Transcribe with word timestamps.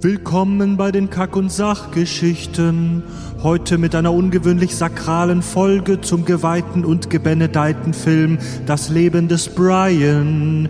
Willkommen 0.00 0.76
bei 0.76 0.92
den 0.92 1.10
Kack- 1.10 1.34
und 1.34 1.50
Sachgeschichten. 1.50 3.02
Heute 3.42 3.78
mit 3.78 3.96
einer 3.96 4.12
ungewöhnlich 4.12 4.76
sakralen 4.76 5.42
Folge 5.42 6.00
zum 6.00 6.24
geweihten 6.24 6.84
und 6.84 7.10
gebenedeiten 7.10 7.92
Film 7.92 8.38
Das 8.64 8.90
Leben 8.90 9.26
des 9.26 9.48
Brian. 9.48 10.68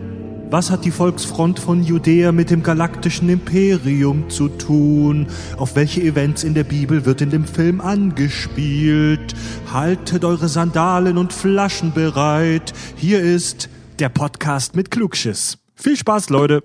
Was 0.48 0.70
hat 0.70 0.86
die 0.86 0.90
Volksfront 0.90 1.58
von 1.58 1.82
Judäa 1.82 2.32
mit 2.32 2.48
dem 2.48 2.62
galaktischen 2.62 3.28
Imperium 3.28 4.30
zu 4.30 4.48
tun? 4.48 5.26
Auf 5.58 5.76
welche 5.76 6.00
Events 6.00 6.42
in 6.42 6.54
der 6.54 6.64
Bibel 6.64 7.04
wird 7.04 7.20
in 7.20 7.28
dem 7.28 7.44
Film 7.44 7.82
angespielt? 7.82 9.34
Haltet 9.70 10.24
eure 10.24 10.48
Sandalen 10.48 11.18
und 11.18 11.34
Flaschen 11.34 11.92
bereit. 11.92 12.72
Hier 12.96 13.20
ist 13.20 13.68
der 13.98 14.08
Podcast 14.08 14.74
mit 14.74 14.90
Klugschiss. 14.90 15.58
Viel 15.74 15.98
Spaß, 15.98 16.30
Leute. 16.30 16.62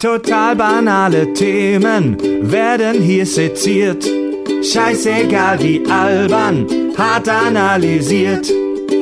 Total 0.00 0.56
banale 0.56 1.32
Themen 1.34 2.16
werden 2.50 3.02
hier 3.02 3.26
seziert. 3.26 4.08
Scheißegal 4.62 5.62
wie 5.62 5.84
albern, 5.90 6.66
hart 6.96 7.28
analysiert. 7.28 8.50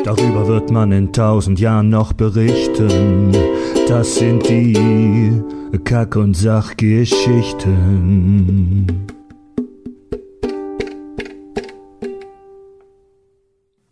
Darüber 0.03 0.49
wird 0.49 0.73
man 0.73 0.91
in 0.91 1.13
tausend 1.13 1.61
Jahren 1.61 1.89
noch 1.89 2.15
berichten. 2.15 3.31
Das 3.87 4.17
sind 4.17 4.49
die 4.49 5.41
Kack- 5.85 6.17
und 6.17 6.35
Sachgeschichten. 6.35 9.07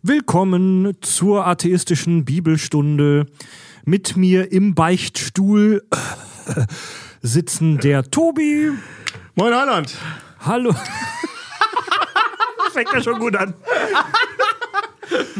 Willkommen 0.02 0.96
zur 1.02 1.46
atheistischen 1.46 2.24
Bibelstunde. 2.24 3.26
Mit 3.84 4.16
mir 4.16 4.50
im 4.50 4.74
Beichtstuhl 4.74 5.82
sitzen 7.23 7.78
der 7.78 8.10
Tobi. 8.10 8.70
Moin 9.34 9.54
Heiland. 9.54 9.95
Hallo. 10.41 10.74
Fängt 12.73 12.93
ja 12.93 13.02
schon 13.02 13.18
gut 13.18 13.37
an. 13.37 13.54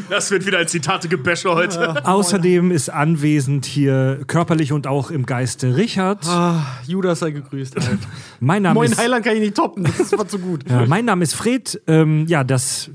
Das 0.09 0.31
wird 0.31 0.47
wieder 0.47 0.59
ein 0.59 0.69
Zitate-Gebäsche 0.69 1.51
heute. 1.55 2.07
Außerdem 2.07 2.71
ist 2.71 2.89
anwesend 2.89 3.67
hier 3.67 4.21
körperlich 4.27 4.73
und 4.73 4.87
auch 4.87 5.11
im 5.11 5.27
Geiste 5.27 5.77
Richard. 5.77 6.27
Ah, 6.27 6.65
Judas 6.87 7.19
sei 7.21 7.33
gegrüßt. 7.33 7.77
Alter. 7.77 7.99
Mein 8.41 8.63
Name 8.63 8.75
Moin 8.75 8.93
ist 8.93 8.99
Heiland 8.99 9.25
kann 9.25 9.35
ich 9.35 9.41
nicht 9.41 9.57
toppen, 9.57 9.85
das 9.99 10.13
war 10.13 10.29
zu 10.29 10.39
gut. 10.39 10.69
Ja, 10.69 10.87
mein 10.87 11.05
Name 11.05 11.25
ist 11.25 11.35
Fred. 11.35 11.81
Ähm, 11.87 12.27
ja, 12.29 12.45
das, 12.45 12.91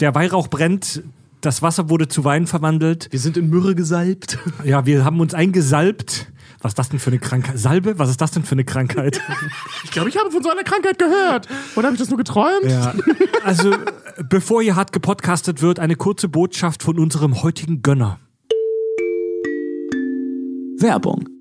der 0.00 0.14
Weihrauch 0.14 0.48
brennt. 0.48 1.02
Das 1.40 1.60
Wasser 1.60 1.90
wurde 1.90 2.08
zu 2.08 2.24
Wein 2.24 2.46
verwandelt. 2.46 3.08
Wir 3.10 3.18
sind 3.18 3.36
in 3.36 3.50
Myrrhe 3.50 3.74
gesalbt. 3.74 4.38
Ja, 4.64 4.86
wir 4.86 5.04
haben 5.04 5.20
uns 5.20 5.34
eingesalbt. 5.34 6.28
Was 6.64 6.70
ist 6.70 6.78
das 6.78 6.88
denn 6.88 6.98
für 6.98 7.10
eine 7.10 7.18
Krankheit? 7.18 7.58
Salbe? 7.58 7.98
Was 7.98 8.08
ist 8.08 8.22
das 8.22 8.30
denn 8.30 8.42
für 8.42 8.52
eine 8.52 8.64
Krankheit? 8.64 9.20
Ich 9.84 9.90
glaube, 9.90 10.08
ich 10.08 10.16
habe 10.16 10.30
von 10.30 10.42
so 10.42 10.48
einer 10.50 10.62
Krankheit 10.62 10.98
gehört. 10.98 11.46
Oder 11.76 11.88
habe 11.88 11.94
ich 11.94 12.00
das 12.00 12.08
nur 12.08 12.16
geträumt? 12.16 12.64
Ja. 12.64 12.94
Also, 13.44 13.76
bevor 14.30 14.62
hier 14.62 14.74
hart 14.74 14.90
gepodcastet 14.90 15.60
wird, 15.60 15.78
eine 15.78 15.94
kurze 15.94 16.26
Botschaft 16.26 16.82
von 16.82 16.98
unserem 16.98 17.42
heutigen 17.42 17.82
Gönner. 17.82 18.18
Werbung. 20.78 21.33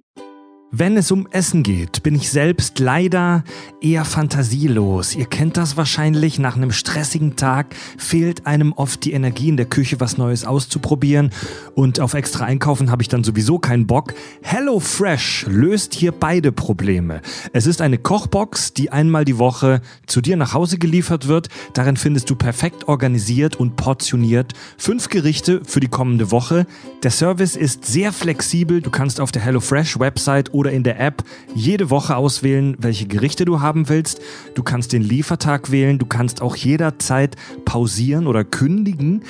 Wenn 0.76 0.98
es 0.98 1.12
um 1.12 1.28
Essen 1.30 1.62
geht, 1.62 2.02
bin 2.02 2.16
ich 2.16 2.32
selbst 2.32 2.80
leider 2.80 3.44
eher 3.80 4.06
fantasielos. 4.06 5.14
Ihr 5.14 5.28
kennt 5.28 5.56
das 5.56 5.78
wahrscheinlich, 5.78 6.40
nach 6.40 6.56
einem 6.56 6.72
stressigen 6.72 7.36
Tag 7.36 7.76
fehlt 7.96 8.48
einem 8.48 8.74
oft 8.74 9.06
die 9.06 9.14
Energie 9.14 9.50
in 9.50 9.58
der 9.58 9.68
Küche 9.68 10.00
was 10.00 10.18
Neues 10.18 10.46
auszuprobieren 10.46 11.30
und 11.76 12.00
auf 12.00 12.16
extra 12.16 12.46
einkaufen 12.46 12.90
habe 12.90 13.04
ich 13.04 13.08
dann 13.08 13.24
sowieso 13.24 13.60
keinen 13.60 13.86
Bock. 13.86 14.16
Hello 14.42 14.80
Fresh 14.80 15.46
löst 15.48 15.94
hier 15.94 16.12
beide 16.12 16.52
Probleme. 16.52 17.22
Es 17.52 17.68
ist 17.68 17.80
eine 17.80 18.00
Kochbox, 18.00 18.74
die 18.74 18.92
einmal 18.92 19.26
die 19.26 19.38
Woche 19.38 19.80
zu 20.08 20.22
dir 20.22 20.38
nach 20.38 20.56
Hause 20.56 20.80
geliefert 20.80 21.28
wird. 21.28 21.50
Darin 21.76 21.98
findest 21.98 22.32
du 22.32 22.36
perfekt 22.36 22.88
organisiert 22.88 23.58
und 23.58 23.76
portioniert 23.76 24.54
fünf 24.80 25.10
Gerichte 25.10 25.62
für 25.66 25.82
die 25.82 25.88
kommende 25.88 26.32
Woche. 26.32 26.66
Der 27.04 27.12
Service 27.12 27.56
ist 27.56 27.86
sehr 27.86 28.12
flexibel. 28.12 28.82
Du 28.82 28.90
kannst 28.90 29.22
auf 29.22 29.32
der 29.32 29.44
HelloFresh 29.44 30.00
Website 30.00 30.52
oder 30.52 30.63
in 30.72 30.84
der 30.84 31.00
App 31.00 31.24
jede 31.56 31.90
Woche 31.90 32.16
auswählen, 32.16 32.76
welche 32.80 33.08
Gerichte 33.08 33.46
du 33.46 33.62
haben 33.62 33.90
willst. 33.90 34.22
Du 34.56 34.64
kannst 34.64 34.94
den 34.94 35.02
Liefertag 35.02 35.72
wählen. 35.72 36.00
Du 36.00 36.06
kannst 36.06 36.42
auch 36.42 36.56
jederzeit 36.56 37.36
pausieren 37.66 38.28
oder 38.28 38.44
kündigen. 38.44 39.24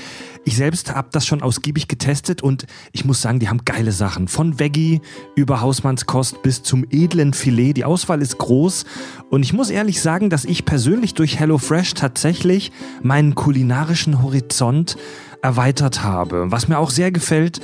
Ich 0.45 0.57
selbst 0.57 0.93
habe 0.93 1.07
das 1.11 1.25
schon 1.25 1.41
ausgiebig 1.41 1.87
getestet 1.87 2.41
und 2.41 2.65
ich 2.91 3.05
muss 3.05 3.21
sagen, 3.21 3.39
die 3.39 3.47
haben 3.47 3.63
geile 3.63 3.93
Sachen. 3.93 4.27
Von 4.27 4.59
Veggie 4.59 5.01
über 5.35 5.61
Hausmannskost 5.61 6.43
bis 6.43 6.63
zum 6.63 6.85
edlen 6.89 7.33
Filet. 7.33 7.73
Die 7.73 7.85
Auswahl 7.85 8.21
ist 8.21 8.37
groß 8.37 8.83
und 9.29 9.43
ich 9.43 9.53
muss 9.53 9.69
ehrlich 9.69 10.01
sagen, 10.01 10.29
dass 10.29 10.43
ich 10.43 10.65
persönlich 10.65 11.13
durch 11.13 11.39
HelloFresh 11.39 11.93
tatsächlich 11.93 12.71
meinen 13.01 13.35
kulinarischen 13.35 14.21
Horizont 14.21 14.97
erweitert 15.41 16.03
habe. 16.03 16.51
Was 16.51 16.67
mir 16.67 16.77
auch 16.77 16.89
sehr 16.89 17.11
gefällt, 17.11 17.61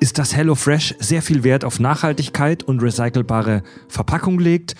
ist, 0.00 0.18
dass 0.18 0.34
HelloFresh 0.34 0.96
sehr 0.98 1.22
viel 1.22 1.44
Wert 1.44 1.64
auf 1.64 1.80
Nachhaltigkeit 1.80 2.62
und 2.62 2.82
recycelbare 2.82 3.62
Verpackung 3.88 4.38
legt 4.38 4.74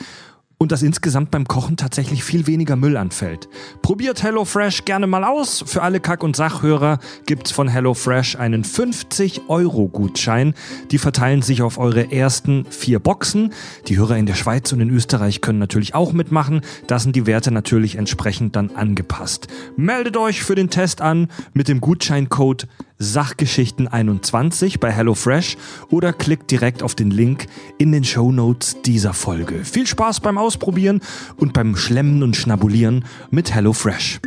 und 0.58 0.72
dass 0.72 0.82
insgesamt 0.82 1.30
beim 1.30 1.46
Kochen 1.46 1.76
tatsächlich 1.76 2.24
viel 2.24 2.46
weniger 2.46 2.76
Müll 2.76 2.96
anfällt. 2.96 3.48
Probiert 3.82 4.22
HelloFresh 4.22 4.84
gerne 4.84 5.06
mal 5.06 5.24
aus. 5.24 5.62
Für 5.66 5.82
alle 5.82 6.00
Kack- 6.00 6.22
und 6.22 6.36
Sachhörer 6.36 7.00
gibt's 7.26 7.50
von 7.50 7.68
HelloFresh 7.68 8.36
einen 8.36 8.64
50-Euro-Gutschein. 8.64 10.54
Die 10.90 10.98
verteilen 10.98 11.42
sich 11.42 11.62
auf 11.62 11.76
eure 11.78 12.12
ersten 12.12 12.64
vier 12.70 12.98
Boxen. 12.98 13.52
Die 13.88 13.98
Hörer 13.98 14.16
in 14.16 14.26
der 14.26 14.34
Schweiz 14.34 14.72
und 14.72 14.80
in 14.80 14.90
Österreich 14.90 15.40
können 15.40 15.58
natürlich 15.58 15.94
auch 15.94 16.12
mitmachen. 16.12 16.62
Da 16.86 16.98
sind 16.98 17.16
die 17.16 17.26
Werte 17.26 17.50
natürlich 17.50 17.96
entsprechend 17.96 18.56
dann 18.56 18.70
angepasst. 18.70 19.48
Meldet 19.76 20.16
euch 20.16 20.42
für 20.42 20.54
den 20.54 20.70
Test 20.70 21.00
an 21.00 21.28
mit 21.52 21.68
dem 21.68 21.80
Gutscheincode 21.80 22.68
Sachgeschichten21 23.04 24.80
bei 24.80 24.90
HelloFresh 24.90 25.56
oder 25.90 26.12
klickt 26.12 26.50
direkt 26.50 26.82
auf 26.82 26.94
den 26.94 27.10
Link 27.10 27.46
in 27.78 27.92
den 27.92 28.04
Show 28.04 28.32
Notes 28.32 28.76
dieser 28.82 29.12
Folge. 29.12 29.64
Viel 29.64 29.86
Spaß 29.86 30.20
beim 30.20 30.38
Ausprobieren 30.38 31.00
und 31.36 31.52
beim 31.52 31.76
Schlemmen 31.76 32.22
und 32.22 32.36
Schnabulieren 32.36 33.04
mit 33.30 33.54
HelloFresh. 33.54 34.20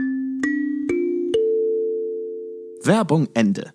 Werbung 2.84 3.28
Ende. 3.34 3.74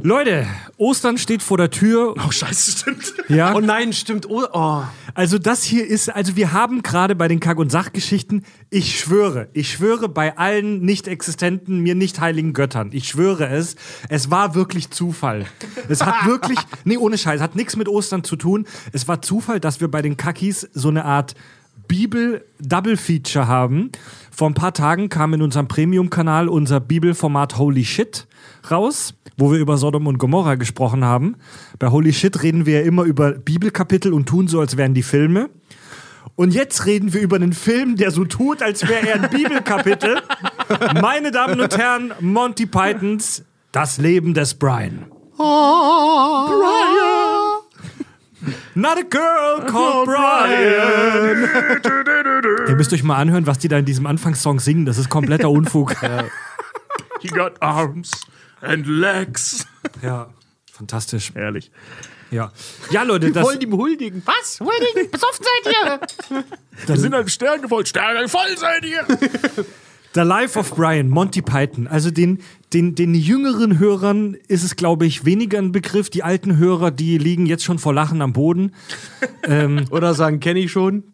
Leute, 0.00 0.46
Ostern 0.78 1.18
steht 1.18 1.42
vor 1.42 1.58
der 1.58 1.70
Tür. 1.70 2.14
Oh, 2.16 2.30
scheiße, 2.30 2.72
stimmt. 2.72 3.12
Ja. 3.28 3.54
Oh 3.54 3.60
nein, 3.60 3.92
stimmt. 3.92 4.28
Oh, 4.28 4.44
oh. 4.52 4.82
Also 5.14 5.38
das 5.38 5.62
hier 5.62 5.86
ist, 5.86 6.08
also 6.08 6.34
wir 6.34 6.52
haben 6.52 6.82
gerade 6.82 7.14
bei 7.14 7.28
den 7.28 7.40
Kack- 7.40 7.58
und 7.58 7.70
Sachgeschichten, 7.70 8.44
ich 8.70 8.98
schwöre, 8.98 9.48
ich 9.52 9.70
schwöre 9.70 10.08
bei 10.08 10.38
allen 10.38 10.80
nicht 10.80 11.08
existenten, 11.08 11.80
mir 11.80 11.94
nicht 11.94 12.20
heiligen 12.20 12.54
Göttern, 12.54 12.90
ich 12.92 13.08
schwöre 13.08 13.48
es, 13.48 13.76
es 14.08 14.30
war 14.30 14.54
wirklich 14.54 14.90
Zufall. 14.90 15.44
Es 15.88 16.02
hat 16.02 16.14
wirklich, 16.26 16.58
nee, 16.84 16.96
ohne 16.96 17.18
Scheiß, 17.18 17.42
hat 17.42 17.54
nichts 17.54 17.76
mit 17.76 17.88
Ostern 17.88 18.24
zu 18.24 18.36
tun. 18.36 18.66
Es 18.92 19.06
war 19.08 19.20
Zufall, 19.20 19.60
dass 19.60 19.82
wir 19.82 19.88
bei 19.88 20.00
den 20.00 20.16
Kackis 20.16 20.68
so 20.72 20.88
eine 20.88 21.04
Art 21.04 21.34
Bibel-Double-Feature 21.88 23.46
haben. 23.46 23.90
Vor 24.30 24.48
ein 24.48 24.54
paar 24.54 24.72
Tagen 24.72 25.08
kam 25.08 25.34
in 25.34 25.42
unserem 25.42 25.68
Premium-Kanal 25.68 26.48
unser 26.48 26.80
Bibelformat 26.80 27.58
Holy 27.58 27.84
Shit 27.84 28.26
raus, 28.70 29.14
wo 29.36 29.52
wir 29.52 29.58
über 29.58 29.76
Sodom 29.76 30.06
und 30.06 30.18
Gomorra 30.18 30.54
gesprochen 30.54 31.04
haben. 31.04 31.36
Bei 31.78 31.88
Holy 31.88 32.12
Shit 32.12 32.42
reden 32.42 32.66
wir 32.66 32.80
ja 32.80 32.86
immer 32.86 33.04
über 33.04 33.32
Bibelkapitel 33.32 34.12
und 34.12 34.28
tun 34.28 34.48
so, 34.48 34.60
als 34.60 34.76
wären 34.76 34.94
die 34.94 35.02
Filme. 35.02 35.50
Und 36.34 36.54
jetzt 36.54 36.86
reden 36.86 37.12
wir 37.12 37.20
über 37.20 37.36
einen 37.36 37.52
Film, 37.52 37.96
der 37.96 38.10
so 38.10 38.24
tut, 38.24 38.62
als 38.62 38.88
wäre 38.88 39.06
er 39.06 39.22
ein 39.22 39.30
Bibelkapitel. 39.30 40.22
Meine 41.00 41.30
Damen 41.30 41.60
und 41.60 41.76
Herren, 41.76 42.12
Monty 42.20 42.66
Pythons 42.66 43.44
Das 43.70 43.98
Leben 43.98 44.32
des 44.34 44.54
Brian. 44.54 45.06
Not 48.74 48.98
a 48.98 49.02
girl 49.02 49.66
called 49.66 50.06
Brian. 50.06 51.48
Ihr 52.68 52.76
müsst 52.76 52.92
euch 52.92 53.02
mal 53.02 53.16
anhören, 53.16 53.46
was 53.46 53.58
die 53.58 53.68
da 53.68 53.78
in 53.78 53.84
diesem 53.84 54.06
Anfangssong 54.06 54.60
singen. 54.60 54.84
Das 54.84 54.98
ist 54.98 55.08
kompletter 55.08 55.50
Unfug. 55.50 55.94
He 57.20 57.28
got 57.28 57.60
arms 57.62 58.10
and 58.60 58.86
legs. 58.86 59.66
Ja, 60.02 60.28
fantastisch. 60.72 61.32
Herrlich. 61.34 61.70
Ja, 62.30 62.50
ja 62.90 63.02
Leute, 63.02 63.30
das, 63.30 63.44
Wollen 63.44 63.60
die 63.60 63.70
huldigen? 63.70 64.22
Was? 64.24 64.58
Huldigen? 64.58 65.10
Besoffen 65.10 65.44
seid 65.44 65.74
ihr? 65.74 66.44
Wir 66.86 66.96
sind 66.96 67.14
ein 67.14 67.28
Stern 67.28 67.60
gefolgt. 67.60 67.88
Sterne 67.90 68.26
voll 68.28 68.56
seid 68.56 68.84
ihr. 68.84 69.06
The 70.14 70.20
Life 70.20 70.58
of 70.58 70.74
Brian, 70.74 71.08
Monty 71.08 71.40
Python. 71.40 71.86
Also 71.86 72.10
den, 72.10 72.40
den, 72.74 72.94
den 72.94 73.14
jüngeren 73.14 73.78
Hörern 73.78 74.36
ist 74.46 74.62
es, 74.62 74.76
glaube 74.76 75.06
ich, 75.06 75.24
weniger 75.24 75.58
ein 75.58 75.72
Begriff. 75.72 76.10
Die 76.10 76.22
alten 76.22 76.58
Hörer, 76.58 76.90
die 76.90 77.16
liegen 77.16 77.46
jetzt 77.46 77.64
schon 77.64 77.78
vor 77.78 77.94
Lachen 77.94 78.20
am 78.20 78.34
Boden. 78.34 78.72
Oder 79.90 80.14
sagen, 80.14 80.40
kenne 80.40 80.60
ich 80.60 80.70
schon. 80.70 81.04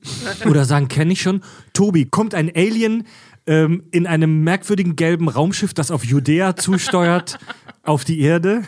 Oder 0.46 0.64
sagen, 0.64 0.88
kenne 0.88 1.12
ich 1.12 1.22
schon. 1.22 1.42
Tobi, 1.74 2.06
kommt 2.06 2.34
ein 2.34 2.50
Alien 2.54 3.04
ähm, 3.46 3.84
in 3.92 4.06
einem 4.06 4.42
merkwürdigen 4.42 4.96
gelben 4.96 5.28
Raumschiff, 5.28 5.74
das 5.74 5.90
auf 5.90 6.04
Judäa 6.04 6.56
zusteuert, 6.56 7.38
auf 7.84 8.04
die 8.04 8.20
Erde. 8.20 8.62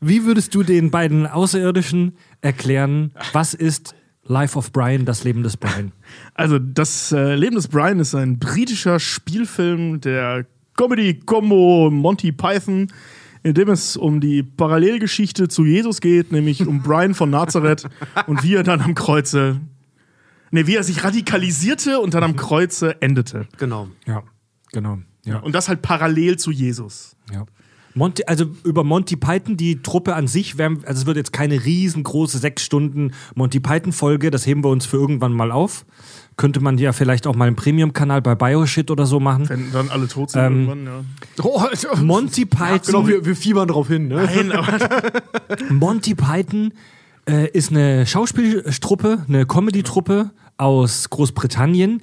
Wie 0.00 0.24
würdest 0.24 0.54
du 0.54 0.62
den 0.62 0.90
beiden 0.90 1.26
Außerirdischen 1.26 2.18
erklären, 2.42 3.12
was 3.32 3.54
ist 3.54 3.94
Life 4.26 4.56
of 4.56 4.72
Brian, 4.72 5.04
das 5.04 5.24
Leben 5.24 5.42
des 5.42 5.56
Brian. 5.56 5.92
Also, 6.34 6.58
das 6.58 7.12
äh, 7.12 7.34
Leben 7.34 7.54
des 7.54 7.68
Brian 7.68 8.00
ist 8.00 8.14
ein 8.14 8.38
britischer 8.38 8.98
Spielfilm 8.98 10.00
der 10.00 10.46
Comedy-Combo 10.76 11.90
Monty 11.90 12.32
Python, 12.32 12.88
in 13.42 13.54
dem 13.54 13.68
es 13.68 13.96
um 13.96 14.20
die 14.20 14.42
Parallelgeschichte 14.42 15.48
zu 15.48 15.64
Jesus 15.64 16.00
geht, 16.00 16.32
nämlich 16.32 16.66
um 16.66 16.82
Brian 16.82 17.14
von 17.14 17.30
Nazareth 17.30 17.88
und 18.26 18.42
wie 18.42 18.54
er 18.54 18.62
dann 18.62 18.80
am 18.80 18.94
Kreuze, 18.94 19.60
ne, 20.50 20.66
wie 20.66 20.76
er 20.76 20.82
sich 20.82 21.04
radikalisierte 21.04 22.00
und 22.00 22.14
dann 22.14 22.24
am 22.24 22.36
Kreuze 22.36 23.00
endete. 23.02 23.46
Genau. 23.58 23.88
Ja, 24.06 24.22
genau. 24.72 24.98
Ja. 25.24 25.38
Und 25.38 25.54
das 25.54 25.68
halt 25.68 25.82
parallel 25.82 26.38
zu 26.38 26.50
Jesus. 26.50 27.16
Ja. 27.32 27.46
Monty, 27.94 28.24
also 28.26 28.46
über 28.64 28.82
Monty 28.82 29.16
Python, 29.16 29.56
die 29.56 29.80
Truppe 29.80 30.14
an 30.14 30.26
sich, 30.26 30.58
werden, 30.58 30.80
also 30.84 31.02
es 31.02 31.06
wird 31.06 31.16
jetzt 31.16 31.32
keine 31.32 31.64
riesengroße 31.64 32.38
sechs 32.38 32.64
Stunden 32.64 33.12
Monty 33.34 33.60
Python-Folge, 33.60 34.30
das 34.30 34.46
heben 34.46 34.64
wir 34.64 34.70
uns 34.70 34.84
für 34.84 34.96
irgendwann 34.96 35.32
mal 35.32 35.52
auf. 35.52 35.86
Könnte 36.36 36.60
man 36.60 36.76
ja 36.78 36.92
vielleicht 36.92 37.28
auch 37.28 37.36
mal 37.36 37.46
im 37.46 37.54
Premium-Kanal 37.54 38.20
bei 38.20 38.34
Bioshit 38.34 38.90
oder 38.90 39.06
so 39.06 39.20
machen. 39.20 39.48
Wenn 39.48 39.70
dann 39.72 39.90
alle 39.90 40.08
tot 40.08 40.30
sind 40.30 40.42
Ähm, 40.42 40.68
irgendwann, 40.68 40.86
ja. 40.86 41.04
Oh, 41.44 41.58
also, 41.70 41.88
Monty 42.02 42.44
Python, 42.44 42.80
genau, 42.84 43.06
wir, 43.06 43.24
wir 43.24 43.36
fiebern 43.36 43.68
drauf 43.68 43.86
hin, 43.86 44.08
ne? 44.08 44.28
Nein, 44.34 44.50
aber 44.50 44.78
Monty 45.70 46.16
Python 46.16 46.72
äh, 47.28 47.48
ist 47.50 47.70
eine 47.70 48.06
Schauspieltruppe, 48.06 49.24
eine 49.28 49.46
Comedy-Truppe 49.46 50.30
aus 50.56 51.10
Großbritannien, 51.10 52.02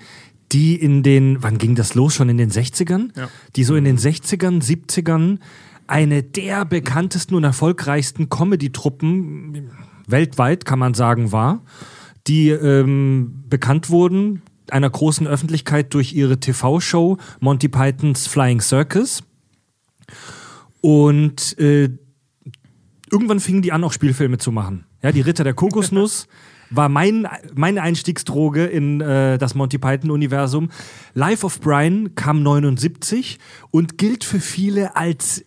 die 0.54 0.76
in 0.76 1.04
den, 1.04 1.44
wann 1.44 1.58
ging 1.58 1.76
das 1.76 1.96
los? 1.96 2.16
Schon 2.16 2.30
in 2.30 2.38
den 2.38 2.52
60ern? 2.52 3.10
Ja. 3.18 3.30
Die 3.56 3.64
so 3.64 3.76
in 3.76 3.84
den 3.86 3.98
60ern, 3.98 4.62
70ern 4.62 5.40
eine 5.92 6.24
der 6.24 6.64
bekanntesten 6.64 7.36
und 7.36 7.44
erfolgreichsten 7.44 8.30
Comedy-Truppen 8.30 9.70
weltweit, 10.08 10.64
kann 10.64 10.80
man 10.80 10.94
sagen, 10.94 11.34
war, 11.34 11.64
die 12.28 12.50
ähm, 12.50 13.44
bekannt 13.50 13.90
wurden 13.90 14.42
einer 14.70 14.90
großen 14.90 15.28
Öffentlichkeit 15.28 15.94
durch 15.94 16.14
ihre 16.14 16.40
TV-Show 16.40 17.18
Monty 17.42 17.68
Pythons 17.68 18.28
Flying 18.28 18.62
Circus. 18.62 19.22
Und 20.80 21.60
äh, 21.60 21.90
irgendwann 23.12 23.42
fingen 23.42 23.62
die 23.62 23.74
an, 23.74 23.84
auch 23.84 23.92
Spielfilme 23.92 24.38
zu 24.38 24.54
machen. 24.54 24.86
Ja, 25.04 25.12
die 25.12 25.20
Ritter 25.20 25.44
der 25.44 25.54
Kokosnuss 25.54 26.28
war 26.70 26.88
mein, 26.88 27.28
meine 27.54 27.82
Einstiegsdroge 27.82 28.66
in 28.66 29.02
äh, 29.02 29.38
das 29.38 29.56
Monty 29.56 29.78
Python-Universum. 29.78 30.72
Life 31.14 31.46
of 31.46 31.60
Brian 31.60 32.16
kam 32.16 32.44
79 32.44 33.40
und 33.72 33.98
gilt 33.98 34.24
für 34.24 34.40
viele 34.40 34.96
als 34.96 35.44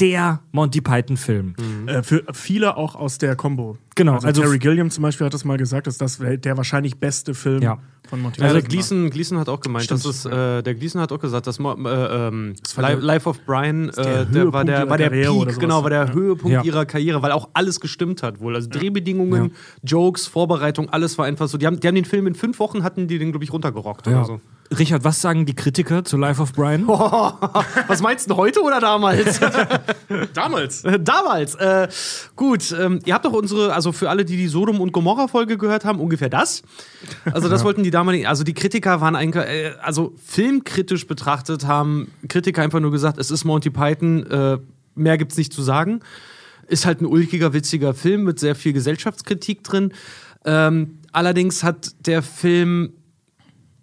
der 0.00 0.40
Monty 0.52 0.80
Python-Film. 0.80 1.54
äh, 1.86 2.02
für 2.02 2.22
viele 2.32 2.76
auch 2.76 2.94
aus 2.94 3.18
der 3.18 3.34
Combo. 3.36 3.78
Genau, 3.94 4.14
Also, 4.14 4.26
also- 4.26 4.42
Terry 4.42 4.58
Gilliam 4.58 4.90
zum 4.90 5.02
Beispiel 5.02 5.24
hat 5.26 5.32
das 5.34 5.44
mal 5.44 5.56
gesagt, 5.56 5.86
dass 5.86 5.96
das 5.96 6.18
der 6.18 6.56
wahrscheinlich 6.56 6.98
beste 6.98 7.32
Film 7.32 7.62
Ja. 7.62 7.78
von 8.06 8.20
Monty 8.20 8.42
Also 8.42 8.54
Python 8.56 8.62
war. 8.62 8.68
Gleason, 8.68 9.10
Gleason 9.10 9.38
hat 9.38 9.48
auch 9.48 9.60
gemeint, 9.60 9.84
Stimmt, 9.86 10.04
dass 10.04 10.24
es, 10.24 10.26
äh, 10.26 10.62
der 10.62 10.74
Gleason 10.74 11.00
hat 11.00 11.12
auch 11.12 11.18
gesagt, 11.18 11.46
dass 11.46 11.58
äh, 11.58 11.62
ähm, 11.62 12.54
war 12.74 12.90
Li- 12.90 12.96
der- 12.96 12.96
Life 13.04 13.26
of 13.28 13.40
Brian, 13.46 13.90
der 13.96 14.04
äh, 14.20 14.26
der 14.26 14.52
war 14.52 14.64
Höhepunkt 14.64 14.68
der, 14.68 14.76
ihrer 14.80 14.90
war 14.90 14.98
der 14.98 15.08
Karriere 15.08 15.32
oder 15.32 15.44
Peak, 15.46 15.54
sowas. 15.54 15.58
genau, 15.60 15.82
war 15.82 15.90
der 15.90 16.04
Ja. 16.08 16.12
Höhepunkt 16.12 16.52
Ja. 16.52 16.62
ihrer 16.62 16.84
Karriere, 16.84 17.22
weil 17.22 17.32
auch 17.32 17.48
alles 17.54 17.80
gestimmt 17.80 18.22
hat 18.22 18.40
wohl. 18.40 18.54
Also 18.54 18.68
Drehbedingungen, 18.68 19.52
Jokes, 19.82 20.26
Vorbereitung, 20.26 20.90
alles 20.90 21.16
war 21.16 21.24
einfach 21.24 21.48
so. 21.48 21.56
Die 21.56 21.66
haben, 21.66 21.80
die 21.80 21.88
haben 21.88 21.94
den 21.94 22.04
Film 22.04 22.26
in 22.26 22.34
fünf 22.34 22.58
Wochen 22.58 22.82
hatten 22.82 23.08
die 23.08 23.18
den, 23.18 23.30
glaube 23.32 23.44
ich, 23.44 23.52
runtergerockt 23.52 24.06
oder 24.08 24.24
so. 24.26 24.40
Richard, 24.76 25.04
was 25.04 25.20
sagen 25.20 25.46
die 25.46 25.54
Kritiker 25.54 26.04
zu 26.04 26.16
Life 26.16 26.40
of 26.40 26.52
Brian? 26.52 26.86
Was 26.88 28.02
meinst 28.02 28.30
du 28.30 28.36
heute 28.36 28.62
oder 28.62 28.80
damals? 28.80 29.40
Damals. 30.34 30.82
Damals. 31.00 31.54
Äh, 31.54 31.88
gut, 32.34 32.74
ähm, 32.78 33.00
ihr 33.04 33.14
habt 33.14 33.24
doch 33.24 33.32
unsere, 33.32 33.72
also 33.72 33.92
für 33.92 34.10
alle, 34.10 34.24
die 34.24 34.36
die 34.36 34.48
Sodom 34.48 34.80
und 34.80 34.92
Gomorra-Folge 34.92 35.58
gehört 35.58 35.84
haben, 35.84 36.00
ungefähr 36.00 36.28
das. 36.28 36.62
Also 37.32 37.48
das 37.48 37.64
wollten 37.64 37.82
die 37.82 37.90
damaligen, 37.90 38.26
also 38.26 38.44
die 38.44 38.54
Kritiker 38.54 39.00
waren 39.00 39.14
eigentlich, 39.14 39.44
äh, 39.44 39.72
also 39.80 40.14
filmkritisch 40.24 41.06
betrachtet 41.06 41.66
haben 41.66 42.10
Kritiker 42.28 42.62
einfach 42.62 42.80
nur 42.80 42.90
gesagt, 42.90 43.18
es 43.18 43.30
ist 43.30 43.44
Monty 43.44 43.70
Python, 43.70 44.26
äh, 44.26 44.58
mehr 44.94 45.18
gibt's 45.18 45.36
nicht 45.36 45.52
zu 45.52 45.62
sagen. 45.62 46.00
Ist 46.66 46.86
halt 46.86 47.00
ein 47.00 47.06
ulkiger, 47.06 47.52
witziger 47.52 47.94
Film 47.94 48.24
mit 48.24 48.40
sehr 48.40 48.56
viel 48.56 48.72
Gesellschaftskritik 48.72 49.62
drin. 49.62 49.92
Ähm, 50.44 50.98
allerdings 51.12 51.62
hat 51.62 51.92
der 52.06 52.22
Film 52.22 52.92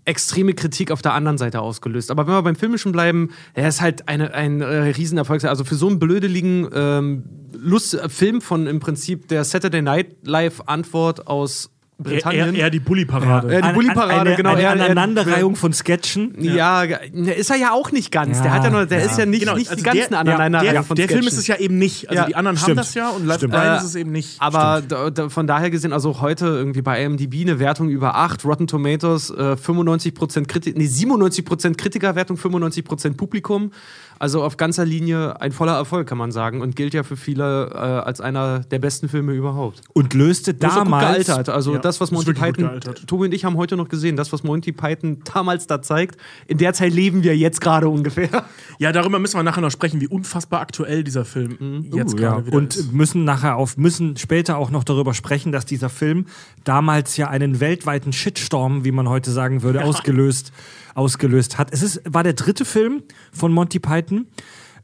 extreme 0.06 0.54
Kritik 0.54 0.92
auf 0.92 1.02
der 1.02 1.14
anderen 1.14 1.38
Seite 1.38 1.62
ausgelöst. 1.62 2.12
Aber 2.12 2.28
wenn 2.28 2.34
wir 2.34 2.42
beim 2.42 2.56
Filmischen 2.56 2.92
bleiben, 2.92 3.32
er 3.54 3.70
ist 3.70 3.82
halt 3.82 4.08
eine, 4.08 4.34
ein 4.34 4.62
äh, 4.62 4.66
Riesenerfolg. 4.66 5.44
Also 5.46 5.64
für 5.64 5.76
so 5.76 5.88
einen 5.88 6.00
blödeligen 6.00 6.68
ähm, 6.74 7.24
Lust 7.54 7.94
äh, 7.94 8.10
Film 8.10 8.42
von 8.42 8.68
im 8.68 8.80
Prinzip 8.80 9.28
der 9.28 9.44
Saturday 9.44 9.82
Night 9.82 10.16
Live 10.24 10.62
Antwort 10.66 11.28
aus 11.28 11.73
Britannien. 11.98 12.56
eher 12.56 12.70
die 12.70 12.80
Bully-Parade. 12.80 13.54
Ja, 13.54 13.62
die 13.62 13.74
Bulli-Parade, 13.74 14.22
eine, 14.22 14.36
genau. 14.36 14.50
Eine 14.52 14.62
er- 14.64 14.72
Aneinanderreihung 14.72 15.56
von 15.56 15.74
Sketchen. 15.74 16.36
ja, 16.40 16.86
ge- 16.86 16.98
ne, 17.14 17.34
ist 17.34 17.50
er 17.50 17.58
ja 17.58 17.72
auch 17.72 17.92
nicht 17.92 18.12
ganz. 18.12 18.38
der 18.42 18.48
Ja, 18.48 18.54
hat 18.58 18.64
ja 18.64 18.70
noch, 18.70 18.86
der 18.86 19.00
ja. 19.00 19.06
ist 19.06 19.18
ja 19.18 19.26
nicht, 19.26 19.42
Genau, 19.42 19.56
nicht 19.56 19.70
also 19.70 19.78
die 19.78 19.84
ganzen 19.84 20.10
der- 20.12 20.20
Aneinanderreihung 20.20 20.74
der, 20.74 20.84
von 20.84 20.96
der 20.96 21.08
Film 21.08 21.22
Sketchen. 21.22 21.34
ist 21.38 21.40
es 21.42 21.48
ja 21.48 21.56
eben 21.58 21.78
nicht. 21.78 22.10
Also 22.10 22.22
Ja, 22.22 22.28
die 22.28 22.36
anderen 22.36 22.58
haben 22.58 22.64
stimmt. 22.64 22.80
das 22.80 22.94
ja 22.94 23.10
und 23.10 23.26
Live. 23.26 23.42
Brian 23.42 23.76
Äh, 23.76 23.78
ist 23.78 23.84
es 23.84 23.96
eben 23.96 24.12
nicht. 24.12 24.42
Aber 24.42 24.82
da, 24.88 25.10
da, 25.10 25.30
von 25.30 25.48
daher 25.48 25.70
gesehen, 25.70 25.94
also 25.94 26.20
heute 26.22 26.46
irgendwie 26.48 26.82
bei 26.82 27.04
IMDb 27.04 27.42
eine 27.42 27.60
Wertung 27.60 27.90
über 27.90 28.16
8, 28.16 28.44
Rotten 28.46 28.68
Tomatoes, 28.68 29.30
äh, 29.30 29.56
95% 29.56 30.48
Kritik, 30.48 30.78
nee, 30.78 30.88
97% 30.88 31.78
Kritikerwertung, 31.78 32.38
95% 32.38 33.18
Publikum. 33.18 33.72
Also 34.20 34.42
auf 34.44 34.56
ganzer 34.56 34.86
Linie 34.86 35.42
ein 35.42 35.52
voller 35.52 35.74
Erfolg, 35.74 36.08
kann 36.08 36.18
man 36.18 36.32
sagen. 36.32 36.62
Und 36.62 36.76
gilt 36.78 36.94
ja 36.94 37.04
für 37.04 37.18
viele 37.18 37.72
äh, 37.74 37.78
als 37.78 38.22
einer 38.22 38.60
der 38.60 38.80
besten 38.80 39.10
Filme 39.10 39.34
überhaupt. 39.34 39.82
Und 39.92 40.14
löste 40.14 40.54
Das 40.54 40.72
ist 40.72 40.78
auch 40.78 40.84
gut 40.84 40.94
damals. 40.94 41.26
gealtert. 41.26 41.50
Also 41.50 41.74
Ja, 41.74 41.80
das, 41.86 42.00
was 42.02 42.12
Monty 42.12 42.34
Python. 42.34 42.80
Tobi 43.08 43.26
und 43.26 43.34
ich 43.34 43.46
haben 43.46 43.58
heute 43.58 43.76
noch 43.78 43.90
gesehen, 43.90 44.16
das, 44.16 44.32
was 44.32 44.44
Monty 44.44 44.72
Python 44.72 45.22
damals 45.34 45.68
da 45.68 45.82
zeigt, 45.82 46.18
in 46.48 46.58
der 46.58 46.74
Zeit 46.74 46.94
leben 46.94 47.24
wir 47.24 47.36
jetzt 47.38 47.62
gerade 47.62 47.90
ungefähr. 47.90 48.30
Ja, 48.80 48.92
darüber 48.92 49.20
müssen 49.20 49.38
wir 49.38 49.44
nachher 49.44 49.62
noch 49.62 49.72
sprechen, 49.72 50.02
wie 50.02 50.08
unfassbar 50.08 50.60
aktuell 50.62 51.04
dieser 51.04 51.26
Film 51.26 51.86
jetzt 51.94 52.16
Uh, 52.16 52.18
ja. 52.18 52.30
gerade 52.32 52.48
wieder 52.48 52.58
Und 52.58 52.76
ist. 52.76 52.92
müssen 52.92 53.24
nachher 53.24 53.56
auf, 53.56 53.78
müssen 53.78 54.18
später 54.18 54.58
auch 54.58 54.72
noch 54.72 54.84
darüber 54.84 55.14
sprechen, 55.14 55.52
dass 55.52 55.66
dieser 55.66 55.90
Film 55.90 56.26
damals 56.64 57.16
ja 57.18 57.28
einen 57.30 57.60
weltweiten 57.60 58.14
Shitstorm, 58.14 58.84
wie 58.84 58.92
man 58.92 59.08
heute 59.08 59.32
sagen 59.32 59.62
würde, 59.62 59.84
ausgelöst, 59.84 60.52
ausgelöst 60.96 61.58
hat. 61.58 61.72
Es 61.72 61.84
ist, 61.84 62.02
war 62.06 62.24
der 62.24 62.34
dritte 62.34 62.66
Film 62.66 63.04
von 63.32 63.52
Monty 63.52 63.80
Python. 63.80 64.28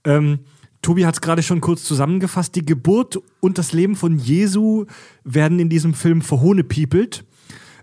Ähm, 0.04 0.40
Tobi 0.82 1.06
hat 1.06 1.16
es 1.16 1.22
gerade 1.22 1.44
schon 1.44 1.62
kurz 1.62 1.84
zusammengefasst. 1.84 2.56
Die 2.56 2.66
Geburt 2.66 3.20
und 3.40 3.58
das 3.58 3.74
Leben 3.74 3.96
von 3.96 4.18
Jesu 4.18 4.86
werden 5.24 5.60
in 5.60 5.70
diesem 5.70 5.94
Film 5.94 6.22
verhohnepiepelt. 6.22 7.26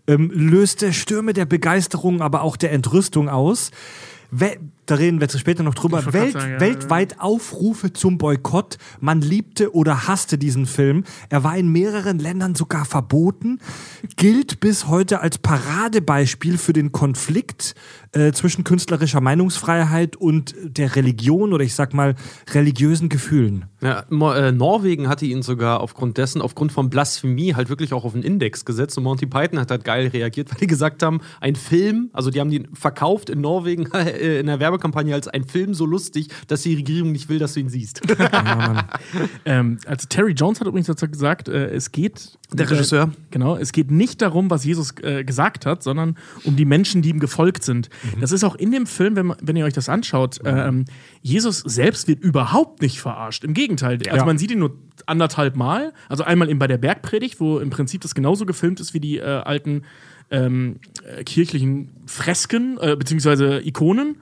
Ähm, 0.07 0.31
löste 0.33 0.93
Stürme 0.93 1.33
der 1.33 1.47
Begeisterung, 1.47 2.23
aber 2.23 2.43
auch 2.43 2.57
der 2.57 2.73
Entrüstung 2.73 3.29
aus. 3.29 3.71
We 4.31 4.59
da 4.87 4.95
reden 4.95 5.21
wir 5.21 5.29
später 5.29 5.65
noch 5.65 5.75
drüber. 5.75 6.13
Welt, 6.13 6.35
sagen, 6.35 6.53
ja, 6.53 6.61
weltweit 6.61 7.21
Aufrufe 7.21 7.93
zum 7.93 8.19
Boykott. 8.19 8.79
Man 9.01 9.21
liebte 9.21 9.75
oder 9.75 10.07
hasste 10.07 10.39
diesen 10.39 10.67
Film. 10.67 11.03
Er 11.29 11.43
war 11.43 11.57
in 11.57 11.73
mehreren 11.73 12.21
Ländern 12.21 12.55
sogar 12.55 12.85
verboten. 12.85 13.59
Gilt 14.15 14.61
bis 14.61 14.87
heute 14.87 15.21
als 15.21 15.39
Paradebeispiel 15.39 16.57
für 16.57 16.73
den 16.73 16.93
Konflikt 16.93 17.75
äh, 18.17 18.33
zwischen 18.33 18.65
künstlerischer 18.65 19.21
Meinungsfreiheit 19.21 20.17
und 20.17 20.55
der 20.63 20.97
Religion 20.97 21.53
oder 21.53 21.65
ich 21.65 21.75
sag 21.75 21.93
mal 21.93 22.15
religiösen 22.53 23.11
Gefühlen. 23.11 23.67
Ja, 23.83 24.05
äh, 24.11 24.53
Norwegen 24.53 25.09
hatte 25.09 25.27
ihn 25.27 25.43
sogar 25.43 25.81
aufgrund 25.81 26.17
dessen, 26.17 26.41
aufgrund 26.41 26.73
von 26.73 26.89
Blasphemie, 26.89 27.55
halt 27.55 27.69
wirklich 27.69 27.93
auch 27.93 28.05
auf 28.05 28.15
den 28.15 28.23
Index 28.23 28.65
gesetzt. 28.65 28.97
Und 28.97 29.05
Monty 29.05 29.27
Python 29.27 29.59
hat 29.61 29.71
halt 29.71 29.85
geil 29.85 30.09
reagiert, 30.09 30.51
weil 30.51 30.59
die 30.59 30.67
gesagt 30.67 31.03
haben, 31.03 31.21
ein 31.41 31.57
Film, 31.57 32.09
also 32.15 32.31
die 32.31 32.41
haben 32.41 32.51
den 32.51 32.75
verkauft 32.75 33.29
in 33.29 33.43
Norwegen 33.43 33.87
äh, 33.93 34.41
in 34.41 34.47
der 34.47 34.61
Werbekampagne 34.61 35.13
als 35.13 35.29
ein 35.29 35.45
Film 35.45 35.75
so 35.75 35.85
lustig, 35.85 36.29
dass 36.47 36.63
die 36.63 36.75
Regierung 36.75 37.13
nicht 37.13 37.29
will, 37.29 37.39
dass 37.39 37.55
du 37.55 37.61
ihn 37.61 37.69
siehst. 37.69 38.01
Ähm, 39.45 39.79
also 39.87 40.07
Terry 40.09 40.33
Jones 40.33 40.61
hat 40.61 40.67
übrigens 40.67 40.87
dazu 40.87 41.09
gesagt, 41.09 41.49
äh, 41.49 41.69
es 41.69 41.93
geht. 41.93 42.39
Der 42.53 42.69
Regisseur. 42.71 43.13
Genau, 43.31 43.57
es 43.57 43.73
geht 43.73 43.91
nicht 43.91 44.23
darum, 44.23 44.51
was 44.51 44.65
Jesus 44.65 44.95
äh, 45.03 45.25
gesagt 45.25 45.67
hat, 45.67 45.83
sondern 45.83 46.17
um 46.45 46.57
die 46.57 46.65
Menschen, 46.65 47.03
die 47.03 47.11
ihm 47.11 47.21
gefolgt 47.21 47.65
sind. 47.65 47.89
Das 48.21 48.33
ist 48.33 48.45
auch 48.45 48.55
in 48.55 48.73
dem 48.73 48.87
Film, 48.87 49.17
wenn, 49.17 49.27
man, 49.27 49.37
wenn 49.43 49.57
ihr 49.57 49.65
euch 49.65 49.73
das 49.73 49.89
anschaut, 49.89 50.39
ähm, 50.45 50.85
Jesus 51.23 51.59
selbst 51.61 52.09
wird 52.09 52.21
überhaupt 52.23 52.83
nicht 52.83 53.01
verarscht. 53.01 53.45
Im 53.45 53.55
Gegenteil, 53.55 53.99
also 54.07 54.17
Ja. 54.17 54.25
man 54.25 54.39
sieht 54.39 54.51
ihn 54.51 54.59
nur 54.59 54.77
anderthalb 55.07 55.57
Mal. 55.57 55.93
Also 56.09 56.25
einmal 56.25 56.49
eben 56.49 56.59
bei 56.59 56.67
der 56.67 56.79
Bergpredigt, 56.79 57.41
wo 57.41 57.59
im 57.59 57.71
Prinzip 57.71 58.01
das 58.01 58.15
genauso 58.15 58.47
gefilmt 58.47 58.81
ist 58.81 58.95
wie 58.95 59.01
die 59.01 59.19
äh, 59.19 59.23
alten 59.25 59.83
ähm, 60.31 60.77
äh, 61.05 61.23
kirchlichen 61.25 61.91
Fresken, 62.07 62.79
äh, 62.81 62.97
beziehungsweise 62.97 63.61
Ikonen. 63.65 64.17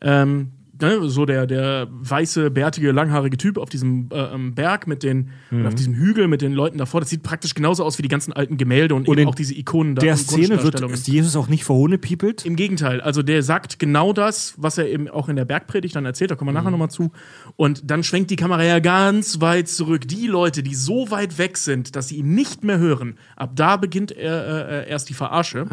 Ähm, 0.00 0.52
ne, 0.80 1.08
so 1.08 1.26
der, 1.26 1.46
der 1.46 1.88
weiße, 1.90 2.50
bärtige, 2.50 2.92
langhaarige 2.92 3.36
Typ 3.36 3.58
auf 3.58 3.68
diesem 3.68 4.08
äh, 4.12 4.34
ähm, 4.34 4.54
Berg 4.54 4.86
mit 4.86 5.02
den, 5.02 5.30
Mhm. 5.50 5.66
auf 5.66 5.74
diesem 5.74 5.94
Hügel 5.94 6.28
mit 6.28 6.42
den 6.42 6.52
Leuten 6.52 6.78
davor, 6.78 7.00
das 7.00 7.10
sieht 7.10 7.22
praktisch 7.22 7.54
genauso 7.54 7.84
aus 7.84 7.98
wie 7.98 8.02
die 8.02 8.08
ganzen 8.08 8.32
alten 8.32 8.56
Gemälde 8.56 8.94
und, 8.94 9.08
Und 9.08 9.18
eben 9.18 9.28
auch 9.28 9.34
diese 9.34 9.54
Ikonen 9.54 9.94
da. 9.94 10.00
Der 10.00 10.16
Szene 10.16 10.62
wird 10.62 10.80
ist 10.80 11.08
Jesus 11.08 11.36
auch 11.36 11.48
nicht 11.48 11.64
verhohnepiepelt. 11.64 12.46
Im 12.46 12.56
Gegenteil, 12.56 13.00
also 13.00 13.22
der 13.22 13.42
sagt 13.42 13.78
genau 13.78 14.12
das, 14.12 14.54
was 14.56 14.78
er 14.78 14.88
eben 14.88 15.08
auch 15.08 15.28
in 15.28 15.36
der 15.36 15.44
Bergpredigt 15.44 15.96
dann 15.96 16.04
erzählt, 16.04 16.30
da 16.30 16.34
kommen 16.36 16.48
wir 16.50 16.52
nachher 16.52 16.70
nochmal 16.70 16.90
zu. 16.90 17.10
Und 17.56 17.90
dann 17.90 18.02
schwenkt 18.02 18.30
die 18.30 18.36
Kamera 18.36 18.62
ja 18.64 18.78
ganz 18.78 19.40
weit 19.40 19.68
zurück. 19.68 20.06
Die 20.08 20.26
Leute, 20.26 20.62
die 20.62 20.74
so 20.74 21.10
weit 21.10 21.38
weg 21.38 21.56
sind, 21.56 21.96
dass 21.96 22.08
sie 22.08 22.16
ihn 22.16 22.34
nicht 22.34 22.64
mehr 22.64 22.78
hören, 22.78 23.14
ab 23.36 23.52
da 23.54 23.76
beginnt 23.76 24.12
er, 24.12 24.86
äh, 24.86 24.90
erst 24.90 25.08
die 25.08 25.14
Verarsche. 25.14 25.66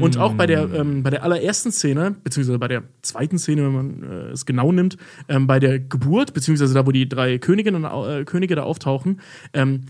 Und 0.00 0.16
auch 0.18 0.34
bei 0.34 0.46
der, 0.46 0.72
ähm, 0.72 1.02
bei 1.02 1.10
der 1.10 1.22
allerersten 1.22 1.72
Szene, 1.72 2.16
beziehungsweise 2.24 2.58
bei 2.58 2.68
der 2.68 2.82
zweiten 3.02 3.38
Szene, 3.38 3.64
wenn 3.64 3.72
man 3.72 4.02
äh, 4.02 4.30
es 4.30 4.46
genau 4.48 4.72
nimmt, 4.72 4.96
ähm, 5.28 5.46
bei 5.46 5.60
der 5.60 5.78
Geburt, 5.78 6.34
beziehungsweise 6.34 6.74
da, 6.74 6.84
wo 6.84 6.90
die 6.90 7.08
drei 7.08 7.38
Königinnen, 7.38 7.84
äh, 7.84 8.24
Könige 8.24 8.56
da 8.56 8.64
auftauchen, 8.64 9.20
ähm, 9.52 9.82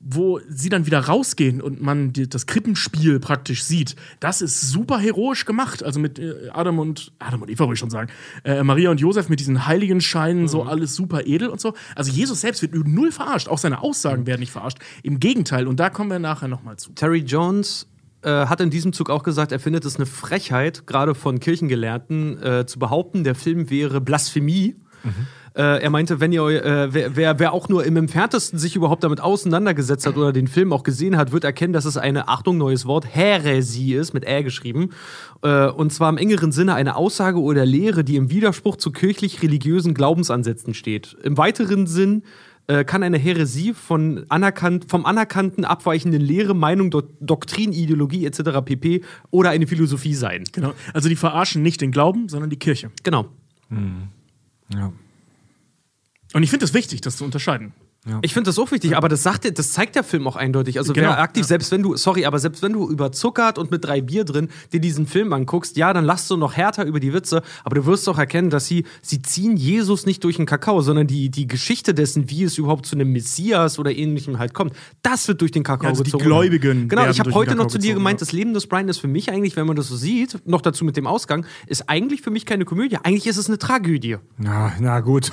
wo 0.00 0.40
sie 0.48 0.68
dann 0.68 0.86
wieder 0.86 1.00
rausgehen 1.00 1.60
und 1.60 1.82
man 1.82 2.12
die, 2.12 2.28
das 2.28 2.46
Krippenspiel 2.46 3.18
praktisch 3.18 3.64
sieht, 3.64 3.96
das 4.20 4.42
ist 4.42 4.60
super 4.60 4.98
heroisch 4.98 5.44
gemacht. 5.44 5.82
Also 5.82 5.98
mit 5.98 6.18
äh, 6.18 6.50
Adam 6.52 6.78
und 6.78 7.12
Adam 7.18 7.42
und 7.42 7.50
Eva 7.50 7.64
wollte 7.64 7.74
ich 7.74 7.80
schon 7.80 7.90
sagen, 7.90 8.10
äh, 8.44 8.62
Maria 8.62 8.90
und 8.90 9.00
Josef 9.00 9.28
mit 9.28 9.40
diesen 9.40 9.66
heiligen 9.66 10.00
Scheinen, 10.00 10.46
so 10.46 10.62
alles 10.62 10.94
super 10.94 11.26
edel 11.26 11.48
und 11.48 11.60
so. 11.60 11.74
Also 11.96 12.12
Jesus 12.12 12.40
selbst 12.40 12.62
wird 12.62 12.74
null 12.74 13.10
verarscht, 13.10 13.48
auch 13.48 13.58
seine 13.58 13.82
Aussagen 13.82 14.26
werden 14.26 14.40
nicht 14.40 14.52
verarscht. 14.52 14.78
Im 15.02 15.18
Gegenteil, 15.18 15.66
und 15.66 15.80
da 15.80 15.90
kommen 15.90 16.10
wir 16.10 16.20
nachher 16.20 16.48
nochmal 16.48 16.76
zu. 16.76 16.92
Terry 16.92 17.18
Jones 17.18 17.86
äh, 18.22 18.46
hat 18.46 18.60
in 18.60 18.70
diesem 18.70 18.92
Zug 18.92 19.10
auch 19.10 19.22
gesagt, 19.22 19.52
er 19.52 19.60
findet 19.60 19.84
es 19.84 19.96
eine 19.96 20.06
Frechheit, 20.06 20.86
gerade 20.86 21.14
von 21.14 21.40
Kirchengelehrten, 21.40 22.42
äh, 22.42 22.66
zu 22.66 22.78
behaupten, 22.78 23.24
der 23.24 23.34
Film 23.34 23.70
wäre 23.70 24.00
Blasphemie. 24.00 24.76
Äh, 25.58 25.82
er 25.82 25.90
meinte, 25.90 26.20
wenn 26.20 26.30
ihr 26.30 26.46
äh, 26.46 26.94
wer, 26.94 27.16
wer, 27.16 27.38
wer 27.40 27.52
auch 27.52 27.68
nur 27.68 27.84
im 27.84 27.96
entferntesten 27.96 28.60
sich 28.60 28.76
überhaupt 28.76 29.02
damit 29.02 29.20
auseinandergesetzt 29.20 30.06
hat 30.06 30.16
oder 30.16 30.32
den 30.32 30.46
Film 30.46 30.72
auch 30.72 30.84
gesehen 30.84 31.16
hat, 31.16 31.32
wird 31.32 31.42
erkennen, 31.42 31.72
dass 31.72 31.84
es 31.84 31.96
eine, 31.96 32.28
Achtung, 32.28 32.58
neues 32.58 32.86
Wort, 32.86 33.06
Häresie 33.06 33.94
ist, 33.94 34.14
mit 34.14 34.24
Ä 34.24 34.42
geschrieben. 34.42 34.90
Äh, 35.42 35.66
und 35.66 35.92
zwar 35.92 36.10
im 36.10 36.16
engeren 36.16 36.52
Sinne 36.52 36.74
eine 36.74 36.94
Aussage 36.94 37.40
oder 37.40 37.66
Lehre, 37.66 38.04
die 38.04 38.16
im 38.16 38.30
Widerspruch 38.30 38.76
zu 38.76 38.92
kirchlich-religiösen 38.92 39.94
Glaubensansätzen 39.94 40.74
steht. 40.74 41.16
Im 41.24 41.36
weiteren 41.38 41.88
Sinn 41.88 42.22
äh, 42.68 42.84
kann 42.84 43.02
eine 43.02 43.18
Häresie 43.18 43.74
von 43.74 44.24
anerkannt, 44.28 44.86
vom 44.88 45.04
anerkannten 45.06 45.64
abweichenden 45.64 46.20
Lehre, 46.20 46.54
Meinung, 46.54 46.90
Do 46.90 47.02
Doktrin, 47.20 47.72
Ideologie 47.72 48.24
etc. 48.26 48.60
pp. 48.64 49.02
oder 49.30 49.50
eine 49.50 49.66
Philosophie 49.66 50.14
sein. 50.14 50.44
Genau. 50.52 50.74
Also 50.94 51.08
die 51.08 51.16
verarschen 51.16 51.62
nicht 51.62 51.80
den 51.80 51.90
Glauben, 51.90 52.28
sondern 52.28 52.50
die 52.50 52.58
Kirche. 52.58 52.90
Genau. 53.02 53.28
Ja. 54.72 54.92
Und 56.34 56.42
ich 56.42 56.50
finde 56.50 56.64
es 56.66 56.74
wichtig, 56.74 57.00
das 57.00 57.16
zu 57.16 57.24
unterscheiden. 57.24 57.72
Ich 58.22 58.32
finde 58.32 58.48
das 58.48 58.58
auch 58.58 58.70
wichtig, 58.70 58.96
aber 58.96 59.08
das 59.08 59.22
sagt, 59.22 59.58
das 59.58 59.72
zeigt 59.72 59.96
der 59.96 60.04
Film 60.04 60.26
auch 60.26 60.36
eindeutig. 60.36 60.78
Also 60.78 60.92
Genau, 60.92 61.08
wer 61.08 61.18
aktiv, 61.18 61.42
ja. 61.42 61.48
selbst 61.48 61.70
wenn 61.72 61.82
du, 61.82 61.96
sorry, 61.96 62.24
aber 62.24 62.38
selbst 62.38 62.62
wenn 62.62 62.72
du 62.72 62.88
überzuckert 62.88 63.58
und 63.58 63.70
mit 63.70 63.84
drei 63.84 64.00
Bier 64.00 64.24
drin 64.24 64.48
dir 64.72 64.80
diesen 64.80 65.06
Film 65.06 65.32
anguckst, 65.32 65.76
ja, 65.76 65.92
dann 65.92 66.04
lachst 66.04 66.30
du 66.30 66.36
noch 66.36 66.56
härter 66.56 66.84
über 66.84 67.00
die 67.00 67.12
Witze, 67.12 67.42
aber 67.64 67.76
du 67.76 67.86
wirst 67.86 68.08
auch 68.08 68.18
erkennen, 68.18 68.50
dass 68.50 68.66
sie, 68.66 68.84
sie 69.02 69.20
ziehen 69.20 69.56
Jesus 69.56 70.06
nicht 70.06 70.24
durch 70.24 70.36
den 70.36 70.46
Kakao, 70.46 70.80
sondern 70.80 71.06
die, 71.06 71.28
die 71.28 71.46
Geschichte 71.46 71.92
dessen, 71.92 72.30
wie 72.30 72.44
es 72.44 72.56
überhaupt 72.56 72.86
zu 72.86 72.96
einem 72.96 73.12
Messias 73.12 73.78
oder 73.78 73.94
ähnlichem 73.94 74.38
halt 74.38 74.54
kommt, 74.54 74.74
das 75.02 75.28
wird 75.28 75.40
durch 75.40 75.50
den 75.50 75.64
Kakao 75.64 75.88
Also 75.88 76.02
die 76.02 76.10
gezogen. 76.10 76.24
Gläubigen 76.24 76.88
Genau, 76.88 77.08
ich 77.10 77.20
habe 77.20 77.34
heute 77.34 77.56
noch 77.56 77.66
zu 77.66 77.78
dir 77.78 77.88
gezogen, 77.88 77.98
gemeint, 77.98 78.20
ja. 78.20 78.26
das 78.26 78.32
Leben 78.32 78.54
des 78.54 78.66
Brian 78.66 78.88
ist 78.88 78.98
für 78.98 79.08
mich 79.08 79.30
eigentlich, 79.30 79.56
wenn 79.56 79.66
man 79.66 79.76
das 79.76 79.88
so 79.88 79.96
sieht, 79.96 80.46
noch 80.46 80.62
dazu 80.62 80.84
mit 80.84 80.96
dem 80.96 81.06
Ausgang, 81.06 81.44
ist 81.66 81.88
eigentlich 81.88 82.22
für 82.22 82.30
mich 82.30 82.46
keine 82.46 82.64
Komödie. 82.64 82.96
Eigentlich 83.02 83.26
ist 83.26 83.36
es 83.36 83.48
eine 83.48 83.58
Tragödie. 83.58 84.16
Na, 84.38 84.72
na 84.80 85.00
gut. 85.00 85.30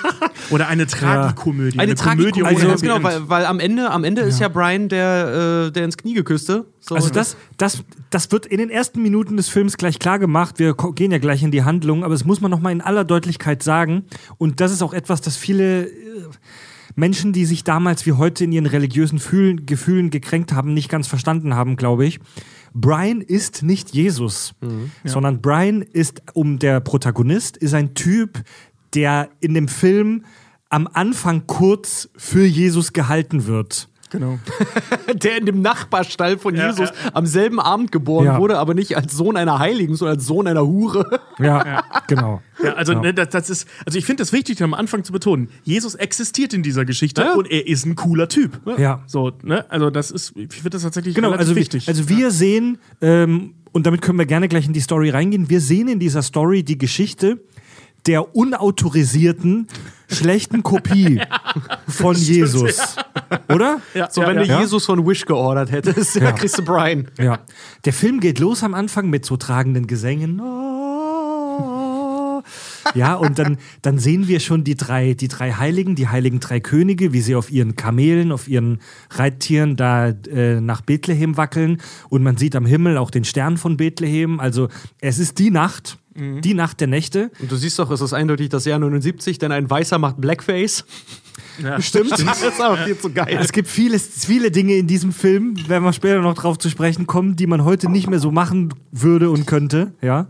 Oder 0.50 0.68
eine 0.68 0.86
Tragikomödie. 0.86 1.78
Eine, 1.78 1.94
Tragikomödie, 2.06 2.42
also- 2.44 2.66
ganz 2.68 2.80
genau, 2.82 2.96
End. 2.96 3.04
weil, 3.04 3.28
weil 3.28 3.46
am 3.46 3.60
Ende, 3.60 3.90
am 3.90 4.04
Ende 4.04 4.22
ist 4.22 4.40
ja 4.40 4.48
Brian 4.48 4.88
der, 4.88 5.66
äh, 5.68 5.72
der 5.72 5.84
ins 5.84 5.96
Knie 5.96 6.14
geküsste. 6.14 6.66
So, 6.80 6.94
Also 6.94 7.08
ne? 7.08 7.12
das, 7.14 7.36
das, 7.56 7.84
das 8.10 8.30
wird 8.32 8.46
in 8.46 8.58
den 8.58 8.70
ersten 8.70 9.02
Minuten 9.02 9.36
des 9.36 9.48
Films 9.48 9.76
gleich 9.76 9.98
klar 9.98 10.18
gemacht. 10.18 10.58
Wir 10.58 10.74
gehen 10.94 11.10
ja 11.12 11.18
gleich 11.18 11.42
in 11.42 11.50
die 11.50 11.64
Handlung, 11.64 12.04
aber 12.04 12.14
das 12.14 12.24
muss 12.24 12.40
man 12.40 12.50
noch 12.50 12.60
mal 12.60 12.70
in 12.72 12.80
aller 12.80 13.04
Deutlichkeit 13.04 13.62
sagen. 13.62 14.04
Und 14.38 14.60
das 14.60 14.72
ist 14.72 14.82
auch 14.82 14.92
etwas, 14.94 15.20
das 15.20 15.36
viele 15.36 15.86
äh, 15.86 15.90
Menschen, 16.94 17.32
die 17.32 17.44
sich 17.44 17.62
damals 17.64 18.06
wie 18.06 18.12
heute 18.12 18.44
in 18.44 18.52
ihren 18.52 18.66
religiösen 18.66 19.18
Fühlen, 19.18 19.66
Gefühlen 19.66 20.10
gekränkt 20.10 20.52
haben, 20.52 20.72
nicht 20.72 20.88
ganz 20.88 21.06
verstanden 21.06 21.54
haben, 21.54 21.76
glaube 21.76 22.06
ich. 22.06 22.20
Brian 22.72 23.22
ist 23.22 23.62
nicht 23.62 23.94
Jesus, 23.94 24.54
sondern 25.04 25.40
Brian 25.40 25.80
ist, 25.80 26.22
um 26.34 26.58
der 26.58 26.80
Protagonist, 26.80 27.56
ist 27.56 27.72
ein 27.72 27.94
Typ, 27.94 28.42
der 28.94 29.30
in 29.40 29.54
dem 29.54 29.66
Film 29.68 30.24
am 30.68 30.88
Anfang 30.92 31.46
kurz 31.46 32.08
für 32.16 32.44
Jesus 32.44 32.92
gehalten 32.92 33.46
wird. 33.46 33.88
Genau. 34.10 34.38
der 35.14 35.38
in 35.38 35.46
dem 35.46 35.62
Nachbarstall 35.62 36.38
von 36.38 36.54
Ja, 36.54 36.68
Jesus 36.70 36.90
ja. 36.90 37.10
am 37.12 37.26
selben 37.26 37.58
Abend 37.58 37.90
geboren 37.90 38.26
Ja. 38.26 38.38
wurde, 38.38 38.56
aber 38.56 38.72
nicht 38.72 38.96
als 38.96 39.14
Sohn 39.16 39.36
einer 39.36 39.58
Heiligen, 39.58 39.96
sondern 39.96 40.16
als 40.16 40.26
Sohn 40.26 40.46
einer 40.46 40.64
Hure. 40.64 41.20
Ja, 41.40 41.82
genau. 42.06 42.40
Ja, 42.62 42.74
also 42.74 42.92
Ja. 42.92 43.00
Ne, 43.00 43.12
das, 43.14 43.30
das 43.30 43.50
ist, 43.50 43.68
also 43.84 43.98
ich 43.98 44.06
finde 44.06 44.22
das 44.22 44.32
wichtig, 44.32 44.62
am 44.62 44.74
Anfang 44.74 45.02
zu 45.02 45.12
betonen. 45.12 45.48
Jesus 45.64 45.96
existiert 45.96 46.54
in 46.54 46.62
dieser 46.62 46.84
Geschichte 46.84 47.22
Ja. 47.22 47.34
und 47.34 47.50
er 47.50 47.66
ist 47.66 47.84
ein 47.84 47.96
cooler 47.96 48.28
Typ. 48.28 48.60
Ja. 48.78 49.02
So, 49.08 49.32
ne? 49.42 49.68
Also 49.70 49.90
das 49.90 50.12
ist, 50.12 50.34
ich 50.36 50.52
finde 50.54 50.70
das 50.70 50.82
tatsächlich 50.82 51.14
Genau, 51.16 51.32
also, 51.32 51.54
wir- 51.56 51.60
wichtig. 51.62 51.88
also 51.88 52.08
wir 52.08 52.30
sehen, 52.30 52.78
ähm, 53.00 53.54
und 53.72 53.86
damit 53.86 54.02
können 54.02 54.18
wir 54.20 54.26
gerne 54.26 54.46
gleich 54.48 54.66
in 54.66 54.72
die 54.72 54.80
Story 54.80 55.10
reingehen, 55.10 55.50
wir 55.50 55.60
sehen 55.60 55.88
in 55.88 55.98
dieser 55.98 56.22
Story 56.22 56.62
die 56.62 56.78
Geschichte 56.78 57.40
der 58.06 58.34
unautorisierten, 58.34 59.66
schlechten 60.10 60.62
Kopie 60.62 61.20
von 61.88 62.16
Jesus. 62.16 62.96
Oder? 63.48 63.80
ja, 63.94 64.08
So, 64.10 64.22
ja, 64.22 64.28
wenn 64.28 64.36
ja. 64.38 64.56
du 64.56 64.60
Jesus 64.60 64.86
von 64.86 65.06
Wish 65.06 65.26
geordert 65.26 65.70
hättest, 65.70 66.16
ja. 66.16 66.32
kriegst 66.36 66.58
du 66.58 66.62
Brian. 66.62 67.08
Ja. 67.18 67.40
Der 67.84 67.92
Film 67.92 68.20
geht 68.20 68.38
los 68.38 68.62
am 68.62 68.74
Anfang 68.74 69.10
mit 69.10 69.24
so 69.24 69.36
tragenden 69.36 69.86
Gesängen. 69.86 70.40
Ja, 72.94 73.14
und 73.14 73.38
dann, 73.38 73.58
dann 73.82 73.98
sehen 73.98 74.28
wir 74.28 74.40
schon 74.40 74.62
die 74.64 74.76
drei, 74.76 75.14
die 75.14 75.28
drei 75.28 75.52
Heiligen, 75.52 75.96
die 75.96 76.08
heiligen 76.08 76.40
drei 76.40 76.60
Könige, 76.60 77.12
wie 77.12 77.20
sie 77.20 77.34
auf 77.34 77.50
ihren 77.50 77.76
Kamelen, 77.76 78.32
auf 78.32 78.48
ihren 78.48 78.80
Reittieren 79.10 79.76
da 79.76 80.08
äh, 80.08 80.60
nach 80.60 80.80
Bethlehem 80.82 81.36
wackeln. 81.36 81.78
Und 82.08 82.22
man 82.22 82.36
sieht 82.36 82.54
am 82.54 82.66
Himmel 82.66 82.98
auch 82.98 83.10
den 83.10 83.24
Stern 83.24 83.56
von 83.56 83.76
Bethlehem. 83.76 84.40
Also 84.40 84.68
es 85.00 85.18
ist 85.18 85.38
die 85.38 85.50
Nacht, 85.50 85.98
die 86.16 86.54
Nacht 86.54 86.80
der 86.80 86.88
Nächte. 86.88 87.30
Und 87.40 87.50
du 87.50 87.56
siehst 87.56 87.78
doch, 87.78 87.90
es 87.90 88.00
ist 88.00 88.12
eindeutig 88.12 88.48
das 88.48 88.64
Jahr 88.64 88.78
79, 88.78 89.38
denn 89.38 89.52
ein 89.52 89.68
Weißer 89.68 89.98
macht 89.98 90.20
Blackface. 90.20 90.84
Ja. 91.62 91.80
Stimmt. 91.80 92.12
Das 92.12 92.42
ist 92.42 92.60
aber 92.60 92.78
viel 92.78 92.98
zu 92.98 93.12
geil. 93.12 93.38
Es 93.40 93.52
gibt 93.52 93.68
viele, 93.68 93.98
viele 93.98 94.50
Dinge 94.50 94.74
in 94.74 94.86
diesem 94.86 95.12
Film, 95.12 95.56
werden 95.68 95.84
wir 95.84 95.92
später 95.92 96.20
noch 96.20 96.34
drauf 96.34 96.58
zu 96.58 96.70
sprechen 96.70 97.06
kommen, 97.06 97.36
die 97.36 97.46
man 97.46 97.64
heute 97.64 97.90
nicht 97.90 98.08
mehr 98.08 98.20
so 98.20 98.30
machen 98.30 98.74
würde 98.92 99.30
und 99.30 99.46
könnte, 99.46 99.92
ja. 100.00 100.28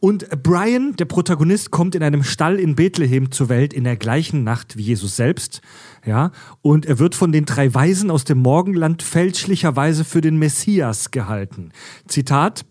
Und 0.00 0.28
Brian, 0.44 0.94
der 0.94 1.06
Protagonist, 1.06 1.72
kommt 1.72 1.96
in 1.96 2.04
einem 2.04 2.22
Stall 2.22 2.60
in 2.60 2.76
Bethlehem 2.76 3.32
zur 3.32 3.48
Welt 3.48 3.72
in 3.72 3.82
der 3.82 3.96
gleichen 3.96 4.44
Nacht 4.44 4.76
wie 4.76 4.82
Jesus 4.82 5.16
selbst, 5.16 5.60
ja. 6.06 6.30
Und 6.62 6.86
er 6.86 7.00
wird 7.00 7.14
von 7.14 7.32
den 7.32 7.44
drei 7.44 7.74
Weisen 7.74 8.10
aus 8.10 8.24
dem 8.24 8.38
Morgenland 8.38 9.02
fälschlicherweise 9.02 10.04
für 10.04 10.20
den 10.20 10.38
Messias 10.38 11.10
gehalten. 11.10 11.72
Zitat. 12.06 12.64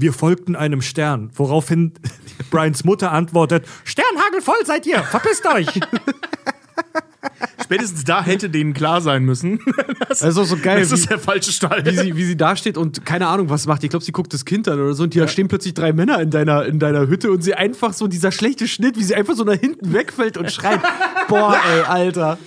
Wir 0.00 0.12
folgten 0.14 0.56
einem 0.56 0.80
Stern, 0.80 1.30
woraufhin 1.34 1.92
Brians 2.50 2.84
Mutter 2.84 3.12
antwortet: 3.12 3.66
Sternhagel 3.84 4.40
voll 4.40 4.64
seid 4.64 4.86
ihr, 4.86 5.02
verpisst 5.02 5.46
euch! 5.46 5.68
Spätestens 7.62 8.04
da 8.04 8.24
hätte 8.24 8.48
denen 8.50 8.72
klar 8.74 9.00
sein 9.00 9.24
müssen. 9.24 9.60
Das, 10.08 10.20
Das 10.20 10.30
ist 10.30 10.38
auch 10.38 10.44
so 10.44 10.56
geil, 10.56 10.80
das 10.80 10.90
wie- 10.90 10.94
ist 10.94 11.10
der 11.10 11.18
falsche 11.20 11.52
Stall. 11.52 11.84
wie 11.86 11.94
sie, 11.94 12.16
wie 12.16 12.24
sie 12.24 12.36
da 12.36 12.56
steht 12.56 12.76
und 12.76 13.04
keine 13.06 13.28
Ahnung, 13.28 13.48
was 13.48 13.66
macht. 13.68 13.84
Ich 13.84 13.90
glaube, 13.90 14.04
sie 14.04 14.10
guckt 14.10 14.32
das 14.34 14.44
Kind 14.44 14.66
an 14.66 14.80
oder 14.80 14.92
so 14.94 15.04
und 15.04 15.14
da 15.14 15.28
stehen 15.28 15.46
plötzlich 15.46 15.74
drei 15.74 15.92
Männer 15.92 16.20
in 16.20 16.30
deiner, 16.30 16.64
in 16.66 16.80
deiner 16.80 17.06
Hütte 17.06 17.30
und 17.30 17.42
sie 17.44 17.54
einfach 17.54 17.92
so, 17.92 18.08
dieser 18.08 18.32
schlechte 18.32 18.66
Schnitt, 18.66 18.96
wie 18.98 19.04
sie 19.04 19.14
einfach 19.14 19.34
so 19.36 19.44
nach 19.44 19.54
hinten 19.54 19.92
wegfällt 19.92 20.36
und 20.36 20.50
schreit. 20.50 20.80
Boah, 21.28 21.56
ey, 21.72 21.82
Alter. 21.82 22.38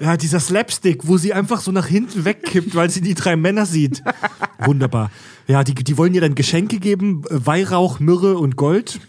Ja, 0.00 0.16
dieser 0.16 0.40
Slapstick, 0.40 1.06
wo 1.06 1.18
sie 1.18 1.32
einfach 1.34 1.60
so 1.60 1.72
nach 1.72 1.86
hinten 1.86 2.24
wegkippt, 2.24 2.74
weil 2.74 2.88
sie 2.90 3.00
die 3.00 3.14
drei 3.14 3.36
Männer 3.36 3.66
sieht. 3.66 4.02
Wunderbar. 4.60 5.10
Ja, 5.46 5.64
die, 5.64 5.74
die 5.74 5.96
wollen 5.98 6.14
ihr 6.14 6.20
dann 6.20 6.34
Geschenke 6.34 6.78
geben: 6.78 7.22
äh, 7.30 7.46
Weihrauch, 7.46 8.00
Myrrhe 8.00 8.36
und 8.38 8.56
Gold. 8.56 9.00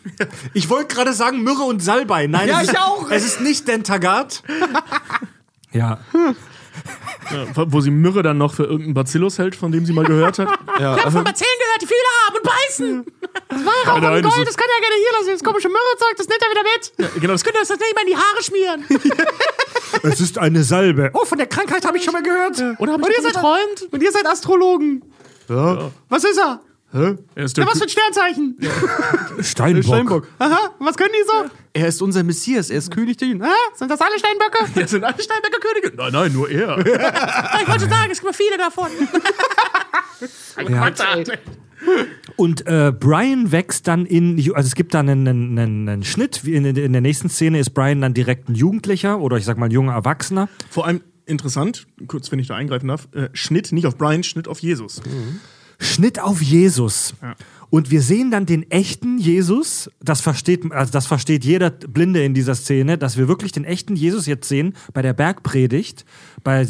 Ich 0.54 0.70
wollte 0.70 0.94
gerade 0.96 1.14
sagen 1.14 1.44
Myrrhe 1.44 1.64
und 1.64 1.82
Salbei. 1.82 2.28
Nein, 2.28 2.48
Ja, 2.50 2.58
es 2.62 2.68
ich 2.70 2.74
ist, 2.74 2.80
auch. 2.80 3.10
Es 3.10 3.26
ist 3.26 3.42
nicht 3.42 3.68
Dentagat. 3.68 4.44
Ja. 5.72 6.00
Ja, 7.32 7.46
wo 7.68 7.80
sie 7.82 7.92
Myrrhe 7.92 8.24
dann 8.24 8.38
noch 8.38 8.54
für 8.54 8.64
irgendeinen 8.64 8.94
Bacillus 8.96 9.38
hält, 9.38 9.56
von 9.56 9.72
dem 9.72 9.86
sie 9.86 9.94
mal 9.94 10.06
gehört 10.06 10.40
hat. 10.40 10.48
Ja, 10.80 10.98
Von 11.12 11.26
Erzählen 11.26 11.58
gehört, 11.60 11.82
die 11.82 11.86
viele 11.86 12.00
haben 12.26 12.36
und 12.38 12.44
beißen. 12.44 13.06
Das 13.50 13.60
Weihrauch 13.60 13.96
und 13.98 14.02
das 14.04 14.12
Gold, 14.24 14.26
ist- 14.40 14.48
das 14.48 14.58
kann 14.58 14.68
er 14.76 14.82
gerne 14.82 14.96
hier 14.98 15.12
lassen. 15.20 15.30
Das 15.34 15.44
komische 15.44 15.68
Mürrezeug, 15.70 16.16
das 16.18 16.28
nimmt 16.28 16.42
er 16.42 16.50
wieder 16.52 16.64
mit. 16.64 17.22
Genau, 17.22 17.34
das 17.34 17.44
Könnt 17.44 17.56
ihr 17.56 17.62
euch 17.62 17.68
das 17.68 17.78
nicht 17.80 17.94
mal 17.96 18.02
in 18.02 18.08
die 18.08 18.16
Haare 18.16 18.42
schmieren? 18.44 18.86
Es 20.04 20.22
ist 20.22 20.38
eine 20.38 20.64
Salbe. 20.64 21.12
Oh, 21.14 21.26
von 21.26 21.38
der 21.38 21.48
Krankheit 21.48 21.86
habe 21.86 21.98
ich 21.98 22.04
schon 22.04 22.14
mal 22.14 22.24
gehört. 22.24 22.60
Oder 22.80 22.94
hab 22.94 23.00
ich 23.02 23.06
Und 23.08 23.14
ihr 23.16 23.22
seid 23.24 23.34
geträumt? 23.34 23.88
Und 23.92 24.04
ihr 24.04 24.12
seid 24.12 24.26
Astrologen. 24.26 25.04
ja. 25.50 25.92
Was 26.10 26.24
ist 26.24 26.38
er? 26.38 26.62
Er 26.92 27.16
ist 27.36 27.56
der 27.56 27.66
Ja, 27.66 27.70
was 27.70 27.78
für 27.78 27.84
ein 27.86 27.90
Sternzeichen? 27.90 28.58
Steinbock. 29.42 29.84
Steinbock. 29.84 30.28
Aha, 30.40 30.72
was 30.80 30.98
können 30.98 31.12
die 31.14 31.24
so? 31.28 31.46
Er 31.74 31.88
ist 31.88 32.02
unser 32.02 32.24
Messias, 32.24 32.72
er 32.72 32.80
ist 32.80 32.90
König 32.90 33.16
der 33.18 33.28
Juden. 33.28 33.44
Ah, 33.44 33.50
sind 33.76 33.92
das 33.92 34.02
alle 34.02 34.18
Steinböcke? 34.18 34.66
Der 34.76 34.88
sind 34.88 35.04
alle 35.04 35.22
Steinbecker 35.22 35.60
Könige. 35.60 35.96
Nein, 35.96 36.12
nein, 36.12 36.34
nur 36.34 36.50
er. 36.50 36.80
ich 36.80 37.68
wollte 37.68 37.82
schon 37.82 37.90
sagen, 37.90 38.10
es 38.12 38.22
gibt 38.22 38.36
viele 38.36 38.58
davon. 38.58 38.88
Und 42.36 42.66
äh, 42.68 42.94
Brian 42.98 43.52
wächst 43.52 43.88
dann 43.88 44.06
in, 44.06 44.38
also 44.54 44.68
es 44.68 44.76
gibt 44.76 44.94
dann 44.94 45.10
einen, 45.10 45.28
einen, 45.28 45.90
einen 45.90 46.04
Schnitt. 46.04 46.44
In, 46.46 46.66
in 46.66 46.92
der 46.92 47.02
nächsten 47.02 47.30
Szene 47.30 47.60
ist 47.60 47.72
Brian 47.72 48.02
dann 48.02 48.14
direkt 48.14 48.50
ein 48.50 48.56
Jugendlicher 48.56 49.20
oder 49.20 49.38
ich 49.38 49.46
sag 49.46 49.58
mal 49.58 49.66
ein 49.66 49.72
junger 49.72 49.94
Erwachsener. 49.94 50.50
Vor 50.70 50.86
allem 50.86 51.02
interessant, 51.26 51.88
kurz, 52.08 52.32
wenn 52.32 52.40
ich 52.40 52.48
da 52.48 52.56
eingreifen 52.56 52.88
darf, 52.88 53.08
äh, 53.14 53.30
Schnitt 53.34 53.72
nicht 53.72 53.86
auf 53.86 53.98
Brian, 53.98 54.24
Schnitt 54.24 54.48
auf 54.48 54.60
Jesus. 54.60 55.02
Schnitt 55.80 56.20
auf 56.20 56.42
Jesus. 56.42 57.14
Ja. 57.22 57.36
Und 57.70 57.92
wir 57.92 58.02
sehen 58.02 58.32
dann 58.32 58.46
den 58.46 58.70
echten 58.72 59.20
Jesus. 59.20 59.92
Das 60.02 60.22
versteht, 60.22 60.72
also 60.72 60.92
das 60.92 61.06
versteht 61.06 61.46
jeder 61.46 61.70
Blinde 61.70 62.24
in 62.24 62.34
dieser 62.34 62.56
Szene, 62.56 62.98
dass 62.98 63.16
wir 63.16 63.28
wirklich 63.28 63.52
den 63.52 63.64
echten 63.64 63.96
Jesus 63.96 64.26
jetzt 64.26 64.50
sehen 64.50 64.76
bei 64.94 65.02
der 65.02 65.14
Bergpredigt. 65.14 66.04
Bei 66.44 66.66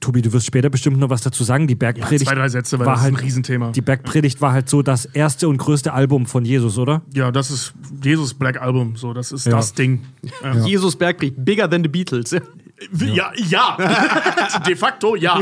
Tobi, 0.00 0.22
du 0.22 0.32
wirst 0.32 0.46
später 0.46 0.70
bestimmt 0.70 0.98
noch 0.98 1.10
was 1.10 1.22
dazu 1.22 1.42
sagen. 1.44 1.66
Die 1.66 1.74
Bergpredigt 1.74 2.26
zwei, 2.26 2.34
drei 2.34 2.48
Sätze, 2.48 2.78
weil 2.78 2.86
war 2.86 2.94
das 2.94 3.00
ist 3.02 3.04
halt 3.06 3.14
ein 3.16 3.20
Riesenthema. 3.24 3.70
Die 3.72 3.80
Bergpredigt 3.80 4.40
war 4.40 4.52
halt 4.52 4.68
so 4.68 4.82
das 4.82 5.04
erste 5.06 5.48
und 5.48 5.58
größte 5.58 5.92
Album 5.92 6.26
von 6.26 6.44
Jesus, 6.44 6.78
oder? 6.78 7.02
Ja, 7.14 7.30
das 7.30 7.50
ist 7.50 7.74
Jesus 8.02 8.34
Black 8.34 8.60
Album, 8.60 8.96
so, 8.96 9.12
das 9.12 9.32
ist 9.32 9.46
Ja. 9.46 9.52
das 9.52 9.74
Ding. 9.74 10.02
Ja, 10.42 10.64
Jesus 10.66 10.96
Bergkrieg, 10.96 11.34
bigger 11.36 11.68
than 11.68 11.82
the 11.82 11.88
Beatles. 11.88 12.30
ja. 12.32 13.32
ja. 13.36 13.76
De 14.66 14.74
facto 14.76 15.14
ja. 15.16 15.34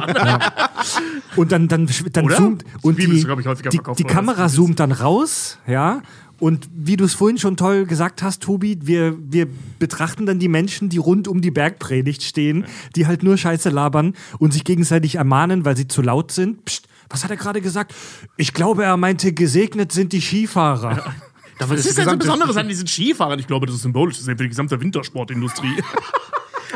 Und 1.36 1.52
dann, 1.52 1.68
dann, 1.68 1.88
dann 2.12 2.24
Oder? 2.24 2.36
zoomt 2.36 2.64
und 2.82 2.98
die, 2.98 3.06
glaub 3.22 3.38
ich, 3.40 3.46
häufiger 3.46 3.70
die, 3.70 3.76
verkauft 3.76 3.98
die 3.98 4.04
Kamera 4.04 4.48
zoomt 4.48 4.80
dann 4.80 4.92
raus, 4.92 5.58
ja. 5.66 6.02
Und 6.40 6.68
wie 6.72 6.96
du 6.96 7.04
es 7.04 7.14
vorhin 7.14 7.38
schon 7.38 7.56
toll 7.56 7.84
gesagt 7.84 8.22
hast, 8.22 8.42
Tobi, 8.42 8.78
wir, 8.82 9.16
wir 9.18 9.48
betrachten 9.78 10.24
dann 10.24 10.38
die 10.38 10.48
Menschen, 10.48 10.88
die 10.88 10.98
rund 10.98 11.26
um 11.26 11.40
die 11.40 11.50
Bergpredigt 11.50 12.22
stehen, 12.22 12.64
die 12.94 13.06
halt 13.06 13.22
nur 13.22 13.36
Scheiße 13.36 13.70
labern 13.70 14.14
und 14.38 14.52
sich 14.52 14.64
gegenseitig 14.64 15.16
ermahnen, 15.16 15.64
weil 15.64 15.76
sie 15.76 15.88
zu 15.88 16.00
laut 16.00 16.30
sind. 16.30 16.64
Psst, 16.64 16.86
was 17.10 17.24
hat 17.24 17.30
er 17.30 17.36
gerade 17.36 17.60
gesagt? 17.60 17.94
Ich 18.36 18.54
glaube, 18.54 18.84
er 18.84 18.96
meinte, 18.96 19.32
gesegnet 19.32 19.92
sind 19.92 20.12
die 20.12 20.20
Skifahrer. 20.20 21.12
Was 21.58 21.86
ist 21.86 21.98
denn 21.98 22.08
so 22.08 22.16
Besonderes 22.16 22.56
an 22.56 22.68
diesen 22.68 22.86
Skifahrern? 22.86 23.38
Ich 23.38 23.46
glaube, 23.46 23.66
das 23.66 23.76
ist 23.76 23.82
symbolisch. 23.82 24.14
Das 24.14 24.22
ist 24.22 24.28
ja 24.28 24.34
für 24.34 24.44
die 24.44 24.48
gesamte 24.48 24.80
Wintersportindustrie. 24.80 25.82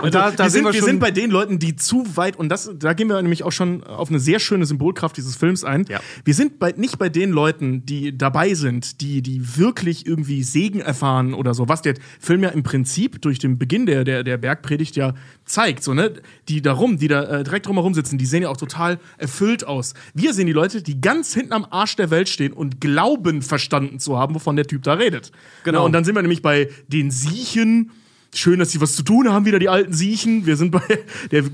Und 0.03 0.15
da, 0.15 0.31
da 0.31 0.45
wir, 0.45 0.51
sind 0.51 0.65
wir 0.65 0.73
wir 0.73 0.83
sind 0.83 1.01
bei 1.01 1.11
den 1.11 1.31
Leuten, 1.31 1.59
die 1.59 1.77
zu 1.77 2.17
weit, 2.17 2.37
und 2.37 2.49
das, 2.49 2.71
da 2.79 2.93
gehen 2.93 3.09
wir 3.09 3.21
nämlich 3.23 3.43
auch 3.45 3.53
schon 3.53 3.85
auf 3.85 4.09
eine 4.09 4.19
sehr 4.19 4.39
schöne 4.39 4.67
Symbolkraft 4.67 5.17
dieses 5.17 5.37
Films 5.37 5.65
ein. 5.65 5.85
Ja. 5.89 6.01
Wir 6.25 6.35
sind 6.35 6.59
bei, 6.59 6.73
nicht 6.77 6.99
bei 6.99 7.09
den 7.09 7.31
Leuten, 7.31 7.87
die 7.87 8.17
dabei 8.17 8.55
sind, 8.55 9.01
die, 9.01 9.23
die 9.23 9.57
wirklich 9.57 10.07
irgendwie 10.07 10.43
Segen 10.43 10.81
erfahren 10.81 11.35
oder 11.35 11.55
so, 11.55 11.69
was 11.69 11.83
der 11.83 11.95
Film 12.21 12.43
ja 12.43 12.51
im 12.51 12.63
Prinzip 12.63 13.23
durch 13.23 13.39
den 13.39 13.59
Beginn 13.59 13.87
der, 13.87 14.05
der, 14.05 14.25
der 14.25 14.37
Bergpredigt 14.39 14.97
ja 14.97 15.15
zeigt. 15.45 15.83
So, 15.83 15.95
ne? 15.95 16.15
Die 16.49 16.63
da 16.63 16.73
rum, 16.73 16.99
die 16.99 17.09
da 17.09 17.23
äh, 17.23 17.45
direkt 17.45 17.67
drumherum 17.67 17.95
sitzen, 17.95 18.19
die 18.19 18.27
sehen 18.27 18.43
ja 18.43 18.49
auch 18.49 18.57
total 18.57 18.99
erfüllt 19.19 19.67
aus. 19.67 19.95
Wir 20.15 20.35
sehen 20.35 20.47
die 20.47 20.53
Leute, 20.53 20.83
die 20.83 21.01
ganz 21.01 21.35
hinten 21.35 21.53
am 21.53 21.67
Arsch 21.71 21.97
der 21.97 22.11
Welt 22.11 22.29
stehen 22.29 22.53
und 22.53 22.81
glauben, 22.81 23.43
verstanden 23.43 23.99
zu 23.99 24.19
haben, 24.19 24.35
wovon 24.35 24.57
der 24.57 24.67
Typ 24.67 24.83
da 24.83 24.95
redet. 24.95 25.33
Genau. 25.65 25.81
Na, 25.81 25.85
und 25.85 25.93
dann 25.93 26.05
sind 26.05 26.15
wir 26.15 26.23
nämlich 26.23 26.43
bei 26.43 26.69
den 26.89 27.11
Siechen. 27.11 27.91
Schön, 28.35 28.59
dass 28.59 28.71
sie 28.73 28.81
was 28.81 28.97
zu 28.97 29.03
tun 29.03 29.31
haben, 29.31 29.45
wieder 29.45 29.59
die 29.59 29.69
alten 29.69 29.93
Siechen. 29.93 30.47
Wir 30.47 30.57
sind 30.57 30.71
bei 30.71 30.81
der 31.31 31.45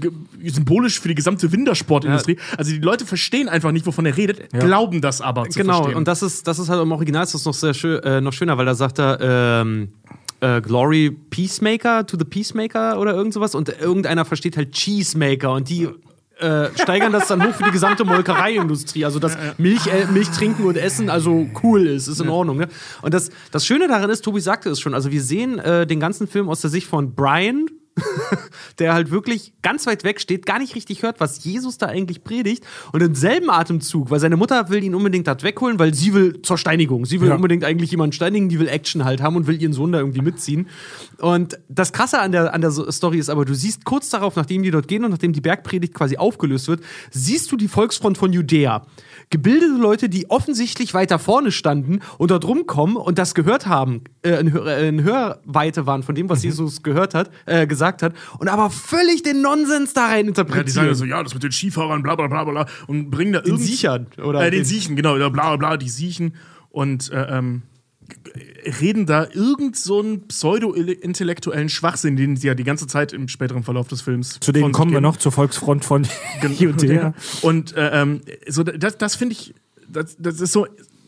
symbolisch 0.47 1.01
für 1.01 1.09
die 1.09 1.15
gesamte 1.17 1.51
Wintersportindustrie. 1.51 2.37
Also 2.57 2.71
die 2.71 2.79
Leute 2.79 3.05
verstehen 3.05 3.49
einfach 3.49 3.73
nicht, 3.73 3.85
wovon 3.87 4.07
er 4.07 4.17
redet, 4.17 4.51
glauben 4.51 5.01
das 5.01 5.21
aber 5.21 5.49
zu 5.49 5.59
Genau, 5.59 5.79
verstehen. 5.79 5.97
und 5.97 6.07
das 6.07 6.23
ist, 6.23 6.47
das 6.47 6.59
ist 6.61 6.69
halt 6.69 6.81
im 6.81 6.93
Original 6.93 7.25
ist 7.25 7.35
das 7.35 7.45
noch 7.45 7.55
sehr 7.55 7.75
schön, 7.75 8.01
äh, 8.05 8.21
noch 8.21 8.33
schöner, 8.33 8.57
weil 8.59 8.67
da 8.67 8.75
sagt 8.75 9.01
er, 9.01 9.19
ähm, 9.21 9.89
äh, 10.41 10.61
Glory 10.61 11.11
Peacemaker 11.31 12.07
to 12.07 12.17
the 12.17 12.25
Peacemaker 12.25 13.01
oder 13.01 13.13
irgend 13.13 13.35
sowas 13.35 13.57
und 13.57 13.69
irgendeiner 13.81 14.25
versteht 14.25 14.57
halt 14.57 14.71
Cheesemaker 14.73 15.53
und 15.53 15.69
die 15.69 15.89
äh, 16.39 16.69
steigern 16.81 17.13
das 17.13 17.29
dann 17.29 17.47
hoch 17.47 17.55
für 17.55 17.65
die 17.65 17.71
gesamte 17.71 18.05
Molkereiindustrie. 18.05 19.05
Also, 19.05 19.19
dass 19.19 19.37
Milch, 19.59 19.87
äh, 19.87 20.07
Milch 20.13 20.31
trinken 20.31 20.65
und 20.65 20.77
essen 20.77 21.11
also 21.11 21.49
cool 21.63 21.87
ist, 21.87 22.09
ist 22.09 22.21
in 22.21 22.29
Ordnung. 22.29 22.59
Ne? 22.59 22.69
Und 23.03 23.15
das, 23.15 23.31
das 23.51 23.67
Schöne 23.67 23.89
daran 23.89 24.11
ist, 24.11 24.23
Tobi 24.23 24.41
sagte 24.41 24.71
es 24.71 24.81
schon, 24.81 24.95
also 24.95 25.11
wir 25.11 25.23
sehen 25.23 25.59
äh, 25.59 25.87
den 25.87 26.01
ganzen 26.01 26.27
Film 26.27 26.49
aus 26.49 26.61
der 26.61 26.71
Sicht 26.71 26.87
von 26.87 27.15
Brian, 27.15 27.67
der 28.79 28.95
halt 28.95 29.11
wirklich 29.11 29.53
ganz 29.63 29.87
weit 29.87 30.05
weg 30.05 30.21
steht, 30.21 30.47
gar 30.47 30.59
nicht 30.59 30.75
richtig 30.75 31.03
hört, 31.03 31.21
was 31.21 31.45
Jesus 31.45 31.79
da 31.79 31.87
eigentlich 31.87 32.25
predigt. 32.25 32.65
Und 32.93 33.03
im 33.03 33.15
selben 33.15 33.51
Atemzug, 33.51 34.11
weil 34.11 34.21
seine 34.21 34.37
Mutter 34.37 34.69
will 34.71 34.83
ihn 34.83 34.95
unbedingt 34.95 35.27
dort 35.27 35.43
wegholen, 35.43 35.79
weil 35.79 35.95
sie 35.95 36.15
will 36.15 36.43
zur 36.43 36.59
Steinigung. 36.59 37.07
Sie 37.07 37.21
will 37.21 37.29
Ja. 37.29 37.35
unbedingt 37.35 37.65
eigentlich 37.65 37.91
jemanden 37.91 38.13
steinigen, 38.13 38.49
die 38.49 38.59
will 38.59 38.69
Action 38.69 39.05
halt 39.05 39.23
haben 39.23 39.37
und 39.37 39.47
will 39.47 39.61
ihren 39.61 39.73
Sohn 39.73 39.93
da 39.93 39.99
irgendwie 39.99 40.23
mitziehen. 40.23 40.69
Und 41.19 41.59
das 41.69 41.93
Krasse 41.93 42.19
an 42.21 42.33
der, 42.33 42.55
an 42.55 42.61
der 42.61 42.71
Story 42.71 43.19
ist 43.19 43.29
aber, 43.31 43.45
du 43.45 43.55
siehst 43.55 43.85
kurz 43.85 44.11
darauf, 44.11 44.37
nachdem 44.37 44.63
die 44.63 44.71
dort 44.71 44.89
gehen 44.89 45.05
und 45.05 45.11
nachdem 45.11 45.33
die 45.33 45.41
Bergpredigt 45.41 45.95
quasi 45.95 46.17
aufgelöst 46.17 46.69
wird, 46.69 46.81
siehst 47.11 47.51
du 47.53 47.57
die 47.57 47.69
Volksfront 47.69 48.19
von 48.19 48.33
Judäa. 48.33 48.87
Gebildete 49.31 49.75
Leute, 49.79 50.09
die 50.09 50.31
offensichtlich 50.31 50.95
weiter 50.95 51.19
vorne 51.19 51.53
standen 51.53 52.01
und 52.17 52.31
dort 52.31 52.47
rumkommen 52.47 52.97
und 52.97 53.19
das 53.19 53.35
gehört 53.35 53.67
haben, 53.67 54.03
äh, 54.23 54.41
in, 54.41 54.53
Hör 54.53 54.67
äh, 54.67 54.89
in 54.89 55.03
Hörweite 55.05 55.87
waren 55.87 56.03
von 56.03 56.15
dem, 56.15 56.31
was 56.31 56.43
Jesus 56.43 56.83
gehört 56.83 57.13
hat, 57.15 57.31
äh, 57.45 57.67
gesagt 57.67 58.03
hat, 58.03 58.15
und 58.39 58.49
aber 58.49 58.71
völlig 58.71 59.23
den 59.23 59.43
Nonsens 59.43 59.93
da 59.93 60.07
rein 60.07 60.25
ja, 60.25 60.29
interpretieren. 60.29 60.65
die 60.67 60.73
sagen 60.73 60.95
so, 60.95 61.05
ja, 61.05 61.23
das 61.23 61.35
mit 61.35 61.43
den 61.43 61.53
Skifahrern, 61.53 62.03
bla 62.03 62.15
bla 62.17 62.27
bla 62.29 62.45
bla 62.45 62.67
und 62.87 63.11
bringen 63.11 63.35
da 63.35 63.41
irgend- 63.45 63.61
Siechern, 63.61 64.07
oder 64.25 64.41
Äh, 64.41 64.51
den 64.51 64.61
den- 64.61 64.65
Siechen, 64.65 64.97
genau, 64.97 65.17
ja, 65.19 65.29
bla 65.29 65.49
bla 65.55 65.57
bla, 65.57 65.77
die 65.77 65.89
Siechen. 65.91 66.35
Und 66.71 67.11
äh, 67.13 67.39
ähm, 67.39 67.63
reden 68.81 69.07
da 69.07 69.27
irgend 69.33 69.77
so 69.77 70.01
einen 70.01 70.27
pseudo-intellektuellen 70.29 71.69
Schwachsinn, 71.69 72.17
den 72.17 72.37
sie 72.37 72.49
ja 72.49 72.55
die 72.55 72.65
ganze 72.65 72.87
Zeit 72.87 73.13
im 73.13 73.29
späteren 73.29 73.63
Verlauf 73.63 73.89
des 73.89 74.03
Films 74.03 74.39
Zu 74.41 74.53
denen 74.53 74.73
kommen 74.73 74.91
wir 74.91 74.97
geben. 74.97 75.05
noch 75.05 75.17
zur 75.17 75.33
Volksfront 75.33 75.85
von 75.85 76.07
Judäa. 76.59 77.15
Und 77.43 77.77
äh, 77.77 78.03
ähm, 78.03 78.21
so, 78.49 78.63
das, 78.63 78.99
das 78.99 79.17
finde 79.17 79.35
ich, 79.35 79.55
das, 79.89 80.17
das 80.19 80.41
ist 80.41 80.53
so 80.53 80.67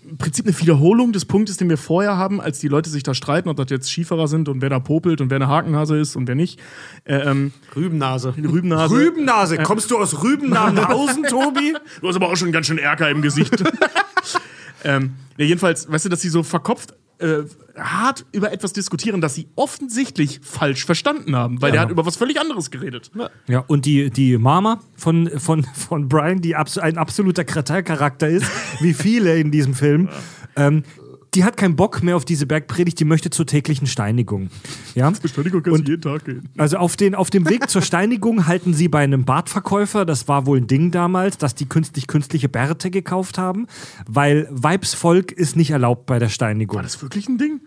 im 0.09 0.17
Prinzip 0.17 0.47
eine 0.47 0.59
Wiederholung 0.59 1.13
des 1.13 1.25
Punktes, 1.25 1.59
den 1.59 1.69
wir 1.69 1.77
vorher 1.77 2.17
haben, 2.17 2.41
als 2.41 2.59
die 2.59 2.69
Leute 2.69 2.89
sich 2.91 3.03
da 3.03 3.15
streiten, 3.15 3.49
ob 3.49 3.57
das 3.57 3.67
jetzt 3.69 3.91
Skifahrer 3.91 4.29
sind 4.29 4.49
und 4.49 4.63
wer 4.63 4.71
da 4.71 4.81
popelt 4.81 5.21
und 5.21 5.31
wer 5.31 5.37
eine 5.37 5.49
Hakennase 5.49 5.99
ist 5.99 6.17
und 6.17 6.27
wer 6.27 6.35
nicht. 6.35 6.59
Äh, 7.05 7.17
ähm, 7.17 7.53
Rübennase. 7.77 8.35
Rübennase. 8.39 8.95
Rübennase, 8.95 9.59
kommst 9.59 9.91
du 9.91 9.99
aus 9.99 10.23
Rübennahausen, 10.23 11.25
Tobi? 11.25 11.75
Du 12.01 12.09
hast 12.09 12.17
aber 12.17 12.29
auch 12.29 12.37
schon 12.37 12.51
ganz 12.53 12.67
schön 12.67 12.79
Ärger 12.79 13.11
im 13.11 13.21
Gesicht. 13.23 13.63
ähm, 14.85 15.15
ja, 15.41 15.47
jedenfalls, 15.47 15.91
weißt 15.91 16.05
du, 16.05 16.09
dass 16.11 16.21
sie 16.21 16.29
so 16.29 16.43
verkopft 16.43 16.93
äh, 17.17 17.45
hart 17.79 18.27
über 18.33 18.53
etwas 18.53 18.75
diskutieren, 18.75 19.23
das 19.23 19.35
sie 19.35 19.49
offensichtlich 19.57 20.41
falsch 20.43 20.85
verstanden 20.85 21.35
haben, 21.35 21.63
weil 21.63 21.73
der 21.73 21.81
hat 21.81 21.91
über 21.91 22.05
was 22.05 22.17
völlig 22.17 22.39
anderes 22.39 22.71
geredet. 22.71 23.11
Ja, 23.47 23.65
und 23.67 23.87
die, 23.87 24.11
die 24.11 24.37
Mama 24.37 24.81
von, 24.97 25.31
von, 25.39 25.65
von 25.65 26.09
Brian, 26.09 26.43
die 26.43 26.57
abs 26.57 26.77
ein 26.77 26.99
absoluter 26.99 27.45
Kretalcharakter 27.45 28.29
ist, 28.29 28.45
wie 28.81 28.93
viele 28.93 29.39
in 29.39 29.51
diesem 29.51 29.75
Film, 29.75 30.11
ähm, 30.57 30.83
die 31.35 31.45
hat 31.45 31.57
keinen 31.57 31.77
Bock 31.77 32.03
mehr 32.03 32.17
auf 32.17 32.25
diese 32.25 32.47
Bergpredigt, 32.47 32.99
die 32.99 33.05
möchte 33.05 33.31
zur 33.31 33.47
täglichen 33.47 33.87
Steinigung. 33.87 34.51
Ja? 34.95 35.11
Bestätigung 35.11 35.63
kannst 35.63 35.87
du 35.87 35.91
jeden 35.91 36.03
Tag 36.03 36.25
gehen. 36.25 36.49
Also 36.57 36.79
auf, 36.79 36.97
den, 36.97 37.15
auf 37.15 37.31
dem 37.31 37.49
Weg 37.49 37.71
zur 37.71 37.83
Steinigung 37.83 38.47
halten 38.47 38.75
sie 38.75 38.89
bei 38.89 39.01
einem 39.01 39.25
Bartverkäufer, 39.25 40.05
das 40.05 40.29
war 40.29 40.47
wohl 40.47 40.59
ein 40.59 40.67
Ding 40.67 40.91
damals, 40.91 41.39
dass 41.39 41.55
die 41.55 41.67
künstlich 41.67 42.07
künstliche 42.07 42.49
Bärte 42.49 42.91
gekauft 42.91 43.39
haben, 43.39 43.67
weil 44.07 44.49
Weibsvolk 44.51 45.33
ist 45.33 45.57
nicht 45.57 45.71
erlaubt 45.71 46.07
bei 46.07 46.19
der 46.19 46.29
Steinigung. 46.29 46.77
War 46.77 46.83
das 46.83 47.01
wirklich 47.03 47.29
ein 47.29 47.39
Ding? 47.39 47.61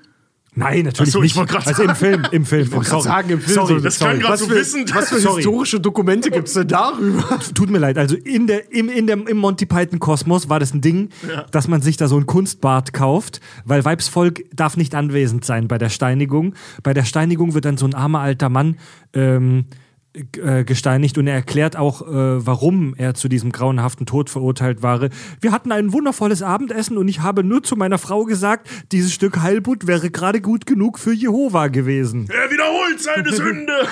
Nein, 0.56 0.86
natürlich 0.86 1.10
Ach 1.10 1.14
so, 1.14 1.20
ich 1.24 1.36
nicht. 1.36 1.36
wollte 1.36 1.66
also 1.66 1.84
im 1.84 1.96
Film, 1.96 2.28
im 2.32 2.46
Film. 2.46 2.64
Ich 2.64 2.72
wollte 2.72 3.02
sagen, 3.02 3.30
im 3.32 3.42
Film 3.42 3.56
Sorry, 3.56 3.74
so, 3.76 3.80
Das 3.80 3.98
sorry. 3.98 4.20
klang 4.20 4.22
gerade 4.22 4.38
so 4.38 4.50
wissend. 4.50 4.94
Was 4.94 5.10
für 5.10 5.20
Sorry. 5.20 5.38
historische 5.38 5.80
Dokumente 5.80 6.30
gibt 6.30 6.48
es 6.48 6.54
denn 6.54 6.68
darüber? 6.68 7.40
Tut 7.56 7.70
mir 7.72 7.80
leid, 7.80 7.98
also 7.98 8.16
in 8.16 8.46
der, 8.48 8.72
im, 8.72 8.88
in 8.90 9.08
dem, 9.08 9.26
im 9.28 9.38
Monty 9.38 9.66
Python 9.66 10.00
Kosmos 10.00 10.50
war 10.50 10.60
das 10.60 10.74
ein 10.74 10.82
Ding, 10.82 11.10
dass 11.52 11.68
man 11.68 11.82
sich 11.82 11.98
da 11.98 12.08
so 12.08 12.18
ein 12.18 12.26
Kunstbad 12.28 12.94
kauft, 12.94 13.42
weil 13.66 13.84
Weibsvolk 13.84 14.44
darf 14.56 14.78
nicht 14.78 14.94
anwesend 14.94 15.44
sein 15.44 15.68
bei 15.68 15.78
der 15.80 15.90
Steinigung. 15.90 16.54
Bei 16.84 16.94
der 16.94 17.04
Steinigung 17.04 17.54
wird 17.56 17.66
dann 17.66 17.78
so 17.78 17.86
ein 17.88 17.96
armer 17.96 18.20
alter 18.20 18.50
Mann 18.50 18.78
ähm, 19.14 19.66
äh, 19.70 19.76
gesteinigt 20.14 21.18
und 21.18 21.26
er 21.26 21.34
erklärt 21.34 21.76
auch, 21.76 22.04
äh, 22.04 22.46
warum 22.46 22.94
er 22.98 23.16
zu 23.16 23.28
diesem 23.28 23.52
grauenhaften 23.52 24.06
Tod 24.06 24.30
verurteilt 24.30 24.84
war. 24.84 25.10
Wir 25.42 25.52
hatten 25.52 25.72
ein 25.72 25.92
wundervolles 25.92 26.44
Abendessen 26.44 26.98
und 26.98 27.08
ich 27.08 27.22
habe 27.22 27.44
nur 27.44 27.64
zu 27.64 27.76
meiner 27.76 27.98
Frau 27.98 28.24
gesagt, 28.26 28.70
dieses 28.92 29.12
Stück 29.12 29.42
Heilbutt 29.42 29.88
wäre 29.88 30.12
gerade 30.12 30.40
gut 30.40 30.68
genug 30.68 31.00
für 31.00 31.14
Jehova 31.14 31.68
gewesen. 31.68 32.28
Er 32.30 32.52
wiederholt 32.52 33.02
seine 33.02 33.34
Sünde. 33.34 33.74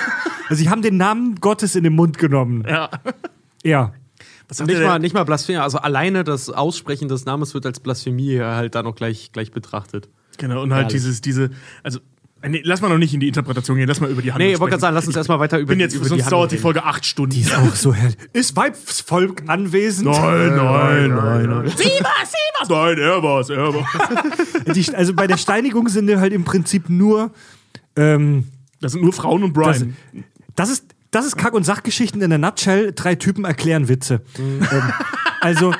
Also 0.48 0.64
sie 0.64 0.68
haben 0.68 0.82
den 0.82 0.98
Namen 0.98 1.36
Gottes 1.36 1.76
in 1.76 1.84
den 1.84 1.94
Mund 1.94 2.18
genommen. 2.18 2.64
ja. 2.68 2.90
Ja. 3.64 3.92
Nicht 4.66 4.82
mal, 4.82 4.98
nicht 4.98 5.14
mal 5.14 5.24
Blasphemie, 5.24 5.58
also 5.58 5.78
alleine 5.78 6.24
das 6.24 6.50
Aussprechen 6.50 7.08
des 7.08 7.24
Namens 7.24 7.54
wird 7.54 7.64
als 7.64 7.80
Blasphemie 7.80 8.38
halt 8.38 8.74
da 8.74 8.82
noch 8.82 8.94
gleich, 8.94 9.32
gleich 9.32 9.50
betrachtet. 9.50 10.10
Genau, 10.36 10.62
und 10.62 10.74
halt 10.74 10.86
Herrlich. 10.86 11.02
dieses, 11.02 11.20
diese, 11.22 11.50
also 11.82 12.00
Nee, 12.48 12.60
lass 12.64 12.80
mal 12.80 12.88
noch 12.88 12.98
nicht 12.98 13.14
in 13.14 13.20
die 13.20 13.28
Interpretation 13.28 13.76
gehen, 13.76 13.86
lass 13.88 14.00
mal 14.00 14.10
über 14.10 14.20
die 14.22 14.32
Handlung 14.32 14.48
Nee, 14.48 14.54
ich 14.54 14.60
wollte 14.60 14.70
gerade 14.72 14.80
sagen, 14.80 14.94
lass 14.94 15.06
uns 15.06 15.16
erstmal 15.16 15.38
weiter 15.38 15.58
über 15.58 15.68
bin 15.70 15.80
jetzt, 15.80 15.94
über 15.94 16.04
sonst 16.06 16.22
Handlung 16.22 16.40
dauert 16.40 16.52
die. 16.52 16.58
Folge 16.58 16.84
acht 16.84 17.06
Stunden. 17.06 17.30
Die 17.34 17.40
ist 17.42 17.54
auch 17.56 17.74
so 17.74 17.94
herrlich. 17.94 18.16
Ist 18.32 18.56
Weibsvolk 18.56 19.42
anwesend? 19.46 20.08
Nein, 20.10 20.56
nein, 20.56 21.08
nein, 21.14 21.46
nein. 21.48 21.72
Sie 21.76 21.84
war's, 21.84 22.32
sie 22.32 22.58
war's. 22.58 22.68
Nein, 22.68 22.98
er 22.98 23.22
war's, 23.22 23.48
er 23.50 23.72
war's. 23.74 23.86
Die, 24.74 24.94
also 24.94 25.14
bei 25.14 25.26
der 25.26 25.36
Steinigung 25.36 25.88
sind 25.88 26.10
halt 26.18 26.32
im 26.32 26.44
Prinzip 26.44 26.88
nur. 26.88 27.30
Ähm, 27.96 28.48
Das 28.80 28.92
sind 28.92 29.02
nur 29.02 29.12
Frauen 29.12 29.42
und 29.44 29.56
das, 29.56 29.78
Brian. 29.80 29.96
das 30.56 30.70
ist. 30.70 30.84
Das 31.10 31.26
ist 31.26 31.36
Kack- 31.36 31.52
und 31.52 31.64
Sachgeschichten 31.64 32.22
in 32.22 32.30
der 32.30 32.38
Nutshell. 32.38 32.92
Drei 32.94 33.14
Typen 33.16 33.44
erklären 33.44 33.88
Witze. 33.88 34.22
Mhm. 34.38 34.66
Ähm, 34.72 34.92
also 35.42 35.74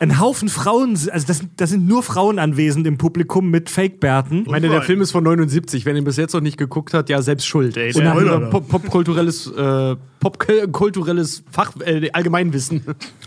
ein 0.00 0.18
Haufen 0.18 0.48
Frauen, 0.48 0.92
also 1.12 1.26
das, 1.26 1.42
das 1.56 1.70
sind 1.70 1.86
nur 1.86 2.02
Frauen 2.02 2.38
anwesend 2.38 2.86
im 2.86 2.96
Publikum 2.96 3.50
mit 3.50 3.68
Fake-Bärten. 3.68 4.40
Ich 4.40 4.46
meine, 4.50 4.68
der 4.70 4.80
Film 4.82 5.02
ist 5.02 5.10
von 5.12 5.22
79. 5.22 5.84
Wenn 5.84 5.94
ihr 5.94 6.02
bis 6.02 6.16
jetzt 6.16 6.32
noch 6.32 6.40
nicht 6.40 6.56
geguckt 6.56 6.94
habt, 6.94 7.10
ja, 7.10 7.20
selbst 7.20 7.46
schuld, 7.46 7.76
ey. 7.76 7.92
Hat 7.92 8.50
Pop- 8.50 8.66
popkulturelles 8.68 9.46
äh, 9.52 9.96
popkulturelles 10.20 11.42
Fach, 11.50 11.72
äh, 11.84 12.10
Allgemeinwissen. 12.12 12.82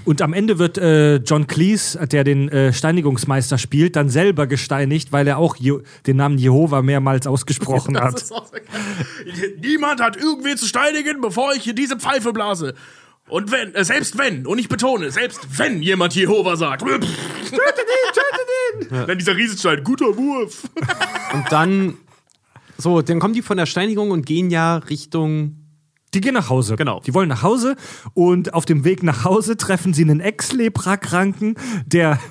Und 0.05 0.21
am 0.23 0.33
Ende 0.33 0.57
wird 0.57 0.77
äh, 0.79 1.17
John 1.17 1.45
Cleese, 1.45 2.07
der 2.07 2.23
den 2.23 2.49
äh, 2.49 2.73
Steinigungsmeister 2.73 3.57
spielt, 3.59 3.95
dann 3.95 4.09
selber 4.09 4.47
gesteinigt, 4.47 5.11
weil 5.11 5.27
er 5.27 5.37
auch 5.37 5.55
Je 5.55 5.73
den 6.07 6.17
Namen 6.17 6.37
Jehova 6.39 6.81
mehrmals 6.81 7.27
ausgesprochen 7.27 7.97
hat. 8.01 8.19
so. 8.19 8.35
Niemand 9.61 10.01
hat 10.01 10.17
irgendwen 10.17 10.57
zu 10.57 10.65
steinigen, 10.65 11.21
bevor 11.21 11.53
ich 11.53 11.63
hier 11.63 11.73
diese 11.75 11.97
Pfeife 11.97 12.33
blase. 12.33 12.73
Und 13.29 13.51
wenn, 13.51 13.73
äh, 13.73 13.85
selbst 13.85 14.17
wenn, 14.17 14.45
und 14.45 14.59
ich 14.59 14.67
betone, 14.67 15.09
selbst 15.09 15.57
wenn 15.57 15.81
jemand 15.81 16.13
Jehova 16.13 16.57
sagt, 16.57 16.81
tötet 16.85 17.03
ihn, 17.03 17.57
tötet 18.13 18.91
ihn! 18.91 19.07
Dann 19.07 19.17
dieser 19.17 19.35
Riesenstein, 19.35 19.83
guter 19.83 20.17
Wurf. 20.17 20.63
Und 21.33 21.51
dann, 21.51 21.97
so, 22.77 23.01
dann 23.01 23.19
kommen 23.19 23.33
die 23.33 23.41
von 23.41 23.57
der 23.57 23.65
Steinigung 23.65 24.11
und 24.11 24.25
gehen 24.25 24.49
ja 24.49 24.77
Richtung. 24.77 25.57
Die 26.13 26.21
gehen 26.21 26.33
nach 26.33 26.49
Hause. 26.49 26.75
Genau. 26.75 26.99
Die 26.99 27.13
wollen 27.13 27.29
nach 27.29 27.41
Hause 27.43 27.75
und 28.13 28.53
auf 28.53 28.65
dem 28.65 28.83
Weg 28.83 29.03
nach 29.03 29.23
Hause 29.23 29.57
treffen 29.57 29.93
sie 29.93 30.03
einen 30.03 30.19
Ex-Lepra-Kranken, 30.19 31.55
der. 31.85 32.19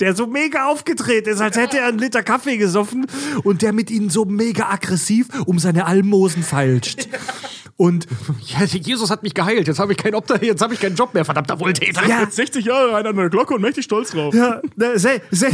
Der 0.00 0.16
so 0.16 0.26
mega 0.26 0.66
aufgedreht 0.66 1.28
ist, 1.28 1.40
als 1.40 1.56
hätte 1.56 1.78
er 1.78 1.86
einen 1.86 1.98
Liter 1.98 2.24
Kaffee 2.24 2.56
gesoffen 2.56 3.06
und 3.44 3.62
der 3.62 3.72
mit 3.72 3.90
ihnen 3.90 4.10
so 4.10 4.24
mega 4.24 4.68
aggressiv 4.68 5.28
um 5.46 5.60
seine 5.60 5.86
Almosen 5.86 6.42
feilscht. 6.42 7.08
Und 7.80 8.06
Ja, 8.46 8.64
Jesus 8.66 9.10
hat 9.10 9.22
mich 9.22 9.32
geheilt. 9.32 9.66
Jetzt 9.66 9.78
habe 9.78 9.92
ich 9.92 9.98
keinen 9.98 10.14
Obdach, 10.14 10.42
jetzt 10.42 10.60
habe 10.60 10.74
ich 10.74 10.80
keinen 10.80 10.96
Job 10.96 11.14
mehr, 11.14 11.24
verdammter 11.24 11.58
Wohltäter. 11.58 12.06
ja, 12.06 12.30
60 12.30 12.66
Jahre 12.66 12.92
rein 12.92 13.06
an 13.06 13.16
der 13.16 13.30
Glocke 13.30 13.54
und 13.54 13.62
mächtig 13.62 13.86
stolz 13.86 14.10
drauf. 14.10 14.34
Ja, 14.34 14.60
ne, 14.76 14.98
se, 14.98 15.22
se, 15.30 15.46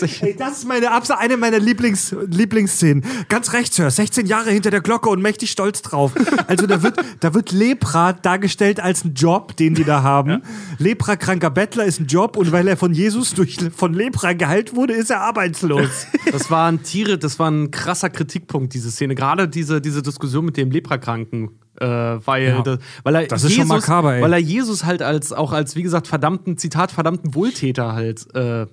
Ey, 0.20 0.34
das 0.36 0.58
ist 0.58 0.68
meine 0.68 0.90
Absa 0.90 1.16
eine 1.16 1.36
meiner 1.36 1.58
Lieblings, 1.58 2.14
Lieblingsszenen. 2.26 3.04
Ganz 3.28 3.52
rechts, 3.52 3.76
Sir. 3.76 3.90
16 3.90 4.26
Jahre 4.26 4.50
hinter 4.50 4.70
der 4.70 4.80
Glocke 4.80 5.08
und 5.10 5.20
mächtig 5.20 5.50
stolz 5.50 5.82
drauf. 5.82 6.12
Also 6.46 6.66
da 6.66 6.82
wird, 6.82 6.96
da 7.20 7.34
wird 7.34 7.52
Lepra 7.52 8.12
dargestellt 8.12 8.80
als 8.80 9.04
ein 9.04 9.14
Job, 9.14 9.56
den 9.56 9.74
die 9.74 9.84
da 9.84 10.02
haben. 10.02 10.42
Lepra-kranker 10.78 11.50
Bettler 11.50 11.84
ist 11.84 12.00
ein 12.00 12.06
Job 12.06 12.36
und 12.36 12.52
weil 12.52 12.68
er 12.68 12.76
von 12.76 12.92
Jesus 12.92 13.34
durch, 13.34 13.58
von 13.76 13.94
Lepra 13.94 14.32
geheilt 14.32 14.74
wurde, 14.74 14.94
ist 14.94 15.10
er 15.10 15.20
arbeitslos. 15.20 16.06
Das 16.30 16.50
war 16.50 16.70
ein 16.70 16.82
Tiere, 16.82 17.18
das 17.18 17.38
war 17.38 17.50
ein 17.50 17.70
krasser 17.70 18.10
Kritikpunkt, 18.10 18.74
diese 18.74 18.90
Szene. 18.90 19.14
Gerade 19.14 19.48
diese, 19.48 19.80
diese 19.80 20.02
Diskussion 20.02 20.44
mit 20.44 20.56
dem 20.56 20.70
Leprakranken. 21.02 21.58
Äh, 21.80 21.86
weil, 21.86 22.44
Ja. 22.48 22.62
das, 22.62 22.78
weil 23.02 23.14
er 23.14 23.26
Das 23.26 23.42
ist 23.44 23.50
Jesus, 23.50 23.60
schon 23.60 23.68
makaber, 23.68 24.14
ey. 24.16 24.22
weil 24.22 24.32
er 24.34 24.38
Jesus 24.38 24.84
halt 24.84 25.02
als 25.02 25.32
auch 25.32 25.52
als 25.52 25.74
wie 25.74 25.82
gesagt 25.82 26.06
verdammten 26.06 26.58
Zitat 26.58 26.92
verdammten 26.92 27.34
Wohltäter 27.34 27.92
halt 27.94 28.26
äh, 28.34 28.66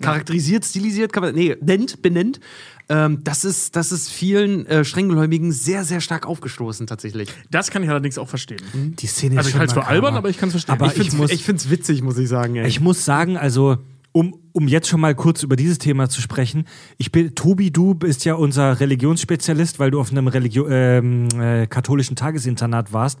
charakterisiert, 0.00 0.64
stilisiert, 0.64 1.12
kann 1.12 1.22
man 1.22 1.34
nee 1.34 1.56
nennt 1.60 2.00
benennt. 2.02 2.40
Ähm, 2.88 3.20
das 3.22 3.44
ist 3.44 3.76
das 3.76 3.92
ist 3.92 4.08
vielen 4.10 4.66
äh, 4.66 4.84
Strenggläubigen 4.84 5.52
sehr 5.52 5.84
sehr 5.84 6.00
stark 6.00 6.26
aufgestoßen 6.26 6.86
tatsächlich. 6.86 7.28
Das 7.50 7.70
kann 7.70 7.82
ich 7.84 7.90
allerdings 7.90 8.16
auch 8.18 8.28
verstehen. 8.28 8.60
Die 8.98 9.06
Szene 9.06 9.36
Also 9.36 9.40
ist 9.40 9.46
ich 9.48 9.52
schon 9.52 9.60
halte 9.60 9.78
es 9.78 9.84
für 9.84 9.86
albern, 9.86 10.14
aber 10.16 10.30
ich 10.30 10.38
kann 10.38 10.48
es 10.48 10.54
verstehen. 10.54 10.72
Aber 10.74 10.86
ich 10.86 10.98
ich 10.98 11.30
ich 11.30 11.44
find's 11.44 11.68
witzig, 11.68 12.02
muss 12.02 12.16
ich 12.18 12.28
sagen. 12.28 12.56
Ey. 12.56 12.66
Ich 12.66 12.80
muss 12.80 13.04
sagen, 13.04 13.36
also 13.36 13.76
um, 14.12 14.38
um 14.52 14.68
jetzt 14.68 14.88
schon 14.88 15.00
mal 15.00 15.14
kurz 15.14 15.42
über 15.42 15.56
dieses 15.56 15.78
Thema 15.78 16.08
zu 16.08 16.20
sprechen, 16.20 16.66
ich 16.98 17.10
bin, 17.10 17.34
Tobi, 17.34 17.70
du 17.70 17.94
bist 17.94 18.24
ja 18.24 18.34
unser 18.34 18.78
Religionsspezialist, 18.78 19.78
weil 19.78 19.90
du 19.90 20.00
auf 20.00 20.10
einem 20.10 20.28
Religio 20.28 20.68
ähm, 20.68 21.28
äh, 21.38 21.66
katholischen 21.66 22.14
Tagesinternat 22.14 22.92
warst. 22.92 23.18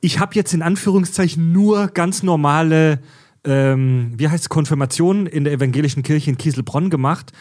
Ich 0.00 0.18
habe 0.18 0.34
jetzt 0.34 0.54
in 0.54 0.62
Anführungszeichen 0.62 1.52
nur 1.52 1.88
ganz 1.88 2.22
normale, 2.22 3.00
ähm, 3.44 4.12
wie 4.16 4.28
heißt 4.28 4.44
es, 4.44 4.48
Konfirmationen 4.48 5.26
in 5.26 5.44
der 5.44 5.52
evangelischen 5.52 6.02
Kirche 6.02 6.30
in 6.30 6.38
Kieselbronn 6.38 6.90
gemacht. 6.90 7.32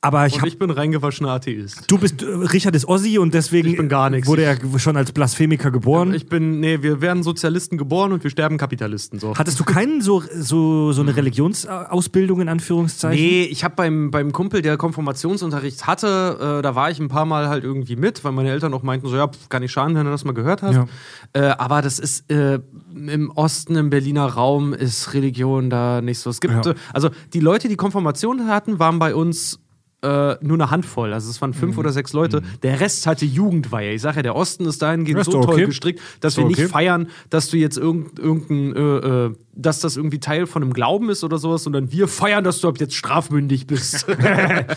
Aber 0.00 0.26
ich 0.26 0.38
habe 0.38 0.46
ich 0.46 0.58
bin 0.60 0.70
reingewaschener 0.70 1.30
Atheist. 1.30 1.90
Du 1.90 1.98
bist, 1.98 2.22
äh, 2.22 2.26
Richard 2.26 2.76
ist 2.76 2.86
Ossi 2.86 3.18
und 3.18 3.34
deswegen 3.34 3.68
Ich 3.70 3.76
bin 3.76 3.88
gar 3.88 4.10
nix. 4.10 4.28
wurde 4.28 4.42
er 4.44 4.56
schon 4.78 4.96
als 4.96 5.10
Blasphemiker 5.10 5.72
geboren. 5.72 6.14
Ich 6.14 6.28
bin, 6.28 6.60
nee, 6.60 6.82
wir 6.82 7.00
werden 7.00 7.24
Sozialisten 7.24 7.76
geboren 7.78 8.12
und 8.12 8.22
wir 8.22 8.30
sterben 8.30 8.58
Kapitalisten. 8.58 9.18
So. 9.18 9.34
Hattest 9.36 9.58
du 9.58 9.64
keinen 9.64 10.00
so, 10.00 10.22
so, 10.32 10.92
so 10.92 11.02
eine 11.02 11.16
Religionsausbildung 11.16 12.40
in 12.40 12.48
Anführungszeichen? 12.48 13.20
Nee, 13.20 13.42
ich 13.44 13.64
habe 13.64 13.74
beim, 13.74 14.10
beim 14.12 14.30
Kumpel, 14.30 14.62
der 14.62 14.76
Konfirmationsunterricht 14.76 15.86
hatte, 15.88 16.58
äh, 16.58 16.62
da 16.62 16.74
war 16.76 16.90
ich 16.92 17.00
ein 17.00 17.08
paar 17.08 17.24
Mal 17.24 17.48
halt 17.48 17.64
irgendwie 17.64 17.96
mit, 17.96 18.22
weil 18.22 18.30
meine 18.32 18.50
Eltern 18.50 18.72
auch 18.74 18.84
meinten, 18.84 19.08
so 19.08 19.16
ja, 19.16 19.26
pf, 19.26 19.48
kann 19.48 19.62
nicht 19.62 19.72
schaden, 19.72 19.96
wenn 19.96 20.04
du 20.04 20.12
das 20.12 20.24
mal 20.24 20.32
gehört 20.32 20.62
hast. 20.62 20.76
Ja. 20.76 20.86
Äh, 21.32 21.40
aber 21.58 21.82
das 21.82 21.98
ist 21.98 22.30
äh, 22.30 22.60
im 22.94 23.30
Osten, 23.30 23.74
im 23.74 23.90
Berliner 23.90 24.26
Raum, 24.26 24.72
ist 24.74 25.12
Religion 25.14 25.70
da 25.70 26.00
nicht 26.02 26.20
so. 26.20 26.30
Es 26.30 26.40
gibt, 26.40 26.54
Ja. 26.66 26.70
äh, 26.72 26.74
also 26.92 27.10
die 27.32 27.40
Leute, 27.40 27.68
die 27.68 27.76
Konfirmation 27.76 28.46
hatten, 28.46 28.78
waren 28.78 29.00
bei 29.00 29.12
uns 29.14 29.58
äh, 30.02 30.36
nur 30.40 30.54
eine 30.56 30.70
Handvoll. 30.70 31.12
Also 31.12 31.28
es 31.30 31.40
waren 31.40 31.52
fünf 31.54 31.74
Mhm. 31.74 31.80
oder 31.80 31.92
sechs 31.92 32.12
Leute. 32.12 32.42
Der 32.62 32.78
Rest 32.80 33.06
hatte 33.06 33.24
Jugendweihe. 33.24 33.92
Ich 33.94 34.02
sage 34.02 34.16
ja, 34.16 34.22
der 34.22 34.36
Osten 34.36 34.64
ist 34.66 34.80
dahingehend 34.80 35.24
so 35.24 35.32
doch 35.32 35.44
toll 35.46 35.54
okay. 35.54 35.66
gestrickt, 35.66 36.00
dass 36.20 36.34
Ist 36.34 36.36
wir 36.36 36.42
doch 36.44 36.48
nicht 36.50 36.60
okay. 36.60 36.68
feiern, 36.68 37.08
dass 37.30 37.48
du 37.50 37.56
jetzt 37.56 37.76
irgend, 37.78 38.18
irgendein, 38.18 38.76
äh, 38.76 39.26
äh, 39.26 39.34
dass 39.60 39.80
das 39.80 39.96
irgendwie 39.96 40.20
Teil 40.20 40.46
von 40.46 40.62
einem 40.62 40.72
Glauben 40.72 41.10
ist 41.10 41.24
oder 41.24 41.38
sowas, 41.38 41.64
sondern 41.64 41.90
wir 41.90 42.06
feiern, 42.06 42.44
dass 42.44 42.60
du 42.60 42.68
ab 42.68 42.76
jetzt 42.78 42.94
strafmündig 42.94 43.66
bist. 43.66 44.06
und 44.08 44.16
Also- 44.18 44.68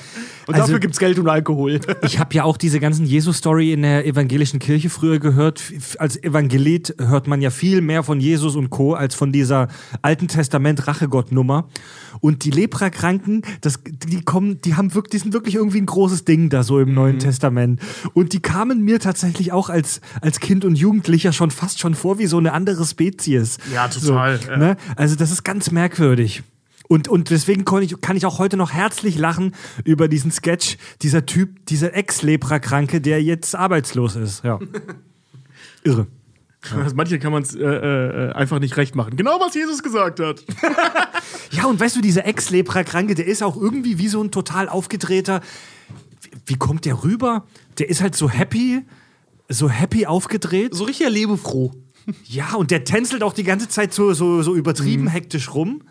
dafür 0.47 0.79
gibt's 0.79 0.97
Geld 0.97 1.19
und 1.19 1.29
Alkohol. 1.29 1.79
Ich 2.03 2.17
habe 2.17 2.33
ja 2.33 2.43
auch 2.43 2.57
diese 2.57 2.79
ganzen 2.79 3.05
Jesus-Story 3.05 3.73
in 3.73 3.83
der 3.83 4.07
evangelischen 4.07 4.57
Kirche 4.59 4.89
früher 4.89 5.19
gehört. 5.19 5.61
Als 5.99 6.21
Evangelit 6.23 6.95
hört 6.97 7.27
man 7.27 7.41
ja 7.41 7.51
viel 7.51 7.81
mehr 7.81 8.01
von 8.01 8.19
Jesus 8.19 8.55
und 8.55 8.71
Co. 8.71 8.93
als 8.95 9.13
von 9.13 9.31
dieser 9.31 9.67
Alten 10.01 10.27
Testament-Rachegott-Nummer. 10.27 11.67
Und 12.21 12.43
die 12.43 12.51
Leprakranken, 12.51 13.43
das, 13.61 13.79
die 13.85 14.21
kommen, 14.23 14.61
die 14.61 14.73
haben 14.75 14.93
wirklich, 14.95 15.10
die 15.13 15.17
sind 15.17 15.33
wirklich 15.33 15.55
irgendwie 15.55 15.79
ein 15.79 15.85
großes 15.85 16.25
Ding 16.25 16.49
da 16.49 16.63
so 16.63 16.79
im 16.79 16.93
Neuen 16.93 17.19
Testament. 17.19 17.79
Und 18.13 18.33
die 18.33 18.41
kamen 18.41 18.81
mir 18.81 18.99
tatsächlich 18.99 19.51
auch 19.51 19.69
als, 19.69 20.01
als 20.21 20.39
Kind 20.39 20.65
und 20.65 20.75
Jugendlicher 20.75 21.33
schon 21.33 21.51
fast 21.51 21.79
schon 21.79 21.95
vor 21.95 22.19
wie 22.19 22.27
so 22.27 22.37
eine 22.37 22.53
andere 22.53 22.85
Spezies. 22.85 23.57
Ja, 23.73 23.87
total, 23.87 24.39
So, 24.39 24.51
ja. 24.51 24.57
Ne? 24.57 24.77
Also 24.95 25.15
das 25.15 25.31
ist 25.31 25.43
ganz 25.43 25.71
merkwürdig. 25.71 26.43
Und, 26.87 27.07
und 27.07 27.29
deswegen 27.29 27.63
kann 27.63 27.83
ich, 27.83 28.01
kann 28.01 28.17
ich 28.17 28.25
auch 28.25 28.37
heute 28.37 28.57
noch 28.57 28.73
herzlich 28.73 29.17
lachen 29.17 29.55
über 29.85 30.09
diesen 30.09 30.29
Sketch, 30.29 30.77
dieser 31.01 31.25
Typ, 31.25 31.65
dieser 31.67 31.95
Ex-Lepra-Kranke, 31.95 32.99
der 32.99 33.23
jetzt 33.23 33.55
arbeitslos 33.55 34.17
ist. 34.17 34.43
Ja. 34.43 34.59
Irre. 35.83 36.07
Also 36.69 36.95
manche 36.95 37.17
kann 37.17 37.31
man 37.31 37.41
es 37.43 37.55
äh, 37.55 37.63
äh, 37.63 38.31
einfach 38.33 38.59
nicht 38.59 38.77
recht 38.77 38.95
machen. 38.95 39.15
Genau, 39.15 39.39
was 39.39 39.55
Jesus 39.55 39.81
gesagt 39.83 40.19
hat. 40.19 40.43
Ja, 41.51 41.65
und 41.65 41.79
weißt 41.79 41.97
du, 41.97 42.01
dieser 42.01 42.25
Ex-Lepra-Kranke, 42.25 43.13
der 43.13 43.27
ist 43.27 43.43
auch 43.43 43.57
irgendwie 43.57 43.97
wie 43.97 44.07
so 44.07 44.23
ein 44.23 44.31
total 44.31 44.69
aufgedrehter. 44.69 45.41
Wie, 46.21 46.29
wie 46.45 46.55
kommt 46.55 46.85
der 46.85 47.03
rüber? 47.03 47.45
Der 47.77 47.89
ist 47.89 48.01
halt 48.01 48.15
so 48.15 48.29
happy, 48.29 48.83
so 49.49 49.69
happy 49.69 50.05
aufgedreht. 50.05 50.73
So 50.73 50.85
richtig 50.85 51.09
lebefroh. 51.09 51.73
Ja, 52.23 52.55
und 52.55 52.71
der 52.71 52.85
tänzelt 52.85 53.21
auch 53.21 53.33
die 53.33 53.43
ganze 53.43 53.67
Zeit 53.67 53.93
so, 53.93 54.13
so, 54.13 54.41
so 54.41 54.55
übertrieben 54.55 55.07
hektisch 55.07 55.53
rum. 55.53 55.81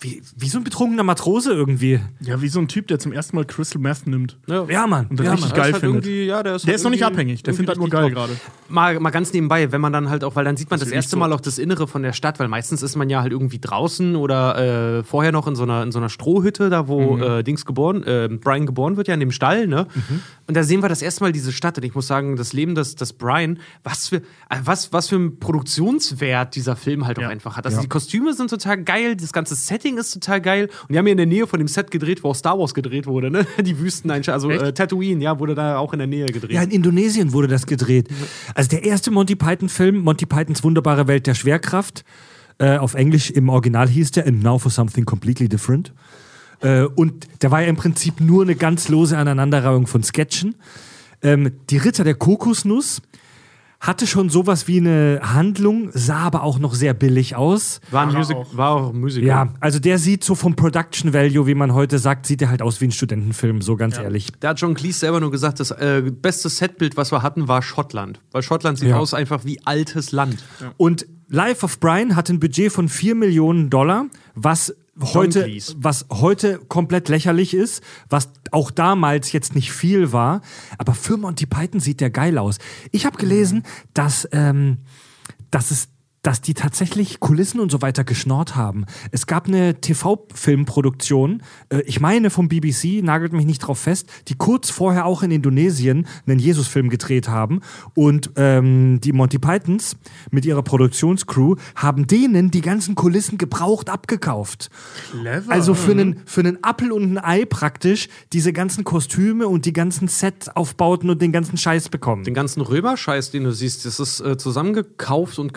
Wie, 0.00 0.22
wie 0.36 0.48
so 0.48 0.58
ein 0.58 0.64
betrunkener 0.64 1.02
Matrose 1.02 1.52
irgendwie. 1.52 1.98
Ja, 2.20 2.40
wie 2.40 2.46
so 2.48 2.60
ein 2.60 2.68
Typ, 2.68 2.86
der 2.86 3.00
zum 3.00 3.12
ersten 3.12 3.34
Mal 3.34 3.44
Crystal 3.44 3.82
Meth 3.82 4.06
nimmt. 4.06 4.38
Ja, 4.46 4.86
Mann. 4.86 5.06
Und 5.08 5.18
das 5.18 5.26
ja, 5.26 5.32
richtig 5.32 5.50
Mann. 5.50 5.56
geil 5.58 5.70
ist 5.70 5.82
halt 5.82 5.92
findet. 5.92 6.06
Ja, 6.06 6.42
der 6.44 6.54
ist, 6.54 6.62
Der 6.64 6.68
halt 6.72 6.76
ist 6.76 6.84
noch 6.84 6.90
nicht 6.92 7.04
abhängig, 7.04 7.42
der 7.42 7.52
findet 7.54 7.70
halt 7.70 7.78
nur 7.80 7.88
geil 7.90 8.12
drauf. 8.12 8.28
gerade. 8.28 8.40
Mal, 8.68 9.00
mal 9.00 9.10
ganz 9.10 9.32
nebenbei, 9.32 9.72
wenn 9.72 9.80
man 9.80 9.92
dann 9.92 10.08
halt 10.08 10.22
auch, 10.22 10.36
weil 10.36 10.44
dann 10.44 10.56
sieht 10.56 10.70
man 10.70 10.78
das 10.78 10.88
ist 10.88 10.94
erste 10.94 11.10
so. 11.12 11.16
Mal 11.16 11.32
auch 11.32 11.40
das 11.40 11.58
Innere 11.58 11.88
von 11.88 12.02
der 12.04 12.12
Stadt, 12.12 12.38
weil 12.38 12.46
meistens 12.46 12.82
ist 12.82 12.94
man 12.94 13.10
ja 13.10 13.22
halt 13.22 13.32
irgendwie 13.32 13.58
draußen 13.58 14.14
oder 14.14 14.98
äh, 14.98 15.02
vorher 15.02 15.32
noch 15.32 15.48
in 15.48 15.56
so 15.56 15.64
einer, 15.64 15.82
in 15.82 15.90
so 15.90 15.98
einer 15.98 16.10
Strohhütte, 16.10 16.70
da 16.70 16.86
wo 16.86 17.16
Mhm. 17.16 17.22
äh, 17.22 17.42
Dings 17.42 17.64
geboren, 17.66 18.04
äh, 18.04 18.28
Brian 18.30 18.66
geboren 18.66 18.96
wird, 18.96 19.08
ja 19.08 19.14
in 19.14 19.20
dem 19.20 19.32
Stall, 19.32 19.66
ne? 19.66 19.86
Und 20.46 20.56
da 20.56 20.62
sehen 20.62 20.80
wir 20.82 20.88
das 20.88 21.02
erste 21.02 21.24
Mal 21.24 21.32
diese 21.32 21.50
Stadt 21.52 21.76
und 21.76 21.84
ich 21.84 21.94
muss 21.94 22.06
sagen, 22.06 22.36
das 22.36 22.52
Leben 22.52 22.74
des, 22.74 22.94
des 22.94 23.12
Brian, 23.14 23.58
was 23.82 24.08
für, 24.08 24.16
äh, 24.16 24.20
was, 24.62 24.92
was 24.92 25.08
für 25.08 25.16
ein 25.16 25.38
Produktionswert 25.40 26.54
dieser 26.54 26.76
Film 26.76 27.06
halt 27.06 27.18
auch 27.18 27.22
Ja. 27.22 27.28
einfach 27.28 27.56
hat. 27.56 27.66
Also 27.66 27.80
die 27.80 27.88
Kostüme 27.88 28.32
sind 28.34 28.50
total 28.50 28.82
geil, 28.84 29.16
das 29.16 29.32
ganze 29.32 29.54
Setting 29.54 29.87
ist 29.96 30.12
total 30.12 30.40
geil 30.40 30.68
und 30.82 30.92
die 30.92 30.98
haben 30.98 31.06
hier 31.06 31.12
in 31.12 31.18
der 31.18 31.26
Nähe 31.26 31.46
von 31.46 31.58
dem 31.58 31.68
Set 31.68 31.90
gedreht, 31.90 32.22
wo 32.22 32.30
auch 32.30 32.34
Star 32.34 32.58
Wars 32.58 32.74
gedreht 32.74 33.06
wurde, 33.06 33.30
ne? 33.30 33.46
Die 33.62 33.78
Wüsteneinstellung, 33.78 34.34
also 34.34 34.50
äh, 34.50 34.72
Tatooine, 34.72 35.22
ja, 35.22 35.38
wurde 35.38 35.54
da 35.54 35.78
auch 35.78 35.92
in 35.92 35.98
der 35.98 36.08
Nähe 36.08 36.26
gedreht. 36.26 36.52
Ja, 36.52 36.62
in 36.62 36.70
Indonesien 36.70 37.32
wurde 37.32 37.48
das 37.48 37.66
gedreht. 37.66 38.08
Also 38.54 38.70
der 38.70 38.84
erste 38.84 39.10
Monty 39.10 39.36
Python-Film, 39.36 39.98
Monty 39.98 40.26
Pythons 40.26 40.62
wunderbare 40.62 41.06
Welt 41.06 41.26
der 41.26 41.34
Schwerkraft, 41.34 42.04
äh, 42.58 42.76
auf 42.76 42.94
Englisch 42.94 43.30
im 43.30 43.48
Original 43.48 43.88
hieß 43.88 44.10
der 44.10 44.26
And 44.26 44.42
Now 44.42 44.58
for 44.58 44.70
Something 44.70 45.04
Completely 45.04 45.48
Different. 45.48 45.92
Äh, 46.60 46.82
und 46.82 47.28
der 47.42 47.50
war 47.50 47.62
ja 47.62 47.68
im 47.68 47.76
Prinzip 47.76 48.20
nur 48.20 48.42
eine 48.42 48.56
ganz 48.56 48.88
lose 48.88 49.16
Aneinanderreihung 49.16 49.86
von 49.86 50.02
Sketchen. 50.02 50.56
Ähm, 51.22 51.52
die 51.70 51.76
Ritter 51.76 52.04
der 52.04 52.14
Kokosnuss 52.14 53.00
hatte 53.80 54.06
schon 54.08 54.28
sowas 54.28 54.66
wie 54.66 54.78
eine 54.78 55.20
Handlung, 55.22 55.90
sah 55.92 56.18
aber 56.18 56.42
auch 56.42 56.58
noch 56.58 56.74
sehr 56.74 56.94
billig 56.94 57.36
aus. 57.36 57.80
War 57.92 58.06
ein 58.08 58.12
Music, 58.12 58.36
war 58.52 58.70
auch 58.70 58.90
ein 58.92 59.00
Musical. 59.00 59.26
Ja, 59.28 59.48
also 59.60 59.78
der 59.78 59.98
sieht 59.98 60.24
so 60.24 60.34
vom 60.34 60.56
Production 60.56 61.12
Value, 61.12 61.46
wie 61.46 61.54
man 61.54 61.72
heute 61.74 61.98
sagt, 62.00 62.26
sieht 62.26 62.42
er 62.42 62.50
halt 62.50 62.60
aus 62.60 62.80
wie 62.80 62.86
ein 62.86 62.90
Studentenfilm, 62.92 63.62
so 63.62 63.76
ganz 63.76 63.96
ehrlich. 63.96 64.28
Da 64.40 64.48
hat 64.50 64.60
John 64.60 64.74
Cleese 64.74 64.98
selber 64.98 65.20
nur 65.20 65.30
gesagt, 65.30 65.60
das 65.60 65.70
äh, 65.70 66.02
beste 66.10 66.48
Setbild, 66.48 66.96
was 66.96 67.12
wir 67.12 67.22
hatten, 67.22 67.46
war 67.46 67.62
Schottland. 67.62 68.20
Weil 68.32 68.42
Schottland 68.42 68.78
sieht 68.78 68.88
Ja. 68.88 68.98
aus 68.98 69.14
einfach 69.14 69.44
wie 69.44 69.60
altes 69.64 70.10
Land. 70.12 70.42
Und 70.76 71.06
Life 71.28 71.64
of 71.64 71.78
Brian 71.78 72.16
hat 72.16 72.30
ein 72.30 72.40
Budget 72.40 72.72
von 72.72 72.88
4 72.88 73.14
Millionen 73.14 73.70
Dollar, 73.70 74.06
was 74.34 74.74
heute, 75.00 75.44
Cleese. 75.44 75.74
was 75.78 76.06
heute 76.10 76.58
komplett 76.68 77.08
lächerlich 77.08 77.54
ist, 77.54 77.82
was 78.08 78.30
auch 78.50 78.70
damals 78.70 79.32
jetzt 79.32 79.54
nicht 79.54 79.72
viel 79.72 80.12
war. 80.12 80.42
Aber 80.78 80.94
für 80.94 81.16
Monty 81.16 81.46
Python 81.46 81.80
sieht 81.80 82.00
der 82.00 82.10
geil 82.10 82.38
aus. 82.38 82.58
Ich 82.92 83.06
habe 83.06 83.18
gelesen, 83.18 83.64
dass, 83.94 84.28
ähm, 84.32 84.78
dass 85.50 85.70
es 85.70 85.88
dass 86.22 86.40
die 86.40 86.54
tatsächlich 86.54 87.20
Kulissen 87.20 87.60
und 87.60 87.70
so 87.70 87.82
weiter 87.82 88.04
geschnorrt 88.04 88.56
haben. 88.56 88.86
Es 89.12 89.26
gab 89.26 89.46
eine 89.46 89.80
TV-Filmproduktion, 89.80 91.42
äh, 91.70 91.80
ich 91.82 92.00
meine 92.00 92.30
vom 92.30 92.48
BBC, 92.48 93.02
nagelt 93.02 93.32
mich 93.32 93.46
nicht 93.46 93.60
drauf 93.60 93.78
fest, 93.78 94.08
die 94.28 94.34
kurz 94.34 94.70
vorher 94.70 95.06
auch 95.06 95.22
in 95.22 95.30
Indonesien 95.30 96.06
einen 96.26 96.38
Jesus-Film 96.38 96.88
gedreht 96.88 97.28
haben. 97.28 97.60
Und 97.94 98.30
ähm, 98.36 99.00
die 99.00 99.12
Monty 99.12 99.38
Pythons 99.38 99.96
mit 100.30 100.44
ihrer 100.44 100.62
Produktionscrew 100.62 101.56
haben 101.76 102.06
denen 102.06 102.50
die 102.50 102.60
ganzen 102.60 102.94
Kulissen 102.94 103.38
gebraucht 103.38 103.90
abgekauft. 103.90 104.70
Clever. 105.10 105.52
Also 105.52 105.74
für 105.74 105.92
einen, 105.92 106.22
für 106.26 106.40
einen 106.40 106.62
Appel 106.62 106.92
und 106.92 107.12
ein 107.12 107.18
Ei 107.18 107.44
praktisch 107.44 108.08
diese 108.32 108.52
ganzen 108.52 108.84
Kostüme 108.84 109.48
und 109.48 109.64
die 109.64 109.72
ganzen 109.72 110.08
Set-Aufbauten 110.08 111.10
und 111.10 111.22
den 111.22 111.32
ganzen 111.32 111.56
Scheiß 111.56 111.88
bekommen. 111.88 112.24
Den 112.24 112.34
ganzen 112.34 112.60
Römer-Scheiß, 112.60 113.30
den 113.30 113.44
du 113.44 113.52
siehst, 113.52 113.84
das 113.84 114.00
ist 114.00 114.20
äh, 114.20 114.36
zusammengekauft 114.36 115.38
und 115.38 115.54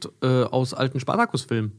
geklauft 0.00 0.08
äh, 0.22 0.44
aus 0.44 0.74
alten 0.74 1.00
Spartacus-Filmen. 1.00 1.72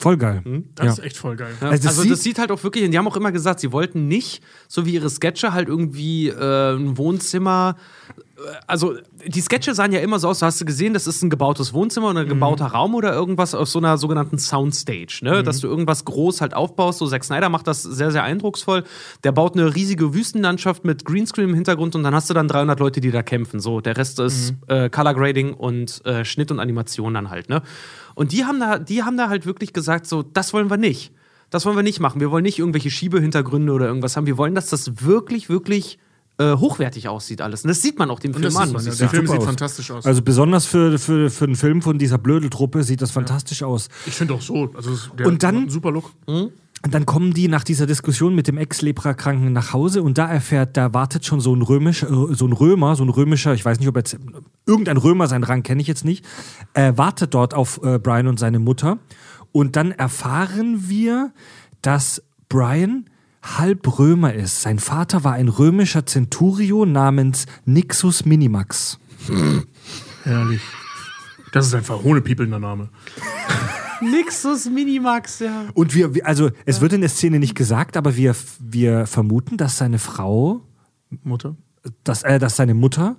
Voll 0.00 0.16
geil. 0.16 0.42
das 0.76 0.86
ja. 0.86 0.92
ist 0.92 0.98
echt 1.00 1.16
voll 1.16 1.34
geil. 1.34 1.52
Ja, 1.60 1.70
Also 1.70 1.82
das 1.82 1.86
also 1.88 2.02
sieht- 2.02 2.12
das 2.12 2.22
sieht 2.22 2.38
halt 2.38 2.52
auch 2.52 2.62
wirklich, 2.62 2.84
und 2.84 2.92
die 2.92 2.98
haben 2.98 3.08
auch 3.08 3.16
immer 3.16 3.32
gesagt, 3.32 3.58
sie 3.58 3.72
wollten 3.72 4.06
nicht, 4.06 4.44
so 4.68 4.86
wie 4.86 4.94
ihre 4.94 5.10
Sketche, 5.10 5.52
halt 5.52 5.68
irgendwie 5.68 6.28
äh, 6.28 6.76
ein 6.76 6.96
Wohnzimmer. 6.96 7.74
Also 8.66 8.96
die 9.26 9.40
Sketche 9.40 9.74
sahen 9.74 9.92
ja 9.92 10.00
immer 10.00 10.18
so 10.18 10.28
aus, 10.28 10.42
hast 10.42 10.60
du 10.60 10.64
gesehen, 10.64 10.94
das 10.94 11.06
ist 11.06 11.22
ein 11.22 11.30
gebautes 11.30 11.72
Wohnzimmer 11.72 12.10
oder 12.10 12.20
ein 12.20 12.28
gebauter 12.28 12.66
Raum 12.66 12.94
oder 12.94 13.12
irgendwas 13.12 13.54
aus 13.54 13.72
so 13.72 13.78
einer 13.78 13.98
sogenannten 13.98 14.38
Soundstage, 14.38 15.20
ne? 15.22 15.42
Dass 15.42 15.60
du 15.60 15.66
irgendwas 15.66 16.04
groß 16.04 16.40
halt 16.40 16.54
aufbaust. 16.54 16.98
So 16.98 17.08
Zack 17.08 17.24
Snyder 17.24 17.48
macht 17.48 17.66
das 17.66 17.82
sehr, 17.82 18.10
sehr 18.10 18.22
eindrucksvoll. 18.22 18.84
Der 19.24 19.32
baut 19.32 19.54
eine 19.54 19.74
riesige 19.74 20.14
Wüstenlandschaft 20.14 20.84
mit 20.84 21.04
Greenscreen 21.04 21.48
im 21.48 21.54
Hintergrund 21.54 21.96
und 21.96 22.02
dann 22.02 22.14
hast 22.14 22.30
du 22.30 22.34
dann 22.34 22.48
300 22.48 22.78
Leute, 22.78 23.00
die 23.00 23.10
da 23.10 23.22
kämpfen. 23.22 23.60
So, 23.60 23.80
der 23.80 23.96
Rest 23.96 24.20
ist 24.20 24.54
äh, 24.68 24.88
Color 24.88 25.14
Grading 25.14 25.54
und 25.54 26.04
äh, 26.06 26.24
Schnitt 26.24 26.50
und 26.50 26.60
Animation 26.60 27.14
dann 27.14 27.30
halt, 27.30 27.48
ne? 27.48 27.62
Und 28.14 28.32
die 28.32 28.44
haben 28.44 28.60
da, 28.60 28.78
die 28.78 29.02
haben 29.02 29.16
da 29.16 29.28
halt 29.28 29.46
wirklich 29.46 29.72
gesagt, 29.72 30.06
so, 30.06 30.22
das 30.22 30.52
wollen 30.52 30.70
wir 30.70 30.76
nicht. 30.76 31.12
Das 31.50 31.64
wollen 31.64 31.76
wir 31.76 31.82
nicht 31.82 32.00
machen. 32.00 32.20
Wir 32.20 32.30
wollen 32.30 32.42
nicht 32.42 32.58
irgendwelche 32.58 32.90
Schiebehintergründe 32.90 33.72
oder 33.72 33.86
irgendwas 33.86 34.16
haben. 34.16 34.26
Wir 34.26 34.36
wollen, 34.36 34.54
dass 34.54 34.68
das 34.68 35.02
wirklich, 35.02 35.48
wirklich 35.48 35.98
äh, 36.38 36.54
hochwertig 36.56 37.08
aussieht 37.08 37.40
alles. 37.40 37.64
Und 37.64 37.68
das 37.68 37.82
sieht 37.82 37.98
man 37.98 38.10
auch 38.10 38.20
dem 38.20 38.32
Film 38.32 38.56
an. 38.56 38.72
man, 38.72 38.84
ja. 38.84 38.94
Der. 38.94 39.08
Film 39.08 39.26
sieht 39.26 39.38
aus. 39.38 39.44
fantastisch 39.44 39.90
aus. 39.90 40.06
Also 40.06 40.22
besonders 40.22 40.66
für, 40.66 40.98
für, 40.98 41.30
für 41.30 41.44
einen 41.44 41.56
Film 41.56 41.82
von 41.82 41.98
dieser 41.98 42.18
Blödeltruppe 42.18 42.84
sieht 42.84 43.02
das 43.02 43.10
fantastisch 43.10 43.62
aus. 43.62 43.88
ich 44.06 44.14
finde 44.14 44.34
auch 44.34 44.40
so. 44.40 44.70
Also 44.74 44.90
Und 45.24 45.42
dann- 45.42 45.68
super 45.68 45.90
Look. 45.90 46.12
Und 46.84 46.94
dann 46.94 47.06
kommen 47.06 47.34
die 47.34 47.48
nach 47.48 47.64
dieser 47.64 47.86
Diskussion 47.86 48.36
mit 48.36 48.46
dem 48.46 48.56
Ex-Lepra-Kranken 48.56 49.52
nach 49.52 49.72
Hause 49.72 50.00
und 50.00 50.16
da 50.16 50.28
erfährt, 50.28 50.76
da 50.76 50.94
wartet 50.94 51.26
schon 51.26 51.40
so 51.40 51.52
ein 51.52 51.62
römisch, 51.62 52.04
äh, 52.04 52.06
so 52.06 52.46
ein 52.46 52.52
Römer, 52.52 52.94
so 52.94 53.02
ein 53.02 53.08
römischer, 53.08 53.52
ich 53.52 53.64
weiß 53.64 53.80
nicht, 53.80 53.88
ob 53.88 53.96
jetzt 53.96 54.16
irgendein 54.64 54.96
Römer 54.96 55.26
seinen 55.26 55.42
Rang 55.42 55.64
kenne 55.64 55.82
ich 55.82 55.88
jetzt 55.88 56.04
nicht, 56.04 56.24
äh, 56.74 56.92
wartet 56.94 57.34
dort 57.34 57.52
auf 57.52 57.80
äh, 57.82 57.98
Brian 57.98 58.28
und 58.28 58.38
seine 58.38 58.60
Mutter. 58.60 58.98
Und 59.50 59.74
dann 59.74 59.90
erfahren 59.90 60.84
wir, 60.88 61.32
dass 61.82 62.22
Brian 62.48 63.06
halb 63.42 63.98
Römer 63.98 64.34
ist. 64.34 64.62
Sein 64.62 64.78
Vater 64.78 65.24
war 65.24 65.34
ein 65.34 65.48
römischer 65.48 66.06
Centurio 66.06 66.84
namens 66.86 67.46
Nixus 67.64 68.24
Minimax. 68.24 68.98
Herrlich. 70.24 70.62
Das 71.52 71.66
ist 71.66 71.74
einfach 71.74 72.02
hohnepiepelnder 72.02 72.58
Name. 72.58 72.90
Nixus 74.00 74.66
Minimax, 74.66 75.40
ja. 75.40 75.66
Und 75.74 75.94
wir, 75.94 76.14
wir 76.14 76.26
also 76.26 76.50
es 76.66 76.80
wird 76.80 76.92
in 76.92 77.00
der 77.00 77.10
Szene 77.10 77.38
nicht 77.38 77.54
gesagt, 77.54 77.96
aber 77.96 78.16
wir, 78.16 78.34
wir 78.60 79.06
vermuten, 79.06 79.56
dass 79.56 79.78
seine 79.78 79.98
Frau 79.98 80.62
Mutter. 81.22 81.56
dass, 82.04 82.22
äh, 82.22 82.38
dass 82.38 82.56
seine 82.56 82.74
Mutter 82.74 83.16